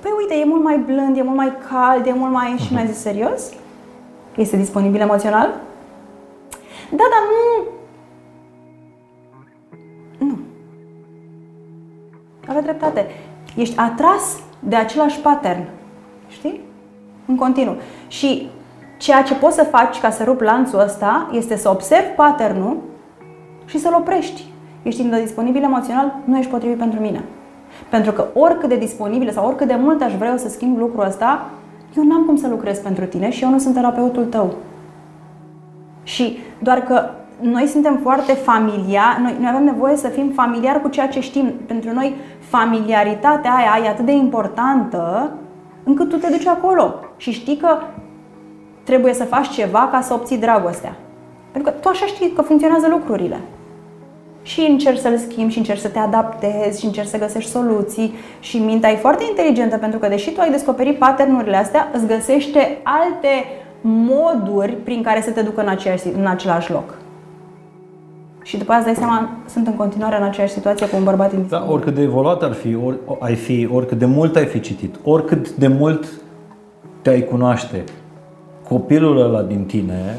Păi 0.00 0.10
uite, 0.18 0.34
e 0.34 0.44
mult 0.44 0.62
mai 0.62 0.78
blând, 0.78 1.16
e 1.16 1.22
mult 1.22 1.36
mai 1.36 1.52
cald, 1.70 2.06
e 2.06 2.12
mult 2.12 2.32
mai... 2.32 2.56
Și 2.66 2.72
mi-a 2.72 2.84
zis, 2.84 2.96
serios? 2.96 3.52
Este 4.36 4.56
disponibil 4.56 5.00
emoțional? 5.00 5.54
Da, 6.90 7.04
dar 7.12 7.22
nu... 7.30 7.64
Nu. 10.26 10.38
Avea 12.46 12.62
dreptate. 12.62 13.06
Ești 13.56 13.78
atras 13.78 14.40
de 14.58 14.76
același 14.76 15.20
pattern. 15.20 15.64
Știi? 16.28 16.60
În 17.26 17.36
continuu. 17.36 17.76
Și 18.08 18.48
ceea 18.98 19.22
ce 19.22 19.34
poți 19.34 19.56
să 19.56 19.64
faci 19.64 20.00
ca 20.00 20.10
să 20.10 20.24
rup 20.24 20.40
lanțul 20.40 20.78
ăsta 20.78 21.30
este 21.32 21.56
să 21.56 21.68
observi 21.68 22.08
patternul 22.16 22.76
și 23.64 23.78
să-l 23.78 23.94
oprești. 23.94 24.44
Ești 24.82 25.02
disponibil 25.02 25.62
emoțional, 25.62 26.14
nu 26.24 26.38
ești 26.38 26.50
potrivit 26.50 26.78
pentru 26.78 27.00
mine. 27.00 27.24
Pentru 27.88 28.12
că 28.12 28.24
oricât 28.34 28.68
de 28.68 28.76
disponibilă 28.76 29.30
sau 29.30 29.46
oricât 29.46 29.66
de 29.66 29.78
mult 29.80 30.02
aș 30.02 30.14
vrea 30.14 30.36
să 30.36 30.48
schimb 30.48 30.78
lucrul 30.78 31.04
ăsta, 31.04 31.50
eu 31.96 32.04
n-am 32.04 32.24
cum 32.24 32.36
să 32.36 32.48
lucrez 32.48 32.78
pentru 32.78 33.04
tine 33.04 33.30
și 33.30 33.42
eu 33.42 33.50
nu 33.50 33.58
sunt 33.58 33.74
terapeutul 33.74 34.24
tău. 34.24 34.54
Și 36.02 36.38
doar 36.58 36.80
că 36.80 37.10
noi 37.40 37.66
suntem 37.66 37.98
foarte 38.02 38.32
familiari, 38.32 39.22
noi, 39.22 39.36
noi 39.40 39.48
avem 39.48 39.64
nevoie 39.64 39.96
să 39.96 40.08
fim 40.08 40.30
familiari 40.34 40.80
cu 40.80 40.88
ceea 40.88 41.08
ce 41.08 41.20
știm. 41.20 41.52
Pentru 41.66 41.92
noi 41.92 42.14
familiaritatea 42.38 43.52
aia 43.52 43.84
e 43.84 43.88
atât 43.88 44.04
de 44.04 44.12
importantă 44.12 45.32
încât 45.84 46.08
tu 46.08 46.16
te 46.16 46.30
duci 46.30 46.46
acolo 46.46 46.94
și 47.16 47.32
știi 47.32 47.56
că 47.56 47.78
trebuie 48.82 49.12
să 49.14 49.24
faci 49.24 49.48
ceva 49.48 49.88
ca 49.92 50.00
să 50.00 50.14
obții 50.14 50.38
dragostea. 50.38 50.96
Pentru 51.52 51.72
că 51.72 51.78
tu 51.78 51.88
așa 51.88 52.06
știi 52.06 52.32
că 52.32 52.42
funcționează 52.42 52.88
lucrurile. 52.88 53.40
Și 54.44 54.60
încerci 54.60 54.98
să-l 54.98 55.18
schimbi 55.18 55.52
și 55.52 55.58
încerci 55.58 55.80
să 55.80 55.88
te 55.88 55.98
adaptezi 55.98 56.80
și 56.80 56.86
încerci 56.86 57.08
să 57.08 57.18
găsești 57.18 57.50
soluții 57.50 58.14
și 58.40 58.58
mintea 58.58 58.90
e 58.90 58.96
foarte 58.96 59.24
inteligentă 59.28 59.76
pentru 59.76 59.98
că 59.98 60.08
deși 60.08 60.30
tu 60.30 60.40
ai 60.40 60.50
descoperit 60.50 60.98
paternurile 60.98 61.56
astea, 61.56 61.90
îți 61.92 62.06
găsește 62.06 62.78
alte 62.82 63.28
moduri 63.80 64.72
prin 64.72 65.02
care 65.02 65.20
să 65.20 65.30
te 65.30 65.42
ducă 65.42 65.60
în, 65.60 65.68
aceeași, 65.68 66.08
în 66.18 66.26
același 66.26 66.70
loc. 66.70 66.94
Și 68.42 68.56
după 68.56 68.72
aceea 68.72 68.90
îți 68.90 69.00
dai 69.00 69.08
seama, 69.08 69.30
sunt 69.48 69.66
în 69.66 69.74
continuare 69.74 70.16
în 70.16 70.22
aceeași 70.22 70.52
situație 70.52 70.88
cu 70.88 70.96
un 70.96 71.04
bărbat 71.04 71.48
Da, 71.48 71.66
oricât 71.68 71.94
de 71.94 72.02
evoluat 72.02 72.42
ar 72.42 72.52
fi, 72.52 72.76
or, 72.84 72.96
ai 73.18 73.34
fi, 73.34 73.68
oricât 73.72 73.98
de 73.98 74.06
mult 74.06 74.36
ai 74.36 74.46
fi 74.46 74.60
citit, 74.60 74.94
oricât 75.04 75.50
de 75.50 75.68
mult 75.68 76.08
te-ai 77.02 77.24
cunoaște, 77.24 77.84
copilul 78.68 79.20
ăla 79.20 79.42
din 79.42 79.64
tine 79.64 80.18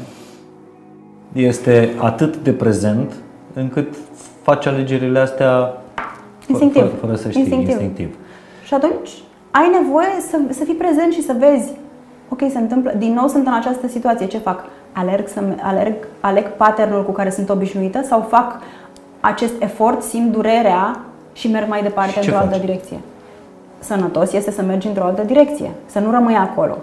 este 1.32 1.90
atât 1.98 2.36
de 2.36 2.52
prezent 2.52 3.12
încât 3.60 3.94
faci 4.42 4.66
alegerile 4.66 5.18
astea 5.18 5.72
instinctiv. 6.46 6.82
Fără, 6.82 6.94
fără 7.00 7.14
să 7.14 7.28
știi, 7.28 7.40
instinctiv. 7.40 7.70
instinctiv. 7.70 8.16
Și 8.64 8.74
atunci 8.74 9.10
ai 9.50 9.70
nevoie 9.82 10.20
să, 10.28 10.38
să 10.48 10.64
fii 10.64 10.74
prezent 10.74 11.12
și 11.12 11.22
să 11.22 11.34
vezi 11.38 11.72
ok, 12.28 12.38
se 12.50 12.58
întâmplă, 12.58 12.92
din 12.98 13.12
nou 13.12 13.28
sunt 13.28 13.46
în 13.46 13.52
această 13.52 13.88
situație, 13.88 14.26
ce 14.26 14.38
fac? 14.38 14.64
Alerg, 14.92 15.28
să, 15.28 15.42
alerg, 15.62 15.94
aleg 16.20 16.46
patternul 16.46 17.04
cu 17.04 17.12
care 17.12 17.30
sunt 17.30 17.48
obișnuită 17.48 18.02
sau 18.02 18.20
fac 18.20 18.60
acest 19.20 19.52
efort, 19.58 20.02
simt 20.02 20.32
durerea 20.32 21.00
și 21.32 21.50
merg 21.50 21.68
mai 21.68 21.82
departe 21.82 22.18
într-o 22.18 22.36
altă 22.36 22.58
direcție? 22.58 22.98
Sănătos 23.78 24.32
este 24.32 24.50
să 24.50 24.62
mergi 24.62 24.86
într-o 24.86 25.04
altă 25.04 25.22
direcție, 25.22 25.70
să 25.86 25.98
nu 25.98 26.10
rămâi 26.10 26.34
acolo. 26.34 26.78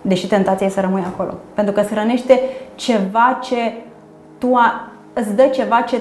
Deși 0.00 0.26
tentația 0.26 0.66
e 0.66 0.70
să 0.70 0.80
rămâi 0.80 1.02
acolo. 1.06 1.34
Pentru 1.54 1.74
că 1.74 1.80
îți 1.80 1.90
hrănește 1.90 2.40
ceva 2.74 3.38
ce 3.42 3.56
tu 4.38 4.54
a, 4.54 4.91
îți 5.12 5.34
dă 5.34 5.42
ceva 5.52 5.80
ce 5.80 6.00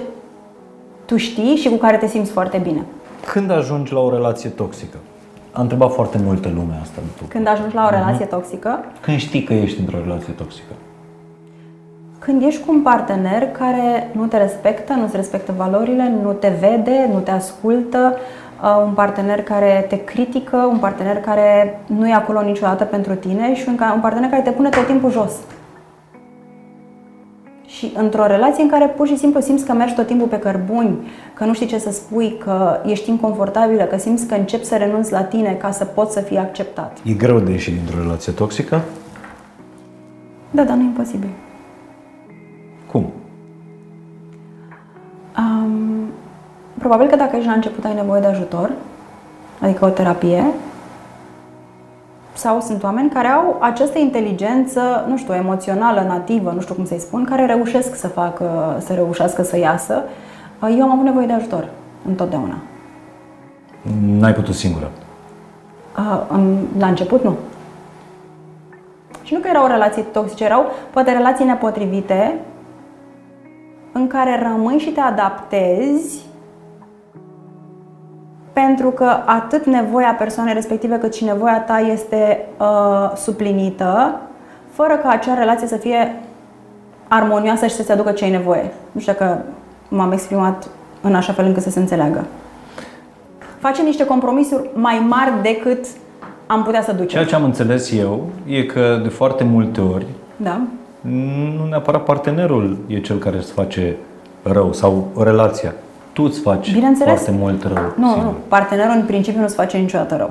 tu 1.05 1.17
știi 1.17 1.55
și 1.55 1.69
cu 1.69 1.75
care 1.75 1.97
te 1.97 2.07
simți 2.07 2.31
foarte 2.31 2.57
bine. 2.57 2.81
Când 3.31 3.51
ajungi 3.51 3.93
la 3.93 3.99
o 3.99 4.09
relație 4.09 4.49
toxică? 4.49 4.97
A 5.51 5.61
întrebat 5.61 5.93
foarte 5.93 6.17
multă 6.23 6.51
lume 6.55 6.79
asta. 6.81 7.01
După. 7.05 7.25
Când 7.27 7.47
ajungi 7.47 7.75
la 7.75 7.85
o 7.85 7.89
relație 7.89 8.25
uh-huh. 8.25 8.29
toxică? 8.29 8.85
Când 9.01 9.17
știi 9.17 9.43
că 9.43 9.53
ești 9.53 9.79
într-o 9.79 9.97
relație 10.03 10.33
toxică? 10.33 10.73
Când 12.19 12.41
ești 12.41 12.65
cu 12.65 12.71
un 12.71 12.81
partener 12.81 13.47
care 13.47 14.09
nu 14.11 14.25
te 14.25 14.37
respectă, 14.37 14.93
nu-ți 14.93 15.15
respectă 15.15 15.53
valorile, 15.57 16.13
nu 16.23 16.31
te 16.31 16.51
vede, 16.59 17.09
nu 17.13 17.19
te 17.19 17.31
ascultă, 17.31 18.15
uh, 18.63 18.83
un 18.85 18.93
partener 18.93 19.43
care 19.43 19.85
te 19.89 20.03
critică, 20.03 20.57
un 20.57 20.77
partener 20.77 21.17
care 21.17 21.79
nu 21.85 22.07
e 22.07 22.13
acolo 22.13 22.41
niciodată 22.41 22.83
pentru 22.83 23.15
tine 23.15 23.55
și 23.55 23.67
un 23.67 23.99
partener 24.01 24.29
care 24.29 24.41
te 24.41 24.51
pune 24.51 24.69
tot 24.69 24.85
timpul 24.85 25.11
jos 25.11 25.31
și 27.75 27.91
într-o 27.95 28.25
relație 28.25 28.63
în 28.63 28.69
care 28.69 28.87
pur 28.87 29.07
și 29.07 29.17
simplu 29.17 29.41
simți 29.41 29.65
că 29.65 29.73
mergi 29.73 29.93
tot 29.93 30.07
timpul 30.07 30.27
pe 30.27 30.39
cărbuni, 30.39 30.97
că 31.33 31.45
nu 31.45 31.53
știi 31.53 31.67
ce 31.67 31.77
să 31.77 31.91
spui, 31.91 32.37
că 32.37 32.79
ești 32.85 33.09
inconfortabilă, 33.09 33.83
că 33.83 33.97
simți 33.97 34.25
că 34.27 34.33
începi 34.33 34.65
să 34.65 34.75
renunți 34.75 35.11
la 35.11 35.23
tine 35.23 35.53
ca 35.53 35.71
să 35.71 35.85
poți 35.85 36.13
să 36.13 36.19
fii 36.19 36.37
acceptat. 36.37 36.97
E 37.03 37.13
greu 37.13 37.39
de 37.39 37.51
ieși 37.51 37.71
dintr-o 37.71 38.01
relație 38.01 38.31
toxică? 38.31 38.81
Da, 40.51 40.63
dar 40.63 40.75
nu 40.75 40.81
e 40.81 40.85
imposibil. 40.85 41.29
Cum? 42.91 43.11
Um, 45.37 46.09
probabil 46.77 47.07
că 47.07 47.15
dacă 47.15 47.35
ești 47.35 47.47
la 47.47 47.53
început 47.53 47.85
ai 47.85 47.93
nevoie 47.93 48.21
de 48.21 48.27
ajutor, 48.27 48.71
adică 49.59 49.85
o 49.85 49.89
terapie, 49.89 50.45
sau 52.33 52.59
sunt 52.61 52.83
oameni 52.83 53.09
care 53.09 53.27
au 53.27 53.57
această 53.59 53.99
inteligență, 53.99 55.05
nu 55.07 55.17
știu, 55.17 55.33
emoțională, 55.33 56.01
nativă, 56.07 56.51
nu 56.51 56.61
știu 56.61 56.73
cum 56.73 56.85
să-i 56.85 56.99
spun, 56.99 57.23
care 57.23 57.45
reușesc 57.45 57.95
să 57.95 58.07
facă, 58.07 58.77
să 58.85 58.93
reușească 58.93 59.43
să 59.43 59.57
iasă. 59.57 60.03
Eu 60.77 60.83
am 60.83 60.91
avut 60.91 61.03
nevoie 61.03 61.25
de 61.25 61.33
ajutor, 61.33 61.67
întotdeauna. 62.07 62.55
N-ai 64.05 64.33
putut 64.33 64.55
singură? 64.55 64.91
La 66.77 66.87
început, 66.87 67.23
nu. 67.23 67.35
Și 69.23 69.33
nu 69.33 69.39
că 69.39 69.47
erau 69.47 69.67
relații 69.67 70.05
toxice, 70.11 70.43
erau 70.43 70.65
poate 70.91 71.11
relații 71.11 71.45
nepotrivite 71.45 72.39
în 73.91 74.07
care 74.07 74.41
rămâi 74.51 74.77
și 74.77 74.89
te 74.89 74.99
adaptezi 74.99 76.25
pentru 78.53 78.89
că 78.89 79.09
atât 79.25 79.65
nevoia 79.65 80.15
persoanei 80.17 80.53
respective 80.53 80.95
cât 80.95 81.13
și 81.13 81.23
nevoia 81.23 81.59
ta 81.59 81.79
este 81.79 82.45
uh, 82.57 83.15
suplinită, 83.15 84.19
fără 84.71 84.93
ca 85.03 85.09
acea 85.09 85.33
relație 85.33 85.67
să 85.67 85.75
fie 85.75 86.15
armonioasă 87.07 87.65
și 87.65 87.75
să 87.75 87.83
se 87.83 87.91
aducă 87.91 88.11
ce 88.11 88.23
ai 88.23 88.31
nevoie. 88.31 88.71
Nu 88.91 88.99
știu 88.99 89.13
dacă 89.13 89.41
m-am 89.87 90.11
exprimat 90.11 90.67
în 91.01 91.15
așa 91.15 91.33
fel 91.33 91.45
încât 91.45 91.63
să 91.63 91.69
se 91.69 91.79
înțeleagă. 91.79 92.25
Facem 93.59 93.85
niște 93.85 94.05
compromisuri 94.05 94.69
mai 94.73 95.05
mari 95.07 95.31
decât 95.41 95.85
am 96.47 96.63
putea 96.63 96.81
să 96.81 96.91
ducem. 96.91 97.07
Ceea 97.07 97.25
ce 97.25 97.35
am 97.35 97.43
înțeles 97.43 97.91
eu 97.91 98.29
e 98.45 98.63
că 98.63 98.99
de 99.03 99.09
foarte 99.09 99.43
multe 99.43 99.81
ori 99.81 100.05
da. 100.35 100.61
nu 101.01 101.67
neapărat 101.69 102.03
partenerul 102.03 102.77
e 102.87 102.99
cel 102.99 103.17
care 103.17 103.37
îți 103.37 103.51
face 103.51 103.95
rău 104.43 104.73
sau 104.73 105.07
relația 105.17 105.73
tu 106.13 106.23
îți 106.23 106.39
faci 106.39 106.75
foarte 107.03 107.31
mult 107.31 107.63
rău. 107.63 107.93
Nu, 107.95 108.21
nu, 108.21 108.33
partenerul 108.47 108.95
în 108.95 109.05
principiu 109.05 109.39
nu 109.39 109.45
îți 109.45 109.55
face 109.55 109.77
niciodată 109.77 110.15
rău. 110.15 110.29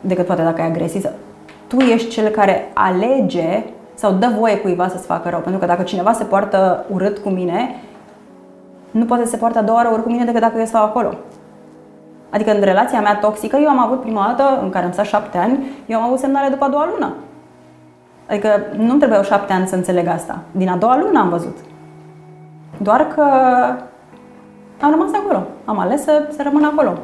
Decât 0.00 0.26
poate 0.26 0.42
dacă 0.42 0.60
e 0.60 0.64
agresiv. 0.64 1.08
Tu 1.66 1.76
ești 1.76 2.08
cel 2.08 2.28
care 2.28 2.70
alege 2.74 3.64
sau 3.94 4.12
dă 4.12 4.32
voie 4.38 4.56
cuiva 4.56 4.88
să-ți 4.88 5.06
facă 5.06 5.28
rău. 5.28 5.40
Pentru 5.40 5.60
că 5.60 5.66
dacă 5.66 5.82
cineva 5.82 6.12
se 6.12 6.24
poartă 6.24 6.84
urât 6.90 7.18
cu 7.18 7.28
mine, 7.28 7.74
nu 8.90 9.04
poate 9.04 9.24
să 9.24 9.30
se 9.30 9.36
poartă 9.36 9.58
a 9.58 9.62
doua 9.62 9.80
oră 9.80 9.88
urât 9.92 10.04
cu 10.04 10.10
mine 10.10 10.24
decât 10.24 10.40
dacă 10.40 10.58
eu 10.58 10.64
stau 10.64 10.84
acolo. 10.84 11.14
Adică 12.30 12.54
în 12.54 12.60
relația 12.60 13.00
mea 13.00 13.16
toxică, 13.16 13.56
eu 13.56 13.68
am 13.68 13.78
avut 13.78 14.00
prima 14.00 14.34
dată, 14.36 14.60
în 14.62 14.70
care 14.70 14.84
am 14.84 14.92
stat 14.92 15.04
șapte 15.04 15.38
ani, 15.38 15.58
eu 15.86 15.98
am 15.98 16.04
avut 16.04 16.18
semnale 16.18 16.48
după 16.48 16.64
a 16.64 16.68
doua 16.68 16.88
lună. 16.92 17.14
Adică 18.28 18.48
nu 18.76 18.94
trebuiau 18.94 19.22
șapte 19.22 19.52
ani 19.52 19.66
să 19.66 19.74
înțeleg 19.74 20.06
asta. 20.06 20.38
Din 20.50 20.68
a 20.68 20.76
doua 20.76 20.98
lună 20.98 21.18
am 21.18 21.28
văzut. 21.28 21.56
Doar 22.78 23.06
că 23.06 23.24
am 24.80 24.90
rămas 24.90 25.10
acolo. 25.12 25.46
Am 25.64 25.78
ales 25.78 26.02
să, 26.02 26.28
să 26.36 26.42
rămân 26.42 26.64
acolo. 26.64 26.98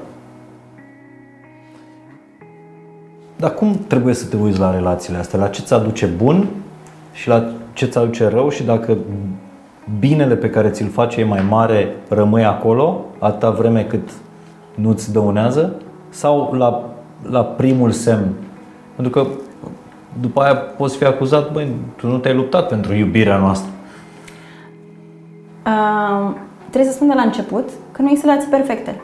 Dar 3.36 3.54
cum 3.54 3.78
trebuie 3.86 4.14
să 4.14 4.26
te 4.26 4.36
uiți 4.36 4.58
la 4.58 4.70
relațiile 4.70 5.18
astea? 5.18 5.38
La 5.38 5.48
ce 5.48 5.62
ți 5.62 5.74
aduce 5.74 6.06
bun 6.06 6.46
și 7.12 7.28
la 7.28 7.44
ce 7.72 7.86
ți 7.86 7.98
aduce 7.98 8.28
rău 8.28 8.48
și 8.48 8.62
dacă 8.62 8.96
binele 9.98 10.36
pe 10.36 10.50
care 10.50 10.70
ți-l 10.70 10.88
face 10.88 11.20
e 11.20 11.24
mai 11.24 11.44
mare, 11.48 11.96
rămâi 12.08 12.44
acolo 12.44 13.04
atâta 13.18 13.50
vreme 13.50 13.84
cât 13.84 14.10
nu-ți 14.74 15.12
dăunează? 15.12 15.74
Sau 16.08 16.52
la, 16.52 16.84
la 17.30 17.44
primul 17.44 17.90
semn? 17.90 18.28
Pentru 18.94 19.12
că 19.12 19.28
după 20.20 20.40
aia 20.40 20.54
poți 20.54 20.96
fi 20.96 21.04
acuzat, 21.04 21.52
băi, 21.52 21.68
tu 21.96 22.06
nu 22.06 22.18
te-ai 22.18 22.34
luptat 22.34 22.68
pentru 22.68 22.94
iubirea 22.94 23.36
noastră. 23.36 23.70
Uh 25.66 26.48
trebuie 26.70 26.90
să 26.90 26.96
spun 26.96 27.08
de 27.08 27.14
la 27.14 27.22
început 27.22 27.68
că 27.92 28.02
nu 28.02 28.08
există 28.08 28.28
relații 28.28 28.50
perfecte. 28.50 29.00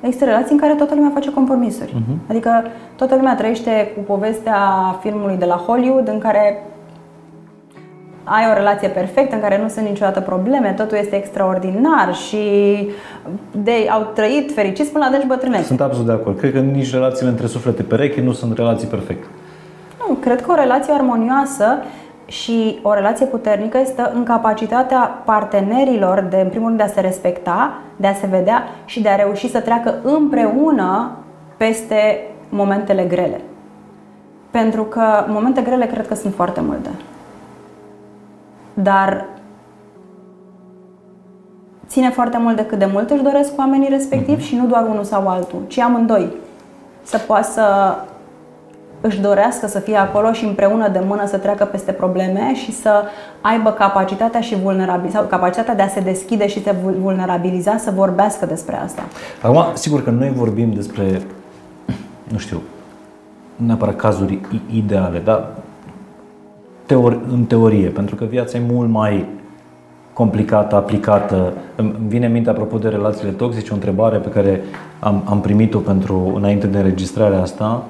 Există 0.00 0.24
relații 0.24 0.52
în 0.52 0.58
care 0.58 0.74
toată 0.74 0.94
lumea 0.94 1.10
face 1.14 1.32
compromisuri. 1.32 1.90
Uh-huh. 1.90 2.28
Adică 2.30 2.50
toată 2.96 3.14
lumea 3.14 3.34
trăiește 3.34 3.92
cu 3.96 4.00
povestea 4.00 4.58
filmului 5.00 5.36
de 5.36 5.44
la 5.44 5.54
Hollywood 5.54 6.08
în 6.08 6.18
care 6.18 6.62
ai 8.24 8.46
o 8.50 8.54
relație 8.54 8.88
perfectă, 8.88 9.34
în 9.34 9.40
care 9.40 9.60
nu 9.62 9.68
sunt 9.68 9.86
niciodată 9.86 10.20
probleme, 10.20 10.74
totul 10.76 10.96
este 10.96 11.16
extraordinar 11.16 12.14
și 12.14 12.38
de, 13.50 13.72
au 13.90 14.10
trăit 14.14 14.52
fericiți 14.52 14.92
până 14.92 15.04
la 15.10 15.16
deci 15.16 15.26
bătrânețe. 15.26 15.62
Sunt 15.62 15.80
absolut 15.80 16.06
de 16.06 16.12
acord. 16.12 16.38
Cred 16.38 16.52
că 16.52 16.58
nici 16.58 16.92
relațiile 16.92 17.30
între 17.30 17.46
suflete 17.46 17.82
perechi 17.82 18.20
nu 18.20 18.32
sunt 18.32 18.56
relații 18.56 18.88
perfecte. 18.88 19.26
Nu, 19.98 20.14
cred 20.14 20.42
că 20.42 20.50
o 20.50 20.54
relație 20.54 20.92
armonioasă 20.92 21.64
și 22.30 22.78
o 22.82 22.94
relație 22.94 23.26
puternică 23.26 23.78
este 23.78 24.10
în 24.14 24.24
capacitatea 24.24 25.22
partenerilor 25.24 26.26
de, 26.30 26.36
în 26.36 26.48
primul 26.48 26.66
rând, 26.66 26.78
de 26.78 26.84
a 26.84 26.88
se 26.88 27.00
respecta, 27.00 27.72
de 27.96 28.06
a 28.06 28.14
se 28.14 28.26
vedea 28.26 28.62
și 28.84 29.02
de 29.02 29.08
a 29.08 29.16
reuși 29.16 29.50
să 29.50 29.60
treacă 29.60 29.94
împreună 30.02 31.10
peste 31.56 32.26
momentele 32.48 33.02
grele. 33.02 33.40
Pentru 34.50 34.82
că 34.82 35.24
momente 35.28 35.60
grele 35.60 35.86
cred 35.86 36.06
că 36.06 36.14
sunt 36.14 36.34
foarte 36.34 36.60
multe. 36.60 36.88
Dar 38.74 39.26
ține 41.86 42.10
foarte 42.10 42.38
mult 42.38 42.56
de 42.56 42.66
cât 42.66 42.78
de 42.78 42.88
mult 42.92 43.10
își 43.10 43.22
doresc 43.22 43.58
oamenii 43.58 43.88
respectiv 43.88 44.38
mm-hmm. 44.38 44.46
și 44.46 44.56
nu 44.56 44.66
doar 44.66 44.86
unul 44.88 45.04
sau 45.04 45.28
altul, 45.28 45.60
ci 45.66 45.78
amândoi. 45.78 46.32
Să 47.02 47.18
poată 47.18 47.46
să 47.50 47.94
își 49.00 49.20
dorească 49.20 49.66
să 49.66 49.78
fie 49.78 49.96
acolo 49.96 50.32
și 50.32 50.44
împreună 50.44 50.88
de 50.88 51.02
mână 51.06 51.26
să 51.26 51.36
treacă 51.36 51.64
peste 51.64 51.92
probleme 51.92 52.54
și 52.54 52.72
să 52.72 52.90
aibă 53.40 53.70
capacitatea 53.70 54.40
și 54.40 54.56
vulnerabil, 54.56 55.10
sau 55.10 55.24
capacitatea 55.24 55.74
de 55.74 55.82
a 55.82 55.88
se 55.88 56.00
deschide 56.00 56.46
și 56.46 56.62
se 56.62 56.74
vulnerabiliza, 57.00 57.76
să 57.76 57.90
vorbească 57.90 58.46
despre 58.46 58.76
asta. 58.76 59.02
Acum, 59.42 59.64
sigur 59.72 60.04
că 60.04 60.10
noi 60.10 60.32
vorbim 60.36 60.72
despre, 60.72 61.22
nu 62.28 62.38
știu, 62.38 62.62
neapărat 63.56 63.96
cazuri 63.96 64.38
ideale, 64.74 65.18
dar 65.24 65.48
teori, 66.86 67.18
în 67.32 67.44
teorie, 67.44 67.88
pentru 67.88 68.14
că 68.14 68.24
viața 68.24 68.58
e 68.58 68.62
mult 68.72 68.90
mai 68.90 69.26
complicată, 70.12 70.76
aplicată. 70.76 71.52
Îmi 71.76 71.94
vine 72.06 72.26
în 72.26 72.32
minte, 72.32 72.50
apropo 72.50 72.78
de 72.78 72.88
relațiile 72.88 73.30
toxice, 73.30 73.70
o 73.70 73.74
întrebare 73.74 74.16
pe 74.18 74.28
care 74.28 74.62
am, 74.98 75.22
am 75.24 75.40
primit-o 75.40 75.78
pentru 75.78 76.32
înainte 76.36 76.66
de 76.66 76.78
înregistrarea 76.78 77.40
asta. 77.40 77.84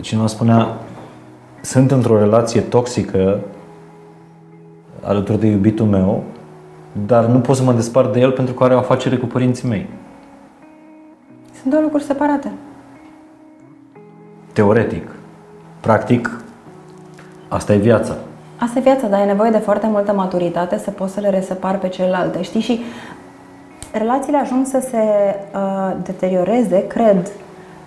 Cineva 0.00 0.26
spunea, 0.26 0.76
sunt 1.60 1.90
într-o 1.90 2.18
relație 2.18 2.60
toxică 2.60 3.40
alături 5.02 5.40
de 5.40 5.46
iubitul 5.46 5.86
meu, 5.86 6.22
dar 7.06 7.24
nu 7.24 7.38
pot 7.38 7.56
să 7.56 7.62
mă 7.62 7.72
despart 7.72 8.12
de 8.12 8.20
el 8.20 8.30
pentru 8.30 8.54
că 8.54 8.64
are 8.64 8.74
o 8.74 8.78
afacere 8.78 9.16
cu 9.16 9.26
părinții 9.26 9.68
mei. 9.68 9.88
Sunt 11.60 11.72
două 11.72 11.82
lucruri 11.82 12.04
separate. 12.04 12.52
Teoretic. 14.52 15.08
Practic, 15.80 16.40
asta 17.48 17.72
e 17.72 17.76
viața. 17.76 18.14
Asta 18.58 18.78
e 18.78 18.82
viața, 18.82 19.06
dar 19.06 19.20
e 19.20 19.24
nevoie 19.24 19.50
de 19.50 19.58
foarte 19.58 19.86
multă 19.86 20.12
maturitate 20.12 20.78
să 20.78 20.90
poți 20.90 21.12
să 21.12 21.20
le 21.20 21.30
resepari 21.30 21.78
pe 21.78 21.88
celelalte, 21.88 22.42
știi? 22.42 22.60
Și 22.60 22.80
relațiile 23.92 24.38
ajung 24.38 24.66
să 24.66 24.86
se 24.90 24.98
uh, 25.54 25.96
deterioreze, 26.02 26.86
cred, 26.86 27.30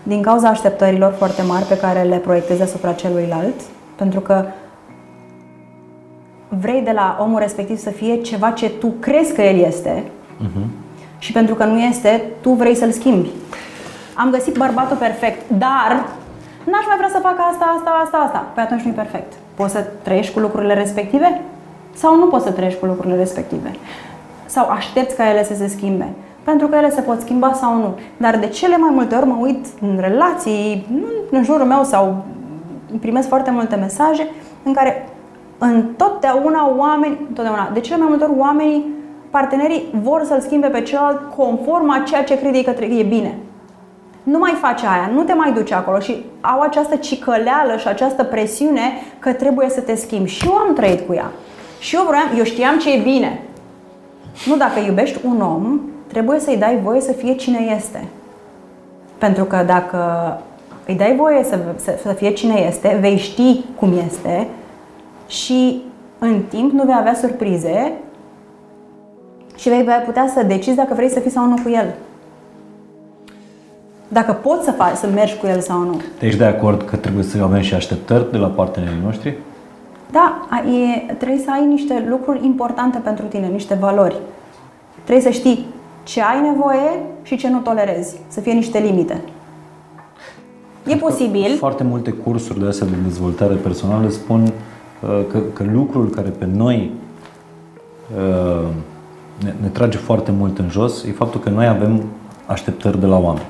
din 0.04 0.22
cauza 0.22 0.48
așteptărilor 0.48 1.14
foarte 1.18 1.42
mari 1.42 1.66
pe 1.66 1.78
care 1.78 2.02
le 2.02 2.18
proiectezi 2.18 2.62
asupra 2.62 2.94
celuilalt, 2.94 3.62
pentru 3.96 4.20
că 4.20 4.46
vrei 6.48 6.82
de 6.82 6.92
la 6.92 7.18
omul 7.20 7.40
respectiv 7.40 7.78
să 7.78 7.90
fie 7.90 8.22
ceva 8.22 8.52
ce 8.52 8.70
tu 8.70 8.94
crezi 9.00 9.34
că 9.34 9.42
el 9.42 9.60
este 9.60 10.04
uh-huh. 10.04 10.66
și 11.18 11.32
pentru 11.32 11.56
că 11.56 11.64
nu 11.64 11.80
este, 11.80 12.24
tu 12.42 12.50
vrei 12.50 12.76
să-l 12.76 12.92
schimbi. 12.92 13.30
Am 14.14 14.30
găsit 14.30 14.58
bărbatul 14.58 14.98
perfect, 14.98 15.50
dar 15.50 16.06
n-aș 16.64 16.86
mai 16.88 16.98
vrea 16.98 17.10
să 17.12 17.20
fac 17.22 17.36
asta, 17.52 17.74
asta, 17.78 17.90
asta, 18.04 18.18
asta. 18.18 18.46
Păi 18.54 18.64
atunci 18.64 18.82
nu 18.82 18.90
e 18.90 18.94
perfect. 18.94 19.34
Poți 19.56 19.72
să 19.72 19.86
trăiești 20.02 20.34
cu 20.34 20.40
lucrurile 20.40 20.74
respective? 20.74 21.42
Sau 21.94 22.16
nu 22.16 22.26
poți 22.26 22.46
să 22.46 22.52
trăiești 22.52 22.80
cu 22.80 22.86
lucrurile 22.86 23.16
respective? 23.18 23.76
Sau 24.46 24.70
aștepți 24.70 25.16
ca 25.16 25.30
ele 25.30 25.44
să 25.44 25.54
se 25.56 25.68
schimbe? 25.68 26.08
Pentru 26.44 26.68
că 26.68 26.76
ele 26.76 26.90
se 26.90 27.02
pot 27.02 27.20
schimba 27.20 27.54
sau 27.54 27.76
nu. 27.76 27.98
Dar 28.18 28.38
de 28.38 28.48
cele 28.48 28.78
mai 28.78 28.90
multe 28.94 29.16
ori 29.16 29.26
mă 29.26 29.38
uit 29.40 29.66
în 29.82 29.98
relații, 30.00 30.88
în 31.32 31.44
jurul 31.44 31.66
meu 31.66 31.84
sau 31.84 32.24
primesc 33.00 33.28
foarte 33.28 33.52
multe 33.52 33.76
mesaje 33.76 34.28
în 34.64 34.74
care 34.74 35.10
întotdeauna 35.58 36.74
oameni, 36.78 37.18
întotdeauna, 37.28 37.70
de 37.74 37.80
cele 37.80 37.98
mai 37.98 38.08
multe 38.10 38.24
ori 38.24 38.38
oamenii, 38.38 38.86
partenerii 39.30 39.84
vor 40.02 40.24
să-l 40.24 40.40
schimbe 40.40 40.68
pe 40.68 40.82
celălalt 40.82 41.20
conform 41.36 41.90
a 41.90 42.04
ceea 42.06 42.24
ce 42.24 42.40
crede 42.40 42.64
că 42.64 42.84
e 42.84 43.04
bine 43.04 43.38
nu 44.24 44.38
mai 44.38 44.58
faci 44.62 44.82
aia, 44.82 45.10
nu 45.14 45.24
te 45.24 45.34
mai 45.34 45.54
duci 45.54 45.72
acolo 45.72 46.00
și 46.00 46.26
au 46.42 46.60
această 46.60 46.96
cicăleală 46.96 47.78
și 47.78 47.88
această 47.88 48.24
presiune 48.24 48.82
că 49.20 49.34
trebuie 49.34 49.70
să 49.70 49.82
te 49.82 49.96
schimbi. 49.96 50.30
Și 50.30 50.46
eu 50.48 50.54
am 50.54 50.74
trăit 50.74 51.08
cu 51.08 51.14
ea. 51.14 51.32
Și 51.80 51.96
eu 51.96 52.04
vreau, 52.08 52.24
eu 52.38 52.44
știam 52.44 52.78
ce 52.78 52.94
e 52.94 53.02
bine. 53.02 53.42
Nu, 54.46 54.56
dacă 54.56 54.80
iubești 54.80 55.20
un 55.26 55.42
om, 55.42 55.80
trebuie 56.14 56.40
să-i 56.40 56.58
dai 56.58 56.80
voie 56.84 57.02
să 57.02 57.12
fie 57.12 57.36
cine 57.36 57.60
este. 57.76 58.08
Pentru 59.18 59.44
că 59.44 59.64
dacă 59.66 60.00
îi 60.88 60.96
dai 60.96 61.16
voie 61.16 61.44
să, 61.44 61.60
să, 61.76 62.00
să 62.02 62.14
fie 62.14 62.32
cine 62.32 62.66
este, 62.68 62.98
vei 63.02 63.18
ști 63.18 63.64
cum 63.76 63.94
este 64.06 64.48
și 65.28 65.82
în 66.20 66.42
timp 66.50 66.72
nu 66.72 66.84
vei 66.84 66.96
avea 66.98 67.14
surprize 67.14 67.94
și 69.56 69.70
vei 69.70 69.84
putea 70.06 70.28
să 70.34 70.44
decizi 70.44 70.76
dacă 70.76 70.94
vrei 70.94 71.10
să 71.10 71.20
fii 71.20 71.32
sau 71.32 71.46
nu 71.46 71.56
cu 71.64 71.70
el 71.70 71.94
dacă 74.14 74.32
poți 74.32 74.64
să 74.64 74.72
faci, 74.72 74.96
să 74.96 75.08
mergi 75.14 75.38
cu 75.38 75.48
el 75.48 75.60
sau 75.60 75.80
nu. 75.80 76.02
Ești 76.20 76.38
de 76.38 76.46
acord 76.46 76.82
că 76.86 76.96
trebuie 76.96 77.24
să 77.24 77.44
avem 77.44 77.62
și 77.62 77.74
așteptări 77.74 78.32
de 78.32 78.38
la 78.38 78.48
partenerii 78.48 79.02
noștri? 79.04 79.38
Da, 80.12 80.48
e, 81.08 81.14
trebuie 81.14 81.40
să 81.40 81.52
ai 81.52 81.66
niște 81.66 82.06
lucruri 82.10 82.46
importante 82.46 82.98
pentru 82.98 83.26
tine, 83.26 83.48
niște 83.48 83.78
valori. 83.80 84.16
Trebuie 85.04 85.32
să 85.32 85.40
știi 85.40 85.66
ce 86.04 86.22
ai 86.22 86.42
nevoie 86.42 87.00
și 87.22 87.38
ce 87.38 87.50
nu 87.50 87.60
tolerezi, 87.60 88.18
să 88.28 88.40
fie 88.40 88.54
niște 88.54 88.80
limite. 88.80 89.22
E 90.88 90.96
posibil. 90.96 91.56
Foarte 91.58 91.84
multe 91.84 92.12
cursuri 92.12 92.60
de 92.60 92.66
astea 92.66 92.88
de 92.88 92.96
dezvoltare 93.04 93.54
personală 93.54 94.10
spun 94.10 94.42
uh, 94.42 95.10
că, 95.32 95.40
că 95.54 95.64
lucrul 95.72 96.10
care 96.10 96.30
pe 96.30 96.48
noi 96.54 96.92
uh, 98.18 98.68
ne, 99.44 99.54
ne 99.62 99.68
trage 99.68 99.98
foarte 99.98 100.32
mult 100.32 100.58
în 100.58 100.70
jos 100.70 101.04
e 101.04 101.12
faptul 101.12 101.40
că 101.40 101.50
noi 101.50 101.68
avem 101.68 102.04
așteptări 102.46 103.00
de 103.00 103.06
la 103.06 103.18
oameni. 103.18 103.46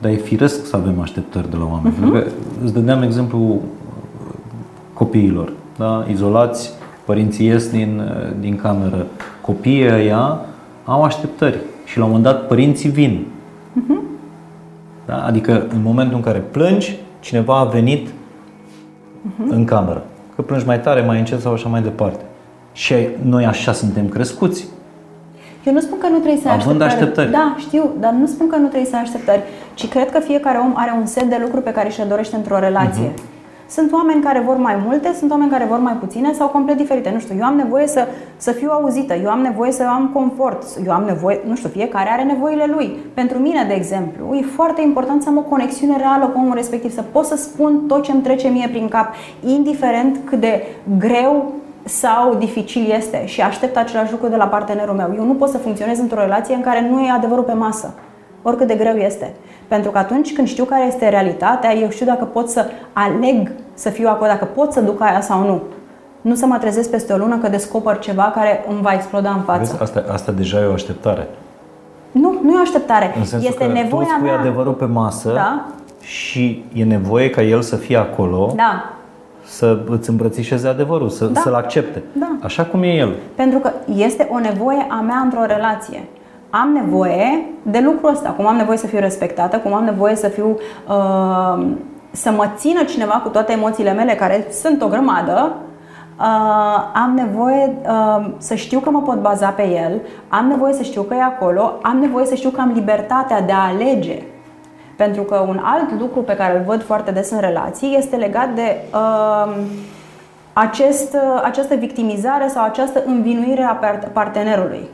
Dar 0.00 0.10
e 0.10 0.14
firesc 0.14 0.66
să 0.66 0.76
avem 0.76 1.00
așteptări 1.00 1.50
de 1.50 1.56
la 1.56 1.64
oameni. 1.64 1.94
Uh-huh. 1.94 1.98
Pentru 1.98 2.10
că 2.10 2.26
îți 2.64 2.72
dădeam 2.72 3.02
exemplu 3.02 3.60
copiilor, 4.92 5.52
da? 5.76 6.06
izolați, 6.10 6.72
părinții 7.04 7.46
ies 7.46 7.70
din, 7.70 8.02
din 8.40 8.56
cameră, 8.56 9.06
copiii 9.40 9.90
ăia 9.92 10.40
au 10.88 11.02
așteptări 11.02 11.58
și 11.84 11.98
la 11.98 12.04
un 12.04 12.10
moment 12.10 12.32
dat 12.32 12.46
părinții 12.46 12.90
vin. 12.90 13.26
Uh-huh. 13.76 14.02
Da? 15.06 15.24
Adică 15.24 15.66
în 15.68 15.82
momentul 15.82 16.16
în 16.16 16.22
care 16.22 16.38
plângi, 16.38 16.96
cineva 17.20 17.58
a 17.58 17.64
venit 17.64 18.08
uh-huh. 18.08 19.48
în 19.48 19.64
cameră. 19.64 20.02
Că 20.34 20.42
plângi 20.42 20.66
mai 20.66 20.80
tare, 20.80 21.00
mai 21.00 21.18
încet 21.18 21.40
sau 21.40 21.52
așa 21.52 21.68
mai 21.68 21.82
departe. 21.82 22.24
Și 22.72 22.94
noi 23.22 23.44
așa 23.44 23.72
suntem 23.72 24.08
crescuți. 24.08 24.66
Eu 25.64 25.72
nu 25.72 25.80
spun 25.80 25.98
că 25.98 26.06
nu 26.08 26.18
trebuie 26.18 26.40
să 26.42 26.48
ai 26.48 26.54
Având 26.54 26.80
așteptări. 26.80 27.28
așteptări. 27.28 27.30
Da, 27.30 27.54
știu, 27.58 27.90
dar 28.00 28.12
nu 28.12 28.26
spun 28.26 28.48
că 28.48 28.56
nu 28.56 28.66
trebuie 28.66 28.90
să 28.90 28.96
ai 28.96 29.02
așteptări, 29.02 29.42
ci 29.74 29.88
cred 29.88 30.10
că 30.10 30.18
fiecare 30.18 30.58
om 30.58 30.72
are 30.76 30.94
un 31.00 31.06
set 31.06 31.24
de 31.24 31.38
lucruri 31.40 31.64
pe 31.64 31.72
care 31.72 31.88
și-le 31.88 32.04
dorește 32.04 32.36
într-o 32.36 32.58
relație. 32.58 33.08
Uh-huh. 33.08 33.37
Sunt 33.68 33.92
oameni 33.92 34.22
care 34.22 34.40
vor 34.40 34.56
mai 34.56 34.76
multe, 34.86 35.14
sunt 35.18 35.30
oameni 35.30 35.50
care 35.50 35.64
vor 35.64 35.78
mai 35.78 35.92
puține 35.92 36.32
sau 36.32 36.48
complet 36.48 36.76
diferite. 36.76 37.10
Nu 37.10 37.18
știu, 37.18 37.34
eu 37.38 37.44
am 37.44 37.56
nevoie 37.56 37.86
să, 37.86 38.06
să 38.36 38.52
fiu 38.52 38.70
auzită, 38.70 39.14
eu 39.14 39.30
am 39.30 39.40
nevoie 39.40 39.72
să 39.72 39.82
am 39.82 40.10
confort, 40.12 40.64
eu 40.86 40.92
am 40.92 41.02
nevoie, 41.06 41.40
nu 41.46 41.54
știu, 41.54 41.68
fiecare 41.68 42.10
are 42.10 42.22
nevoile 42.22 42.66
lui. 42.74 42.96
Pentru 43.14 43.38
mine, 43.38 43.64
de 43.68 43.74
exemplu, 43.74 44.34
e 44.34 44.42
foarte 44.54 44.82
important 44.82 45.22
să 45.22 45.28
am 45.28 45.36
o 45.36 45.40
conexiune 45.40 45.96
reală 45.96 46.26
cu 46.26 46.38
omul 46.38 46.54
respectiv, 46.54 46.92
să 46.92 47.02
pot 47.12 47.24
să 47.24 47.36
spun 47.36 47.86
tot 47.86 48.02
ce 48.02 48.12
îmi 48.12 48.22
trece 48.22 48.48
mie 48.48 48.68
prin 48.68 48.88
cap, 48.88 49.14
indiferent 49.44 50.18
cât 50.24 50.40
de 50.40 50.62
greu 50.98 51.52
sau 51.84 52.34
dificil 52.34 52.90
este 52.90 53.26
și 53.26 53.40
aștept 53.40 53.76
același 53.76 54.12
lucru 54.12 54.28
de 54.28 54.36
la 54.36 54.46
partenerul 54.46 54.94
meu. 54.94 55.12
Eu 55.16 55.24
nu 55.24 55.34
pot 55.34 55.48
să 55.48 55.58
funcționez 55.58 55.98
într-o 55.98 56.20
relație 56.20 56.54
în 56.54 56.60
care 56.60 56.88
nu 56.90 57.00
e 57.00 57.10
adevărul 57.10 57.44
pe 57.44 57.52
masă, 57.52 57.94
oricât 58.42 58.66
de 58.66 58.74
greu 58.74 58.96
este. 58.96 59.34
Pentru 59.68 59.90
că 59.90 59.98
atunci 59.98 60.32
când 60.32 60.48
știu 60.48 60.64
care 60.64 60.86
este 60.86 61.08
realitatea, 61.08 61.74
eu 61.74 61.90
știu 61.90 62.06
dacă 62.06 62.24
pot 62.24 62.48
să 62.48 62.66
aleg 62.92 63.50
să 63.74 63.88
fiu 63.88 64.08
acolo, 64.08 64.30
dacă 64.30 64.44
pot 64.44 64.72
să 64.72 64.80
duc 64.80 65.00
aia 65.00 65.20
sau 65.20 65.46
nu. 65.46 65.62
Nu 66.20 66.34
să 66.34 66.46
mă 66.46 66.58
trezesc 66.58 66.90
peste 66.90 67.12
o 67.12 67.16
lună 67.16 67.38
că 67.38 67.48
descoper 67.48 67.98
ceva 67.98 68.32
care 68.34 68.64
îmi 68.68 68.80
va 68.82 68.92
exploda 68.92 69.30
în 69.30 69.40
față. 69.40 69.60
Vezi, 69.60 69.82
asta, 69.82 70.04
asta 70.12 70.32
deja 70.32 70.60
e 70.60 70.64
o 70.64 70.72
așteptare. 70.72 71.28
Nu, 72.10 72.40
nu 72.42 72.52
e 72.52 72.56
o 72.56 72.60
așteptare. 72.60 73.14
În 73.16 73.22
este 73.22 73.54
că 73.54 73.66
nevoia 73.66 74.06
tu 74.06 74.14
spui 74.14 74.28
mea. 74.28 74.38
adevărul 74.38 74.72
pe 74.72 74.84
masă 74.84 75.32
da? 75.32 75.64
și 76.00 76.64
e 76.74 76.84
nevoie 76.84 77.30
ca 77.30 77.42
el 77.42 77.62
să 77.62 77.76
fie 77.76 77.96
acolo. 77.96 78.52
Da 78.56 78.92
să 79.48 79.78
îți 79.88 80.10
îmbrățișeze 80.10 80.68
adevărul, 80.68 81.08
să, 81.08 81.24
da. 81.24 81.40
să-l 81.40 81.54
accepte. 81.54 82.02
Da. 82.12 82.36
Așa 82.42 82.64
cum 82.64 82.82
e 82.82 82.86
el. 82.86 83.14
Pentru 83.34 83.58
că 83.58 83.72
este 83.96 84.28
o 84.32 84.38
nevoie 84.38 84.86
a 84.88 85.00
mea 85.00 85.16
într-o 85.16 85.44
relație. 85.44 86.04
Am 86.50 86.70
nevoie 86.72 87.44
de 87.62 87.80
lucrul 87.84 88.10
ăsta, 88.10 88.30
cum 88.30 88.46
am 88.46 88.56
nevoie 88.56 88.78
să 88.78 88.86
fiu 88.86 88.98
respectată, 88.98 89.58
cum 89.58 89.74
am 89.74 89.84
nevoie 89.84 90.14
să 90.14 90.28
fiu 90.28 90.58
uh, 90.88 91.66
să 92.10 92.30
mă 92.30 92.52
țină 92.56 92.82
cineva 92.82 93.20
cu 93.22 93.28
toate 93.28 93.52
emoțiile 93.52 93.92
mele, 93.92 94.14
care 94.14 94.46
sunt 94.50 94.82
o 94.82 94.88
grămadă, 94.88 95.52
Uh, 96.18 96.24
am 96.94 97.12
nevoie 97.14 97.76
uh, 97.88 98.30
să 98.38 98.54
știu 98.54 98.80
că 98.80 98.90
mă 98.90 99.02
pot 99.02 99.20
baza 99.20 99.48
pe 99.48 99.62
el, 99.62 100.00
am 100.28 100.46
nevoie 100.46 100.72
să 100.72 100.82
știu 100.82 101.02
că 101.02 101.14
e 101.14 101.22
acolo, 101.22 101.78
am 101.82 101.96
nevoie 101.96 102.26
să 102.26 102.34
știu 102.34 102.50
că 102.50 102.60
am 102.60 102.72
libertatea 102.74 103.40
de 103.40 103.52
a 103.52 103.68
alege 103.68 104.22
pentru 104.96 105.22
că 105.22 105.44
un 105.48 105.60
alt 105.64 106.00
lucru 106.00 106.20
pe 106.20 106.36
care 106.36 106.58
îl 106.58 106.64
văd 106.66 106.82
foarte 106.82 107.10
des 107.10 107.30
în 107.30 107.40
relații 107.40 107.96
este 107.96 108.16
legat 108.16 108.54
de 108.54 108.76
uh, 108.94 109.56
acest, 110.52 111.14
uh, 111.14 111.40
această 111.44 111.74
victimizare 111.74 112.48
sau 112.48 112.64
această 112.64 113.02
învinuire 113.06 113.62
a 113.62 113.78
partenerului. 114.12 114.88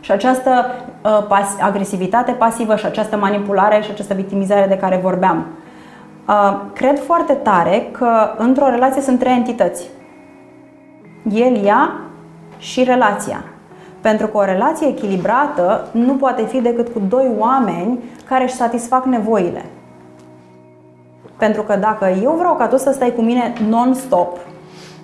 Și 0.00 0.12
această 0.12 0.50
uh, 1.04 1.24
pas- 1.28 1.56
agresivitate 1.60 2.32
pasivă 2.32 2.76
și 2.76 2.86
această 2.86 3.16
manipulare 3.16 3.80
și 3.80 3.90
această 3.90 4.14
victimizare 4.14 4.66
de 4.66 4.76
care 4.76 5.00
vorbeam. 5.02 5.46
Uh, 6.28 6.60
cred 6.74 6.98
foarte 6.98 7.32
tare 7.32 7.88
că 7.90 8.34
într-o 8.36 8.68
relație 8.68 9.02
sunt 9.02 9.18
trei 9.18 9.36
entități. 9.36 9.88
El, 11.32 11.64
ea 11.64 11.92
și 12.58 12.84
relația. 12.84 13.44
Pentru 14.00 14.26
că 14.26 14.36
o 14.36 14.44
relație 14.44 14.88
echilibrată 14.88 15.88
nu 15.92 16.12
poate 16.12 16.42
fi 16.42 16.60
decât 16.60 16.88
cu 16.88 17.02
doi 17.08 17.30
oameni 17.38 17.98
care 18.28 18.44
își 18.44 18.54
satisfac 18.54 19.04
nevoile. 19.04 19.64
Pentru 21.36 21.62
că 21.62 21.76
dacă 21.76 22.06
eu 22.22 22.34
vreau 22.38 22.54
ca 22.54 22.66
tu 22.66 22.76
să 22.76 22.92
stai 22.92 23.12
cu 23.14 23.22
mine 23.22 23.52
non-stop, 23.68 24.38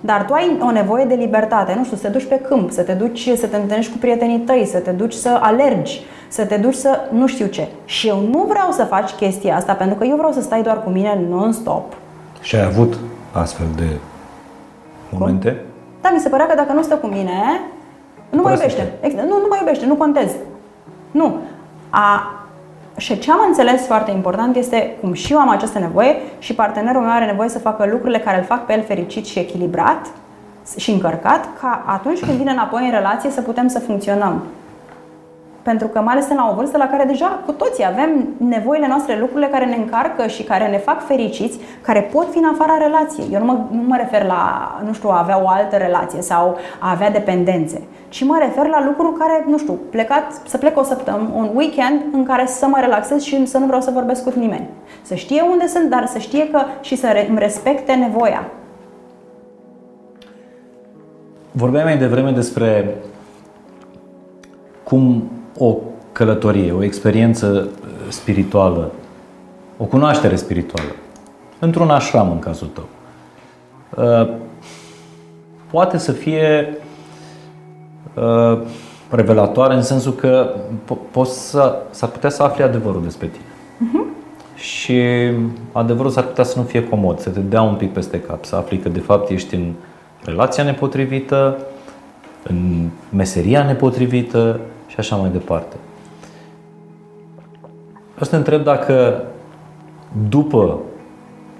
dar 0.01 0.25
tu 0.25 0.33
ai 0.33 0.57
o 0.61 0.71
nevoie 0.71 1.05
de 1.05 1.13
libertate, 1.13 1.73
nu 1.77 1.83
știu, 1.83 1.97
să 1.97 2.03
te 2.03 2.09
duci 2.09 2.27
pe 2.27 2.39
câmp, 2.39 2.71
să 2.71 2.81
te 2.81 2.93
duci 2.93 3.29
să 3.35 3.47
te 3.47 3.55
întâlnești 3.55 3.91
cu 3.91 3.97
prietenii 3.97 4.39
tăi, 4.39 4.65
să 4.65 4.79
te 4.79 4.91
duci 4.91 5.13
să 5.13 5.39
alergi, 5.41 6.01
să 6.27 6.45
te 6.45 6.57
duci 6.57 6.73
să 6.73 6.99
nu 7.11 7.27
știu 7.27 7.45
ce. 7.45 7.67
Și 7.85 8.07
eu 8.07 8.19
nu 8.31 8.45
vreau 8.47 8.71
să 8.71 8.83
faci 8.83 9.11
chestia 9.11 9.55
asta 9.55 9.73
pentru 9.73 9.97
că 9.97 10.05
eu 10.05 10.15
vreau 10.15 10.31
să 10.31 10.41
stai 10.41 10.61
doar 10.61 10.83
cu 10.83 10.89
mine 10.89 11.19
non-stop. 11.29 11.93
Și 12.41 12.55
ai 12.55 12.63
avut 12.63 12.97
astfel 13.31 13.67
de 13.75 13.87
momente? 15.09 15.49
Cum? 15.49 15.59
Da, 16.01 16.09
mi 16.13 16.19
se 16.19 16.29
părea 16.29 16.45
că 16.45 16.55
dacă 16.55 16.73
nu 16.73 16.81
stă 16.81 16.95
cu 16.95 17.07
mine, 17.07 17.61
nu 18.29 18.41
mă 18.41 18.51
iubește. 18.51 18.93
Nu, 19.01 19.27
nu 19.27 19.45
mă 19.49 19.55
iubește, 19.59 19.85
nu 19.85 19.95
contez. 19.95 20.31
Nu. 21.11 21.35
A, 21.89 22.31
și 22.97 23.19
ce 23.19 23.31
am 23.31 23.39
înțeles 23.47 23.85
foarte 23.85 24.11
important 24.11 24.55
este 24.55 24.95
cum 25.01 25.13
și 25.13 25.33
eu 25.33 25.39
am 25.39 25.49
această 25.49 25.79
nevoie 25.79 26.15
și 26.39 26.53
partenerul 26.53 27.01
meu 27.01 27.11
are 27.11 27.25
nevoie 27.25 27.49
să 27.49 27.59
facă 27.59 27.87
lucrurile 27.91 28.19
care 28.19 28.37
îl 28.37 28.43
fac 28.43 28.65
pe 28.65 28.73
el 28.73 28.83
fericit 28.83 29.25
și 29.25 29.39
echilibrat 29.39 30.07
și 30.77 30.91
încărcat, 30.91 31.47
ca 31.59 31.83
atunci 31.85 32.19
când 32.19 32.37
vine 32.37 32.51
înapoi 32.51 32.85
în 32.85 32.91
relație 32.91 33.29
să 33.29 33.41
putem 33.41 33.67
să 33.67 33.79
funcționăm. 33.79 34.43
Pentru 35.69 35.87
că 35.87 35.99
mai 35.99 36.13
ales 36.13 36.29
la 36.29 36.49
o 36.51 36.55
vârstă 36.55 36.77
la 36.77 36.87
care 36.87 37.03
deja 37.03 37.39
cu 37.45 37.51
toții 37.51 37.85
avem 37.85 38.09
nevoile 38.37 38.87
noastre, 38.87 39.19
lucrurile 39.19 39.47
care 39.47 39.65
ne 39.65 39.75
încarcă 39.75 40.27
și 40.27 40.43
care 40.43 40.67
ne 40.67 40.77
fac 40.77 41.05
fericiți, 41.05 41.59
care 41.81 42.01
pot 42.01 42.31
fi 42.31 42.37
în 42.37 42.49
afara 42.53 42.77
relației. 42.77 43.27
Eu 43.31 43.39
nu 43.39 43.45
mă, 43.45 43.59
nu 43.71 43.81
mă 43.87 43.95
refer 43.97 44.25
la, 44.25 44.41
nu 44.85 44.93
știu, 44.93 45.09
a 45.09 45.19
avea 45.19 45.41
o 45.43 45.47
altă 45.47 45.75
relație 45.75 46.21
sau 46.21 46.57
a 46.79 46.91
avea 46.91 47.11
dependențe, 47.11 47.81
ci 48.09 48.23
mă 48.23 48.37
refer 48.39 48.67
la 48.67 48.85
lucruri 48.85 49.17
care, 49.17 49.45
nu 49.47 49.57
știu, 49.57 49.79
plecat, 49.89 50.41
să 50.45 50.57
plec 50.57 50.77
o 50.77 50.83
săptămână, 50.83 51.29
un 51.33 51.49
weekend 51.53 52.01
în 52.11 52.23
care 52.23 52.45
să 52.45 52.67
mă 52.67 52.77
relaxez 52.79 53.21
și 53.21 53.45
să 53.45 53.57
nu 53.57 53.65
vreau 53.65 53.81
să 53.81 53.91
vorbesc 53.91 54.23
cu 54.23 54.33
nimeni. 54.35 54.67
Să 55.01 55.15
știe 55.15 55.41
unde 55.51 55.67
sunt, 55.67 55.89
dar 55.89 56.05
să 56.05 56.17
știe 56.17 56.49
că 56.49 56.61
și 56.81 56.95
să 56.95 57.25
îmi 57.29 57.39
respecte 57.39 57.93
nevoia. 57.93 58.51
Vorbeai 61.51 61.83
mai 61.83 61.97
devreme 61.97 62.31
despre 62.31 62.95
cum 64.83 65.23
o 65.57 65.75
călătorie, 66.11 66.71
o 66.71 66.83
experiență 66.83 67.47
uh, 67.47 67.89
spirituală, 68.09 68.91
o 69.77 69.83
cunoaștere 69.83 70.35
spirituală, 70.35 70.89
într-un 71.59 71.89
ashram 71.89 72.31
în 72.31 72.39
cazul 72.39 72.67
tău, 72.67 72.87
uh, 74.05 74.29
poate 75.71 75.97
să 75.97 76.11
fie 76.11 76.77
uh, 78.13 78.59
revelatoare 79.09 79.73
în 79.73 79.81
sensul 79.81 80.13
că 80.13 80.55
poți 81.11 81.49
să, 81.49 81.75
s-ar 81.89 82.09
putea 82.09 82.29
să 82.29 82.43
afli 82.43 82.63
adevărul 82.63 83.03
despre 83.03 83.27
tine. 83.27 83.45
Uh-huh. 83.45 84.15
Și 84.55 85.01
adevărul 85.71 86.11
s-ar 86.11 86.23
putea 86.23 86.43
să 86.43 86.59
nu 86.59 86.65
fie 86.65 86.83
comod, 86.83 87.19
să 87.19 87.29
te 87.29 87.39
dea 87.39 87.61
un 87.61 87.75
pic 87.75 87.93
peste 87.93 88.21
cap, 88.21 88.45
să 88.45 88.55
afli 88.55 88.77
că 88.77 88.89
de 88.89 88.99
fapt 88.99 89.29
ești 89.29 89.55
în 89.55 89.73
relația 90.23 90.63
nepotrivită, 90.63 91.57
în 92.43 92.89
meseria 93.09 93.65
nepotrivită, 93.65 94.59
și 94.87 94.95
așa 94.97 95.15
mai 95.15 95.29
departe. 95.29 95.75
O 98.19 98.23
să 98.23 98.29
te 98.29 98.35
întreb 98.35 98.63
dacă 98.63 99.23
după 100.29 100.79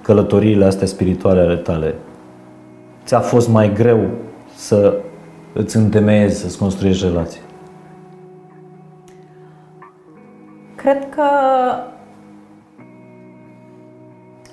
călătoriile 0.02 0.66
astea 0.66 0.88
spirituale 0.88 1.40
ale 1.40 1.56
tale, 1.56 1.96
ți-a 3.06 3.20
fost 3.20 3.50
mai 3.50 3.74
greu 3.74 4.10
să 4.56 4.98
îți 5.54 5.78
întemeiezi, 5.78 6.40
să-ți 6.40 6.58
construiești 6.58 7.06
relații? 7.06 7.42
Cred 10.76 11.10
că 11.10 11.22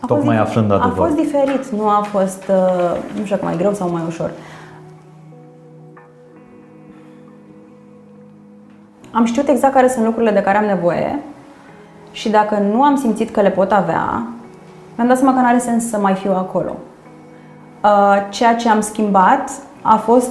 a 0.00 0.06
Tocmai 0.06 0.36
fost, 0.36 0.48
aflând 0.48 0.70
adevărul. 0.70 1.02
A 1.02 1.06
fost 1.06 1.16
diferit, 1.16 1.66
nu 1.66 1.88
a 1.88 2.06
fost, 2.10 2.44
uh, 2.48 3.18
nu 3.18 3.24
știu, 3.24 3.38
mai 3.42 3.56
greu 3.56 3.72
sau 3.72 3.90
mai 3.90 4.02
ușor. 4.06 4.30
Am 9.14 9.24
știut 9.24 9.48
exact 9.48 9.74
care 9.74 9.88
sunt 9.88 10.04
lucrurile 10.04 10.32
de 10.32 10.42
care 10.42 10.58
am 10.58 10.64
nevoie 10.64 11.18
și 12.12 12.28
dacă 12.30 12.58
nu 12.72 12.82
am 12.82 12.96
simțit 12.96 13.30
că 13.30 13.40
le 13.40 13.50
pot 13.50 13.72
avea, 13.72 14.26
mi-am 14.94 15.08
dat 15.08 15.16
seama 15.16 15.34
că 15.34 15.40
nu 15.40 15.46
are 15.46 15.58
sens 15.58 15.88
să 15.88 15.98
mai 15.98 16.14
fiu 16.14 16.32
acolo. 16.32 16.76
Uh, 17.84 18.16
ceea 18.28 18.54
ce 18.54 18.68
am 18.68 18.80
schimbat 18.80 19.50
a 19.82 19.96
fost, 19.96 20.30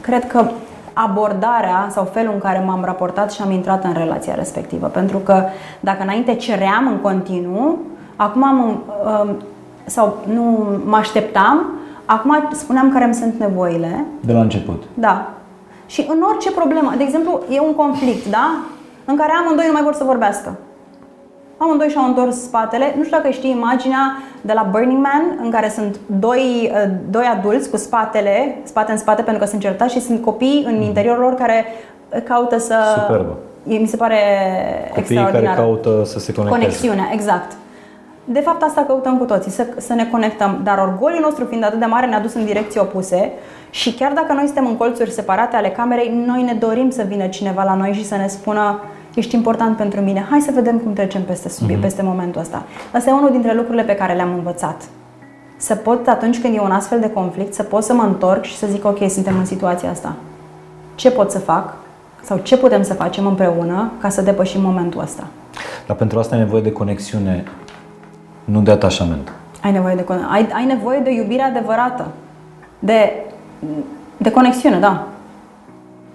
cred 0.00 0.26
că, 0.26 0.50
abordarea 0.92 1.88
sau 1.90 2.04
felul 2.04 2.32
în 2.32 2.38
care 2.38 2.62
m-am 2.66 2.84
raportat 2.84 3.32
și 3.32 3.42
am 3.42 3.50
intrat 3.50 3.84
în 3.84 3.92
relația 3.92 4.34
respectivă. 4.34 4.86
Pentru 4.86 5.18
că 5.18 5.42
dacă 5.80 6.02
înainte 6.02 6.34
ceream 6.34 6.86
în 6.86 6.96
continuu, 6.96 7.78
acum 8.16 8.44
am, 8.44 8.82
um, 9.20 9.36
sau 9.84 10.16
nu 10.32 10.42
mă 10.84 10.96
așteptam, 10.96 11.66
acum 12.04 12.48
spuneam 12.52 12.92
care 12.92 13.04
îmi 13.04 13.14
sunt 13.14 13.34
nevoile. 13.38 14.04
De 14.20 14.32
la 14.32 14.40
început. 14.40 14.82
Da. 14.94 15.30
Și 15.86 16.06
în 16.08 16.22
orice 16.22 16.50
problemă, 16.50 16.92
de 16.96 17.02
exemplu, 17.02 17.42
e 17.50 17.60
un 17.60 17.74
conflict, 17.74 18.26
da? 18.30 18.60
În 19.04 19.16
care 19.16 19.32
amândoi 19.32 19.66
nu 19.66 19.72
mai 19.72 19.82
vor 19.82 19.94
să 19.94 20.04
vorbească. 20.04 20.56
Amândoi 21.56 21.88
și-au 21.88 22.04
întors 22.04 22.42
spatele. 22.42 22.94
Nu 22.96 23.04
știu 23.04 23.16
dacă 23.16 23.30
știi 23.30 23.50
imaginea 23.50 24.16
de 24.40 24.52
la 24.52 24.68
Burning 24.70 25.02
Man, 25.02 25.38
în 25.42 25.50
care 25.50 25.68
sunt 25.68 25.96
doi, 26.06 26.70
uh, 26.72 26.90
doi 27.10 27.24
adulți 27.36 27.70
cu 27.70 27.76
spatele, 27.76 28.58
spate 28.62 28.92
în 28.92 28.98
spate 28.98 29.22
pentru 29.22 29.42
că 29.42 29.48
sunt 29.48 29.60
certați 29.60 29.92
și 29.92 30.00
sunt 30.00 30.22
copii 30.22 30.64
în 30.66 30.80
interiorul 30.80 31.22
lor 31.22 31.34
care 31.34 31.64
caută 32.24 32.58
să... 32.58 32.74
Superbă. 33.06 33.36
Mi 33.62 33.86
se 33.86 33.96
pare 33.96 34.16
Copiii 34.88 35.02
extraordinar. 35.02 35.54
care 35.54 35.66
caută 35.66 36.02
să 36.04 36.18
se 36.18 36.32
conecteze. 36.32 36.60
Conexiune, 36.60 37.10
exact. 37.12 37.52
De 38.28 38.40
fapt, 38.40 38.62
asta 38.62 38.84
căutăm 38.86 39.18
cu 39.18 39.24
toții, 39.24 39.50
să, 39.50 39.66
să 39.76 39.94
ne 39.94 40.06
conectăm. 40.06 40.60
Dar 40.62 40.78
orgoliul 40.78 41.20
nostru 41.20 41.44
fiind 41.44 41.64
atât 41.64 41.78
de 41.78 41.84
mare, 41.84 42.06
ne-a 42.06 42.20
dus 42.20 42.34
în 42.34 42.44
direcții 42.44 42.80
opuse 42.80 43.32
și 43.70 43.94
chiar 43.94 44.12
dacă 44.12 44.32
noi 44.32 44.44
suntem 44.44 44.66
în 44.66 44.76
colțuri 44.76 45.10
separate 45.10 45.56
ale 45.56 45.68
camerei, 45.68 46.22
noi 46.26 46.42
ne 46.42 46.52
dorim 46.52 46.90
să 46.90 47.04
vină 47.08 47.26
cineva 47.26 47.62
la 47.62 47.74
noi 47.74 47.92
și 47.92 48.04
să 48.04 48.16
ne 48.16 48.26
spună 48.26 48.80
ești 49.14 49.34
important 49.34 49.76
pentru 49.76 50.00
mine, 50.00 50.26
hai 50.30 50.40
să 50.40 50.50
vedem 50.54 50.78
cum 50.78 50.92
trecem 50.92 51.22
peste 51.22 51.48
subiect, 51.48 51.80
mm-hmm. 51.80 51.84
peste 51.84 52.02
momentul 52.02 52.40
ăsta. 52.40 52.62
Asta 52.92 53.10
e 53.10 53.12
unul 53.12 53.30
dintre 53.30 53.54
lucrurile 53.54 53.82
pe 53.82 53.94
care 53.94 54.14
le-am 54.14 54.34
învățat. 54.34 54.82
Să 55.56 55.74
pot, 55.74 56.06
atunci 56.06 56.40
când 56.40 56.56
e 56.56 56.60
un 56.60 56.70
astfel 56.70 57.00
de 57.00 57.10
conflict, 57.10 57.54
să 57.54 57.62
pot 57.62 57.82
să 57.84 57.94
mă 57.94 58.02
întorc 58.02 58.42
și 58.42 58.56
să 58.56 58.66
zic, 58.66 58.84
ok, 58.84 59.10
suntem 59.10 59.38
în 59.38 59.44
situația 59.44 59.90
asta. 59.90 60.14
Ce 60.94 61.10
pot 61.10 61.30
să 61.30 61.38
fac? 61.38 61.74
Sau 62.22 62.38
ce 62.38 62.56
putem 62.56 62.82
să 62.82 62.94
facem 62.94 63.26
împreună 63.26 63.92
ca 64.00 64.08
să 64.08 64.22
depășim 64.22 64.60
momentul 64.60 65.00
ăsta? 65.00 65.26
Dar 65.86 65.96
pentru 65.96 66.18
asta 66.18 66.34
ai 66.34 66.40
nevoie 66.40 66.62
de 66.62 66.72
conexiune, 66.72 67.44
nu 68.46 68.60
de 68.60 68.70
atașament. 68.70 69.32
Ai 69.62 69.72
nevoie 69.72 69.94
de, 69.94 70.04
ai, 70.30 70.48
ai 70.52 70.64
nevoie 70.64 70.98
de 70.98 71.12
iubire 71.12 71.42
adevărată. 71.42 72.06
De 72.78 73.12
de 74.16 74.30
conexiune, 74.30 74.78
da. 74.78 75.06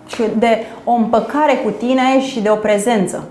Și 0.07 0.23
de 0.37 0.57
o 0.83 0.91
împăcare 0.91 1.53
cu 1.63 1.69
tine 1.69 2.21
și 2.21 2.41
de 2.41 2.49
o 2.49 2.55
prezență. 2.55 3.23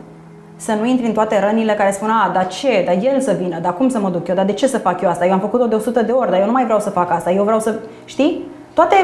Să 0.57 0.73
nu 0.73 0.87
intri 0.87 1.07
în 1.07 1.13
toate 1.13 1.41
rănile 1.41 1.73
care 1.73 1.91
spun, 1.91 2.11
a, 2.11 2.31
dar 2.35 2.47
ce, 2.47 2.83
dar 2.87 3.13
el 3.15 3.21
să 3.21 3.37
vină, 3.41 3.59
dar 3.59 3.75
cum 3.75 3.89
să 3.89 3.99
mă 3.99 4.11
duc 4.11 4.29
eu, 4.29 4.35
dar 4.35 4.45
de 4.45 4.53
ce 4.53 4.67
să 4.67 4.79
fac 4.79 5.01
eu 5.01 5.09
asta? 5.09 5.27
Eu 5.27 5.33
am 5.33 5.41
făcut-o 5.41 5.67
de 5.67 5.75
100 5.75 6.03
de 6.03 6.13
ori, 6.13 6.31
dar 6.31 6.41
eu 6.41 6.47
nu 6.47 6.53
mai 6.53 6.65
vreau 6.65 6.81
să 6.81 6.91
fac 6.91 7.11
asta, 7.11 7.31
eu 7.31 7.45
vreau 7.45 7.61
să, 7.61 7.75
știi? 8.05 8.45
Toate, 8.75 8.95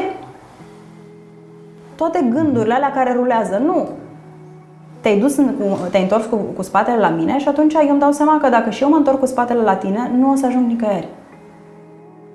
toate 1.94 2.26
gândurile 2.30 2.74
alea 2.74 2.92
care 2.92 3.12
rulează, 3.12 3.62
nu. 3.64 3.88
Te-ai 5.06 5.18
dus, 5.18 5.36
în, 5.36 5.54
te-ai 5.90 6.02
întors 6.02 6.24
cu, 6.24 6.36
cu 6.36 6.62
spatele 6.62 6.98
la 6.98 7.08
mine 7.08 7.38
și 7.38 7.48
atunci 7.48 7.74
eu 7.74 7.90
îmi 7.90 7.98
dau 7.98 8.12
seama 8.12 8.38
că 8.38 8.48
dacă 8.48 8.70
și 8.70 8.82
eu 8.82 8.88
mă 8.88 8.96
întorc 8.96 9.18
cu 9.18 9.26
spatele 9.26 9.62
la 9.62 9.74
tine, 9.74 10.10
nu 10.18 10.30
o 10.30 10.34
să 10.34 10.46
ajung 10.46 10.66
nicăieri. 10.66 11.08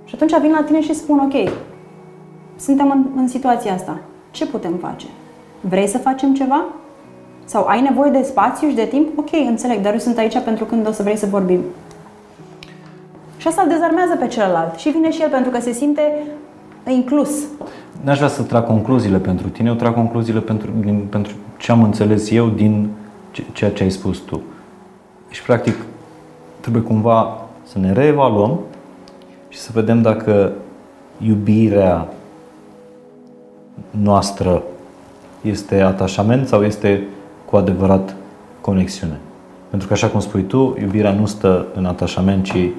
Și 0.06 0.16
atunci 0.16 0.40
vin 0.40 0.52
la 0.52 0.64
tine 0.64 0.82
și 0.82 0.94
spun, 0.94 1.20
ok, 1.20 1.52
suntem 2.56 2.92
în, 2.92 3.06
în 3.16 3.28
situația 3.28 3.74
asta. 3.74 4.00
Ce 4.32 4.46
putem 4.46 4.74
face? 4.82 5.06
Vrei 5.62 5.88
să 5.88 5.98
facem 5.98 6.34
ceva? 6.34 6.66
Sau 7.46 7.66
ai 7.66 7.82
nevoie 7.82 8.12
de 8.12 8.22
spațiu 8.22 8.68
și 8.70 8.76
de 8.76 8.86
timp? 8.86 9.18
Ok, 9.18 9.30
înțeleg, 9.48 9.82
dar 9.82 9.94
eu 9.94 10.00
sunt 10.00 10.18
aici 10.18 10.40
pentru 10.40 10.66
când 10.66 10.88
o 10.88 10.92
să 10.92 11.04
vrei 11.04 11.18
să 11.18 11.26
vorbim. 11.26 11.60
Și 13.38 13.48
asta 13.48 13.62
îl 13.62 13.68
dezarmează 13.68 14.16
pe 14.16 14.28
celălalt 14.28 14.80
și 14.80 14.90
vine 14.90 15.12
și 15.12 15.22
el 15.22 15.30
pentru 15.30 15.52
că 15.52 15.60
se 15.60 15.72
simte 15.72 16.24
inclus. 16.88 17.30
N-aș 18.02 18.18
vrea 18.18 18.30
să 18.30 18.44
trag 18.44 18.66
concluziile 18.66 19.18
pentru 19.18 19.48
tine, 19.50 19.70
eu 19.70 19.76
trag 19.76 19.94
concluziile 19.94 20.40
pentru, 20.40 20.70
din, 20.80 21.08
pentru 21.10 21.34
ce 21.62 21.72
am 21.72 21.84
înțeles 21.84 22.32
eu 22.32 22.48
din 22.48 22.90
ceea 23.52 23.72
ce 23.72 23.84
ai 23.84 23.90
spus 23.92 24.18
tu. 24.18 24.42
Și 25.30 25.44
practic 25.44 25.76
trebuie 26.60 26.82
cumva 26.84 27.38
să 27.64 27.80
ne 27.80 27.94
reevaluăm 27.94 28.60
și 29.50 29.58
să 29.58 29.70
vedem 29.74 30.02
dacă 30.02 30.52
iubirea 31.26 32.08
noastră 33.90 34.64
este 35.42 35.82
atașament 35.82 36.48
sau 36.48 36.64
este 36.64 37.08
cu 37.46 37.56
adevărat 37.56 38.16
conexiune? 38.62 39.20
Pentru 39.70 39.88
că, 39.88 39.94
așa 39.94 40.08
cum 40.08 40.20
spui 40.20 40.44
tu, 40.44 40.78
iubirea 40.82 41.12
nu 41.12 41.26
stă 41.26 41.66
în 41.76 41.86
atașament, 41.86 42.44
ci 42.44 42.70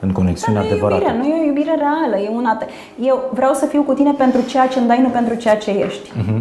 în 0.00 0.12
conexiune 0.12 0.58
nu 0.58 0.64
adevărată. 0.64 1.02
Iubirea, 1.02 1.22
nu 1.22 1.34
e 1.34 1.42
o 1.42 1.46
iubire 1.46 1.74
reală, 1.76 2.16
e 2.24 2.28
un 2.28 2.44
at- 2.56 2.68
Eu 3.00 3.30
vreau 3.32 3.52
să 3.52 3.66
fiu 3.66 3.82
cu 3.82 3.92
tine 3.92 4.12
pentru 4.12 4.40
ceea 4.46 4.66
ce 4.66 4.78
îmi 4.78 4.88
dai, 4.88 5.00
nu 5.00 5.08
pentru 5.08 5.34
ceea 5.34 5.56
ce 5.56 5.70
ești. 5.70 6.10
Uh-huh. 6.10 6.40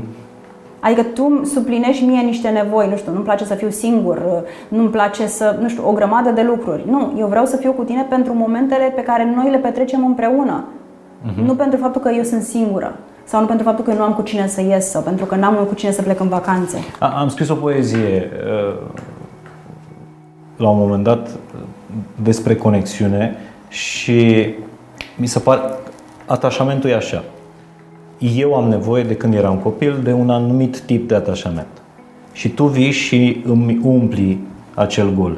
Adică 0.86 1.04
tu 1.04 1.42
suplinești 1.54 2.04
mie 2.04 2.22
niște 2.22 2.50
nevoi, 2.50 2.88
nu 2.90 2.96
știu, 2.96 3.12
nu-mi 3.12 3.24
place 3.24 3.46
să 3.46 3.54
fiu 3.54 3.70
singur, 3.70 4.44
nu-mi 4.68 4.90
place 4.90 5.28
să, 5.28 5.58
nu 5.62 5.70
știu, 5.70 5.88
o 5.88 5.92
grămadă 5.92 6.30
de 6.30 6.42
lucruri. 6.42 6.84
Nu, 6.90 7.14
eu 7.18 7.28
vreau 7.28 7.46
să 7.46 7.58
fiu 7.58 7.72
cu 7.72 7.84
tine 7.84 8.06
pentru 8.10 8.34
momentele 8.34 8.92
pe 8.96 9.02
care 9.02 9.34
noi 9.36 9.52
le 9.52 9.58
petrecem 9.58 10.06
împreună. 10.06 10.64
Uh-huh. 10.64 11.46
Nu 11.46 11.56
pentru 11.56 11.80
faptul 11.80 12.02
că 12.02 12.10
eu 12.10 12.24
sunt 12.24 12.42
singură 12.42 12.96
sau 13.24 13.42
nu 13.42 13.48
pentru 13.48 13.66
faptul 13.66 13.86
că 13.86 13.94
nu 13.94 14.02
am 14.02 14.14
cu 14.14 14.22
cine 14.22 14.48
să 14.48 14.62
ies 14.62 14.90
sau 14.90 15.02
pentru 15.02 15.26
că 15.26 15.36
n-am 15.36 15.56
cu 15.68 15.74
cine 15.74 15.92
să 15.92 16.02
plec 16.02 16.20
în 16.20 16.28
vacanțe. 16.28 16.78
Am 17.00 17.28
scris 17.28 17.50
o 17.50 17.56
poezie 17.56 18.32
uh, 18.70 18.76
la 20.58 20.70
un 20.70 20.78
moment 20.78 21.04
dat 21.04 21.30
despre 22.24 22.56
conexiune 22.56 23.36
și 23.68 24.50
mi 25.16 25.28
se 25.28 25.40
pare 25.40 25.62
atașamentul 26.26 26.90
e 26.90 26.96
așa. 26.96 27.24
Eu 28.36 28.56
am 28.56 28.70
nevoie 28.70 29.04
de 29.04 29.16
când 29.16 29.34
eram 29.34 29.58
copil 29.58 30.00
de 30.04 30.14
un 30.14 30.30
anumit 30.30 30.80
tip 30.80 31.08
de 31.08 31.16
atașament. 31.16 31.68
Și 32.32 32.50
tu 32.50 32.66
vii 32.66 32.92
și 32.92 33.42
îmi 33.46 33.80
umpli 33.84 34.40
acel 34.74 35.14
gol 35.14 35.38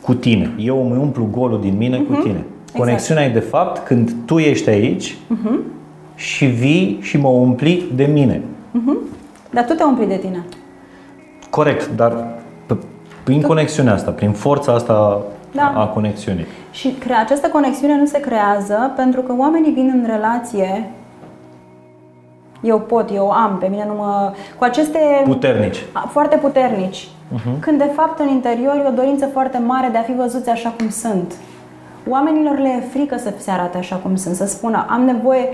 cu 0.00 0.14
tine. 0.14 0.54
Eu 0.58 0.86
îmi 0.86 1.00
umplu 1.00 1.28
golul 1.30 1.60
din 1.60 1.74
mine 1.76 1.96
uh-huh. 1.96 2.06
cu 2.06 2.12
mhm. 2.12 2.22
tine. 2.22 2.44
Exact. 2.44 2.78
Conexiunea 2.78 3.24
exact. 3.24 3.44
e 3.44 3.46
de 3.46 3.50
fapt 3.50 3.86
când 3.86 4.12
tu 4.24 4.38
ești 4.38 4.68
aici 4.68 5.12
uh-huh. 5.12 5.58
și 6.14 6.44
vii 6.44 6.98
și 7.00 7.16
mă 7.16 7.28
umpli 7.28 7.84
de 7.94 8.04
mine. 8.04 8.40
Uh-huh. 8.40 9.14
Dar 9.50 9.64
tu 9.64 9.74
te 9.74 9.82
umpli 9.82 10.06
de 10.06 10.16
tine. 10.16 10.44
Corect, 11.50 11.90
dar 11.96 12.26
prin 13.24 13.40
tu... 13.40 13.46
conexiunea 13.46 13.92
asta, 13.92 14.10
prin 14.10 14.30
forța 14.30 14.72
asta 14.72 15.22
da. 15.52 15.72
a 15.76 15.86
conexiunii. 15.86 16.46
Și 16.70 16.88
cre- 16.98 17.14
această 17.14 17.48
conexiune 17.48 17.96
nu 17.96 18.06
se 18.06 18.20
creează 18.20 18.92
pentru 18.96 19.20
că 19.20 19.34
oamenii 19.38 19.72
vin 19.72 19.90
în 19.94 20.06
relație 20.06 20.90
eu 22.64 22.80
pot, 22.80 23.10
eu 23.14 23.30
am, 23.30 23.56
pe 23.60 23.66
mine 23.66 23.84
nu 23.88 23.94
mă... 23.94 24.32
Cu 24.58 24.64
aceste... 24.64 24.98
Puternici. 25.24 25.84
Foarte 26.08 26.36
puternici. 26.36 27.08
Uh-huh. 27.08 27.60
Când 27.60 27.78
de 27.78 27.90
fapt 27.94 28.18
în 28.18 28.28
interior 28.28 28.74
e 28.74 28.88
o 28.88 28.94
dorință 28.94 29.26
foarte 29.26 29.58
mare 29.66 29.88
de 29.92 29.98
a 29.98 30.02
fi 30.02 30.14
văzuți 30.14 30.50
așa 30.50 30.74
cum 30.78 30.88
sunt. 30.90 31.34
Oamenilor 32.08 32.58
le 32.58 32.68
e 32.68 32.88
frică 32.90 33.16
să 33.18 33.32
se 33.38 33.50
arate 33.50 33.78
așa 33.78 33.96
cum 33.96 34.16
sunt, 34.16 34.34
să 34.34 34.46
spună 34.46 34.86
am 34.88 35.02
nevoie 35.02 35.48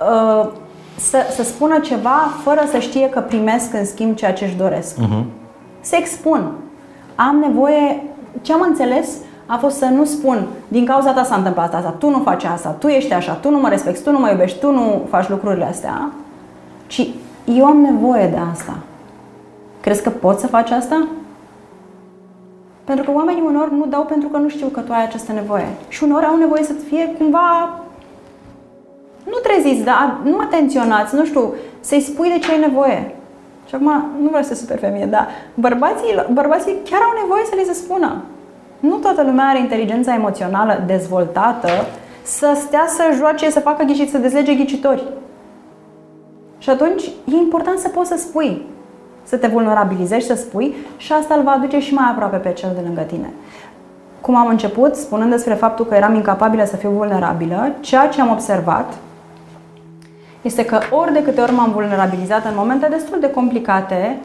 uh, 0.00 0.48
să, 0.96 1.18
să 1.30 1.42
spună 1.42 1.78
ceva 1.78 2.30
fără 2.42 2.60
să 2.70 2.78
știe 2.78 3.08
că 3.08 3.20
primesc 3.20 3.74
în 3.74 3.84
schimb 3.84 4.14
ceea 4.14 4.32
ce 4.32 4.44
își 4.44 4.56
doresc. 4.56 4.96
Uh-huh. 4.96 5.24
Se 5.80 5.96
expun. 5.96 6.52
Am 7.14 7.36
nevoie, 7.36 8.02
ce 8.42 8.52
am 8.52 8.64
înțeles, 8.68 9.08
a 9.46 9.56
fost 9.56 9.76
să 9.76 9.84
nu 9.84 10.04
spun 10.04 10.46
din 10.68 10.84
cauza 10.84 11.12
ta 11.12 11.22
s-a 11.22 11.34
întâmplat 11.34 11.74
asta, 11.74 11.94
tu 11.98 12.08
nu 12.08 12.18
faci 12.18 12.44
asta, 12.44 12.68
tu 12.68 12.86
ești 12.86 13.12
așa, 13.12 13.32
tu 13.32 13.50
nu 13.50 13.60
mă 13.60 13.68
respecti, 13.68 14.02
tu 14.02 14.10
nu 14.10 14.18
mă 14.18 14.30
iubești, 14.30 14.58
tu 14.58 14.70
nu 14.70 15.06
faci 15.08 15.28
lucrurile 15.28 15.64
astea, 15.64 16.10
ci 16.92 17.08
eu 17.44 17.64
am 17.64 17.80
nevoie 17.80 18.26
de 18.26 18.38
asta. 18.52 18.76
Crezi 19.80 20.02
că 20.02 20.10
poți 20.10 20.40
să 20.40 20.46
faci 20.46 20.70
asta? 20.70 21.06
Pentru 22.84 23.04
că 23.04 23.10
oamenii 23.16 23.42
uneori 23.46 23.74
nu 23.74 23.86
dau 23.86 24.04
pentru 24.04 24.28
că 24.28 24.36
nu 24.36 24.48
știu 24.48 24.66
că 24.66 24.80
tu 24.80 24.92
ai 24.92 25.04
această 25.04 25.32
nevoie. 25.32 25.66
Și 25.88 26.04
uneori 26.04 26.24
au 26.24 26.36
nevoie 26.36 26.62
să 26.62 26.72
fie 26.72 27.14
cumva 27.18 27.80
nu 29.24 29.38
treziți, 29.42 29.84
dar 29.84 30.16
nu 30.22 30.38
atenționați, 30.38 31.14
nu 31.14 31.24
știu, 31.24 31.54
să-i 31.80 32.00
spui 32.00 32.28
de 32.28 32.38
ce 32.38 32.52
ai 32.52 32.58
nevoie. 32.58 33.14
Și 33.68 33.74
acum 33.74 34.04
nu 34.20 34.28
vreau 34.28 34.42
să 34.42 34.54
super 34.54 34.78
femeie, 34.78 35.06
dar 35.06 35.28
bărbații, 35.54 36.24
bărbații 36.32 36.76
chiar 36.90 37.00
au 37.00 37.20
nevoie 37.22 37.44
să 37.44 37.54
li 37.56 37.64
se 37.66 37.72
spună. 37.72 38.22
Nu 38.80 38.96
toată 38.96 39.22
lumea 39.22 39.44
are 39.44 39.58
inteligența 39.58 40.14
emoțională 40.14 40.82
dezvoltată 40.86 41.68
să 42.22 42.52
stea 42.54 42.84
să 42.88 43.02
joace, 43.16 43.50
să 43.50 43.60
facă 43.60 43.84
ghișit, 43.84 44.10
să 44.10 44.18
dezlege 44.18 44.54
ghicitori. 44.54 45.02
Și 46.62 46.70
atunci 46.70 47.02
e 47.06 47.36
important 47.36 47.78
să 47.78 47.88
poți 47.88 48.08
să 48.08 48.16
spui, 48.16 48.66
să 49.22 49.36
te 49.36 49.46
vulnerabilizezi, 49.46 50.26
să 50.26 50.34
spui 50.34 50.74
și 50.96 51.12
asta 51.12 51.34
îl 51.34 51.42
va 51.42 51.50
aduce 51.50 51.80
și 51.80 51.94
mai 51.94 52.10
aproape 52.10 52.36
pe 52.36 52.52
cel 52.52 52.70
de 52.74 52.80
lângă 52.84 53.00
tine. 53.00 53.32
Cum 54.20 54.36
am 54.36 54.48
început, 54.48 54.94
spunând 54.94 55.30
despre 55.30 55.54
faptul 55.54 55.84
că 55.86 55.94
eram 55.94 56.14
incapabilă 56.14 56.64
să 56.64 56.76
fiu 56.76 56.90
vulnerabilă, 56.90 57.72
ceea 57.80 58.08
ce 58.08 58.20
am 58.20 58.30
observat 58.30 58.94
este 60.42 60.64
că 60.64 60.78
ori 60.90 61.12
de 61.12 61.22
câte 61.22 61.40
ori 61.40 61.52
m-am 61.52 61.72
vulnerabilizat 61.72 62.44
în 62.44 62.54
momente 62.56 62.86
destul 62.90 63.20
de 63.20 63.30
complicate, 63.30 64.18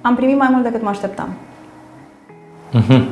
am 0.00 0.14
primit 0.14 0.38
mai 0.38 0.48
mult 0.50 0.62
decât 0.62 0.82
mă 0.82 0.88
așteptam. 0.88 1.28
Uh-huh. 2.74 3.04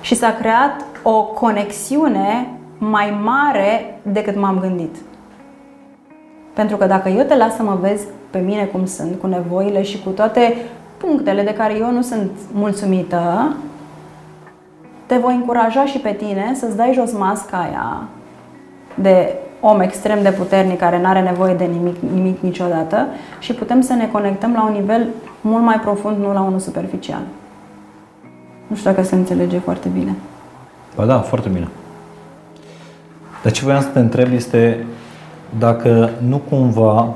Și 0.00 0.14
s-a 0.14 0.32
creat 0.32 0.84
o 1.02 1.22
conexiune 1.22 2.50
mai 2.78 3.20
mare 3.22 4.00
decât 4.02 4.36
m-am 4.36 4.58
gândit. 4.60 4.96
Pentru 6.52 6.76
că 6.76 6.86
dacă 6.86 7.08
eu 7.08 7.24
te 7.24 7.36
las 7.36 7.54
să 7.56 7.62
mă 7.62 7.78
vezi 7.80 8.06
pe 8.30 8.38
mine 8.38 8.64
cum 8.64 8.86
sunt, 8.86 9.20
cu 9.20 9.26
nevoile 9.26 9.82
și 9.82 10.02
cu 10.02 10.10
toate 10.10 10.56
punctele 10.96 11.42
de 11.42 11.54
care 11.54 11.76
eu 11.78 11.90
nu 11.92 12.02
sunt 12.02 12.30
mulțumită, 12.52 13.54
te 15.06 15.16
voi 15.16 15.34
încuraja 15.34 15.84
și 15.84 15.98
pe 15.98 16.12
tine 16.12 16.52
să-ți 16.54 16.76
dai 16.76 16.92
jos 16.94 17.12
masca 17.12 17.56
aia 17.56 18.02
de 18.94 19.34
om 19.60 19.80
extrem 19.80 20.22
de 20.22 20.30
puternic 20.30 20.78
care 20.78 21.00
nu 21.00 21.06
are 21.06 21.20
nevoie 21.20 21.54
de 21.54 21.64
nimic, 21.64 21.96
nimic 22.14 22.40
niciodată 22.40 23.06
și 23.38 23.54
putem 23.54 23.80
să 23.80 23.92
ne 23.92 24.08
conectăm 24.12 24.52
la 24.52 24.64
un 24.64 24.72
nivel 24.72 25.08
mult 25.40 25.62
mai 25.62 25.80
profund, 25.80 26.18
nu 26.18 26.32
la 26.32 26.40
unul 26.40 26.58
superficial. 26.58 27.22
Nu 28.66 28.76
știu 28.76 28.90
dacă 28.90 29.02
se 29.02 29.14
înțelege 29.14 29.58
foarte 29.58 29.88
bine. 29.88 30.14
Ba 30.96 31.04
da, 31.04 31.18
foarte 31.18 31.48
bine. 31.48 31.68
Dar 33.42 33.52
ce 33.52 33.64
voiam 33.64 33.80
să 33.80 33.88
te 33.88 33.98
întreb 33.98 34.32
este 34.32 34.86
dacă 35.58 36.10
nu 36.28 36.40
cumva... 36.48 37.14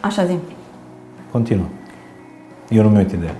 Așa 0.00 0.24
zi. 0.24 0.34
Continuă. 1.30 1.64
Eu 2.68 2.82
nu 2.82 2.88
mi 2.88 2.96
uit 2.96 3.10
ideea. 3.10 3.34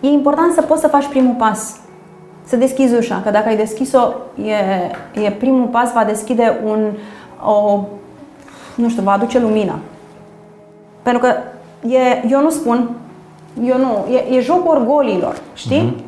E 0.00 0.06
important 0.08 0.52
să 0.52 0.62
poți 0.62 0.80
să 0.80 0.88
faci 0.88 1.06
primul 1.06 1.34
pas. 1.38 1.76
Să 2.44 2.56
deschizi 2.56 2.94
ușa, 2.94 3.20
că 3.24 3.30
dacă 3.30 3.48
ai 3.48 3.56
deschis-o, 3.56 4.12
e, 4.44 5.20
e 5.20 5.30
primul 5.30 5.66
pas, 5.66 5.92
va 5.92 6.04
deschide 6.04 6.60
un, 6.64 6.92
o, 7.44 7.84
nu 8.74 8.88
știu, 8.88 9.02
va 9.02 9.12
aduce 9.12 9.38
lumină. 9.38 9.78
Pentru 11.02 11.22
că 11.22 11.34
e, 11.88 12.28
eu 12.28 12.40
nu 12.40 12.50
spun, 12.50 12.90
eu 13.64 13.78
nu, 13.78 14.14
e, 14.14 14.36
e 14.36 14.40
jocul 14.40 14.76
orgolilor, 14.76 15.40
știi? 15.54 15.94
Uh-huh. 15.96 16.04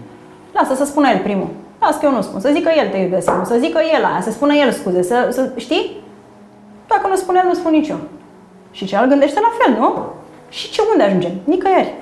Lasă 0.53 0.75
să 0.75 0.85
spună 0.85 1.09
el 1.09 1.19
primul. 1.19 1.49
Lasă 1.81 1.99
că 1.99 2.07
eu 2.07 2.13
nu 2.13 2.21
spun. 2.21 2.41
Să 2.41 2.51
zică 2.53 2.71
el 2.77 2.89
te 2.89 2.97
iubesc, 2.97 3.31
să 3.45 3.57
zică 3.59 3.79
el 3.97 4.05
aia, 4.05 4.21
să 4.23 4.31
spună 4.31 4.55
el 4.55 4.73
scuze, 4.73 5.03
să, 5.03 5.29
să 5.31 5.51
știi? 5.57 5.97
Dacă 6.89 7.09
nu 7.09 7.17
spune 7.17 7.39
el, 7.43 7.49
nu 7.49 7.55
spun 7.55 7.73
nici 7.73 7.89
eu. 7.89 7.99
Și 8.71 8.85
celălalt 8.85 9.11
gândește 9.11 9.41
la 9.41 9.53
fel, 9.59 9.81
nu? 9.81 10.03
Și 10.49 10.71
ce 10.71 10.83
unde 10.93 11.03
ajungem? 11.03 11.33
Nicăieri. 11.45 11.95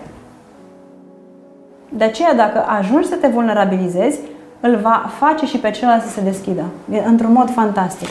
De 1.88 2.04
aceea, 2.04 2.34
dacă 2.34 2.64
ajungi 2.68 3.08
să 3.08 3.14
te 3.14 3.26
vulnerabilizezi, 3.26 4.18
îl 4.60 4.76
va 4.76 5.10
face 5.18 5.46
și 5.46 5.58
pe 5.58 5.70
celălalt 5.70 6.02
să 6.02 6.08
se 6.08 6.20
deschidă. 6.20 6.64
Într-un 7.06 7.32
mod 7.32 7.50
fantastic. 7.50 8.08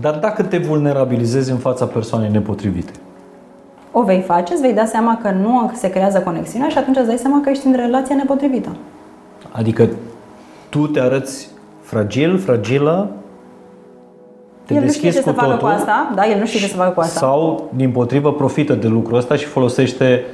Dar 0.00 0.14
dacă 0.14 0.42
te 0.42 0.58
vulnerabilizezi 0.58 1.50
în 1.50 1.58
fața 1.58 1.86
persoanei 1.86 2.30
nepotrivite? 2.30 2.92
O 3.92 4.02
vei 4.02 4.20
face, 4.20 4.52
îți 4.52 4.62
vei 4.62 4.72
da 4.72 4.84
seama 4.84 5.18
că 5.22 5.30
nu 5.30 5.70
se 5.74 5.90
creează 5.90 6.20
conexiunea 6.20 6.68
și 6.68 6.78
atunci 6.78 6.96
îți 6.96 7.06
dai 7.06 7.16
seama 7.16 7.40
că 7.40 7.50
ești 7.50 7.66
în 7.66 7.72
relația 7.72 8.14
nepotrivită. 8.14 8.76
Adică 9.50 9.88
tu 10.68 10.86
te 10.86 11.00
arăți 11.00 11.48
fragil, 11.80 12.38
fragilă, 12.38 13.10
te 14.64 14.74
el 14.74 14.82
nu 14.82 14.90
știe 14.90 15.10
ce 15.10 15.20
cu 15.20 15.28
să 15.28 15.32
facă 15.32 15.56
cu 15.56 15.66
asta, 15.66 16.12
da, 16.14 16.26
el 16.26 16.38
nu 16.38 16.46
știe 16.46 16.60
ce 16.60 16.66
să 16.66 16.76
facă 16.76 16.90
cu 16.90 17.00
asta. 17.00 17.18
Sau, 17.18 17.70
din 17.74 17.90
potrivă, 17.90 18.32
profită 18.32 18.74
de 18.74 18.86
lucrul 18.86 19.16
ăsta 19.16 19.36
și 19.36 19.44
folosește 19.44 20.24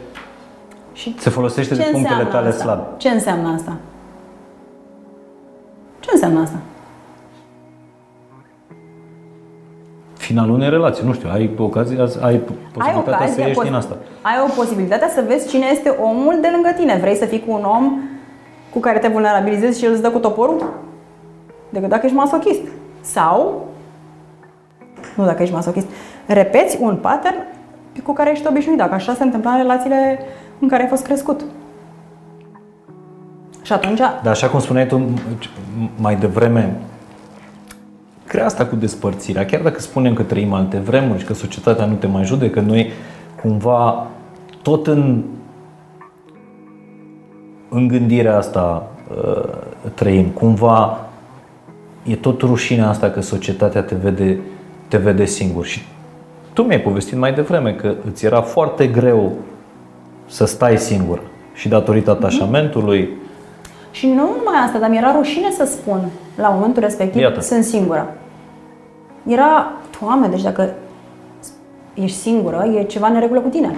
și 0.92 1.14
se 1.18 1.30
folosește 1.30 1.74
de 1.74 1.88
punctele 1.92 2.24
tale 2.24 2.48
asta? 2.48 2.62
slabe. 2.62 2.82
Ce 2.96 3.08
înseamnă 3.08 3.52
asta? 3.54 3.76
Ce 6.00 6.10
înseamnă 6.12 6.40
asta? 6.40 6.58
finalul 10.28 10.54
unei 10.54 10.70
relații. 10.70 11.06
Nu 11.06 11.12
știu, 11.12 11.28
ai 11.32 11.50
ocazia, 11.58 12.02
ai 12.20 12.40
posibilitatea 12.72 12.92
ai 12.92 12.94
ocazia, 12.96 13.34
să 13.34 13.40
ieși 13.40 13.60
din 13.60 13.74
asta. 13.74 13.96
Ai 14.22 14.34
o 14.46 14.52
posibilitate 14.56 15.06
să 15.14 15.24
vezi 15.26 15.48
cine 15.48 15.66
este 15.72 15.88
omul 15.88 16.38
de 16.40 16.48
lângă 16.52 16.70
tine. 16.76 16.98
Vrei 17.00 17.14
să 17.14 17.24
fii 17.24 17.44
cu 17.46 17.52
un 17.52 17.64
om 17.64 18.00
cu 18.72 18.78
care 18.78 18.98
te 18.98 19.08
vulnerabilizezi 19.08 19.78
și 19.78 19.84
el 19.84 19.92
îți 19.92 20.02
dă 20.02 20.10
cu 20.10 20.18
toporul? 20.18 20.72
Decât 21.70 21.88
dacă 21.88 22.02
ești 22.04 22.16
masochist. 22.16 22.60
Sau, 23.00 23.67
nu 25.18 25.24
dacă 25.24 25.42
ești 25.42 25.54
masochist, 25.54 25.86
repeți 26.26 26.78
un 26.80 26.96
pattern 26.96 27.36
cu 28.04 28.12
care 28.12 28.30
ești 28.30 28.46
obișnuit. 28.46 28.78
Dacă 28.78 28.94
așa 28.94 29.14
se 29.14 29.22
întâmplă 29.22 29.50
în 29.50 29.56
relațiile 29.56 30.18
în 30.58 30.68
care 30.68 30.82
ai 30.82 30.88
fost 30.88 31.04
crescut. 31.04 31.44
Și 33.62 33.72
atunci... 33.72 33.98
Dar 33.98 34.26
așa 34.26 34.48
cum 34.48 34.60
spuneai 34.60 34.86
tu 34.86 35.08
mai 35.96 36.16
devreme, 36.16 36.76
crea 38.26 38.44
asta 38.44 38.66
cu 38.66 38.76
despărțirea. 38.76 39.44
Chiar 39.44 39.60
dacă 39.60 39.80
spunem 39.80 40.14
că 40.14 40.22
trăim 40.22 40.52
alte 40.52 40.76
vremuri 40.76 41.18
și 41.18 41.24
că 41.24 41.34
societatea 41.34 41.86
nu 41.86 41.94
te 41.94 42.06
mai 42.06 42.24
judecă, 42.24 42.60
noi 42.60 42.92
cumva 43.42 44.06
tot 44.62 44.86
în, 44.86 45.22
în 47.68 47.88
gândirea 47.88 48.36
asta 48.36 48.86
uh, 49.16 49.44
trăim. 49.94 50.26
Cumva 50.26 50.98
e 52.02 52.16
tot 52.16 52.40
rușinea 52.40 52.88
asta 52.88 53.10
că 53.10 53.20
societatea 53.20 53.82
te 53.82 53.94
vede, 53.94 54.38
te 54.88 54.96
vede 54.96 55.24
singur 55.24 55.64
și 55.64 55.80
tu 56.52 56.62
mi-ai 56.62 56.80
povestit 56.80 57.18
mai 57.18 57.32
devreme 57.32 57.72
că 57.72 57.94
îți 58.10 58.24
era 58.24 58.40
foarte 58.40 58.86
greu 58.86 59.32
să 60.26 60.44
stai 60.44 60.78
singur 60.78 61.20
și 61.54 61.68
datorită 61.68 62.10
atașamentului. 62.10 63.08
Și 63.90 64.06
nu 64.06 64.14
numai 64.14 64.62
asta, 64.64 64.78
dar 64.78 64.90
mi-era 64.90 65.12
rușine 65.16 65.50
să 65.50 65.64
spun 65.64 66.00
la 66.36 66.48
momentul 66.48 66.82
respectiv 66.82 67.20
Iată. 67.20 67.40
sunt 67.40 67.64
singură. 67.64 68.14
Era, 69.26 69.72
Doamne, 70.00 70.28
deci 70.28 70.42
dacă 70.42 70.74
ești 71.94 72.16
singură, 72.16 72.64
e 72.76 72.82
ceva 72.82 73.06
în 73.06 73.20
regulă 73.20 73.40
cu 73.40 73.48
tine. 73.48 73.76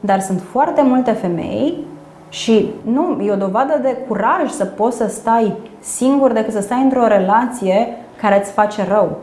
Dar 0.00 0.20
sunt 0.20 0.40
foarte 0.50 0.82
multe 0.82 1.10
femei 1.10 1.84
și 2.28 2.70
nu, 2.82 3.22
e 3.22 3.32
o 3.32 3.36
dovadă 3.36 3.78
de 3.82 3.96
curaj 4.08 4.50
să 4.50 4.64
poți 4.64 4.96
să 4.96 5.06
stai 5.08 5.56
singur 5.80 6.32
decât 6.32 6.52
să 6.52 6.60
stai 6.60 6.82
într-o 6.82 7.06
relație 7.06 7.88
care 8.20 8.40
îți 8.40 8.50
face 8.50 8.84
rău. 8.88 9.18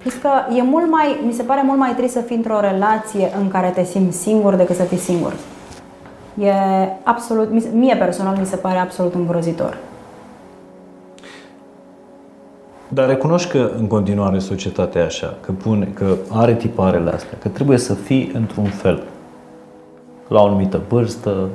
Plus 0.00 0.14
că 0.14 0.28
e 0.56 0.62
mult 0.62 0.90
mai, 0.90 1.20
mi 1.26 1.32
se 1.32 1.42
pare 1.42 1.62
mult 1.64 1.78
mai 1.78 1.94
trist 1.94 2.12
să 2.12 2.20
fii 2.20 2.36
într-o 2.36 2.60
relație 2.60 3.30
în 3.40 3.48
care 3.48 3.68
te 3.68 3.84
simți 3.84 4.18
singur 4.18 4.54
decât 4.54 4.76
să 4.76 4.82
fii 4.82 4.96
singur. 4.98 5.32
E 6.38 6.52
absolut, 7.02 7.50
mi 7.52 7.60
se- 7.60 7.68
mie 7.74 7.96
personal 7.96 8.36
mi 8.38 8.46
se 8.46 8.56
pare 8.56 8.78
absolut 8.78 9.14
îngrozitor. 9.14 9.76
Dar 12.88 13.08
recunoști 13.08 13.50
că 13.50 13.70
în 13.78 13.86
continuare 13.86 14.38
societatea 14.38 15.00
e 15.00 15.04
așa, 15.04 15.34
că, 15.40 15.52
pune, 15.52 15.88
că 15.94 16.14
are 16.32 16.54
tiparele 16.54 17.10
astea, 17.10 17.38
că 17.42 17.48
trebuie 17.48 17.78
să 17.78 17.94
fii 17.94 18.30
într-un 18.34 18.64
fel. 18.64 19.02
La 20.28 20.40
o 20.42 20.46
anumită 20.46 20.80
vârstă, 20.88 21.48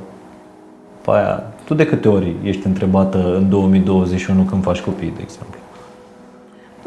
pe 1.01 1.11
aia, 1.11 1.43
tu 1.65 1.73
de 1.73 1.85
câte 1.85 2.07
ori 2.07 2.35
ești 2.43 2.65
întrebată 2.67 3.35
în 3.35 3.49
2021 3.49 4.41
când 4.43 4.63
faci 4.63 4.81
copii, 4.81 5.13
de 5.15 5.22
exemplu? 5.22 5.55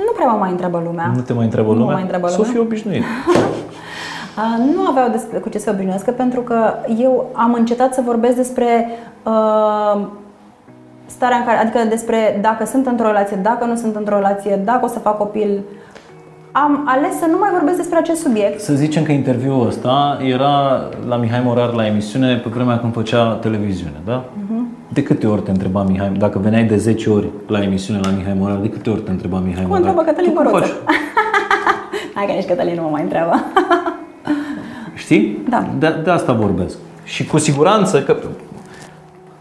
Nu 0.06 0.12
prea 0.16 0.26
mă 0.26 0.38
mai 0.38 0.50
întreabă 0.50 0.82
lumea. 0.84 1.12
Nu 1.14 1.20
te 1.20 1.32
mai 1.32 1.44
întreabă 1.44 1.68
Nu 1.68 1.74
mă 1.74 1.80
lumea? 1.80 1.94
mai 1.94 2.02
întreabă 2.02 2.28
Să 2.28 2.36
lumea. 2.36 2.52
fii 2.52 2.60
obișnuit. 2.60 3.02
A, 4.36 4.56
Nu 4.74 4.86
aveau 4.90 5.08
despre, 5.08 5.38
cu 5.38 5.48
ce 5.48 5.58
să 5.58 5.70
obișnuiască 5.74 6.10
pentru 6.10 6.40
că 6.40 6.72
eu 6.98 7.30
am 7.32 7.52
încetat 7.54 7.94
să 7.94 8.00
vorbesc 8.04 8.36
despre 8.36 8.88
uh, 9.22 10.00
starea 11.06 11.36
în 11.36 11.44
care, 11.44 11.58
adică 11.58 11.78
despre 11.88 12.38
dacă 12.42 12.64
sunt 12.66 12.86
într-o 12.86 13.06
relație, 13.06 13.38
dacă 13.42 13.64
nu 13.64 13.74
sunt 13.76 13.96
într-o 13.96 14.14
relație, 14.14 14.60
dacă 14.64 14.84
o 14.84 14.88
să 14.88 14.98
fac 14.98 15.16
copil. 15.18 15.60
Am 16.52 16.84
ales 16.86 17.18
să 17.18 17.26
nu 17.30 17.38
mai 17.38 17.48
vorbesc 17.52 17.76
despre 17.76 17.98
acest 17.98 18.20
subiect. 18.20 18.60
Să 18.60 18.74
zicem 18.74 19.02
că 19.02 19.12
interviul 19.12 19.66
ăsta 19.66 20.18
era 20.22 20.80
la 21.08 21.16
Mihai 21.16 21.42
Morar 21.44 21.72
la 21.72 21.86
emisiune 21.86 22.36
pe 22.36 22.48
vremea 22.48 22.78
când 22.78 22.92
făcea 22.92 23.32
televiziune, 23.32 24.00
da? 24.04 24.24
Mhm. 24.50 24.68
De 24.98 25.04
câte 25.04 25.26
ori 25.26 25.42
te 25.42 25.50
întreba 25.50 25.82
Mihai, 25.82 26.12
dacă 26.18 26.38
veneai 26.38 26.64
de 26.64 26.76
10 26.76 27.10
ori 27.10 27.28
la 27.46 27.62
emisiune 27.62 28.00
la 28.02 28.10
Mihai 28.10 28.34
Morar, 28.38 28.56
de 28.56 28.68
câte 28.68 28.90
ori 28.90 29.00
te 29.00 29.10
întreba 29.10 29.38
Mihai 29.38 29.62
Cum 29.62 29.70
Morar? 29.70 29.84
întreabă 29.84 30.10
Cătălin 30.10 30.32
Tu 30.32 30.36
cum 30.36 30.50
Băruță. 30.52 30.72
faci? 30.72 30.94
Hai 32.14 32.26
că 32.26 32.32
nici 32.32 32.44
Cătălin 32.46 32.74
nu 32.74 32.82
mă 32.82 32.88
mai 32.90 33.02
întreabă. 33.02 33.34
Știi? 35.04 35.38
Da. 35.48 35.68
De, 35.78 35.94
de 36.04 36.10
asta 36.10 36.32
vorbesc. 36.32 36.76
Și 37.04 37.26
cu 37.26 37.38
siguranță 37.38 38.02
că 38.02 38.16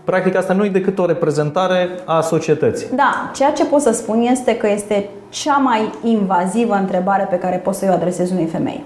practic 0.04 0.36
asta 0.36 0.54
nu 0.54 0.66
e 0.66 0.70
decât 0.70 1.00
o 1.00 1.06
reprezentare 1.06 1.90
a 2.06 2.22
societății. 2.22 2.88
Da, 2.96 3.32
ceea 3.36 3.52
ce 3.52 3.66
pot 3.66 3.82
să 3.82 3.92
spun 3.92 4.22
este 4.22 4.56
că 4.58 4.68
este 4.70 5.10
cea 5.30 5.58
mai 5.58 5.90
invazivă 6.04 6.76
întrebare 6.76 7.28
pe 7.30 7.38
care 7.38 7.56
poți 7.56 7.80
să 7.80 7.86
o 7.90 7.94
adresezi 7.94 8.34
unei 8.34 8.46
femei. 8.46 8.84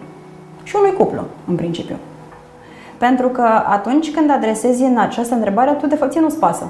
Și 0.63 0.75
unui 0.79 0.93
cuplu, 0.97 1.21
în 1.47 1.55
principiu. 1.55 1.95
Pentru 3.05 3.27
că 3.27 3.45
atunci 3.77 4.11
când 4.11 4.31
adresezi 4.31 4.81
în 4.83 4.97
această 4.97 5.33
întrebare, 5.33 5.71
tu 5.71 5.87
de 5.87 5.95
fapt 5.95 6.11
ție 6.11 6.21
nu-ți 6.21 6.39
pasă. 6.39 6.65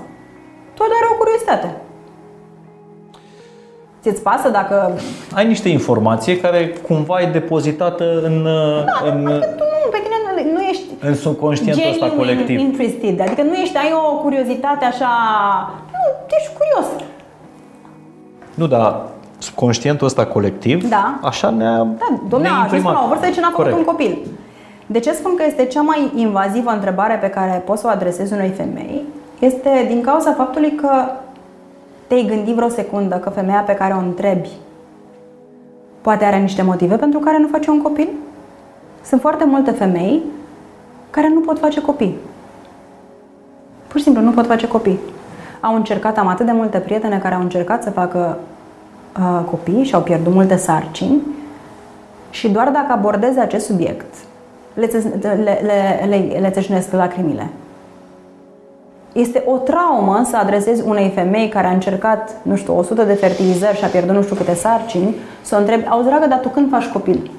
Tu 0.73 0.83
doar 0.91 1.03
o 1.11 1.15
curiozitate. 1.17 1.75
Ți-ți 4.01 4.21
pasă 4.21 4.49
dacă... 4.49 4.91
Ai 5.35 5.47
niște 5.47 5.69
informație 5.69 6.39
care 6.39 6.67
cumva 6.87 7.21
e 7.21 7.25
depozitată 7.31 8.03
în, 8.23 8.47
în, 9.05 9.23
Tu 9.57 9.63
nu, 9.73 9.89
pe 9.91 9.99
tine 10.03 10.15
nu, 10.25 10.53
nu 10.53 10.59
ești 10.61 10.83
în 10.99 11.15
subconștientul 11.15 11.89
ăsta 11.89 12.07
genuine 12.07 12.33
colectiv. 12.33 12.59
interested. 12.59 13.19
Adică 13.21 13.41
nu 13.41 13.53
ești, 13.53 13.77
ai 13.77 13.91
o 14.11 14.17
curiozitate 14.21 14.85
așa... 14.85 15.07
Nu, 15.91 16.35
ești 16.37 16.51
curios. 16.57 17.03
Nu, 18.53 18.67
dar 18.67 19.01
conștientul 19.55 20.07
ăsta 20.07 20.25
colectiv, 20.25 20.89
Da. 20.89 21.19
așa 21.23 21.49
ne-a 21.49 21.77
Da, 21.77 22.07
domnule, 22.29 22.41
ne-a 22.41 22.51
a 22.51 22.55
ajuns 22.63 22.71
imprimat. 22.71 22.93
la 22.93 23.03
o 23.03 23.07
vârstă 23.07 23.25
de 23.25 23.31
ce 23.31 23.39
n-a 23.39 23.47
făcut 23.49 23.63
Corect. 23.63 23.77
un 23.77 23.83
copil. 23.83 24.17
De 24.91 24.99
ce 24.99 25.11
spun 25.11 25.35
că 25.35 25.43
este 25.47 25.65
cea 25.65 25.81
mai 25.81 26.11
invazivă 26.15 26.69
întrebare 26.69 27.15
pe 27.15 27.29
care 27.29 27.61
poți 27.65 27.81
să 27.81 27.87
o 27.87 27.89
adresezi 27.89 28.33
unei 28.33 28.49
femei? 28.49 29.03
Este 29.39 29.69
din 29.87 30.01
cauza 30.01 30.33
faptului 30.33 30.71
că 30.75 30.89
te-ai 32.07 32.25
gândit 32.25 32.55
vreo 32.55 32.69
secundă 32.69 33.15
că 33.15 33.29
femeia 33.29 33.59
pe 33.59 33.73
care 33.73 33.93
o 33.93 33.97
întrebi 33.97 34.49
poate 36.01 36.25
are 36.25 36.37
niște 36.37 36.61
motive 36.61 36.95
pentru 36.95 37.19
care 37.19 37.37
nu 37.37 37.47
face 37.47 37.69
un 37.69 37.81
copil? 37.81 38.07
Sunt 39.03 39.21
foarte 39.21 39.45
multe 39.45 39.71
femei 39.71 40.23
care 41.09 41.29
nu 41.29 41.39
pot 41.39 41.59
face 41.59 41.81
copii. 41.81 42.17
Pur 43.87 43.97
și 43.97 44.03
simplu 44.05 44.21
nu 44.21 44.31
pot 44.31 44.45
face 44.45 44.67
copii. 44.67 44.99
Au 45.59 45.75
încercat, 45.75 46.17
am 46.17 46.27
atât 46.27 46.45
de 46.45 46.51
multe 46.51 46.77
prietene 46.77 47.17
care 47.17 47.35
au 47.35 47.41
încercat 47.41 47.83
să 47.83 47.89
facă 47.89 48.37
uh, 49.17 49.45
copii 49.49 49.83
și 49.83 49.95
au 49.95 50.01
pierdut 50.01 50.33
multe 50.33 50.55
sarcini 50.55 51.21
și 52.29 52.49
doar 52.49 52.69
dacă 52.69 52.91
abordezi 52.91 53.39
acest 53.39 53.65
subiect, 53.65 54.13
le, 54.73 54.87
țes- 54.87 55.03
le, 55.21 55.59
le, 55.63 56.05
le, 56.07 56.37
le 56.39 56.49
țâșnesc 56.49 56.91
lacrimile. 56.91 57.49
Este 59.13 59.43
o 59.45 59.57
traumă 59.57 60.21
să 60.25 60.37
adresezi 60.37 60.83
unei 60.85 61.11
femei 61.15 61.47
care 61.49 61.67
a 61.67 61.71
încercat, 61.71 62.35
nu 62.41 62.55
știu, 62.55 62.77
100 62.77 63.03
de 63.03 63.13
fertilizări 63.13 63.77
și 63.77 63.83
a 63.83 63.87
pierdut 63.87 64.15
nu 64.15 64.21
știu 64.21 64.35
câte 64.35 64.53
sarcini, 64.53 65.15
să 65.41 65.55
o 65.55 65.59
întrebi, 65.59 65.87
auzi 65.87 66.07
dragă, 66.07 66.27
dar 66.27 66.39
tu 66.39 66.49
când 66.49 66.69
faci 66.69 66.85
copil? 66.85 67.31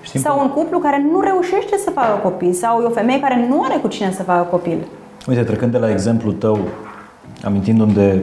Știm 0.00 0.20
Sau 0.20 0.40
un 0.40 0.48
cuplu 0.48 0.78
care 0.78 1.06
nu 1.12 1.20
reușește 1.20 1.76
să 1.76 1.90
facă 1.90 2.20
copii, 2.22 2.52
sau 2.52 2.80
e 2.80 2.84
o 2.84 2.90
femeie 2.90 3.20
care 3.20 3.46
nu 3.48 3.62
are 3.62 3.78
cu 3.82 3.88
cine 3.88 4.12
să 4.12 4.22
facă 4.22 4.46
copil. 4.50 4.86
Uite, 5.28 5.42
trecând 5.42 5.72
de 5.72 5.78
la 5.78 5.90
exemplul 5.90 6.32
tău, 6.32 6.58
amintindu-mi 7.44 7.92
de 7.92 8.22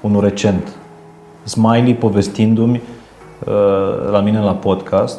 unul 0.00 0.20
recent, 0.20 0.68
Smiley 1.44 1.94
povestindu-mi 1.94 2.82
uh, 3.46 4.10
la 4.10 4.20
mine 4.20 4.40
la 4.40 4.54
podcast 4.54 5.18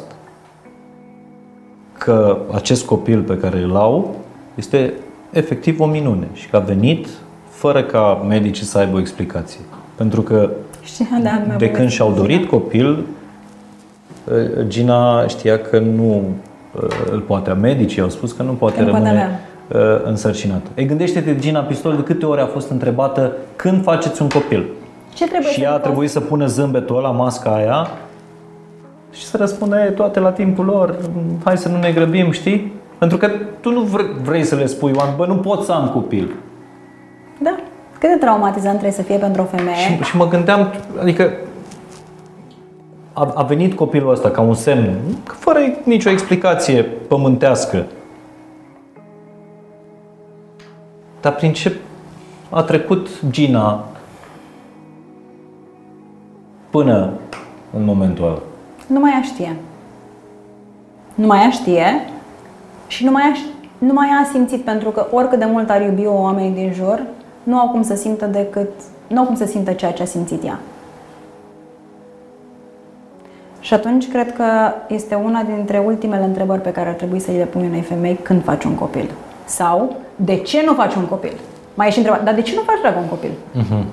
că 1.98 2.38
acest 2.52 2.84
copil 2.84 3.20
pe 3.20 3.36
care 3.36 3.58
îl 3.58 3.76
au 3.76 4.14
este 4.54 4.92
efectiv 5.30 5.80
o 5.80 5.86
minune 5.86 6.26
și 6.32 6.48
că 6.48 6.56
a 6.56 6.58
venit 6.58 7.06
fără 7.48 7.82
ca 7.82 8.24
medicii 8.28 8.64
să 8.64 8.78
aibă 8.78 8.96
o 8.96 9.00
explicație. 9.00 9.60
Pentru 9.94 10.22
că 10.22 10.50
Știi, 10.82 11.08
da, 11.10 11.18
mi-a 11.18 11.30
de 11.38 11.42
povestit 11.52 11.76
când 11.76 11.88
și-au 11.88 12.08
Gina. 12.08 12.20
dorit 12.20 12.48
copil, 12.48 13.04
uh, 14.24 14.66
Gina 14.66 15.26
știa 15.26 15.58
că 15.58 15.78
nu 15.78 16.22
uh, 16.72 16.88
îl 17.10 17.20
poate. 17.20 17.52
Medicii 17.52 18.02
au 18.02 18.08
spus 18.08 18.32
că 18.32 18.42
nu 18.42 18.52
poate 18.52 18.76
Că 18.76 18.82
nu 18.82 18.90
poate 18.90 19.04
rămâne 19.04 19.40
uh, 19.72 20.00
însărcinată. 20.04 20.68
Ei, 20.74 20.86
gândește-te, 20.86 21.36
Gina 21.38 21.60
Pistol, 21.60 21.96
de 21.96 22.02
câte 22.02 22.26
ori 22.26 22.40
a 22.40 22.46
fost 22.46 22.70
întrebată 22.70 23.32
când 23.56 23.82
faceți 23.82 24.22
un 24.22 24.28
copil? 24.28 24.66
Ce 25.14 25.26
trebuie 25.26 25.50
și 25.50 25.54
să 25.54 25.60
ea 25.60 25.68
a 25.68 25.72
facă? 25.72 25.84
trebuit 25.84 26.10
să 26.10 26.20
pună 26.20 26.46
zâmbetul 26.46 26.96
ăla, 26.96 27.10
masca 27.10 27.50
aia 27.54 27.88
și 29.16 29.24
să 29.24 29.36
răspundă 29.36 29.76
"E, 29.76 29.90
toate 29.90 30.20
la 30.20 30.30
timpul 30.30 30.64
lor, 30.64 30.98
hai 31.44 31.58
să 31.58 31.68
nu 31.68 31.78
ne 31.78 31.92
grăbim, 31.92 32.30
știi? 32.30 32.72
Pentru 32.98 33.16
că 33.16 33.30
tu 33.60 33.70
nu 33.70 33.80
vrei, 33.80 34.06
vrei 34.22 34.44
să 34.44 34.54
le 34.54 34.66
spui 34.66 34.92
oameni, 34.96 35.16
bă, 35.16 35.26
nu 35.26 35.36
pot 35.36 35.62
să 35.62 35.72
am 35.72 35.88
copil. 35.88 36.34
Da. 37.42 37.56
Cât 37.98 38.08
de 38.08 38.16
traumatizant 38.16 38.72
trebuie 38.72 38.92
să 38.92 39.02
fie 39.02 39.16
pentru 39.16 39.42
o 39.42 39.44
femeie? 39.44 39.76
Și, 39.76 40.02
și 40.02 40.16
mă 40.16 40.28
gândeam, 40.28 40.72
adică 41.00 41.32
a, 43.12 43.32
a 43.34 43.42
venit 43.42 43.74
copilul 43.74 44.10
ăsta 44.10 44.30
ca 44.30 44.40
un 44.40 44.54
semn, 44.54 44.94
fără 45.24 45.58
nicio 45.84 46.10
explicație 46.10 46.82
pământească. 46.82 47.84
Dar 51.20 51.34
prin 51.34 51.52
ce 51.52 51.76
a 52.50 52.62
trecut 52.62 53.08
Gina 53.30 53.84
până 56.70 57.10
în 57.76 57.84
momentul 57.84 58.24
ăla? 58.24 58.38
Nu 58.86 59.00
mai 59.00 59.12
ea 59.12 59.22
știe. 59.22 59.56
Nu 61.14 61.26
mai 61.26 61.40
ea 61.42 61.50
știe 61.50 62.08
și 62.86 63.04
nu 63.04 63.10
mai 63.10 63.22
ea, 63.22 63.32
nu 63.78 63.92
mai 63.92 64.08
ea 64.08 64.20
a 64.24 64.30
simțit, 64.32 64.62
pentru 64.62 64.90
că 64.90 65.06
oricât 65.10 65.38
de 65.38 65.44
mult 65.44 65.70
ar 65.70 65.82
iubi 65.82 66.06
o 66.06 66.20
oamenii 66.20 66.50
din 66.50 66.72
jur, 66.72 67.02
nu 67.42 67.58
au 67.58 67.68
cum 67.68 67.82
să 67.82 67.94
simtă 67.94 68.26
decât, 68.26 68.68
nu 69.06 69.18
au 69.18 69.24
cum 69.24 69.36
să 69.36 69.44
simtă 69.44 69.72
ceea 69.72 69.92
ce 69.92 70.02
a 70.02 70.06
simțit 70.06 70.44
ea. 70.44 70.58
Și 73.60 73.74
atunci 73.74 74.08
cred 74.08 74.32
că 74.32 74.44
este 74.88 75.14
una 75.14 75.42
dintre 75.42 75.78
ultimele 75.78 76.24
întrebări 76.24 76.60
pe 76.60 76.72
care 76.72 76.88
ar 76.88 76.94
trebui 76.94 77.20
să 77.20 77.30
le 77.30 77.44
pui 77.44 77.66
unei 77.66 77.80
femei 77.80 78.18
când 78.22 78.44
faci 78.44 78.64
un 78.64 78.74
copil. 78.74 79.10
Sau, 79.44 79.96
de 80.16 80.36
ce 80.36 80.62
nu 80.66 80.74
faci 80.74 80.94
un 80.94 81.06
copil? 81.06 81.32
Mai 81.74 81.86
ești 81.86 81.98
întrebat, 81.98 82.24
dar 82.24 82.34
de 82.34 82.42
ce 82.42 82.54
nu 82.54 82.62
faci 82.62 82.80
dragă 82.80 82.98
un 82.98 83.08
copil? 83.08 83.30
Uh-huh. 83.30 83.84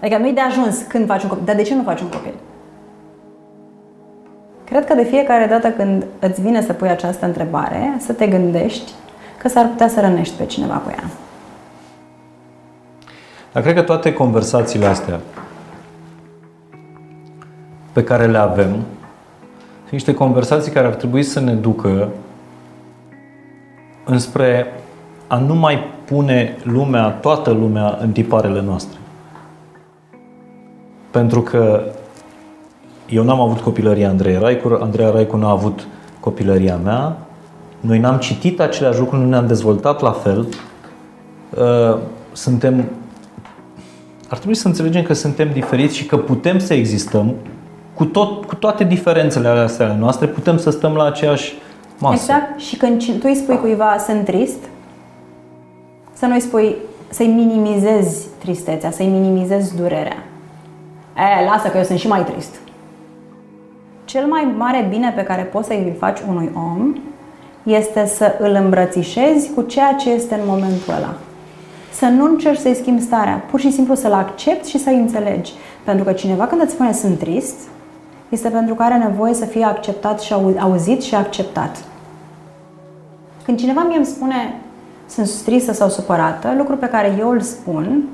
Adică 0.00 0.18
nu-i 0.18 0.32
de 0.32 0.40
ajuns 0.40 0.82
când 0.88 1.06
faci 1.06 1.22
un 1.22 1.28
copil, 1.28 1.44
dar 1.44 1.56
de 1.56 1.62
ce 1.62 1.74
nu 1.74 1.82
faci 1.82 2.00
un 2.00 2.08
copil? 2.08 2.32
Cred 4.70 4.86
că 4.86 4.94
de 4.94 5.04
fiecare 5.04 5.46
dată 5.46 5.68
când 5.68 6.06
îți 6.18 6.40
vine 6.40 6.62
să 6.62 6.72
pui 6.72 6.88
această 6.88 7.26
întrebare, 7.26 7.96
să 7.98 8.12
te 8.12 8.26
gândești 8.26 8.92
că 9.38 9.48
s-ar 9.48 9.66
putea 9.66 9.88
să 9.88 10.00
rănești 10.00 10.36
pe 10.36 10.46
cineva 10.46 10.74
cu 10.74 10.90
ea. 10.90 11.04
Dar 13.52 13.62
cred 13.62 13.74
că 13.74 13.82
toate 13.82 14.12
conversațiile 14.12 14.86
astea 14.86 15.20
pe 17.92 18.04
care 18.04 18.26
le 18.26 18.38
avem 18.38 18.70
sunt 18.70 19.90
niște 19.90 20.14
conversații 20.14 20.72
care 20.72 20.86
ar 20.86 20.94
trebui 20.94 21.22
să 21.22 21.40
ne 21.40 21.52
ducă 21.52 22.08
înspre 24.04 24.66
a 25.26 25.38
nu 25.38 25.54
mai 25.54 25.84
pune 26.04 26.56
lumea, 26.62 27.08
toată 27.08 27.50
lumea 27.50 27.98
în 28.00 28.12
tiparele 28.12 28.60
noastre. 28.60 28.98
Pentru 31.10 31.42
că 31.42 31.82
eu 33.10 33.24
n-am 33.24 33.40
avut 33.40 33.60
copilăria 33.60 34.08
Andrei 34.08 34.38
Raicu, 34.38 34.78
Andreea 34.80 35.10
Raicu 35.10 35.36
n-a 35.36 35.50
avut 35.50 35.86
copilăria 36.20 36.76
mea, 36.76 37.16
noi 37.80 37.98
n-am 37.98 38.16
citit 38.16 38.60
aceleași 38.60 38.98
lucruri, 38.98 39.22
nu 39.22 39.28
ne-am 39.28 39.46
dezvoltat 39.46 40.00
la 40.00 40.12
fel, 40.12 40.46
uh, 41.50 41.98
suntem 42.32 42.84
ar 44.28 44.36
trebui 44.36 44.54
să 44.54 44.66
înțelegem 44.66 45.02
că 45.02 45.12
suntem 45.12 45.50
diferiți 45.52 45.96
și 45.96 46.06
că 46.06 46.16
putem 46.16 46.58
să 46.58 46.74
existăm 46.74 47.34
cu, 47.94 48.04
tot, 48.04 48.44
cu 48.44 48.54
toate 48.54 48.84
diferențele 48.84 49.48
astea 49.48 49.86
ale 49.86 49.96
noastre, 49.98 50.26
putem 50.26 50.58
să 50.58 50.70
stăm 50.70 50.94
la 50.94 51.04
aceeași 51.04 51.54
masă. 51.98 52.14
Exact. 52.14 52.60
Și 52.60 52.76
când 52.76 53.02
tu 53.02 53.22
îi 53.22 53.34
spui 53.34 53.58
cuiva 53.58 53.96
sunt 54.06 54.24
trist, 54.24 54.58
să 56.12 56.26
nu 56.26 56.34
îi 56.34 56.40
spui 56.40 56.76
să-i 57.08 57.26
minimizezi 57.26 58.26
tristețea, 58.38 58.90
să-i 58.90 59.06
minimizezi 59.06 59.76
durerea. 59.76 60.24
E, 61.16 61.44
lasă 61.44 61.68
că 61.68 61.78
eu 61.78 61.84
sunt 61.84 61.98
și 61.98 62.08
mai 62.08 62.24
trist. 62.24 62.60
Cel 64.10 64.26
mai 64.26 64.54
mare 64.56 64.86
bine 64.88 65.12
pe 65.16 65.22
care 65.22 65.42
poți 65.42 65.66
să-i 65.66 65.94
faci 65.98 66.18
unui 66.28 66.50
om 66.54 66.94
este 67.62 68.06
să 68.06 68.36
îl 68.38 68.54
îmbrățișezi 68.64 69.50
cu 69.54 69.62
ceea 69.62 69.92
ce 69.92 70.10
este 70.10 70.34
în 70.34 70.40
momentul 70.46 70.94
ăla. 70.96 71.14
Să 71.92 72.06
nu 72.06 72.24
încerci 72.24 72.58
să-i 72.58 72.74
schimbi 72.74 73.02
starea, 73.02 73.44
pur 73.50 73.60
și 73.60 73.72
simplu 73.72 73.94
să-l 73.94 74.12
accepti 74.12 74.68
și 74.68 74.78
să-i 74.78 74.96
înțelegi. 74.96 75.52
Pentru 75.84 76.04
că 76.04 76.12
cineva 76.12 76.46
când 76.46 76.62
îți 76.62 76.72
spune 76.72 76.92
sunt 76.92 77.18
trist, 77.18 77.54
este 78.28 78.48
pentru 78.48 78.74
că 78.74 78.82
are 78.82 78.96
nevoie 78.96 79.34
să 79.34 79.44
fie 79.44 79.64
acceptat 79.64 80.20
și 80.20 80.34
auzit 80.58 81.02
și 81.02 81.14
acceptat. 81.14 81.84
Când 83.44 83.58
cineva 83.58 83.84
mie 83.88 83.96
îmi 83.96 84.06
spune 84.06 84.60
sunt 85.08 85.42
tristă 85.44 85.72
sau 85.72 85.88
supărată, 85.88 86.54
lucru 86.56 86.76
pe 86.76 86.88
care 86.88 87.16
eu 87.18 87.30
îl 87.30 87.40
spun, 87.40 88.08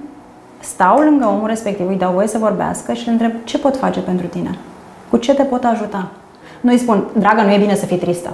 stau 0.61 0.99
lângă 0.99 1.27
omul 1.27 1.47
respectiv, 1.47 1.89
îi 1.89 1.97
dau 1.97 2.13
voie 2.13 2.27
să 2.27 2.39
vorbească 2.39 2.93
și 2.93 3.07
îl 3.07 3.13
întreb 3.13 3.33
ce 3.45 3.59
pot 3.59 3.77
face 3.77 4.01
pentru 4.01 4.27
tine? 4.27 4.59
Cu 5.11 5.17
ce 5.17 5.35
te 5.35 5.43
pot 5.43 5.65
ajuta? 5.65 6.07
Nu 6.61 6.71
îi 6.71 6.79
spun, 6.79 7.05
dragă, 7.19 7.43
nu 7.43 7.53
e 7.53 7.59
bine 7.59 7.75
să 7.75 7.87
fii 7.87 7.97
tristă. 7.97 8.33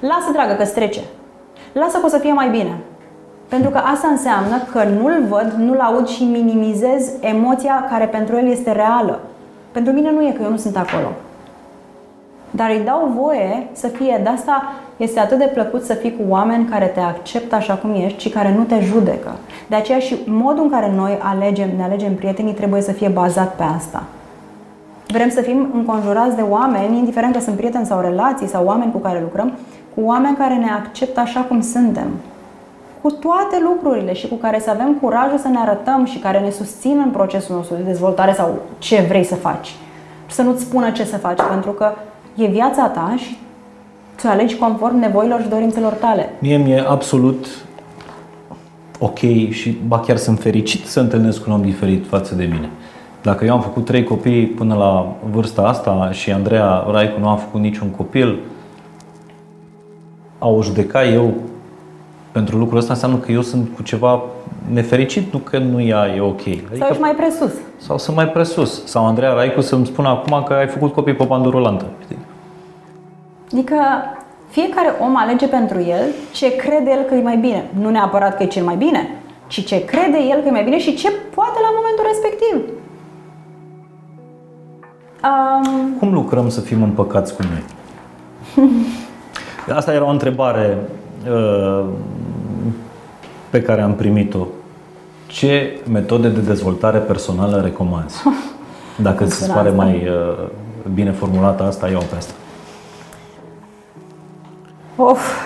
Lasă, 0.00 0.30
dragă, 0.32 0.52
că 0.52 0.64
trece. 0.64 1.00
Lasă 1.72 1.98
că 1.98 2.06
o 2.06 2.08
să 2.08 2.18
fie 2.18 2.32
mai 2.32 2.48
bine. 2.50 2.78
Pentru 3.48 3.70
că 3.70 3.78
asta 3.78 4.08
înseamnă 4.08 4.56
că 4.72 4.82
nu-l 4.84 5.24
văd, 5.28 5.52
nu-l 5.58 5.78
aud 5.78 6.06
și 6.06 6.24
minimizez 6.24 7.10
emoția 7.20 7.86
care 7.90 8.04
pentru 8.04 8.36
el 8.36 8.48
este 8.48 8.72
reală. 8.72 9.20
Pentru 9.72 9.92
mine 9.92 10.10
nu 10.10 10.26
e 10.26 10.30
că 10.30 10.42
eu 10.42 10.50
nu 10.50 10.56
sunt 10.56 10.76
acolo. 10.76 11.12
Dar 12.50 12.70
îi 12.70 12.82
dau 12.84 13.12
voie 13.16 13.66
să 13.72 13.86
fie. 13.86 14.20
De 14.22 14.28
asta 14.28 14.72
este 14.96 15.20
atât 15.20 15.38
de 15.38 15.50
plăcut 15.52 15.84
să 15.84 15.94
fii 15.94 16.16
cu 16.16 16.22
oameni 16.28 16.64
care 16.64 16.86
te 16.86 17.00
acceptă 17.00 17.54
așa 17.54 17.74
cum 17.74 17.94
ești 17.94 18.22
și 18.22 18.28
care 18.28 18.54
nu 18.56 18.62
te 18.62 18.80
judecă. 18.80 19.36
De 19.66 19.76
aceea 19.76 19.98
și 19.98 20.16
modul 20.26 20.62
în 20.62 20.70
care 20.70 20.92
noi 20.96 21.18
alegem, 21.22 21.68
ne 21.76 21.82
alegem 21.82 22.14
prietenii 22.14 22.52
trebuie 22.52 22.80
să 22.80 22.92
fie 22.92 23.08
bazat 23.08 23.54
pe 23.54 23.62
asta. 23.76 24.02
Vrem 25.06 25.30
să 25.30 25.40
fim 25.40 25.70
înconjurați 25.74 26.36
de 26.36 26.42
oameni, 26.42 26.98
indiferent 26.98 27.34
că 27.34 27.40
sunt 27.40 27.56
prieteni 27.56 27.86
sau 27.86 28.00
relații 28.00 28.46
sau 28.46 28.64
oameni 28.64 28.92
cu 28.92 28.98
care 28.98 29.20
lucrăm, 29.20 29.52
cu 29.94 30.00
oameni 30.04 30.36
care 30.36 30.54
ne 30.54 30.70
acceptă 30.70 31.20
așa 31.20 31.40
cum 31.40 31.60
suntem. 31.60 32.08
Cu 33.00 33.10
toate 33.10 33.56
lucrurile 33.62 34.12
și 34.12 34.28
cu 34.28 34.34
care 34.34 34.60
să 34.60 34.70
avem 34.70 34.94
curajul 35.00 35.38
să 35.38 35.48
ne 35.48 35.58
arătăm 35.58 36.04
și 36.04 36.18
care 36.18 36.38
ne 36.38 36.50
susțin 36.50 37.02
în 37.04 37.10
procesul 37.10 37.54
nostru 37.54 37.76
de 37.76 37.82
dezvoltare 37.82 38.32
sau 38.32 38.62
ce 38.78 39.04
vrei 39.08 39.24
să 39.24 39.34
faci. 39.34 39.74
Să 40.26 40.42
nu-ți 40.42 40.62
spună 40.62 40.90
ce 40.90 41.04
să 41.04 41.16
faci, 41.16 41.38
pentru 41.48 41.70
că 41.70 41.92
e 42.34 42.46
viața 42.46 42.86
ta 42.86 43.14
și 43.16 43.38
tu 44.20 44.28
alegi 44.28 44.56
conform 44.56 44.98
nevoilor 44.98 45.40
și 45.40 45.48
dorințelor 45.48 45.92
tale. 45.92 46.32
Mie 46.38 46.56
mi-e 46.56 46.84
absolut 46.88 47.46
ok 48.98 49.18
și 49.50 49.78
ba 49.86 50.00
chiar 50.00 50.16
sunt 50.16 50.40
fericit 50.40 50.86
să 50.86 51.00
întâlnesc 51.00 51.46
un 51.46 51.52
om 51.52 51.62
diferit 51.62 52.06
față 52.08 52.34
de 52.34 52.44
mine. 52.44 52.70
Dacă 53.26 53.44
eu 53.44 53.52
am 53.52 53.60
făcut 53.60 53.84
trei 53.84 54.04
copii 54.04 54.46
până 54.46 54.74
la 54.74 55.06
vârsta 55.30 55.62
asta 55.62 56.08
și 56.12 56.32
Andreea 56.32 56.84
Raicu 56.90 57.20
nu 57.20 57.28
a 57.28 57.34
făcut 57.34 57.60
niciun 57.60 57.88
copil, 57.88 58.38
a 60.38 60.48
o 60.48 60.62
judeca 60.62 61.04
eu 61.04 61.34
pentru 62.32 62.56
lucrul 62.56 62.78
ăsta 62.78 62.92
înseamnă 62.92 63.16
că 63.16 63.32
eu 63.32 63.40
sunt 63.40 63.68
cu 63.76 63.82
ceva 63.82 64.22
nefericit, 64.72 65.32
nu 65.32 65.38
că 65.38 65.58
nu 65.58 65.80
ea 65.80 66.06
e 66.16 66.20
ok. 66.20 66.40
Adică, 66.40 66.76
sau 66.78 66.88
ești 66.88 67.00
mai 67.00 67.14
presus. 67.14 67.52
Sau 67.76 67.98
sunt 67.98 68.16
mai 68.16 68.28
presus. 68.28 68.84
Sau 68.84 69.06
Andreea 69.06 69.32
Raicu 69.32 69.60
să-mi 69.60 69.86
spună 69.86 70.08
acum 70.08 70.42
că 70.42 70.52
ai 70.52 70.66
făcut 70.66 70.92
copii 70.92 71.14
pe 71.14 71.24
bandă 71.24 71.48
rulantă. 71.48 71.86
Adică 73.52 73.76
fiecare 74.48 74.94
om 75.00 75.16
alege 75.16 75.46
pentru 75.46 75.80
el 75.80 76.04
ce 76.32 76.56
crede 76.56 76.90
el 76.90 77.02
că 77.02 77.14
e 77.14 77.22
mai 77.22 77.36
bine. 77.36 77.70
Nu 77.80 77.90
neapărat 77.90 78.36
că 78.36 78.42
e 78.42 78.46
cel 78.46 78.64
mai 78.64 78.76
bine, 78.76 79.08
ci 79.46 79.64
ce 79.64 79.84
crede 79.84 80.18
el 80.30 80.40
că 80.40 80.48
e 80.48 80.50
mai 80.50 80.64
bine 80.64 80.78
și 80.78 80.94
ce 80.94 81.10
poate 81.34 81.58
la 81.62 81.70
momentul 81.76 82.04
respectiv. 82.06 82.84
Um... 85.26 85.92
Cum 85.98 86.12
lucrăm 86.12 86.48
să 86.48 86.60
fim 86.60 86.82
împăcați 86.82 87.36
cu 87.36 87.42
noi? 87.42 87.64
Asta 89.76 89.92
era 89.92 90.04
o 90.04 90.10
întrebare 90.10 90.78
uh, 91.30 91.84
pe 93.50 93.62
care 93.62 93.80
am 93.80 93.94
primit-o. 93.94 94.46
Ce 95.26 95.80
metode 95.90 96.28
de 96.28 96.40
dezvoltare 96.40 96.98
personală 96.98 97.60
recomanzi? 97.60 98.22
Dacă 98.96 99.24
ți 99.24 99.34
se 99.34 99.52
pare 99.52 99.70
mai 99.70 100.08
uh, 100.08 100.48
bine 100.94 101.10
formulată 101.10 101.62
asta, 101.62 101.88
iau 101.88 102.02
pe 102.10 102.16
asta. 102.16 102.32
Of. 104.96 105.44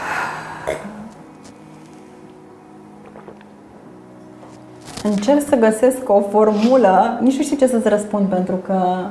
Încerc 5.02 5.48
să 5.48 5.56
găsesc 5.56 6.08
o 6.08 6.20
formulă, 6.30 7.18
nici 7.22 7.36
nu 7.36 7.42
știu 7.42 7.56
ce 7.56 7.66
să-ți 7.66 7.88
răspund 7.88 8.26
pentru 8.26 8.54
că... 8.54 9.06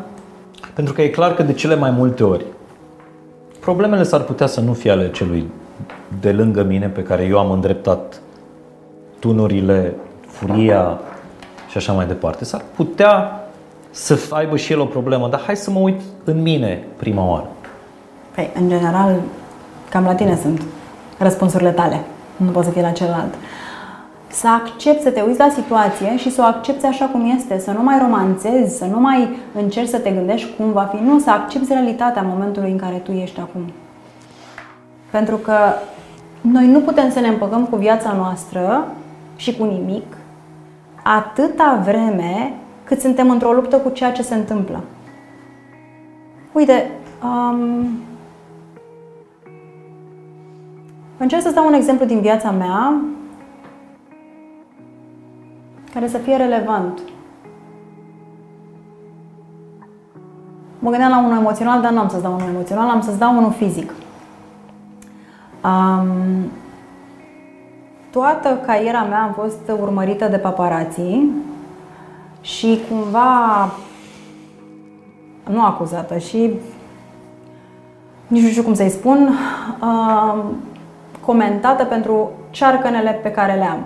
Pentru 0.73 0.93
că 0.93 1.01
e 1.01 1.07
clar 1.07 1.33
că 1.33 1.43
de 1.43 1.53
cele 1.53 1.75
mai 1.75 1.91
multe 1.91 2.23
ori 2.23 2.45
problemele 3.59 4.03
s-ar 4.03 4.21
putea 4.21 4.47
să 4.47 4.61
nu 4.61 4.73
fie 4.73 4.91
ale 4.91 5.11
celui 5.11 5.51
de 6.21 6.31
lângă 6.31 6.63
mine 6.63 6.87
pe 6.87 7.03
care 7.03 7.23
eu 7.23 7.39
am 7.39 7.51
îndreptat 7.51 8.21
tunurile, 9.19 9.95
furia 10.27 10.99
și 11.69 11.77
așa 11.77 11.93
mai 11.93 12.05
departe. 12.05 12.45
S-ar 12.45 12.61
putea 12.75 13.43
să 13.89 14.19
aibă 14.29 14.57
și 14.57 14.71
el 14.71 14.79
o 14.79 14.85
problemă, 14.85 15.27
dar 15.27 15.41
hai 15.45 15.55
să 15.55 15.71
mă 15.71 15.79
uit 15.79 16.01
în 16.23 16.41
mine 16.41 16.83
prima 16.97 17.29
oară. 17.29 17.47
Păi, 18.35 18.49
în 18.53 18.69
general, 18.69 19.15
cam 19.89 20.03
la 20.03 20.15
tine 20.15 20.37
sunt 20.41 20.61
răspunsurile 21.17 21.71
tale. 21.71 22.01
Nu 22.37 22.51
poți 22.51 22.65
să 22.65 22.71
fie 22.71 22.81
la 22.81 22.91
celălalt. 22.91 23.33
Să 24.31 24.47
accepti 24.47 25.03
să 25.03 25.09
te 25.09 25.21
uiți 25.21 25.39
la 25.39 25.49
situație 25.49 26.17
și 26.17 26.31
să 26.31 26.41
o 26.41 26.45
accepti 26.45 26.85
așa 26.85 27.05
cum 27.05 27.31
este, 27.35 27.59
să 27.59 27.71
nu 27.71 27.83
mai 27.83 27.99
romanțezi, 27.99 28.77
să 28.77 28.85
nu 28.85 28.99
mai 28.99 29.29
încerci 29.55 29.87
să 29.87 29.99
te 29.99 30.11
gândești 30.11 30.55
cum 30.57 30.71
va 30.71 30.83
fi, 30.95 31.03
nu, 31.03 31.19
să 31.19 31.29
accepti 31.29 31.73
realitatea 31.73 32.21
momentului 32.21 32.71
în 32.71 32.77
care 32.77 32.95
tu 32.95 33.11
ești 33.11 33.39
acum. 33.39 33.61
Pentru 35.11 35.35
că 35.35 35.55
noi 36.41 36.67
nu 36.67 36.79
putem 36.79 37.11
să 37.11 37.19
ne 37.19 37.27
împăcăm 37.27 37.65
cu 37.65 37.75
viața 37.75 38.13
noastră 38.13 38.87
și 39.35 39.57
cu 39.57 39.63
nimic 39.63 40.17
atâta 41.03 41.81
vreme 41.85 42.53
cât 42.83 42.99
suntem 42.99 43.29
într-o 43.29 43.51
luptă 43.51 43.77
cu 43.77 43.89
ceea 43.89 44.11
ce 44.11 44.21
se 44.21 44.35
întâmplă. 44.35 44.83
Uite, 46.51 46.91
um, 47.23 47.87
încerc 51.17 51.41
să 51.41 51.51
dau 51.51 51.67
un 51.67 51.73
exemplu 51.73 52.05
din 52.05 52.19
viața 52.19 52.51
mea 52.51 53.01
care 55.93 56.07
să 56.07 56.17
fie 56.17 56.35
relevant. 56.35 56.99
Mă 60.79 60.89
gândeam 60.89 61.11
la 61.11 61.19
unul 61.19 61.37
emoțional, 61.37 61.81
dar 61.81 61.91
nu 61.91 61.99
am 61.99 62.09
să-ți 62.09 62.21
dau 62.21 62.33
unul 62.33 62.47
emoțional, 62.47 62.89
am 62.89 63.01
să-ți 63.01 63.19
dau 63.19 63.37
unul 63.37 63.51
fizic. 63.51 63.93
Um, 65.63 66.51
toată 68.11 68.59
cariera 68.65 69.03
mea 69.03 69.23
a 69.23 69.41
fost 69.41 69.71
urmărită 69.81 70.27
de 70.27 70.37
paparații 70.37 71.31
și 72.41 72.79
cumva 72.89 73.71
nu 75.49 75.65
acuzată 75.65 76.17
și 76.17 76.53
nici 78.27 78.43
nu 78.43 78.49
știu 78.49 78.63
cum 78.63 78.73
să-i 78.73 78.89
spun, 78.89 79.29
uh, 79.81 80.43
comentată 81.25 81.83
pentru 81.83 82.31
cearcănele 82.49 83.19
pe 83.23 83.31
care 83.31 83.53
le 83.53 83.65
am. 83.65 83.85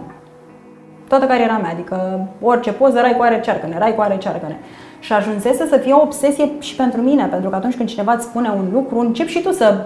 Toată 1.14 1.28
cariera 1.28 1.58
mea, 1.58 1.72
adică 1.72 2.28
orice 2.42 2.72
poză, 2.72 3.00
rai 3.00 3.16
cu 3.18 3.22
are 3.24 3.40
cearcăne, 3.40 3.78
rai 3.78 3.96
cu 3.96 4.02
are 4.02 4.18
cearcăne. 4.18 4.58
Și 5.00 5.14
ajunsese 5.14 5.68
să 5.68 5.78
fie 5.78 5.94
o 5.94 6.02
obsesie 6.02 6.50
și 6.60 6.76
pentru 6.76 7.02
mine, 7.02 7.26
pentru 7.26 7.50
că 7.50 7.56
atunci 7.56 7.76
când 7.76 7.90
cineva 7.90 8.14
îți 8.14 8.24
spune 8.24 8.50
un 8.50 8.66
lucru, 8.74 9.00
încep 9.00 9.28
și 9.28 9.42
tu 9.42 9.52
să 9.52 9.86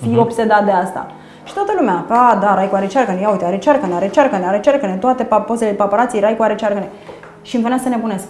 fii 0.00 0.14
uh-huh. 0.14 0.18
obsedat 0.20 0.64
de 0.64 0.70
asta. 0.70 1.10
Și 1.44 1.54
toată 1.54 1.72
lumea, 1.78 2.04
a, 2.08 2.38
da, 2.40 2.54
Raicu 2.54 2.74
are 2.74 2.86
cearcăne, 2.86 3.20
ia 3.20 3.30
uite, 3.30 3.44
are 3.44 3.58
cearcăne, 3.58 3.94
are 3.94 4.08
cearcăne, 4.08 4.46
are 4.46 4.60
cearcăne, 4.60 4.96
toate 4.96 5.28
pozele 5.46 5.70
paparații, 5.70 6.20
Raicu 6.20 6.42
are 6.42 6.54
cearcăne. 6.54 6.88
Și 7.42 7.54
îmi 7.54 7.64
venea 7.64 7.78
să 7.78 7.88
nebunesc. 7.88 8.28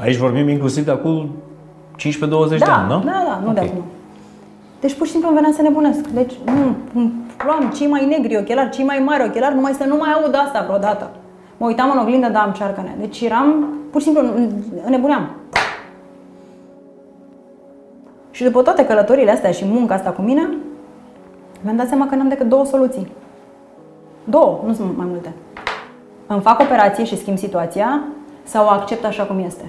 Aici 0.00 0.16
vorbim 0.16 0.48
inclusiv 0.48 0.84
de 0.84 0.90
acum 0.90 1.30
15-20 1.98 2.08
da, 2.18 2.46
de 2.46 2.64
ani, 2.64 2.88
nu? 2.88 2.98
Da, 3.04 3.24
da, 3.28 3.40
nu 3.44 3.52
de 3.52 3.60
Ok. 3.60 3.66
acum. 3.66 3.84
Deci 4.80 4.94
pur 4.94 5.06
și 5.06 5.12
simplu 5.12 5.28
îmi 5.28 5.38
venea 5.38 5.52
să 5.56 5.62
nebunesc. 5.62 6.06
Deci 6.06 6.32
nu, 6.44 7.02
luam 7.44 7.72
cei 7.76 7.86
mai 7.86 8.06
negri 8.06 8.36
ochelari, 8.36 8.70
cei 8.70 8.84
mai 8.84 9.02
mari 9.04 9.24
ochelari, 9.28 9.54
numai 9.54 9.72
să 9.72 9.84
nu 9.84 9.96
mai 9.96 10.12
aud 10.12 10.34
asta 10.34 10.64
vreodată. 10.66 11.10
Mă 11.60 11.66
uitam 11.66 11.90
în 11.90 11.98
oglindă, 11.98 12.28
da, 12.28 12.42
am 12.42 12.52
cearcăne. 12.52 12.94
Deci 12.98 13.20
eram, 13.20 13.78
pur 13.90 14.00
și 14.00 14.06
simplu, 14.06 14.28
înnebuneam. 14.84 15.30
Și 18.30 18.44
după 18.44 18.62
toate 18.62 18.86
călătorile 18.86 19.30
astea 19.30 19.50
și 19.50 19.64
munca 19.64 19.94
asta 19.94 20.10
cu 20.10 20.22
mine, 20.22 20.56
mi-am 21.60 21.76
dat 21.76 21.88
seama 21.88 22.06
că 22.06 22.14
n-am 22.14 22.28
decât 22.28 22.48
două 22.48 22.64
soluții. 22.64 23.12
Două, 24.24 24.60
nu 24.66 24.72
sunt 24.72 24.96
mai 24.96 25.06
multe. 25.08 25.32
Îmi 26.26 26.40
fac 26.40 26.60
operație 26.60 27.04
și 27.04 27.16
schimb 27.16 27.38
situația 27.38 28.02
sau 28.42 28.64
o 28.64 28.68
accept 28.68 29.04
așa 29.04 29.24
cum 29.24 29.38
este. 29.38 29.64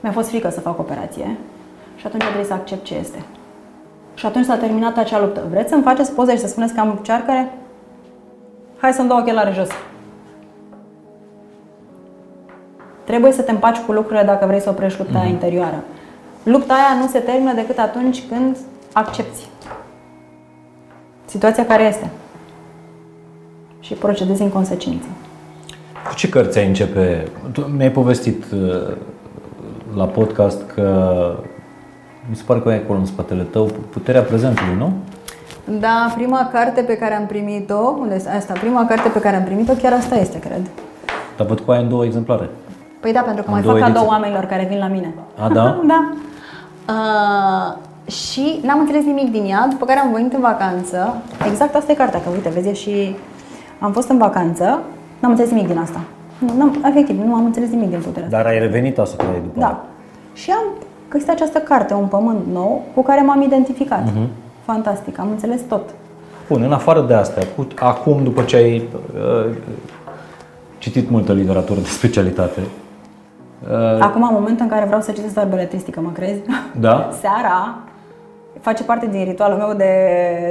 Mi-a 0.00 0.12
fost 0.12 0.28
frică 0.28 0.50
să 0.50 0.60
fac 0.60 0.78
operație 0.78 1.36
și 1.96 2.06
atunci 2.06 2.22
trebuie 2.22 2.44
să 2.44 2.52
accept 2.52 2.84
ce 2.84 2.94
este. 2.94 3.24
Și 4.14 4.26
atunci 4.26 4.44
s-a 4.44 4.56
terminat 4.56 4.96
acea 4.96 5.20
luptă. 5.20 5.46
Vreți 5.50 5.70
să-mi 5.70 5.82
faceți 5.82 6.12
poze 6.14 6.32
și 6.32 6.40
să 6.40 6.46
spuneți 6.46 6.74
că 6.74 6.80
am 6.80 6.98
cearcăre? 7.02 7.52
Hai 8.80 8.92
să-mi 8.92 9.08
dau 9.08 9.18
ochelare 9.18 9.52
jos. 9.52 9.68
Trebuie 13.10 13.32
să 13.32 13.42
te 13.42 13.50
împaci 13.50 13.78
cu 13.78 13.92
lucrurile 13.92 14.24
dacă 14.24 14.46
vrei 14.46 14.60
să 14.60 14.70
oprești 14.70 14.98
lupta 14.98 15.18
aia 15.18 15.28
interioară. 15.28 15.84
Lupta 16.42 16.74
aia 16.74 17.00
nu 17.00 17.06
se 17.06 17.18
termină 17.18 17.52
decât 17.54 17.78
atunci 17.78 18.22
când 18.28 18.56
accepti 18.92 19.40
situația 21.24 21.66
care 21.66 21.82
este 21.82 22.10
și 23.80 23.94
procedezi 23.94 24.42
în 24.42 24.48
consecință. 24.48 25.06
Cu 26.08 26.14
ce 26.14 26.28
cărți 26.28 26.58
ai 26.58 26.66
începe? 26.66 27.28
Tu 27.52 27.60
mi-ai 27.60 27.90
povestit 27.90 28.44
uh, 28.52 28.96
la 29.96 30.04
podcast 30.04 30.62
că 30.74 31.20
mi 32.28 32.36
se 32.36 32.42
pare 32.46 32.60
că 32.60 32.68
ai 32.68 32.76
acolo 32.76 32.98
în 32.98 33.06
spatele 33.06 33.42
tău 33.42 33.70
Puterea 33.90 34.22
prezentului, 34.22 34.74
nu? 34.76 34.92
Da, 35.78 36.12
prima 36.14 36.48
carte 36.52 36.80
pe 36.80 36.96
care 36.96 37.14
am 37.14 37.26
primit-o, 37.26 37.96
unde 38.00 38.14
este 38.14 38.28
asta? 38.28 38.52
Prima 38.52 38.86
carte 38.86 39.08
pe 39.08 39.20
care 39.20 39.36
am 39.36 39.44
primit-o 39.44 39.72
chiar 39.72 39.92
asta 39.92 40.16
este, 40.16 40.38
cred. 40.38 40.70
Dar 41.36 41.46
văd 41.46 41.60
că 41.60 41.72
ai 41.72 41.82
în 41.82 41.88
două 41.88 42.04
exemplare. 42.04 42.48
Păi 43.00 43.12
da, 43.12 43.20
pentru 43.20 43.42
că 43.42 43.48
În 43.48 43.54
mai 43.54 43.62
două 43.62 43.74
fac 43.76 43.82
cadou 43.86 43.96
ediții. 44.02 44.14
oamenilor 44.14 44.44
care 44.44 44.66
vin 44.70 44.78
la 44.78 44.86
mine. 44.86 45.14
A, 45.38 45.48
da? 45.48 45.80
da. 45.92 46.12
Uh, 46.94 48.12
și 48.12 48.60
n-am 48.62 48.78
înțeles 48.78 49.04
nimic 49.04 49.30
din 49.30 49.44
ea, 49.50 49.66
după 49.70 49.84
care 49.84 49.98
am 49.98 50.12
venit 50.12 50.32
în 50.32 50.40
vacanță. 50.40 51.16
Exact 51.46 51.74
asta 51.74 51.92
e 51.92 51.94
cartea, 51.94 52.20
că 52.20 52.28
uite, 52.32 52.48
vezi, 52.48 52.68
e 52.68 52.72
și 52.72 53.16
am 53.78 53.92
fost 53.92 54.08
în 54.08 54.18
vacanță, 54.18 54.64
n-am 55.20 55.30
înțeles 55.30 55.50
nimic 55.50 55.66
din 55.68 55.78
asta. 55.78 56.00
Nu, 56.38 56.54
n-am, 56.56 56.84
efectiv, 56.88 57.20
nu 57.24 57.34
am 57.34 57.44
înțeles 57.44 57.70
nimic 57.70 57.88
din 57.88 57.98
puterea 58.00 58.24
asta. 58.24 58.36
Dar 58.36 58.46
ai 58.46 58.58
revenit 58.58 58.98
asupra 58.98 59.26
ei 59.26 59.40
după 59.42 59.58
aia. 59.58 59.66
Da. 59.68 59.84
Și 60.34 60.50
am 60.50 60.64
găsit 61.08 61.28
această 61.28 61.58
carte, 61.58 61.94
Un 61.94 62.06
pământ 62.06 62.38
nou, 62.52 62.82
cu 62.94 63.02
care 63.02 63.20
m-am 63.20 63.42
identificat. 63.42 64.08
Fantastic, 64.64 65.18
am 65.18 65.28
înțeles 65.30 65.60
tot. 65.68 65.88
Bun, 66.48 66.62
în 66.62 66.72
afară 66.72 67.00
de 67.08 67.14
astea, 67.14 67.42
cu- 67.56 67.66
acum 67.78 68.22
după 68.22 68.42
ce 68.42 68.56
ai 68.56 68.88
uh, 69.14 69.54
citit 70.78 71.10
multă 71.10 71.32
literatură 71.32 71.80
de 71.80 71.86
specialitate, 71.86 72.60
uh, 72.60 72.66
Acum, 74.00 74.22
în 74.22 74.32
momentul 74.32 74.64
în 74.64 74.68
care 74.68 74.84
vreau 74.86 75.00
să 75.00 75.12
citesc 75.12 75.34
doar 75.34 75.46
beletristică, 75.46 76.00
mă 76.00 76.10
crezi? 76.12 76.40
da? 76.80 77.08
Seara, 77.20 77.78
face 78.60 78.82
parte 78.84 79.06
din 79.06 79.24
ritualul 79.24 79.56
meu 79.58 79.72
de, 79.76 79.92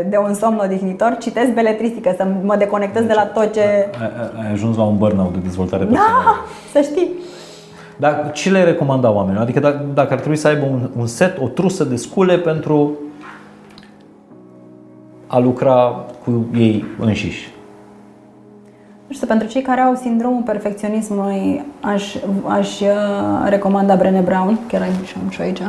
de 0.10 0.18
un 0.28 0.34
somn 0.34 0.60
odihnitor, 0.64 1.18
citesc 1.20 1.52
beletristică, 1.54 2.14
să 2.18 2.28
mă 2.44 2.56
deconectez 2.56 3.04
de 3.06 3.14
la 3.14 3.26
tot 3.26 3.54
ce... 3.54 3.60
Ai, 3.62 3.90
ai- 4.02 4.46
ai 4.46 4.52
ajuns 4.52 4.78
la 4.78 4.84
un 4.84 4.98
burnout 4.98 5.34
de 5.34 5.40
dezvoltare 5.44 5.84
personală. 5.86 6.24
Da, 6.24 6.46
să 6.82 6.88
știi. 6.92 7.10
Dar 7.98 8.32
ce 8.34 8.52
le 8.52 8.64
recomanda 8.64 9.12
oamenilor? 9.12 9.44
Adică 9.44 9.60
dacă, 9.60 9.86
dacă 9.94 10.14
ar 10.14 10.20
trebui 10.20 10.38
să 10.38 10.48
aibă 10.48 10.66
un, 10.66 10.90
un 10.98 11.06
set, 11.08 11.38
o 11.42 11.48
trusă 11.48 11.84
de 11.84 11.96
scule 11.96 12.38
pentru 12.38 12.92
a 15.28 15.38
lucra 15.40 16.06
cu 16.24 16.46
ei 16.58 16.86
înșiși. 17.00 17.52
Nu 19.10 19.16
știu, 19.16 19.28
pentru 19.28 19.48
cei 19.48 19.62
care 19.62 19.82
au 19.82 19.96
sindromul 19.96 20.42
perfecționismului, 20.42 21.66
aș, 21.82 22.16
aș 22.48 22.80
uh, 22.80 22.88
recomanda 23.46 23.96
Brené 23.96 24.20
Brown, 24.20 24.60
chiar 24.68 24.82
ai 24.82 24.90
și 25.06 25.16
am 25.24 25.30
și 25.30 25.42
aici. 25.42 25.62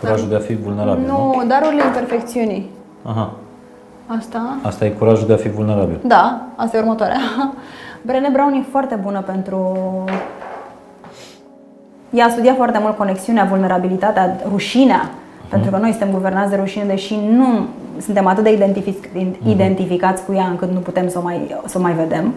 Curajul 0.00 0.28
de 0.28 0.34
a 0.34 0.38
fi 0.38 0.54
vulnerabil, 0.54 1.06
nu? 1.06 1.34
Nu, 1.36 1.44
darurile 1.46 1.82
imperfecțiunii. 1.84 2.70
Aha. 3.02 3.32
Asta? 4.06 4.56
Asta 4.62 4.84
e 4.84 4.88
curajul 4.88 5.26
de 5.26 5.32
a 5.32 5.36
fi 5.36 5.48
vulnerabil. 5.48 5.98
Da, 6.04 6.46
asta 6.56 6.76
e 6.76 6.80
următoarea. 6.80 7.18
Brené 8.06 8.28
Brown 8.32 8.52
e 8.52 8.64
foarte 8.70 8.98
bună 9.02 9.20
pentru... 9.20 9.76
Ea 12.10 12.24
a 12.24 12.30
studiat 12.30 12.56
foarte 12.56 12.78
mult 12.82 12.96
conexiunea, 12.96 13.44
vulnerabilitatea, 13.44 14.36
rușinea, 14.50 15.10
pentru 15.48 15.70
că 15.70 15.76
noi 15.76 15.90
suntem 15.90 16.10
guvernați 16.10 16.50
de 16.50 16.56
rușine, 16.56 16.84
deși 16.84 17.18
nu 17.30 17.66
suntem 18.00 18.26
atât 18.26 18.44
de 18.44 18.52
identific, 18.52 19.08
identificați 19.46 20.24
cu 20.24 20.32
ea 20.32 20.46
încât 20.46 20.70
nu 20.70 20.78
putem 20.78 21.08
să 21.08 21.18
o 21.18 21.22
mai, 21.22 21.56
să 21.64 21.78
o 21.78 21.80
mai 21.80 21.92
vedem. 21.92 22.34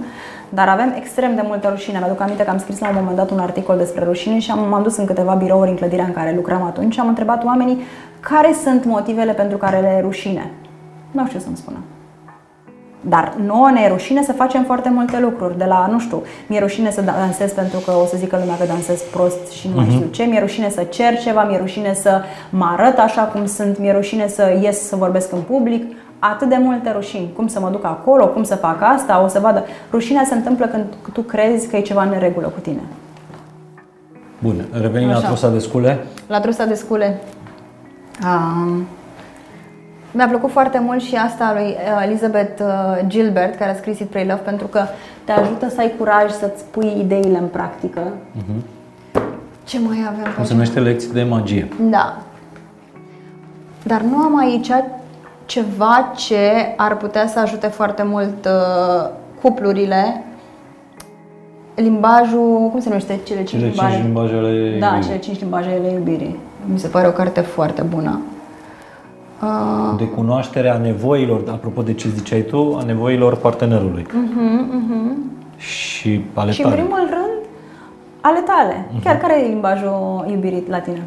Dar 0.49 0.67
avem 0.67 0.93
extrem 0.97 1.35
de 1.35 1.43
multă 1.45 1.67
rușine. 1.69 1.97
Mi-aduc 1.97 2.21
aminte 2.21 2.43
că 2.43 2.49
am 2.49 2.57
scris 2.57 2.79
la 2.79 2.87
un 2.87 2.95
moment 2.97 3.15
dat 3.15 3.31
un 3.31 3.39
articol 3.39 3.77
despre 3.77 4.03
rușine 4.03 4.39
și 4.39 4.51
am, 4.51 4.69
m-am 4.69 4.83
dus 4.83 4.97
în 4.97 5.05
câteva 5.05 5.33
birouri 5.33 5.69
în 5.69 5.75
clădirea 5.75 6.05
în 6.05 6.13
care 6.13 6.33
lucram 6.35 6.63
atunci 6.63 6.93
și 6.93 6.99
am 6.99 7.07
întrebat 7.07 7.43
oamenii 7.43 7.81
care 8.19 8.53
sunt 8.63 8.85
motivele 8.85 9.31
pentru 9.31 9.57
care 9.57 9.79
le 9.79 9.95
e 9.97 10.01
rușine. 10.01 10.51
Nu 11.11 11.25
știu 11.27 11.39
să-mi 11.39 11.57
spună. 11.57 11.77
Dar 13.01 13.33
nouă 13.45 13.69
ne 13.73 13.81
e 13.81 13.87
rușine 13.87 14.23
să 14.23 14.33
facem 14.33 14.63
foarte 14.63 14.89
multe 14.89 15.19
lucruri. 15.19 15.57
De 15.57 15.65
la, 15.65 15.87
nu 15.91 15.99
știu, 15.99 16.23
mi-e 16.47 16.59
rușine 16.59 16.91
să 16.91 17.01
dansez 17.01 17.51
pentru 17.51 17.79
că 17.79 17.91
o 17.91 18.05
să 18.05 18.17
zică 18.17 18.37
lumea 18.39 18.57
că 18.57 18.65
dansez 18.65 19.01
prost 19.01 19.51
și 19.51 19.67
nu 19.67 19.75
mai 19.75 19.89
știu 19.89 20.07
ce. 20.11 20.23
Mi-e 20.23 20.39
rușine 20.39 20.69
să 20.69 20.83
cer 20.83 21.19
ceva, 21.19 21.43
mi-e 21.43 21.57
rușine 21.57 21.93
să 21.93 22.21
mă 22.49 22.75
arăt 22.77 22.99
așa 22.99 23.21
cum 23.21 23.45
sunt, 23.45 23.79
mi-e 23.79 23.91
rușine 23.91 24.27
să 24.27 24.57
ies 24.61 24.87
să 24.87 24.95
vorbesc 24.95 25.31
în 25.31 25.41
public. 25.41 25.95
Atât 26.19 26.49
de 26.49 26.57
multe 26.59 26.91
rușini. 26.91 27.31
Cum 27.35 27.47
să 27.47 27.59
mă 27.59 27.69
duc 27.69 27.85
acolo, 27.85 28.27
cum 28.27 28.43
să 28.43 28.55
fac 28.55 28.77
asta, 28.81 29.23
o 29.23 29.27
să 29.27 29.39
vadă. 29.39 29.63
Rușinea 29.91 30.23
se 30.25 30.33
întâmplă 30.35 30.65
când 30.65 30.85
tu 31.13 31.21
crezi 31.21 31.67
că 31.67 31.75
e 31.75 31.81
ceva 31.81 32.03
în 32.03 32.09
neregulă 32.09 32.47
cu 32.47 32.59
tine. 32.59 32.81
Bun, 34.39 34.65
revenim 34.71 35.07
la 35.09 35.15
Așa. 35.15 35.27
trusa 35.27 35.49
de 35.49 35.59
scule. 35.59 35.99
La 36.27 36.39
trusa 36.39 36.65
de 36.65 36.73
scule. 36.73 37.21
Um, 38.23 38.85
mi-a 40.11 40.27
plăcut 40.27 40.51
foarte 40.51 40.79
mult 40.79 41.01
și 41.01 41.15
asta 41.15 41.45
a 41.45 41.53
lui 41.53 41.65
uh, 41.97 42.03
Elizabeth 42.05 42.61
uh, 42.61 43.07
Gilbert, 43.07 43.55
care 43.55 43.71
a 43.71 43.75
scris 43.75 43.99
It 43.99 44.09
Pray 44.09 44.25
Love, 44.25 44.41
pentru 44.41 44.67
că 44.67 44.81
te 45.23 45.31
ajută 45.31 45.69
să 45.69 45.79
ai 45.79 45.93
curaj 45.97 46.31
să-ți 46.31 46.63
pui 46.71 46.95
ideile 46.99 47.37
în 47.37 47.47
practică. 47.47 48.01
Ce 49.63 49.79
mai 49.79 49.97
avem 50.07 50.23
pe 50.23 50.29
Cum 50.29 50.33
se 50.33 50.39
aici? 50.39 50.49
numește 50.49 50.79
lecții 50.79 51.11
de 51.13 51.23
magie. 51.23 51.67
Da. 51.89 52.17
Dar 53.83 54.01
nu 54.01 54.17
am 54.17 54.37
aici 54.37 54.69
ceva 55.49 56.11
ce 56.15 56.73
ar 56.77 56.97
putea 56.97 57.27
să 57.27 57.39
ajute 57.39 57.67
foarte 57.67 58.03
mult 58.03 58.45
uh, 58.45 59.09
cuplurile. 59.41 60.23
Limbajul, 61.75 62.69
cum 62.71 62.79
se 62.79 62.87
numește 62.87 63.19
cele 63.23 63.43
cinci 63.43 63.49
Cele 63.61 63.65
limbaje? 63.65 63.93
cinci 63.93 64.05
limbaje 64.05 64.33
ale 64.35 64.77
Da, 64.79 64.85
iubirii. 64.87 65.05
cele 65.07 65.17
cinci 65.19 65.39
limbaje 65.39 65.69
ale 65.69 65.91
iubirii. 65.91 66.39
Mi 66.71 66.79
se 66.79 66.87
pare 66.87 67.07
o 67.07 67.11
carte 67.11 67.39
foarte 67.41 67.81
bună. 67.81 68.19
Uh, 69.43 69.97
De 69.97 70.03
cunoașterea 70.07 70.77
nevoilor, 70.77 71.43
apropo 71.51 71.81
de 71.81 71.93
ce 71.93 72.09
ziceai 72.09 72.41
tu, 72.41 72.77
a 72.79 72.83
nevoilor 72.83 73.35
partenerului. 73.35 74.05
Și 75.57 76.21
ale 76.33 76.45
Mhm, 76.45 76.53
și 76.53 76.61
în 76.63 76.69
tale. 76.69 76.81
primul 76.81 76.99
rând, 76.99 77.39
ale 78.21 78.39
tale. 78.39 78.85
Chiar 79.03 79.17
care 79.17 79.43
e 79.43 79.47
limbajul 79.47 80.25
iubirii 80.31 80.63
la 80.69 80.79
tine? 80.79 81.01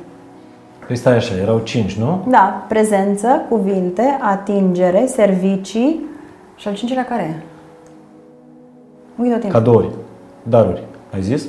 Păi 0.93 1.01
stai 1.01 1.17
așa, 1.17 1.35
erau 1.37 1.59
cinci, 1.59 1.95
nu? 1.99 2.25
Da, 2.29 2.65
prezență, 2.69 3.43
cuvinte, 3.49 4.19
atingere, 4.21 5.07
servicii 5.07 6.01
și 6.57 6.69
al 6.69 6.75
cincilea 6.75 7.05
care 7.05 7.23
e? 7.23 7.43
Uită 9.23 9.37
timp. 9.37 9.53
Cadouri, 9.53 9.89
daruri. 10.43 10.83
Ai 11.15 11.23
zis? 11.23 11.47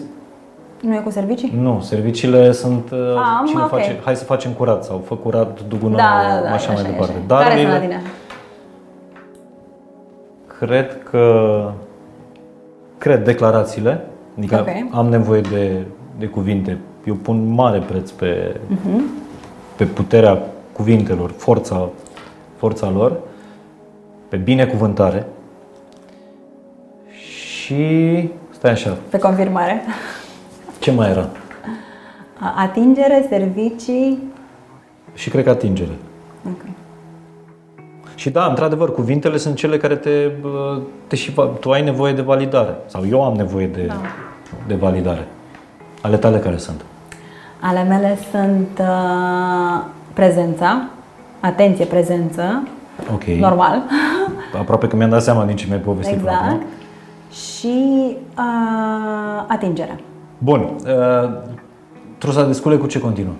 Nu 0.81 0.93
e 0.95 0.97
cu 0.97 1.09
servicii? 1.09 1.53
Nu, 1.61 1.79
serviciile 1.81 2.51
sunt 2.51 2.91
uh, 2.91 2.99
Am, 3.39 3.45
cine 3.45 3.61
ok. 3.61 3.69
face, 3.69 3.99
hai 4.03 4.15
să 4.15 4.23
facem 4.23 4.51
curat 4.51 4.83
sau 4.83 5.01
fă 5.05 5.15
curat, 5.15 5.59
du 5.67 5.75
gunoaiul, 5.81 5.97
Da, 6.29 6.35
da, 6.41 6.47
da, 6.47 6.53
așa, 6.53 6.71
mai 6.71 6.81
așa 6.81 6.87
e, 6.89 6.91
departe. 6.91 7.13
așa 7.13 7.23
e. 7.23 7.27
Care 7.27 7.49
sunt 7.49 7.67
la 7.67 7.69
Darurile, 7.69 7.79
tine? 7.79 8.01
cred 10.59 11.03
că 11.03 11.69
cred 12.97 13.23
declarațiile, 13.23 14.05
adică 14.37 14.55
Ok. 14.59 14.95
am 14.97 15.07
nevoie 15.09 15.41
de, 15.41 15.85
de 16.19 16.25
cuvinte. 16.25 16.77
Eu 17.05 17.13
pun 17.15 17.47
mare 17.53 17.79
preț 17.79 18.09
pe, 18.09 18.59
Mhm. 18.67 19.03
Pe 19.85 19.89
puterea 19.89 20.41
cuvintelor, 20.71 21.31
forța, 21.37 21.89
forța 22.57 22.89
lor, 22.89 23.17
pe 24.29 24.37
binecuvântare 24.37 25.25
și 27.11 28.29
stai 28.49 28.71
așa, 28.71 28.97
Pe 29.09 29.17
confirmare. 29.17 29.81
ce 30.79 30.91
mai 30.91 31.09
era? 31.09 31.29
A- 32.39 32.53
Atingere, 32.57 33.25
servicii. 33.29 34.23
Și 35.13 35.29
cred 35.29 35.43
că 35.43 35.49
atingere. 35.49 35.91
Ok. 36.47 36.61
Și 38.15 38.29
da, 38.29 38.45
într-adevăr, 38.45 38.93
cuvintele 38.93 39.37
sunt 39.37 39.55
cele 39.55 39.77
care 39.77 39.95
te, 39.95 40.31
bă, 40.41 40.79
te 41.07 41.15
și 41.15 41.31
va- 41.31 41.45
tu 41.59 41.71
ai 41.71 41.83
nevoie 41.83 42.13
de 42.13 42.21
validare 42.21 42.75
sau 42.85 43.07
eu 43.09 43.23
am 43.23 43.33
nevoie 43.35 43.67
de, 43.67 43.81
Da. 43.85 44.01
de 44.67 44.75
validare. 44.75 45.27
Ale 46.01 46.17
tale 46.17 46.39
care 46.39 46.57
sunt? 46.57 46.85
Ale 47.65 47.83
mele 47.83 48.17
sunt 48.31 48.79
uh, 48.79 49.83
prezența, 50.13 50.81
atenție, 51.39 51.85
prezență, 51.85 52.67
Ok. 53.13 53.23
normal. 53.23 53.81
Aproape 54.61 54.87
că 54.87 54.95
mi-am 54.95 55.09
dat 55.09 55.21
seama 55.23 55.45
din 55.45 55.55
ce 55.55 55.65
mi-ai 55.67 55.79
povestit 55.79 56.17
până 56.17 56.31
exact. 56.31 56.51
acum. 56.51 56.61
Și 57.31 58.15
uh, 58.37 59.43
atingerea. 59.47 59.95
Bun. 60.37 60.69
Uh, 60.85 61.29
trusa 62.17 62.45
de 62.45 62.53
scule 62.53 62.75
cu 62.75 62.87
ce 62.87 62.99
continuă? 62.99 63.33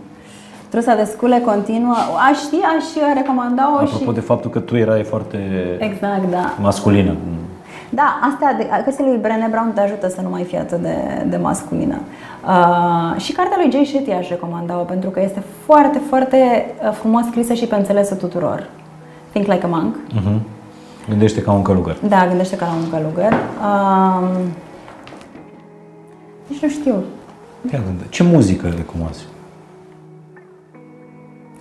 Trusa 0.70 0.96
de 0.96 1.04
scule 1.04 1.42
continuă. 1.46 1.96
Aș 2.30 2.38
ști, 2.38 2.56
aș 2.56 3.14
recomanda-o 3.16 3.76
Apropo 3.76 4.10
și... 4.10 4.14
de 4.14 4.20
faptul 4.20 4.50
că 4.50 4.60
tu 4.60 4.76
erai 4.76 5.04
foarte 5.04 5.38
Exact, 5.80 6.30
da. 6.32 6.54
masculină. 6.62 7.16
Da, 7.96 8.20
astea, 8.30 8.54
de, 8.54 8.70
cărțile 8.84 9.08
lui 9.08 9.18
Brené 9.18 9.48
Brown 9.52 9.72
te 9.74 9.82
ajută 9.82 10.08
să 10.08 10.22
nu 10.22 10.30
mai 10.30 10.44
fii 10.44 10.58
atât 10.58 10.82
de, 10.82 11.26
de 11.30 11.38
masculină. 11.38 12.00
Uh, 12.48 13.22
și 13.22 13.32
cartea 13.32 13.58
lui 13.62 13.72
Jay 13.72 13.86
Shetty 13.86 14.12
aș 14.12 14.30
recomanda-o 14.30 14.84
pentru 14.84 15.10
că 15.10 15.22
este 15.22 15.44
foarte, 15.66 16.02
foarte 16.10 16.66
uh, 16.86 16.92
frumos 16.92 17.26
scrisă 17.26 17.54
și 17.54 17.66
pe 17.66 17.76
înțelesul 17.76 18.18
tuturor. 18.18 18.70
Think 19.32 19.48
Like 19.48 19.66
a 19.66 19.68
Monk. 19.68 19.96
Uh-huh. 19.96 20.40
Gândește 21.10 21.42
ca 21.42 21.52
un 21.52 21.62
călugăr. 21.62 21.98
Da, 22.08 22.28
gândește 22.28 22.56
ca 22.56 22.66
la 22.66 22.74
un 22.74 22.90
călugăr. 22.90 23.34
Um, 23.34 24.28
nici 26.48 26.62
nu 26.62 26.70
știu. 26.70 27.04
Ia 27.74 27.80
gânde. 27.86 28.04
Ce 28.10 28.24
muzică 28.24 28.74
recomanzi? 28.78 29.26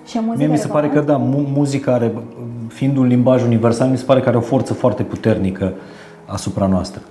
Ce 0.06 0.20
muzică 0.20 0.36
Mie 0.36 0.46
mi 0.46 0.59
se 0.59 0.66
pare 0.66 0.88
că 0.88 1.00
da, 1.00 1.16
mu- 1.16 1.48
muzica 1.54 1.92
are, 1.92 2.12
fiind 2.68 2.96
un 2.96 3.06
limbaj 3.06 3.42
universal, 3.42 3.88
mi 3.88 3.96
se 3.96 4.04
pare 4.04 4.20
că 4.20 4.28
are 4.28 4.36
o 4.36 4.40
forță 4.40 4.74
foarte 4.74 5.02
puternică 5.02 5.72
asupra 6.32 6.66
noastră. 6.66 7.02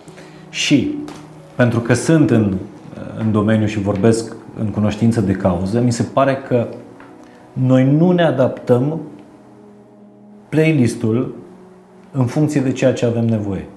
Și 0.49 0.95
pentru 1.55 1.79
că 1.79 1.93
sunt 1.93 2.29
în, 2.29 2.57
în 3.19 3.31
domeniu 3.31 3.65
și 3.65 3.79
vorbesc 3.79 4.35
în 4.59 4.67
cunoștință 4.67 5.21
de 5.21 5.31
cauză, 5.31 5.79
mi 5.79 5.91
se 5.91 6.03
pare 6.03 6.35
că 6.47 6.67
noi 7.53 7.91
nu 7.91 8.11
ne 8.11 8.23
adaptăm 8.23 8.99
playlistul 10.49 11.35
în 12.11 12.25
funcție 12.25 12.61
de 12.61 12.71
ceea 12.71 12.93
ce 12.93 13.05
avem 13.05 13.25
nevoie. 13.25 13.67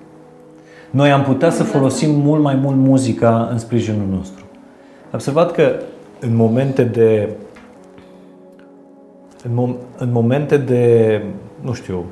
Noi 0.91 1.11
am 1.11 1.23
putea 1.23 1.51
să 1.51 1.63
folosim 1.63 2.11
mult 2.11 2.43
mai 2.43 2.55
mult 2.55 2.77
muzica 2.77 3.49
în 3.51 3.59
sprijinul 3.59 4.07
nostru. 4.11 4.45
Am 5.05 5.11
observat 5.13 5.51
că 5.51 5.73
în 6.21 6.37
momente 6.37 6.85
de 6.85 7.29
în, 9.45 9.51
mom- 9.51 9.99
în 9.99 10.13
momente 10.13 10.57
de, 10.57 11.23
nu 11.61 11.73
știu, 11.73 12.05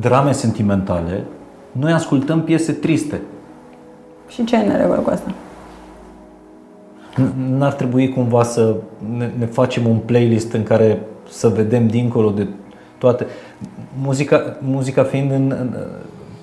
drame 0.00 0.32
sentimentale, 0.32 1.24
noi 1.72 1.92
ascultăm 1.92 2.42
piese 2.42 2.72
triste. 2.72 3.20
Și 4.28 4.44
ce 4.44 4.56
ne 4.56 4.76
regulă 4.76 4.98
cu 4.98 5.10
asta? 5.10 5.30
N- 7.14 7.58
N-ar 7.58 7.72
trebui 7.72 8.08
cumva 8.08 8.42
să 8.42 8.76
ne, 9.16 9.30
ne 9.38 9.46
facem 9.46 9.88
un 9.88 9.96
playlist 9.96 10.52
în 10.52 10.62
care 10.62 11.00
să 11.28 11.48
vedem 11.48 11.86
dincolo 11.86 12.30
de 12.30 12.46
toate. 12.98 13.26
Muzica, 14.02 14.56
muzica 14.60 15.02
fiind 15.02 15.30
în, 15.30 15.56
în 15.60 15.74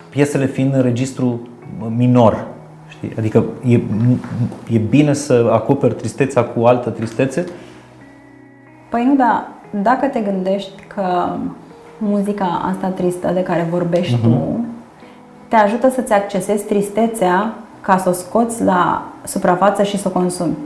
piesele 0.10 0.46
fiind 0.46 0.74
în 0.74 0.82
registru 0.82 1.48
minor. 1.96 2.48
Știi? 2.88 3.14
Adică 3.18 3.44
e, 3.66 3.82
e 4.70 4.78
bine 4.78 5.14
să 5.14 5.50
acoperi 5.52 5.96
tristețea 5.96 6.44
cu 6.44 6.66
altă 6.66 6.90
tristețe? 6.90 7.46
Păi 8.90 9.06
nu, 9.06 9.16
dar 9.16 9.48
dacă 9.84 10.08
te 10.08 10.20
gândești 10.20 10.84
că 10.96 11.30
muzica 11.98 12.46
asta 12.46 12.88
tristă 12.88 13.32
de 13.34 13.44
care 13.44 13.68
vorbești 13.70 14.18
uh-huh. 14.18 14.22
tu 14.22 14.66
te 15.48 15.56
ajută 15.56 15.90
să-ți 15.90 16.14
accesezi 16.14 16.64
tristețea 16.64 17.54
ca 17.82 17.98
să 17.98 18.10
o 18.10 18.12
scoți 18.12 18.64
la 18.64 19.08
suprafață 19.26 19.84
și 19.84 19.98
să 19.98 20.08
o 20.08 20.12
consumi. 20.20 20.58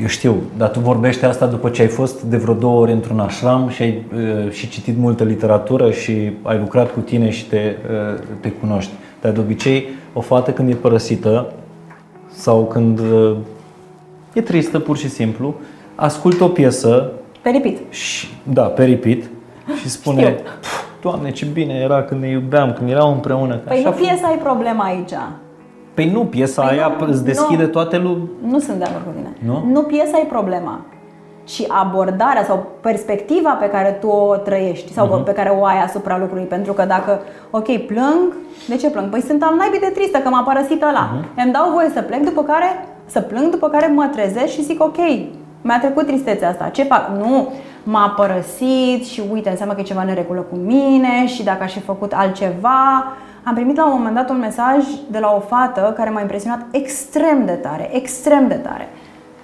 Eu 0.00 0.06
știu, 0.06 0.34
dar 0.56 0.68
tu 0.68 0.80
vorbești 0.80 1.24
asta 1.24 1.46
după 1.46 1.68
ce 1.68 1.82
ai 1.82 1.88
fost 1.88 2.22
de 2.22 2.36
vreo 2.36 2.54
două 2.54 2.80
ori 2.80 2.92
într-un 2.92 3.18
ashram 3.20 3.68
și 3.68 3.82
ai 3.82 4.04
uh, 4.14 4.50
și 4.50 4.68
citit 4.68 4.98
multă 4.98 5.24
literatură 5.24 5.90
și 5.90 6.32
ai 6.42 6.58
lucrat 6.58 6.92
cu 6.92 7.00
tine 7.00 7.30
și 7.30 7.46
te, 7.48 7.76
uh, 8.12 8.18
te 8.40 8.50
cunoști. 8.50 8.90
Dar 9.20 9.32
de 9.32 9.40
obicei, 9.40 9.88
o 10.12 10.20
fată 10.20 10.50
când 10.50 10.70
e 10.70 10.74
părăsită 10.74 11.52
sau 12.34 12.64
când 12.64 12.98
uh, 12.98 13.36
e 14.32 14.40
tristă 14.40 14.78
pur 14.78 14.96
și 14.96 15.08
simplu, 15.08 15.54
ascultă 15.94 16.44
o 16.44 16.48
piesă 16.48 17.10
Pe 17.42 17.50
repeat. 17.50 17.74
și, 17.90 18.26
da, 18.42 18.62
pe 18.62 18.84
repeat 18.84 19.18
și 19.80 19.88
spune 19.88 20.20
Știu. 20.22 20.34
"Pf, 20.60 20.82
Doamne, 21.00 21.30
ce 21.30 21.44
bine 21.44 21.74
era 21.74 22.02
când 22.02 22.20
ne 22.20 22.28
iubeam, 22.28 22.72
când 22.72 22.90
eram 22.90 23.12
împreună. 23.12 23.54
că 23.54 23.60
Păi 23.68 23.76
așa 23.78 23.88
nu 23.88 23.94
piesa 23.94 24.32
e 24.32 24.36
problema 24.42 24.84
aici. 24.84 25.12
Păi 25.94 26.10
nu, 26.10 26.20
piesa 26.24 26.62
Păi 26.62 26.70
aia 26.76 26.96
nu, 27.00 27.06
îți 27.06 27.24
deschide 27.24 27.62
nu. 27.62 27.68
toate 27.68 27.96
lu- 27.98 28.28
Nu 28.44 28.58
sunt 28.58 28.76
de 28.78 28.84
acord 28.84 29.04
cu 29.04 29.10
tine. 29.16 29.52
Nu? 29.52 29.70
Nu 29.72 29.82
piesa 29.82 30.18
e 30.18 30.24
problema, 30.24 30.80
ci 31.44 31.62
abordarea 31.68 32.44
sau 32.44 32.66
perspectiva 32.80 33.50
pe 33.50 33.68
care 33.68 33.90
tu 34.00 34.06
o 34.08 34.34
trăiești 34.36 34.92
sau 34.92 35.06
Mhm. 35.06 35.22
pe 35.24 35.32
care 35.32 35.48
o 35.60 35.64
ai 35.64 35.82
asupra 35.82 36.18
lucrului. 36.18 36.44
Pentru 36.44 36.72
că 36.72 36.84
dacă, 36.84 37.20
ok, 37.50 37.76
plâng, 37.86 38.36
de 38.68 38.76
ce 38.76 38.90
plâng? 38.90 39.08
Păi 39.10 39.20
sunt 39.20 39.42
al 39.42 39.54
naibii 39.56 39.80
de 39.80 39.92
tristă 39.94 40.18
că 40.18 40.28
m-a 40.28 40.42
părăsit 40.42 40.82
ăla. 40.82 41.10
Mhm. 41.14 41.42
Îmi 41.44 41.52
dau 41.52 41.70
voie 41.72 41.90
să 41.94 42.00
plec, 42.02 42.20
după 42.24 42.42
care 42.42 42.86
să 43.06 43.20
plâng, 43.20 43.50
după 43.50 43.68
care 43.68 43.86
mă 43.94 44.08
trezesc 44.12 44.52
și 44.52 44.62
zic, 44.64 44.82
ok, 44.82 44.96
mi-a 45.62 45.78
trecut 45.80 46.06
tristețea 46.06 46.48
asta. 46.48 46.68
Ce 46.72 46.82
fac? 46.82 47.08
Nu, 47.18 47.52
m-a 47.90 48.08
părăsit 48.16 49.06
și 49.06 49.22
uite, 49.32 49.50
înseamnă 49.50 49.74
că 49.74 49.80
e 49.80 49.84
ceva 49.84 50.02
neregulă 50.02 50.40
cu 50.40 50.56
mine 50.56 51.26
și 51.26 51.42
dacă 51.42 51.62
aș 51.62 51.72
fi 51.72 51.80
făcut 51.80 52.12
altceva. 52.12 53.04
Am 53.42 53.54
primit 53.54 53.76
la 53.76 53.86
un 53.86 53.92
moment 53.92 54.14
dat 54.14 54.30
un 54.30 54.38
mesaj 54.38 54.84
de 55.10 55.18
la 55.18 55.34
o 55.36 55.40
fată 55.40 55.92
care 55.96 56.10
m-a 56.10 56.20
impresionat 56.20 56.66
extrem 56.70 57.44
de 57.44 57.52
tare, 57.52 57.88
extrem 57.96 58.48
de 58.48 58.54
tare. 58.54 58.88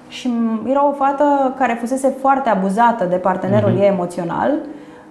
Și 0.08 0.28
m- 0.28 0.70
era 0.70 0.86
o 0.86 0.92
fată 0.92 1.54
care 1.58 1.76
fusese 1.80 2.14
foarte 2.20 2.48
abuzată 2.48 3.04
de 3.04 3.16
partenerul 3.16 3.76
ei 3.78 3.86
emoțional, 3.86 4.50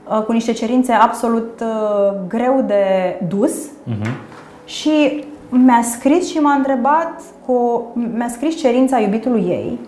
uh, 0.09 0.21
cu 0.23 0.31
niște 0.31 0.51
cerințe 0.51 0.91
absolut 0.91 1.61
uh, 1.61 2.13
greu 2.27 2.63
de 2.67 2.83
dus. 3.27 3.53
Și 4.65 5.25
mi-a 5.49 5.81
scris 5.81 6.29
și 6.29 6.37
m-a 6.37 6.53
întrebat 6.53 7.21
cu 7.45 7.85
mi-a 7.93 8.27
scris 8.27 8.55
cerința 8.55 8.99
iubitului 8.99 9.41
ei, 9.41 9.79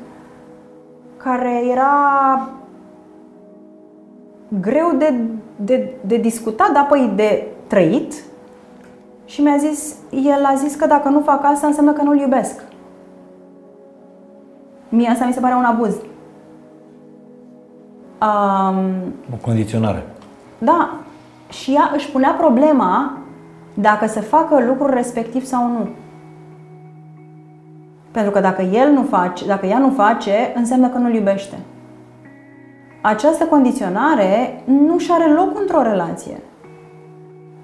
care 1.17 1.61
era 1.71 2.49
greu 4.61 4.91
de, 4.97 5.13
de, 5.55 5.93
de 6.05 6.17
discutat, 6.17 6.71
dar 6.71 6.83
apoi 6.83 7.11
de 7.15 7.47
trăit. 7.67 8.13
Și 9.25 9.41
mi-a 9.41 9.57
zis, 9.57 9.95
el 10.09 10.45
a 10.45 10.53
zis 10.55 10.75
că 10.75 10.87
dacă 10.87 11.09
nu 11.09 11.19
fac 11.19 11.43
asta 11.43 11.67
înseamnă 11.67 11.91
că 11.91 12.01
nu-l 12.01 12.19
iubesc. 12.19 12.63
Mie 14.89 15.09
asta 15.09 15.25
mi 15.25 15.33
se 15.33 15.39
pare 15.39 15.53
un 15.53 15.63
abuz. 15.63 15.95
Um, 18.21 19.13
o 19.33 19.37
condiționare. 19.41 20.03
da, 20.57 20.93
și 21.49 21.73
ea 21.73 21.91
își 21.93 22.11
punea 22.11 22.31
problema 22.31 23.17
dacă 23.73 24.07
să 24.07 24.21
facă 24.21 24.63
lucrul 24.67 24.89
respectiv 24.89 25.45
sau 25.45 25.67
nu. 25.67 25.89
Pentru 28.11 28.31
că 28.31 28.39
dacă 28.39 28.61
el 28.61 28.91
nu 28.91 29.03
face, 29.03 29.45
dacă 29.45 29.65
ea 29.65 29.77
nu 29.77 29.89
face, 29.89 30.53
înseamnă 30.55 30.87
că 30.87 30.97
nu-l 30.97 31.13
iubește. 31.13 31.55
Această 33.07 33.45
condiționare 33.45 34.63
nu 34.65 34.97
și 34.97 35.11
are 35.11 35.33
loc 35.33 35.59
într-o 35.59 35.81
relație. 35.81 36.41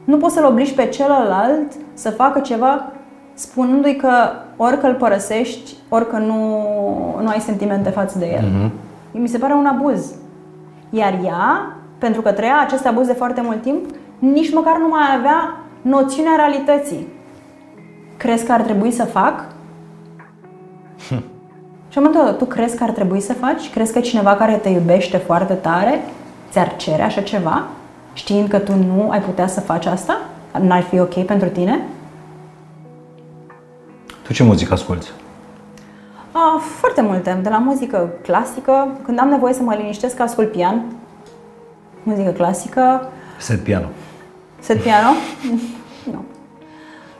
Nu 0.03 0.17
poți 0.17 0.33
să-l 0.33 0.45
obligi 0.45 0.73
pe 0.73 0.85
celălalt 0.85 1.71
să 1.93 2.09
facă 2.09 2.39
ceva 2.39 2.91
spunându-i 3.33 3.95
că 3.95 4.11
orică 4.57 4.87
îl 4.87 4.93
părăsești, 4.93 5.75
orică 5.89 6.17
nu, 6.17 6.65
nu 7.21 7.27
ai 7.27 7.39
sentimente 7.39 7.89
față 7.89 8.17
de 8.17 8.25
el. 8.25 8.45
Mm-hmm. 8.45 8.71
Mi 9.11 9.27
se 9.27 9.37
pare 9.37 9.53
un 9.53 9.65
abuz. 9.65 10.13
Iar 10.89 11.19
ea, 11.25 11.75
pentru 11.97 12.21
că 12.21 12.31
trăia 12.31 12.61
acest 12.65 12.85
abuz 12.85 13.07
de 13.07 13.13
foarte 13.13 13.41
mult 13.41 13.61
timp, 13.61 13.85
nici 14.19 14.53
măcar 14.53 14.77
nu 14.77 14.87
mai 14.87 15.15
avea 15.17 15.57
noțiunea 15.81 16.35
realității. 16.35 17.07
Crezi 18.17 18.45
că 18.45 18.51
ar 18.51 18.61
trebui 18.61 18.91
să 18.91 19.03
fac? 19.03 19.45
Și 21.91 21.97
în 21.97 22.03
momentul 22.03 22.27
ăla, 22.27 22.37
tu 22.37 22.45
crezi 22.45 22.77
că 22.77 22.83
ar 22.83 22.89
trebui 22.89 23.21
să 23.21 23.33
faci? 23.33 23.69
Crezi 23.69 23.93
că 23.93 23.99
cineva 23.99 24.35
care 24.35 24.53
te 24.53 24.69
iubește 24.69 25.17
foarte 25.17 25.53
tare 25.53 26.01
ți-ar 26.51 26.75
cere 26.75 27.01
așa 27.01 27.21
ceva? 27.21 27.63
Știind 28.13 28.49
că 28.49 28.59
tu 28.59 28.75
nu 28.75 29.09
ai 29.09 29.21
putea 29.21 29.47
să 29.47 29.59
faci 29.59 29.85
asta? 29.85 30.19
N-ar 30.59 30.81
fi 30.81 30.99
ok 30.99 31.25
pentru 31.25 31.47
tine? 31.49 31.81
Tu 34.21 34.33
ce 34.33 34.43
muzică 34.43 34.73
asculti? 34.73 35.07
Ah, 36.31 36.61
foarte 36.79 37.01
multe. 37.01 37.39
De 37.43 37.49
la 37.49 37.57
muzică 37.57 38.09
clasică, 38.21 38.87
când 39.03 39.19
am 39.19 39.29
nevoie 39.29 39.53
să 39.53 39.61
mă 39.61 39.73
liniștesc, 39.73 40.19
ascult 40.19 40.51
pian. 40.51 40.83
Muzică 42.03 42.29
clasică. 42.29 43.09
Set 43.37 43.63
piano. 43.63 43.85
Set 44.59 44.81
piano? 44.81 45.09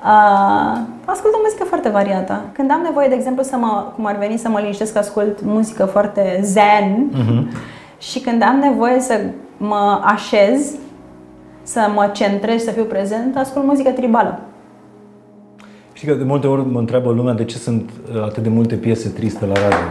nu. 0.03 0.10
Uh, 0.10 0.80
ascult 1.06 1.34
o 1.34 1.38
muzică 1.44 1.64
foarte 1.64 1.90
variată. 1.90 2.41
Când 2.52 2.72
am 2.72 2.82
nevoie, 2.84 3.07
de 3.07 3.15
exemplu, 3.15 3.44
să 3.44 3.56
mă, 3.56 3.86
cum 3.95 4.06
ar 4.06 4.18
veni 4.18 4.38
să 4.38 4.49
mă 4.49 4.60
liniștesc, 4.60 4.98
ascult 4.98 5.44
muzică 5.44 5.86
foarte 5.86 6.40
zen. 6.44 7.11
Uh-huh. 7.14 7.69
Și 7.98 8.19
când 8.19 8.41
am 8.41 8.56
nevoie 8.56 8.99
să 8.99 9.19
mă 9.57 10.02
așez, 10.03 10.76
să 11.64 11.91
mă 11.95 12.10
centrez, 12.14 12.64
să 12.64 12.72
fiu 12.72 12.84
prezent, 12.84 13.38
ascult 13.38 13.65
muzică 13.65 13.90
tribală. 13.90 14.40
Știi 15.94 16.07
că 16.07 16.14
de 16.14 16.23
multe 16.23 16.48
ori 16.48 16.65
mă 16.72 16.80
întreabă 16.80 17.11
lumea 17.11 17.34
de 17.34 17.45
ce 17.45 17.57
sunt 17.57 17.90
uh, 18.15 18.23
atât 18.23 18.44
de 18.44 18.49
multe 18.49 18.76
piese 18.76 19.10
triste 19.10 19.45
la 19.45 19.53
radio. 19.53 19.88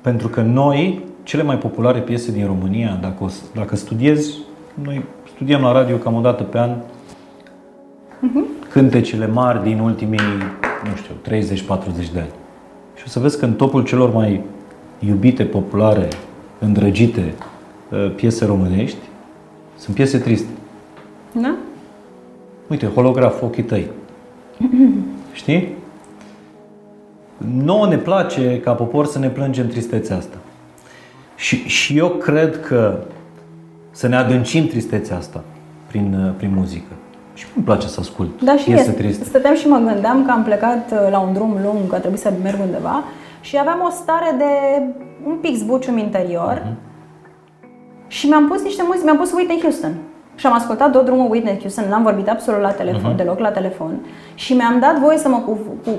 Pentru 0.00 0.28
că 0.28 0.40
noi, 0.40 1.04
cele 1.22 1.42
mai 1.42 1.58
populare 1.58 2.00
piese 2.00 2.32
din 2.32 2.46
România, 2.46 2.98
dacă, 3.00 3.16
o, 3.24 3.26
dacă 3.54 3.76
studiezi, 3.76 4.38
noi 4.82 5.04
studiem 5.34 5.60
la 5.60 5.72
radio 5.72 5.96
cam 5.96 6.14
o 6.14 6.20
dată 6.20 6.42
pe 6.42 6.58
an 6.58 6.70
uh-huh. 8.18 8.68
cântecele 8.70 9.26
mari 9.26 9.62
din 9.62 9.78
ultimii, 9.78 10.18
nu 10.84 10.96
știu, 10.96 11.14
30-40 12.06 12.12
de 12.12 12.20
ani. 12.20 12.30
Și 12.94 13.02
o 13.06 13.08
să 13.08 13.18
vezi 13.18 13.38
că 13.38 13.44
în 13.44 13.52
topul 13.52 13.84
celor 13.84 14.12
mai 14.12 14.42
iubite, 14.98 15.44
populare, 15.44 16.08
îndrăgite 16.58 17.34
uh, 17.90 18.14
piese 18.14 18.44
românești 18.44 18.98
sunt 19.76 19.96
piese 19.96 20.18
triste. 20.18 20.48
Da? 21.32 21.54
Uite, 22.66 22.86
holograf, 22.86 23.42
ochii 23.42 23.62
tăi. 23.62 23.86
Știi? 25.32 25.76
Nouă 27.54 27.86
ne 27.86 27.96
place 27.96 28.60
ca 28.60 28.72
popor 28.72 29.06
să 29.06 29.18
ne 29.18 29.28
plângem 29.28 29.68
tristețea 29.68 30.16
asta. 30.16 30.36
Și, 31.36 31.56
și 31.56 31.96
eu 31.96 32.08
cred 32.08 32.60
că 32.60 32.98
să 33.90 34.06
ne 34.06 34.16
adâncim 34.16 34.66
tristețea 34.66 35.16
asta 35.16 35.44
prin, 35.86 36.34
prin 36.36 36.52
muzică. 36.54 36.92
Și 37.38 37.46
îmi 37.56 37.64
place 37.64 37.86
să 37.86 38.00
ascult 38.00 38.42
da, 38.42 38.56
și 38.56 38.64
piese 38.64 38.80
este. 38.80 38.92
triste. 38.92 39.24
Stăteam 39.24 39.54
și 39.54 39.68
mă 39.68 39.76
gândeam 39.76 40.24
că 40.24 40.30
am 40.30 40.42
plecat 40.42 40.92
uh, 40.92 41.10
la 41.10 41.18
un 41.18 41.32
drum 41.32 41.58
lung, 41.62 41.88
că 41.88 41.96
trebuie 41.96 42.20
să 42.20 42.32
merg 42.42 42.58
undeva 42.60 43.04
și 43.40 43.58
aveam 43.58 43.80
o 43.86 43.90
stare 43.90 44.34
de 44.38 44.82
un 45.26 45.36
pic 45.40 45.56
zbucium 45.56 45.98
interior 45.98 46.62
uh-huh. 46.62 46.74
și 48.06 48.26
mi-am 48.26 48.48
pus 48.48 48.62
niște 48.62 48.82
muzici, 48.86 49.04
mi-am 49.04 49.16
pus 49.16 49.32
Whitney 49.32 49.60
Houston. 49.60 49.94
Și 50.34 50.46
am 50.46 50.52
ascultat 50.52 50.92
tot 50.92 51.04
drumul 51.04 51.30
Whitney 51.30 51.58
Houston, 51.60 51.84
n-am 51.88 52.02
vorbit 52.02 52.28
absolut 52.28 52.60
la 52.60 52.70
telefon, 52.70 53.12
uh-huh. 53.12 53.16
deloc 53.16 53.38
la 53.38 53.50
telefon 53.50 54.06
și 54.34 54.52
mi-am 54.54 54.78
dat 54.80 54.98
voie 54.98 55.18
să 55.18 55.28
mă 55.28 55.42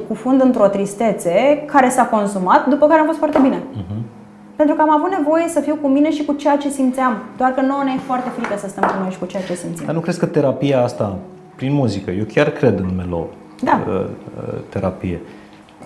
cufund 0.07 0.41
într-o 0.41 0.68
tristețe 0.68 1.64
care 1.66 1.90
s-a 1.90 2.06
consumat, 2.06 2.68
după 2.68 2.88
care 2.88 2.99
am 2.99 3.06
fost 3.06 3.18
foarte 3.18 3.40
bine. 3.41 3.57
Uh-huh. 3.57 4.19
Pentru 4.60 4.77
că 4.77 4.81
am 4.81 4.91
avut 4.91 5.10
nevoie 5.18 5.48
să 5.48 5.60
fiu 5.60 5.76
cu 5.81 5.88
mine 5.88 6.11
și 6.11 6.26
cu 6.26 6.34
ceea 6.34 6.57
ce 6.57 6.69
simțeam. 6.69 7.23
Doar 7.38 7.52
că 7.52 7.61
nouă 7.61 7.81
ne 7.84 7.91
e 7.95 7.99
foarte 7.99 8.30
frică 8.30 8.57
să 8.57 8.68
stăm 8.68 8.84
cu 8.84 9.02
noi 9.02 9.11
și 9.11 9.19
cu 9.19 9.26
ceea 9.26 9.44
ce 9.44 9.53
simțim. 9.53 9.86
Dar 9.86 9.95
nu 9.95 10.02
crezi 10.02 10.19
că 10.19 10.26
terapia 10.26 10.84
asta, 10.84 11.18
prin 11.56 11.73
muzică, 11.73 12.11
eu 12.11 12.23
chiar 12.34 12.49
cred 12.49 12.80
în 12.80 12.95
melo 12.95 13.27
da. 13.64 13.81
Uh, 13.88 13.94
uh, 13.94 14.60
terapie, 14.69 15.22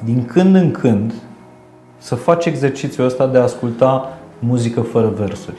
din 0.04 0.26
când 0.26 0.56
în 0.56 0.72
când 0.72 1.14
să 1.98 2.16
faci 2.16 2.46
exercițiul 2.46 3.06
ăsta 3.06 3.28
de 3.28 3.38
a 3.38 3.42
asculta 3.42 4.18
muzică 4.40 4.82
fără 4.82 5.08
versuri. 5.08 5.58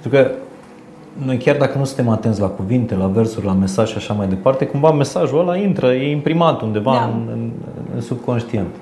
Pentru 0.00 0.20
că 0.20 0.30
noi 1.24 1.36
chiar 1.36 1.56
dacă 1.56 1.78
nu 1.78 1.84
suntem 1.84 2.08
atenți 2.08 2.40
la 2.40 2.48
cuvinte, 2.48 2.94
la 2.94 3.06
versuri, 3.06 3.46
la 3.46 3.52
mesaj 3.52 3.90
și 3.90 3.96
așa 3.96 4.14
mai 4.14 4.26
departe, 4.26 4.66
cumva 4.66 4.90
mesajul 4.90 5.38
ăla 5.38 5.56
intră, 5.56 5.92
e 5.92 6.10
imprimat 6.10 6.60
undeva 6.60 6.92
da. 6.92 7.04
în, 7.04 7.28
în, 7.32 7.50
în 7.94 8.00
subconștient. 8.00 8.74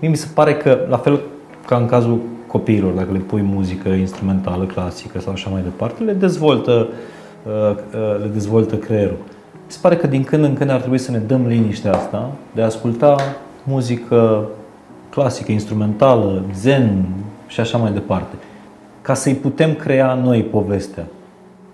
Mie 0.00 0.10
mi 0.10 0.16
se 0.16 0.28
pare 0.34 0.54
că, 0.54 0.78
la 0.88 0.96
fel 0.96 1.20
ca 1.68 1.76
în 1.76 1.86
cazul 1.86 2.18
copiilor, 2.46 2.92
dacă 2.92 3.12
le 3.12 3.18
pui 3.18 3.42
muzică 3.42 3.88
instrumentală, 3.88 4.64
clasică 4.64 5.20
sau 5.20 5.32
așa 5.32 5.50
mai 5.50 5.62
departe, 5.62 6.02
le 6.02 6.12
dezvoltă, 6.12 6.88
uh, 7.46 7.52
uh, 7.70 8.20
le 8.20 8.26
dezvoltă 8.32 8.76
creierul. 8.76 9.16
Mi 9.52 9.72
se 9.72 9.78
pare 9.82 9.96
că 9.96 10.06
din 10.06 10.24
când 10.24 10.44
în 10.44 10.54
când 10.54 10.70
ar 10.70 10.78
trebui 10.78 10.98
să 10.98 11.10
ne 11.10 11.18
dăm 11.18 11.46
liniștea 11.46 11.92
asta 11.92 12.30
de 12.54 12.62
a 12.62 12.64
asculta 12.64 13.16
muzică 13.62 14.48
clasică, 15.10 15.52
instrumentală, 15.52 16.42
zen 16.54 17.04
și 17.46 17.60
așa 17.60 17.78
mai 17.78 17.92
departe, 17.92 18.34
ca 19.02 19.14
să-i 19.14 19.34
putem 19.34 19.74
crea 19.74 20.14
noi 20.14 20.42
povestea 20.42 21.04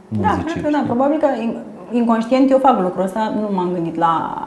muzicii. 0.09 0.63
Da, 0.63 0.69
da, 0.71 0.83
probabil 0.87 1.19
că 1.19 1.27
inconștient 1.93 2.51
eu 2.51 2.59
fac 2.59 2.81
lucrul 2.81 3.05
ăsta, 3.05 3.33
nu 3.41 3.55
m-am 3.55 3.71
gândit 3.73 3.97
la 3.97 4.45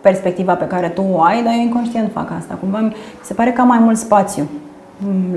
perspectiva 0.00 0.54
pe 0.54 0.66
care 0.66 0.88
tu 0.88 1.02
o 1.12 1.22
ai, 1.22 1.42
dar 1.42 1.52
eu 1.52 1.60
inconștient 1.60 2.12
fac 2.12 2.30
asta. 2.30 2.54
Cumva 2.54 2.78
mi 2.78 2.94
se 3.22 3.34
pare 3.34 3.50
că 3.50 3.60
am 3.60 3.66
mai 3.66 3.78
mult 3.78 3.96
spațiu. 3.96 4.48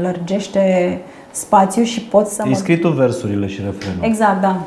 Lărgește 0.01 0.99
spațiu 1.31 1.83
și 1.83 2.01
pot 2.01 2.27
să 2.27 2.43
mă... 2.47 2.55
scrii 2.55 2.79
tu 2.79 2.89
versurile 2.89 3.47
și 3.47 3.61
refrenul. 3.65 4.03
Exact, 4.03 4.41
da. 4.41 4.61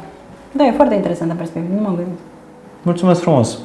Da, 0.53 0.67
e 0.67 0.73
foarte 0.73 0.95
interesantă 0.95 1.35
perspectivă, 1.35 1.75
nu 1.75 1.81
m-am 1.81 1.95
gândit. 1.95 2.19
Mulțumesc 2.83 3.21
frumos! 3.21 3.59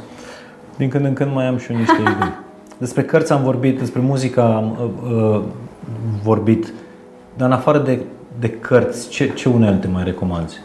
Din 0.78 0.90
când 0.90 1.06
în 1.06 1.14
când 1.14 1.34
mai 1.34 1.46
am 1.46 1.58
și 1.58 1.72
eu 1.72 1.78
niște 1.78 2.02
idei. 2.16 2.34
Despre 2.78 3.04
cărți 3.04 3.32
am 3.32 3.44
vorbit, 3.44 3.80
despre 3.80 4.02
muzică 4.02 4.42
am 4.42 4.78
uh, 5.06 5.12
uh, 5.12 5.42
vorbit, 6.24 6.74
dar 7.38 7.48
în 7.48 7.54
afară 7.54 7.78
de, 7.78 8.02
de 8.40 8.50
cărți, 8.50 9.10
ce, 9.10 9.34
ce 9.34 9.50
unelte 9.50 9.88
mai 9.88 10.04
recomanzi? 10.04 10.60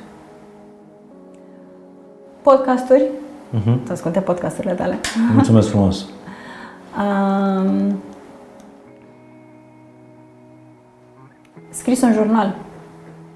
Podcasturi. 2.43 3.02
Uh-huh. 3.02 3.86
Să 3.86 3.93
asculte 3.93 4.20
podcasturile 4.20 4.72
tale. 4.72 4.98
Mulțumesc 5.34 5.68
frumos! 5.68 6.06
um, 7.01 7.98
scris 11.78 12.02
un 12.02 12.12
jurnal. 12.12 12.54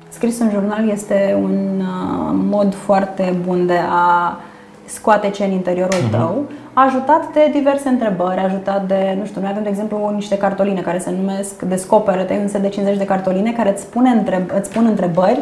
Scris 0.09 0.41
un 0.41 0.51
jurnal 0.51 0.89
este 0.89 1.39
un 1.43 1.81
uh, 1.81 2.35
mod 2.51 2.75
foarte 2.75 3.35
bun 3.47 3.67
de 3.67 3.79
a 3.91 4.41
scoate 4.85 5.31
ce 5.31 5.45
în 5.45 5.51
interiorul 5.51 6.01
uh-huh. 6.07 6.11
tău, 6.11 6.45
ajutat 6.73 7.33
de 7.33 7.51
diverse 7.53 7.89
întrebări, 7.89 8.41
ajutat 8.41 8.87
de, 8.87 9.17
nu 9.19 9.25
știu, 9.25 9.41
noi 9.41 9.51
avem, 9.51 9.63
de 9.63 9.69
exemplu, 9.69 10.11
niște 10.15 10.37
cartoline 10.37 10.81
care 10.81 10.99
se 10.99 11.11
numesc 11.11 11.63
Descoperă-te, 11.63 12.39
un 12.43 12.49
set 12.49 12.63
de 12.63 12.69
50 12.69 12.99
de 12.99 13.05
cartoline 13.05 13.53
care 13.53 13.71
îți, 13.71 13.83
spune 13.83 14.11
întreb, 14.11 14.43
îți 14.59 14.71
pun 14.71 14.87
întrebări 14.87 15.39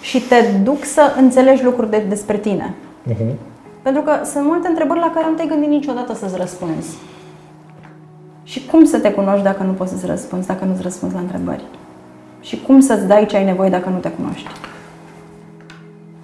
și 0.00 0.20
te 0.20 0.36
duc 0.62 0.84
să 0.84 1.14
înțelegi 1.16 1.64
lucruri 1.64 1.90
de, 1.90 2.02
despre 2.08 2.36
tine. 2.36 2.74
Uh-huh. 3.10 3.34
Pentru 3.82 4.02
că 4.02 4.12
sunt 4.24 4.44
multe 4.44 4.68
întrebări 4.68 5.00
la 5.00 5.10
care 5.14 5.26
nu 5.28 5.34
te-ai 5.34 5.48
gândit 5.48 5.68
niciodată 5.68 6.14
să-ți 6.14 6.36
răspunzi. 6.36 6.96
Și 8.42 8.66
cum 8.66 8.84
să 8.84 8.98
te 8.98 9.12
cunoști 9.12 9.42
dacă 9.42 9.62
nu 9.62 9.72
poți 9.72 9.90
să-ți 9.90 10.06
răspunzi, 10.06 10.46
dacă 10.46 10.64
nu-ți 10.64 10.82
răspunzi 10.82 11.14
la 11.14 11.20
întrebări? 11.20 11.64
Și 12.40 12.60
cum 12.66 12.80
să-ți 12.80 13.06
dai 13.06 13.26
ce 13.26 13.36
ai 13.36 13.44
nevoie 13.44 13.70
dacă 13.70 13.88
nu 13.88 13.98
te 13.98 14.10
cunoști? 14.10 14.48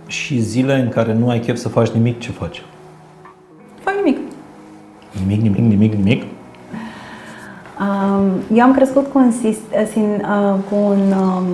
Și 0.06 0.40
zile 0.40 0.74
în 0.74 0.88
care 0.88 1.12
nu 1.12 1.28
ai 1.28 1.40
chef 1.40 1.56
să 1.56 1.68
faci 1.68 1.88
nimic, 1.88 2.18
ce 2.20 2.30
faci? 2.30 2.62
Fac 3.80 3.94
nimic. 3.94 4.18
Nimic, 5.26 5.42
nimic, 5.42 5.58
nimic, 5.58 5.94
nimic? 5.94 6.22
Um, 7.80 8.56
eu 8.56 8.64
am 8.64 8.74
crescut 8.74 9.12
cu 9.12 9.18
un, 9.18 9.32
uh, 9.50 10.54
cu 10.68 10.74
un 10.74 11.12
um, 11.12 11.46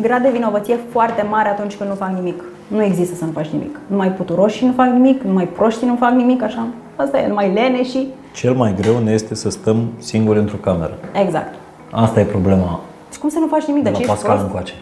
grad 0.00 0.22
de 0.22 0.30
vinovăție 0.30 0.78
foarte 0.90 1.26
mare 1.30 1.48
atunci 1.48 1.74
când 1.74 1.88
nu 1.88 1.94
fac 1.94 2.14
nimic. 2.14 2.44
Nu 2.66 2.82
există 2.82 3.14
să 3.14 3.24
nu 3.24 3.30
faci 3.30 3.48
nimic. 3.48 3.78
Nu 3.86 3.96
mai 3.96 4.12
puturoși 4.12 4.64
nu 4.64 4.72
fac 4.72 4.88
nimic, 4.92 5.22
nu 5.22 5.32
mai 5.32 5.48
proști 5.48 5.84
nu 5.84 5.96
fac 5.96 6.12
nimic, 6.12 6.42
așa. 6.42 6.66
Asta 6.96 7.20
e, 7.20 7.28
numai 7.28 7.52
lene 7.52 7.84
și... 7.84 8.06
Cel 8.34 8.54
mai 8.54 8.74
greu 8.80 8.98
ne 8.98 9.12
este 9.12 9.34
să 9.34 9.50
stăm 9.50 9.88
singuri 9.98 10.38
într-o 10.38 10.56
cameră. 10.56 10.98
Exact. 11.24 11.54
Asta 11.94 12.20
e 12.20 12.24
problema. 12.24 12.80
Cum 13.20 13.28
să 13.28 13.38
nu 13.38 13.46
faci 13.46 13.64
nimic? 13.64 13.82
De, 13.82 13.90
de 13.90 13.96
ce 13.96 14.06
Pascal 14.06 14.16
ești 14.16 14.26
prost? 14.26 14.42
încoace. 14.42 14.74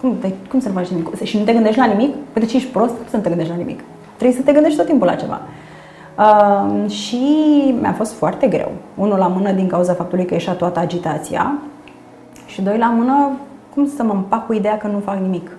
Cum, 0.00 0.16
de, 0.20 0.34
cum 0.50 0.60
să 0.60 0.68
nu 0.68 0.74
faci 0.74 0.88
nimic? 0.88 1.22
Și 1.22 1.38
nu 1.38 1.44
te 1.44 1.52
gândești 1.52 1.78
la 1.78 1.84
nimic? 1.84 2.14
Păi 2.32 2.42
de 2.42 2.48
ce 2.48 2.56
ești 2.56 2.70
prost? 2.70 2.94
Cum 2.94 3.06
să 3.10 3.16
nu 3.16 3.22
te 3.22 3.28
gândești 3.28 3.52
la 3.52 3.58
nimic? 3.58 3.80
Trebuie 4.16 4.36
să 4.36 4.44
te 4.44 4.52
gândești 4.52 4.78
tot 4.78 4.86
timpul 4.86 5.06
la 5.06 5.14
ceva. 5.14 5.40
Uh, 6.18 6.90
și 6.90 7.24
mi-a 7.80 7.92
fost 7.92 8.12
foarte 8.12 8.46
greu. 8.46 8.72
Unul 8.94 9.18
la 9.18 9.26
mână 9.26 9.52
din 9.52 9.66
cauza 9.66 9.92
faptului 9.92 10.24
că 10.24 10.34
ieșea 10.34 10.52
toată 10.52 10.78
agitația 10.80 11.58
și 12.46 12.62
doi 12.62 12.78
la 12.78 12.86
mână 12.86 13.30
cum 13.74 13.88
să 13.96 14.02
mă 14.02 14.12
împac 14.12 14.46
cu 14.46 14.52
ideea 14.52 14.76
că 14.76 14.86
nu 14.86 14.98
fac 14.98 15.18
nimic. 15.18 15.50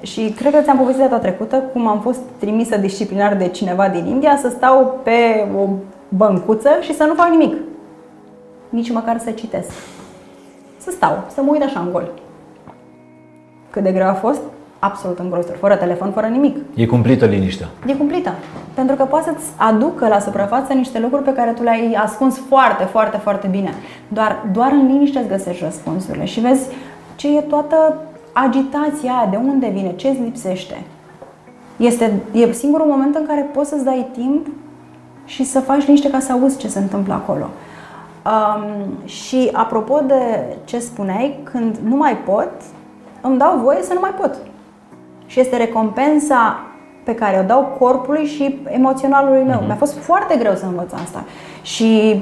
Și 0.00 0.34
cred 0.36 0.54
că 0.54 0.60
ți-am 0.60 0.78
povestit 0.78 1.02
data 1.02 1.18
trecută 1.18 1.56
cum 1.56 1.86
am 1.86 2.00
fost 2.00 2.20
trimisă 2.38 2.76
disciplinar 2.76 3.34
de 3.34 3.48
cineva 3.48 3.88
din 3.88 4.06
India 4.06 4.36
să 4.36 4.48
stau 4.48 5.00
pe 5.02 5.48
o 5.56 5.68
băncuță 6.08 6.70
și 6.80 6.94
să 6.94 7.04
nu 7.04 7.14
fac 7.14 7.28
nimic. 7.28 7.56
Nici 8.68 8.92
măcar 8.92 9.18
să 9.18 9.30
citesc. 9.30 9.70
Să 10.86 10.92
stau, 10.92 11.24
să 11.34 11.42
mă 11.42 11.50
uit 11.52 11.62
așa 11.62 11.80
în 11.80 11.92
gol. 11.92 12.10
Cât 13.70 13.82
de 13.82 13.92
greu 13.92 14.06
a 14.06 14.12
fost? 14.12 14.40
Absolut 14.78 15.18
îngrozitor, 15.18 15.56
fără 15.56 15.76
telefon, 15.76 16.10
fără 16.12 16.26
nimic. 16.26 16.56
E 16.74 16.86
cumplită 16.86 17.24
liniștea. 17.24 17.68
E 17.86 17.94
cumplită. 17.94 18.32
Pentru 18.74 18.96
că 18.96 19.04
poate 19.04 19.24
să-ți 19.24 19.44
aducă 19.56 20.08
la 20.08 20.18
suprafață 20.18 20.72
niște 20.72 20.98
lucruri 20.98 21.22
pe 21.22 21.32
care 21.32 21.50
tu 21.50 21.62
le-ai 21.62 21.96
ascuns 22.04 22.38
foarte, 22.48 22.84
foarte, 22.84 23.16
foarte 23.16 23.46
bine. 23.46 23.74
Doar, 24.08 24.46
doar 24.52 24.70
în 24.72 24.86
liniște 24.86 25.18
îți 25.18 25.28
găsești 25.28 25.64
răspunsurile 25.64 26.24
și 26.24 26.40
vezi 26.40 26.66
ce 27.16 27.36
e 27.36 27.40
toată 27.40 28.00
agitația 28.32 29.12
aia, 29.12 29.28
de 29.30 29.36
unde 29.36 29.68
vine, 29.68 29.92
ce 29.96 30.08
îți 30.08 30.20
lipsește. 30.20 30.82
Este, 31.76 32.20
e 32.32 32.52
singurul 32.52 32.86
moment 32.86 33.14
în 33.14 33.26
care 33.26 33.50
poți 33.54 33.68
să-ți 33.68 33.84
dai 33.84 34.06
timp 34.12 34.46
și 35.24 35.44
să 35.44 35.60
faci 35.60 35.84
liniște 35.84 36.10
ca 36.10 36.18
să 36.18 36.32
auzi 36.32 36.58
ce 36.58 36.68
se 36.68 36.78
întâmplă 36.78 37.14
acolo. 37.14 37.48
Um, 38.26 38.86
și 39.04 39.48
apropo 39.52 40.00
de 40.06 40.44
ce 40.64 40.78
spuneai, 40.78 41.40
când 41.42 41.76
nu 41.76 41.96
mai 41.96 42.16
pot, 42.16 42.50
îmi 43.20 43.38
dau 43.38 43.58
voie 43.58 43.82
să 43.82 43.92
nu 43.92 44.00
mai 44.00 44.10
pot. 44.10 44.36
Și 45.26 45.40
este 45.40 45.56
recompensa 45.56 46.60
pe 47.04 47.14
care 47.14 47.38
o 47.42 47.46
dau 47.46 47.76
corpului 47.78 48.24
și 48.24 48.60
emoționalului 48.68 49.42
meu. 49.42 49.60
Uh-huh. 49.62 49.66
Mi-a 49.66 49.74
fost 49.74 49.98
foarte 49.98 50.36
greu 50.36 50.54
să 50.54 50.64
învăț 50.66 50.92
asta. 50.92 51.24
Și 51.62 52.20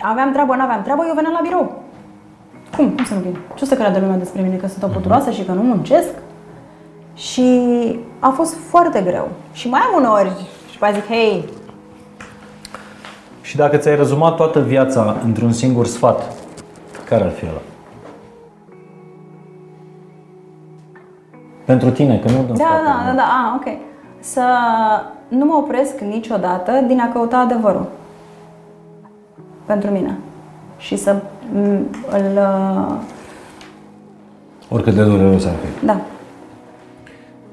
aveam 0.00 0.32
treabă, 0.32 0.54
nu 0.54 0.62
aveam 0.62 0.82
treabă, 0.82 1.04
eu 1.08 1.14
veneam 1.14 1.32
la 1.32 1.40
birou. 1.42 1.72
Cum? 2.76 2.90
Cum 2.90 3.04
să 3.04 3.14
nu 3.14 3.20
vin? 3.20 3.36
Ce 3.54 3.64
o 3.64 3.66
să 3.66 3.74
creadă 3.74 3.98
lumea 3.98 4.16
despre 4.16 4.42
mine? 4.42 4.56
Că 4.56 4.66
sunt 4.66 4.82
o 4.82 4.86
puturoasă 4.86 5.30
și 5.30 5.44
că 5.44 5.52
nu 5.52 5.62
muncesc? 5.62 6.14
Și 7.14 7.70
a 8.18 8.28
fost 8.28 8.54
foarte 8.54 9.00
greu. 9.00 9.28
Și 9.52 9.68
mai 9.68 9.80
am 9.80 9.96
uneori 9.96 10.32
și 10.70 10.78
mai 10.80 10.92
zic, 10.92 11.06
hei, 11.06 11.44
Și 13.46 13.56
dacă 13.56 13.76
ți-ai 13.76 13.96
rezumat 13.96 14.36
toată 14.36 14.60
viața 14.60 15.16
într-un 15.24 15.52
singur 15.52 15.86
sfat, 15.86 16.32
care 17.08 17.24
ar 17.24 17.30
fi 17.30 17.44
ăla? 17.44 17.60
Pentru 21.64 21.90
tine, 21.90 22.18
că 22.18 22.28
nu 22.28 22.36
dăm 22.36 22.46
Da, 22.46 22.64
sfaturi, 22.64 22.84
da, 22.84 23.02
da, 23.06 23.14
da, 23.16 23.22
a, 23.22 23.54
ok. 23.56 23.76
Să 24.20 24.42
nu 25.28 25.44
mă 25.44 25.54
opresc 25.54 26.00
niciodată 26.00 26.72
din 26.86 27.00
a 27.00 27.12
căuta 27.12 27.36
adevărul. 27.36 27.86
Pentru 29.64 29.90
mine. 29.90 30.18
Și 30.78 30.96
să 30.96 31.16
m, 31.52 31.58
îl... 32.10 32.36
uh, 32.36 32.94
Oricât 34.68 34.94
de 34.94 35.04
dureros 35.04 35.44
ar 35.44 35.54
fi. 35.54 35.86
Da. 35.86 36.00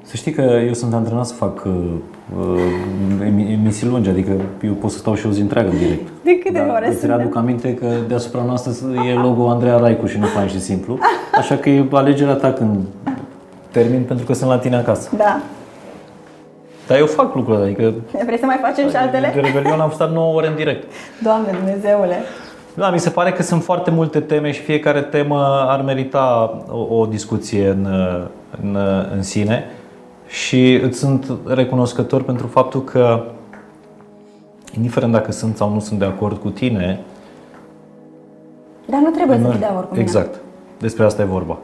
Să 0.02 0.16
știi 0.16 0.32
că 0.32 0.40
eu 0.42 0.72
sunt 0.72 0.94
antrenat 0.94 1.26
să 1.26 1.34
fac 1.34 1.64
uh, 1.64 1.72
uh, 1.72 1.92
emi- 1.92 2.13
emisii 3.52 3.86
lungi, 3.86 4.08
adică 4.08 4.30
eu 4.62 4.72
pot 4.72 4.90
să 4.90 4.98
stau 4.98 5.14
și 5.14 5.26
o 5.26 5.30
zi 5.30 5.40
întreagă 5.40 5.68
în 5.68 5.78
direct. 5.78 6.08
De 6.24 6.38
câte 6.38 6.58
Dar 6.58 6.68
ore 6.76 6.88
îți 6.88 6.98
suntem? 6.98 7.16
readuc 7.16 7.36
aminte 7.36 7.74
că 7.74 7.86
deasupra 8.08 8.42
noastră 8.42 8.72
e 9.10 9.12
logo 9.12 9.48
Andreea 9.48 9.76
Raicu 9.76 10.06
și 10.06 10.18
nu 10.18 10.26
fain 10.26 10.48
și 10.48 10.60
simplu. 10.60 10.98
Așa 11.38 11.56
că 11.56 11.68
e 11.68 11.84
alegerea 11.92 12.34
ta 12.34 12.52
când 12.52 12.80
termin 13.70 14.02
pentru 14.02 14.26
că 14.26 14.32
sunt 14.32 14.50
la 14.50 14.58
tine 14.58 14.76
acasă. 14.76 15.10
Da. 15.16 15.40
Dar 16.86 16.98
eu 16.98 17.06
fac 17.06 17.34
lucruri, 17.34 17.62
adică 17.62 17.92
Vrei 18.24 18.38
să 18.38 18.46
mai 18.46 18.58
facem 18.62 18.88
și 18.88 18.96
altele? 18.96 19.30
de 19.34 19.40
Revelion 19.40 19.80
am 19.80 19.90
stat 19.94 20.12
9 20.12 20.34
ore 20.34 20.46
în 20.46 20.54
direct. 20.54 20.92
Doamne 21.22 21.48
Dumnezeule. 21.58 22.16
Da, 22.74 22.90
mi 22.90 22.98
se 22.98 23.10
pare 23.10 23.32
că 23.32 23.42
sunt 23.42 23.62
foarte 23.62 23.90
multe 23.90 24.20
teme 24.20 24.50
și 24.50 24.60
fiecare 24.60 25.00
temă 25.00 25.66
ar 25.68 25.82
merita 25.82 26.54
o, 26.70 26.96
o 26.96 27.06
discuție 27.06 27.68
în, 27.68 27.88
în, 28.62 28.78
în 29.14 29.22
sine 29.22 29.64
și 30.26 30.74
îți 30.74 30.98
sunt 30.98 31.32
recunoscător 31.46 32.22
pentru 32.22 32.46
faptul 32.46 32.84
că 32.84 33.24
indiferent 34.76 35.12
dacă 35.12 35.32
sunt 35.32 35.56
sau 35.56 35.72
nu 35.72 35.80
sunt 35.80 35.98
de 35.98 36.04
acord 36.04 36.36
cu 36.40 36.48
tine, 36.50 37.00
Dar 38.86 39.00
nu 39.00 39.10
trebuie 39.10 39.36
să 39.36 39.42
nu- 39.42 39.50
fii 39.50 39.58
de 39.58 39.64
acord 39.64 39.84
cu 39.84 39.90
mine. 39.90 40.02
exact, 40.02 40.34
despre 40.78 41.04
asta 41.04 41.22
e 41.22 41.24
vorba. 41.24 41.58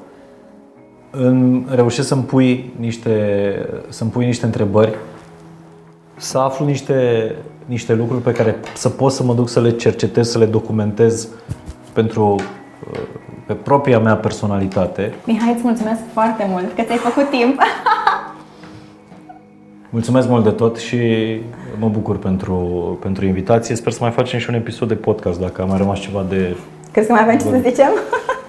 În, 1.10 1.64
reușesc 1.70 2.08
să-mi 2.08 2.22
pui 2.22 2.72
niște, 2.78 3.54
să-mi 3.88 4.10
pui 4.10 4.24
niște 4.26 4.44
întrebări, 4.44 4.94
să 6.16 6.38
aflu 6.38 6.64
niște, 6.66 7.34
niște 7.66 7.94
lucruri 7.94 8.22
pe 8.22 8.32
care 8.32 8.56
să 8.74 8.88
pot 8.88 9.12
să 9.12 9.22
mă 9.22 9.34
duc 9.34 9.48
să 9.48 9.60
le 9.60 9.70
cercetez, 9.70 10.30
să 10.30 10.38
le 10.38 10.44
documentez 10.46 11.28
pentru 11.92 12.34
uh, 12.34 13.00
pe 13.46 13.52
propria 13.52 13.98
mea 13.98 14.16
personalitate. 14.16 15.14
Mihai, 15.26 15.52
îți 15.54 15.62
mulțumesc 15.64 16.00
foarte 16.12 16.46
mult 16.50 16.74
că 16.74 16.82
ți-ai 16.82 16.98
făcut 16.98 17.30
timp. 17.30 17.60
Mulțumesc 19.90 20.28
mult 20.28 20.44
de 20.44 20.50
tot 20.50 20.76
și 20.76 20.96
mă 21.78 21.88
bucur 21.88 22.18
pentru, 22.18 22.56
pentru 23.02 23.24
invitație. 23.26 23.74
Sper 23.74 23.92
să 23.92 23.98
mai 24.02 24.10
facem 24.10 24.38
și 24.38 24.48
un 24.48 24.54
episod 24.54 24.88
de 24.88 24.94
podcast 24.94 25.40
dacă 25.40 25.62
a 25.62 25.64
mai 25.64 25.78
rămas 25.78 25.98
ceva 25.98 26.24
de... 26.28 26.56
Crezi 26.92 27.06
că 27.06 27.12
mai 27.12 27.22
avem 27.22 27.36
ce 27.38 27.44
să 27.44 27.58
zicem? 27.70 27.88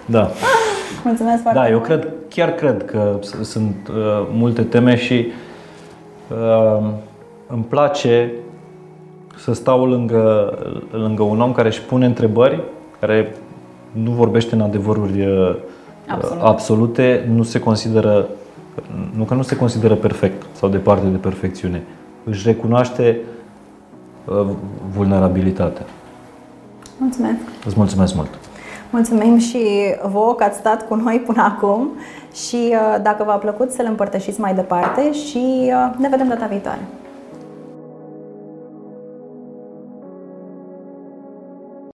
Da. 0.06 0.30
Mulțumesc 1.06 1.42
foarte 1.42 1.60
Da, 1.60 1.68
eu 1.70 1.74
mult. 1.76 1.86
cred, 1.86 2.08
chiar 2.30 2.50
cred 2.52 2.86
că 2.86 3.18
s- 3.22 3.50
sunt 3.50 3.76
uh, 3.90 4.28
multe 4.34 4.62
teme 4.62 4.96
și 4.96 5.28
uh, 6.32 6.84
îmi 7.48 7.64
place 7.70 8.32
să 9.38 9.54
stau 9.54 9.86
lângă, 9.86 10.54
lângă 10.92 11.24
un 11.24 11.42
om 11.42 11.52
care 11.52 11.68
își 11.68 11.82
pune 11.82 12.06
întrebări, 12.06 12.60
care 13.00 13.36
nu 13.92 14.12
vorbește 14.12 14.56
în 14.56 14.62
adevăruri 14.62 15.26
uh, 15.26 15.56
Absolut. 16.08 16.44
absolute, 16.44 17.30
nu 17.36 17.44
se 17.44 17.60
consideră 17.60 18.26
nu 19.16 19.24
că 19.24 19.34
nu 19.34 19.42
se 19.42 19.56
consideră 19.56 19.96
perfect 19.96 20.46
sau 20.54 20.70
departe 20.70 21.08
de 21.08 21.18
perfecțiune. 21.18 21.84
Își 22.24 22.48
recunoaște 22.48 23.20
uh, 24.26 24.48
vulnerabilitatea. 24.96 25.86
Mulțumesc. 26.98 27.40
Îți 27.66 27.78
mulțumesc 27.78 28.16
mult! 28.16 28.30
Mulțumim 28.90 29.38
și 29.38 29.60
vouă 30.12 30.36
că 30.36 30.44
ați 30.44 30.58
stat 30.58 30.88
cu 30.88 30.96
noi 30.96 31.24
până 31.26 31.42
acum 31.42 31.90
și 32.34 32.56
uh, 32.56 33.02
dacă 33.02 33.24
v-a 33.24 33.36
plăcut 33.36 33.72
să-l 33.72 33.86
împărtășiți 33.90 34.40
mai 34.40 34.54
departe 34.54 35.14
și 35.14 35.44
uh, 35.62 35.96
ne 35.98 36.08
vedem 36.10 36.28
data 36.28 36.46
viitoare. 36.46 36.80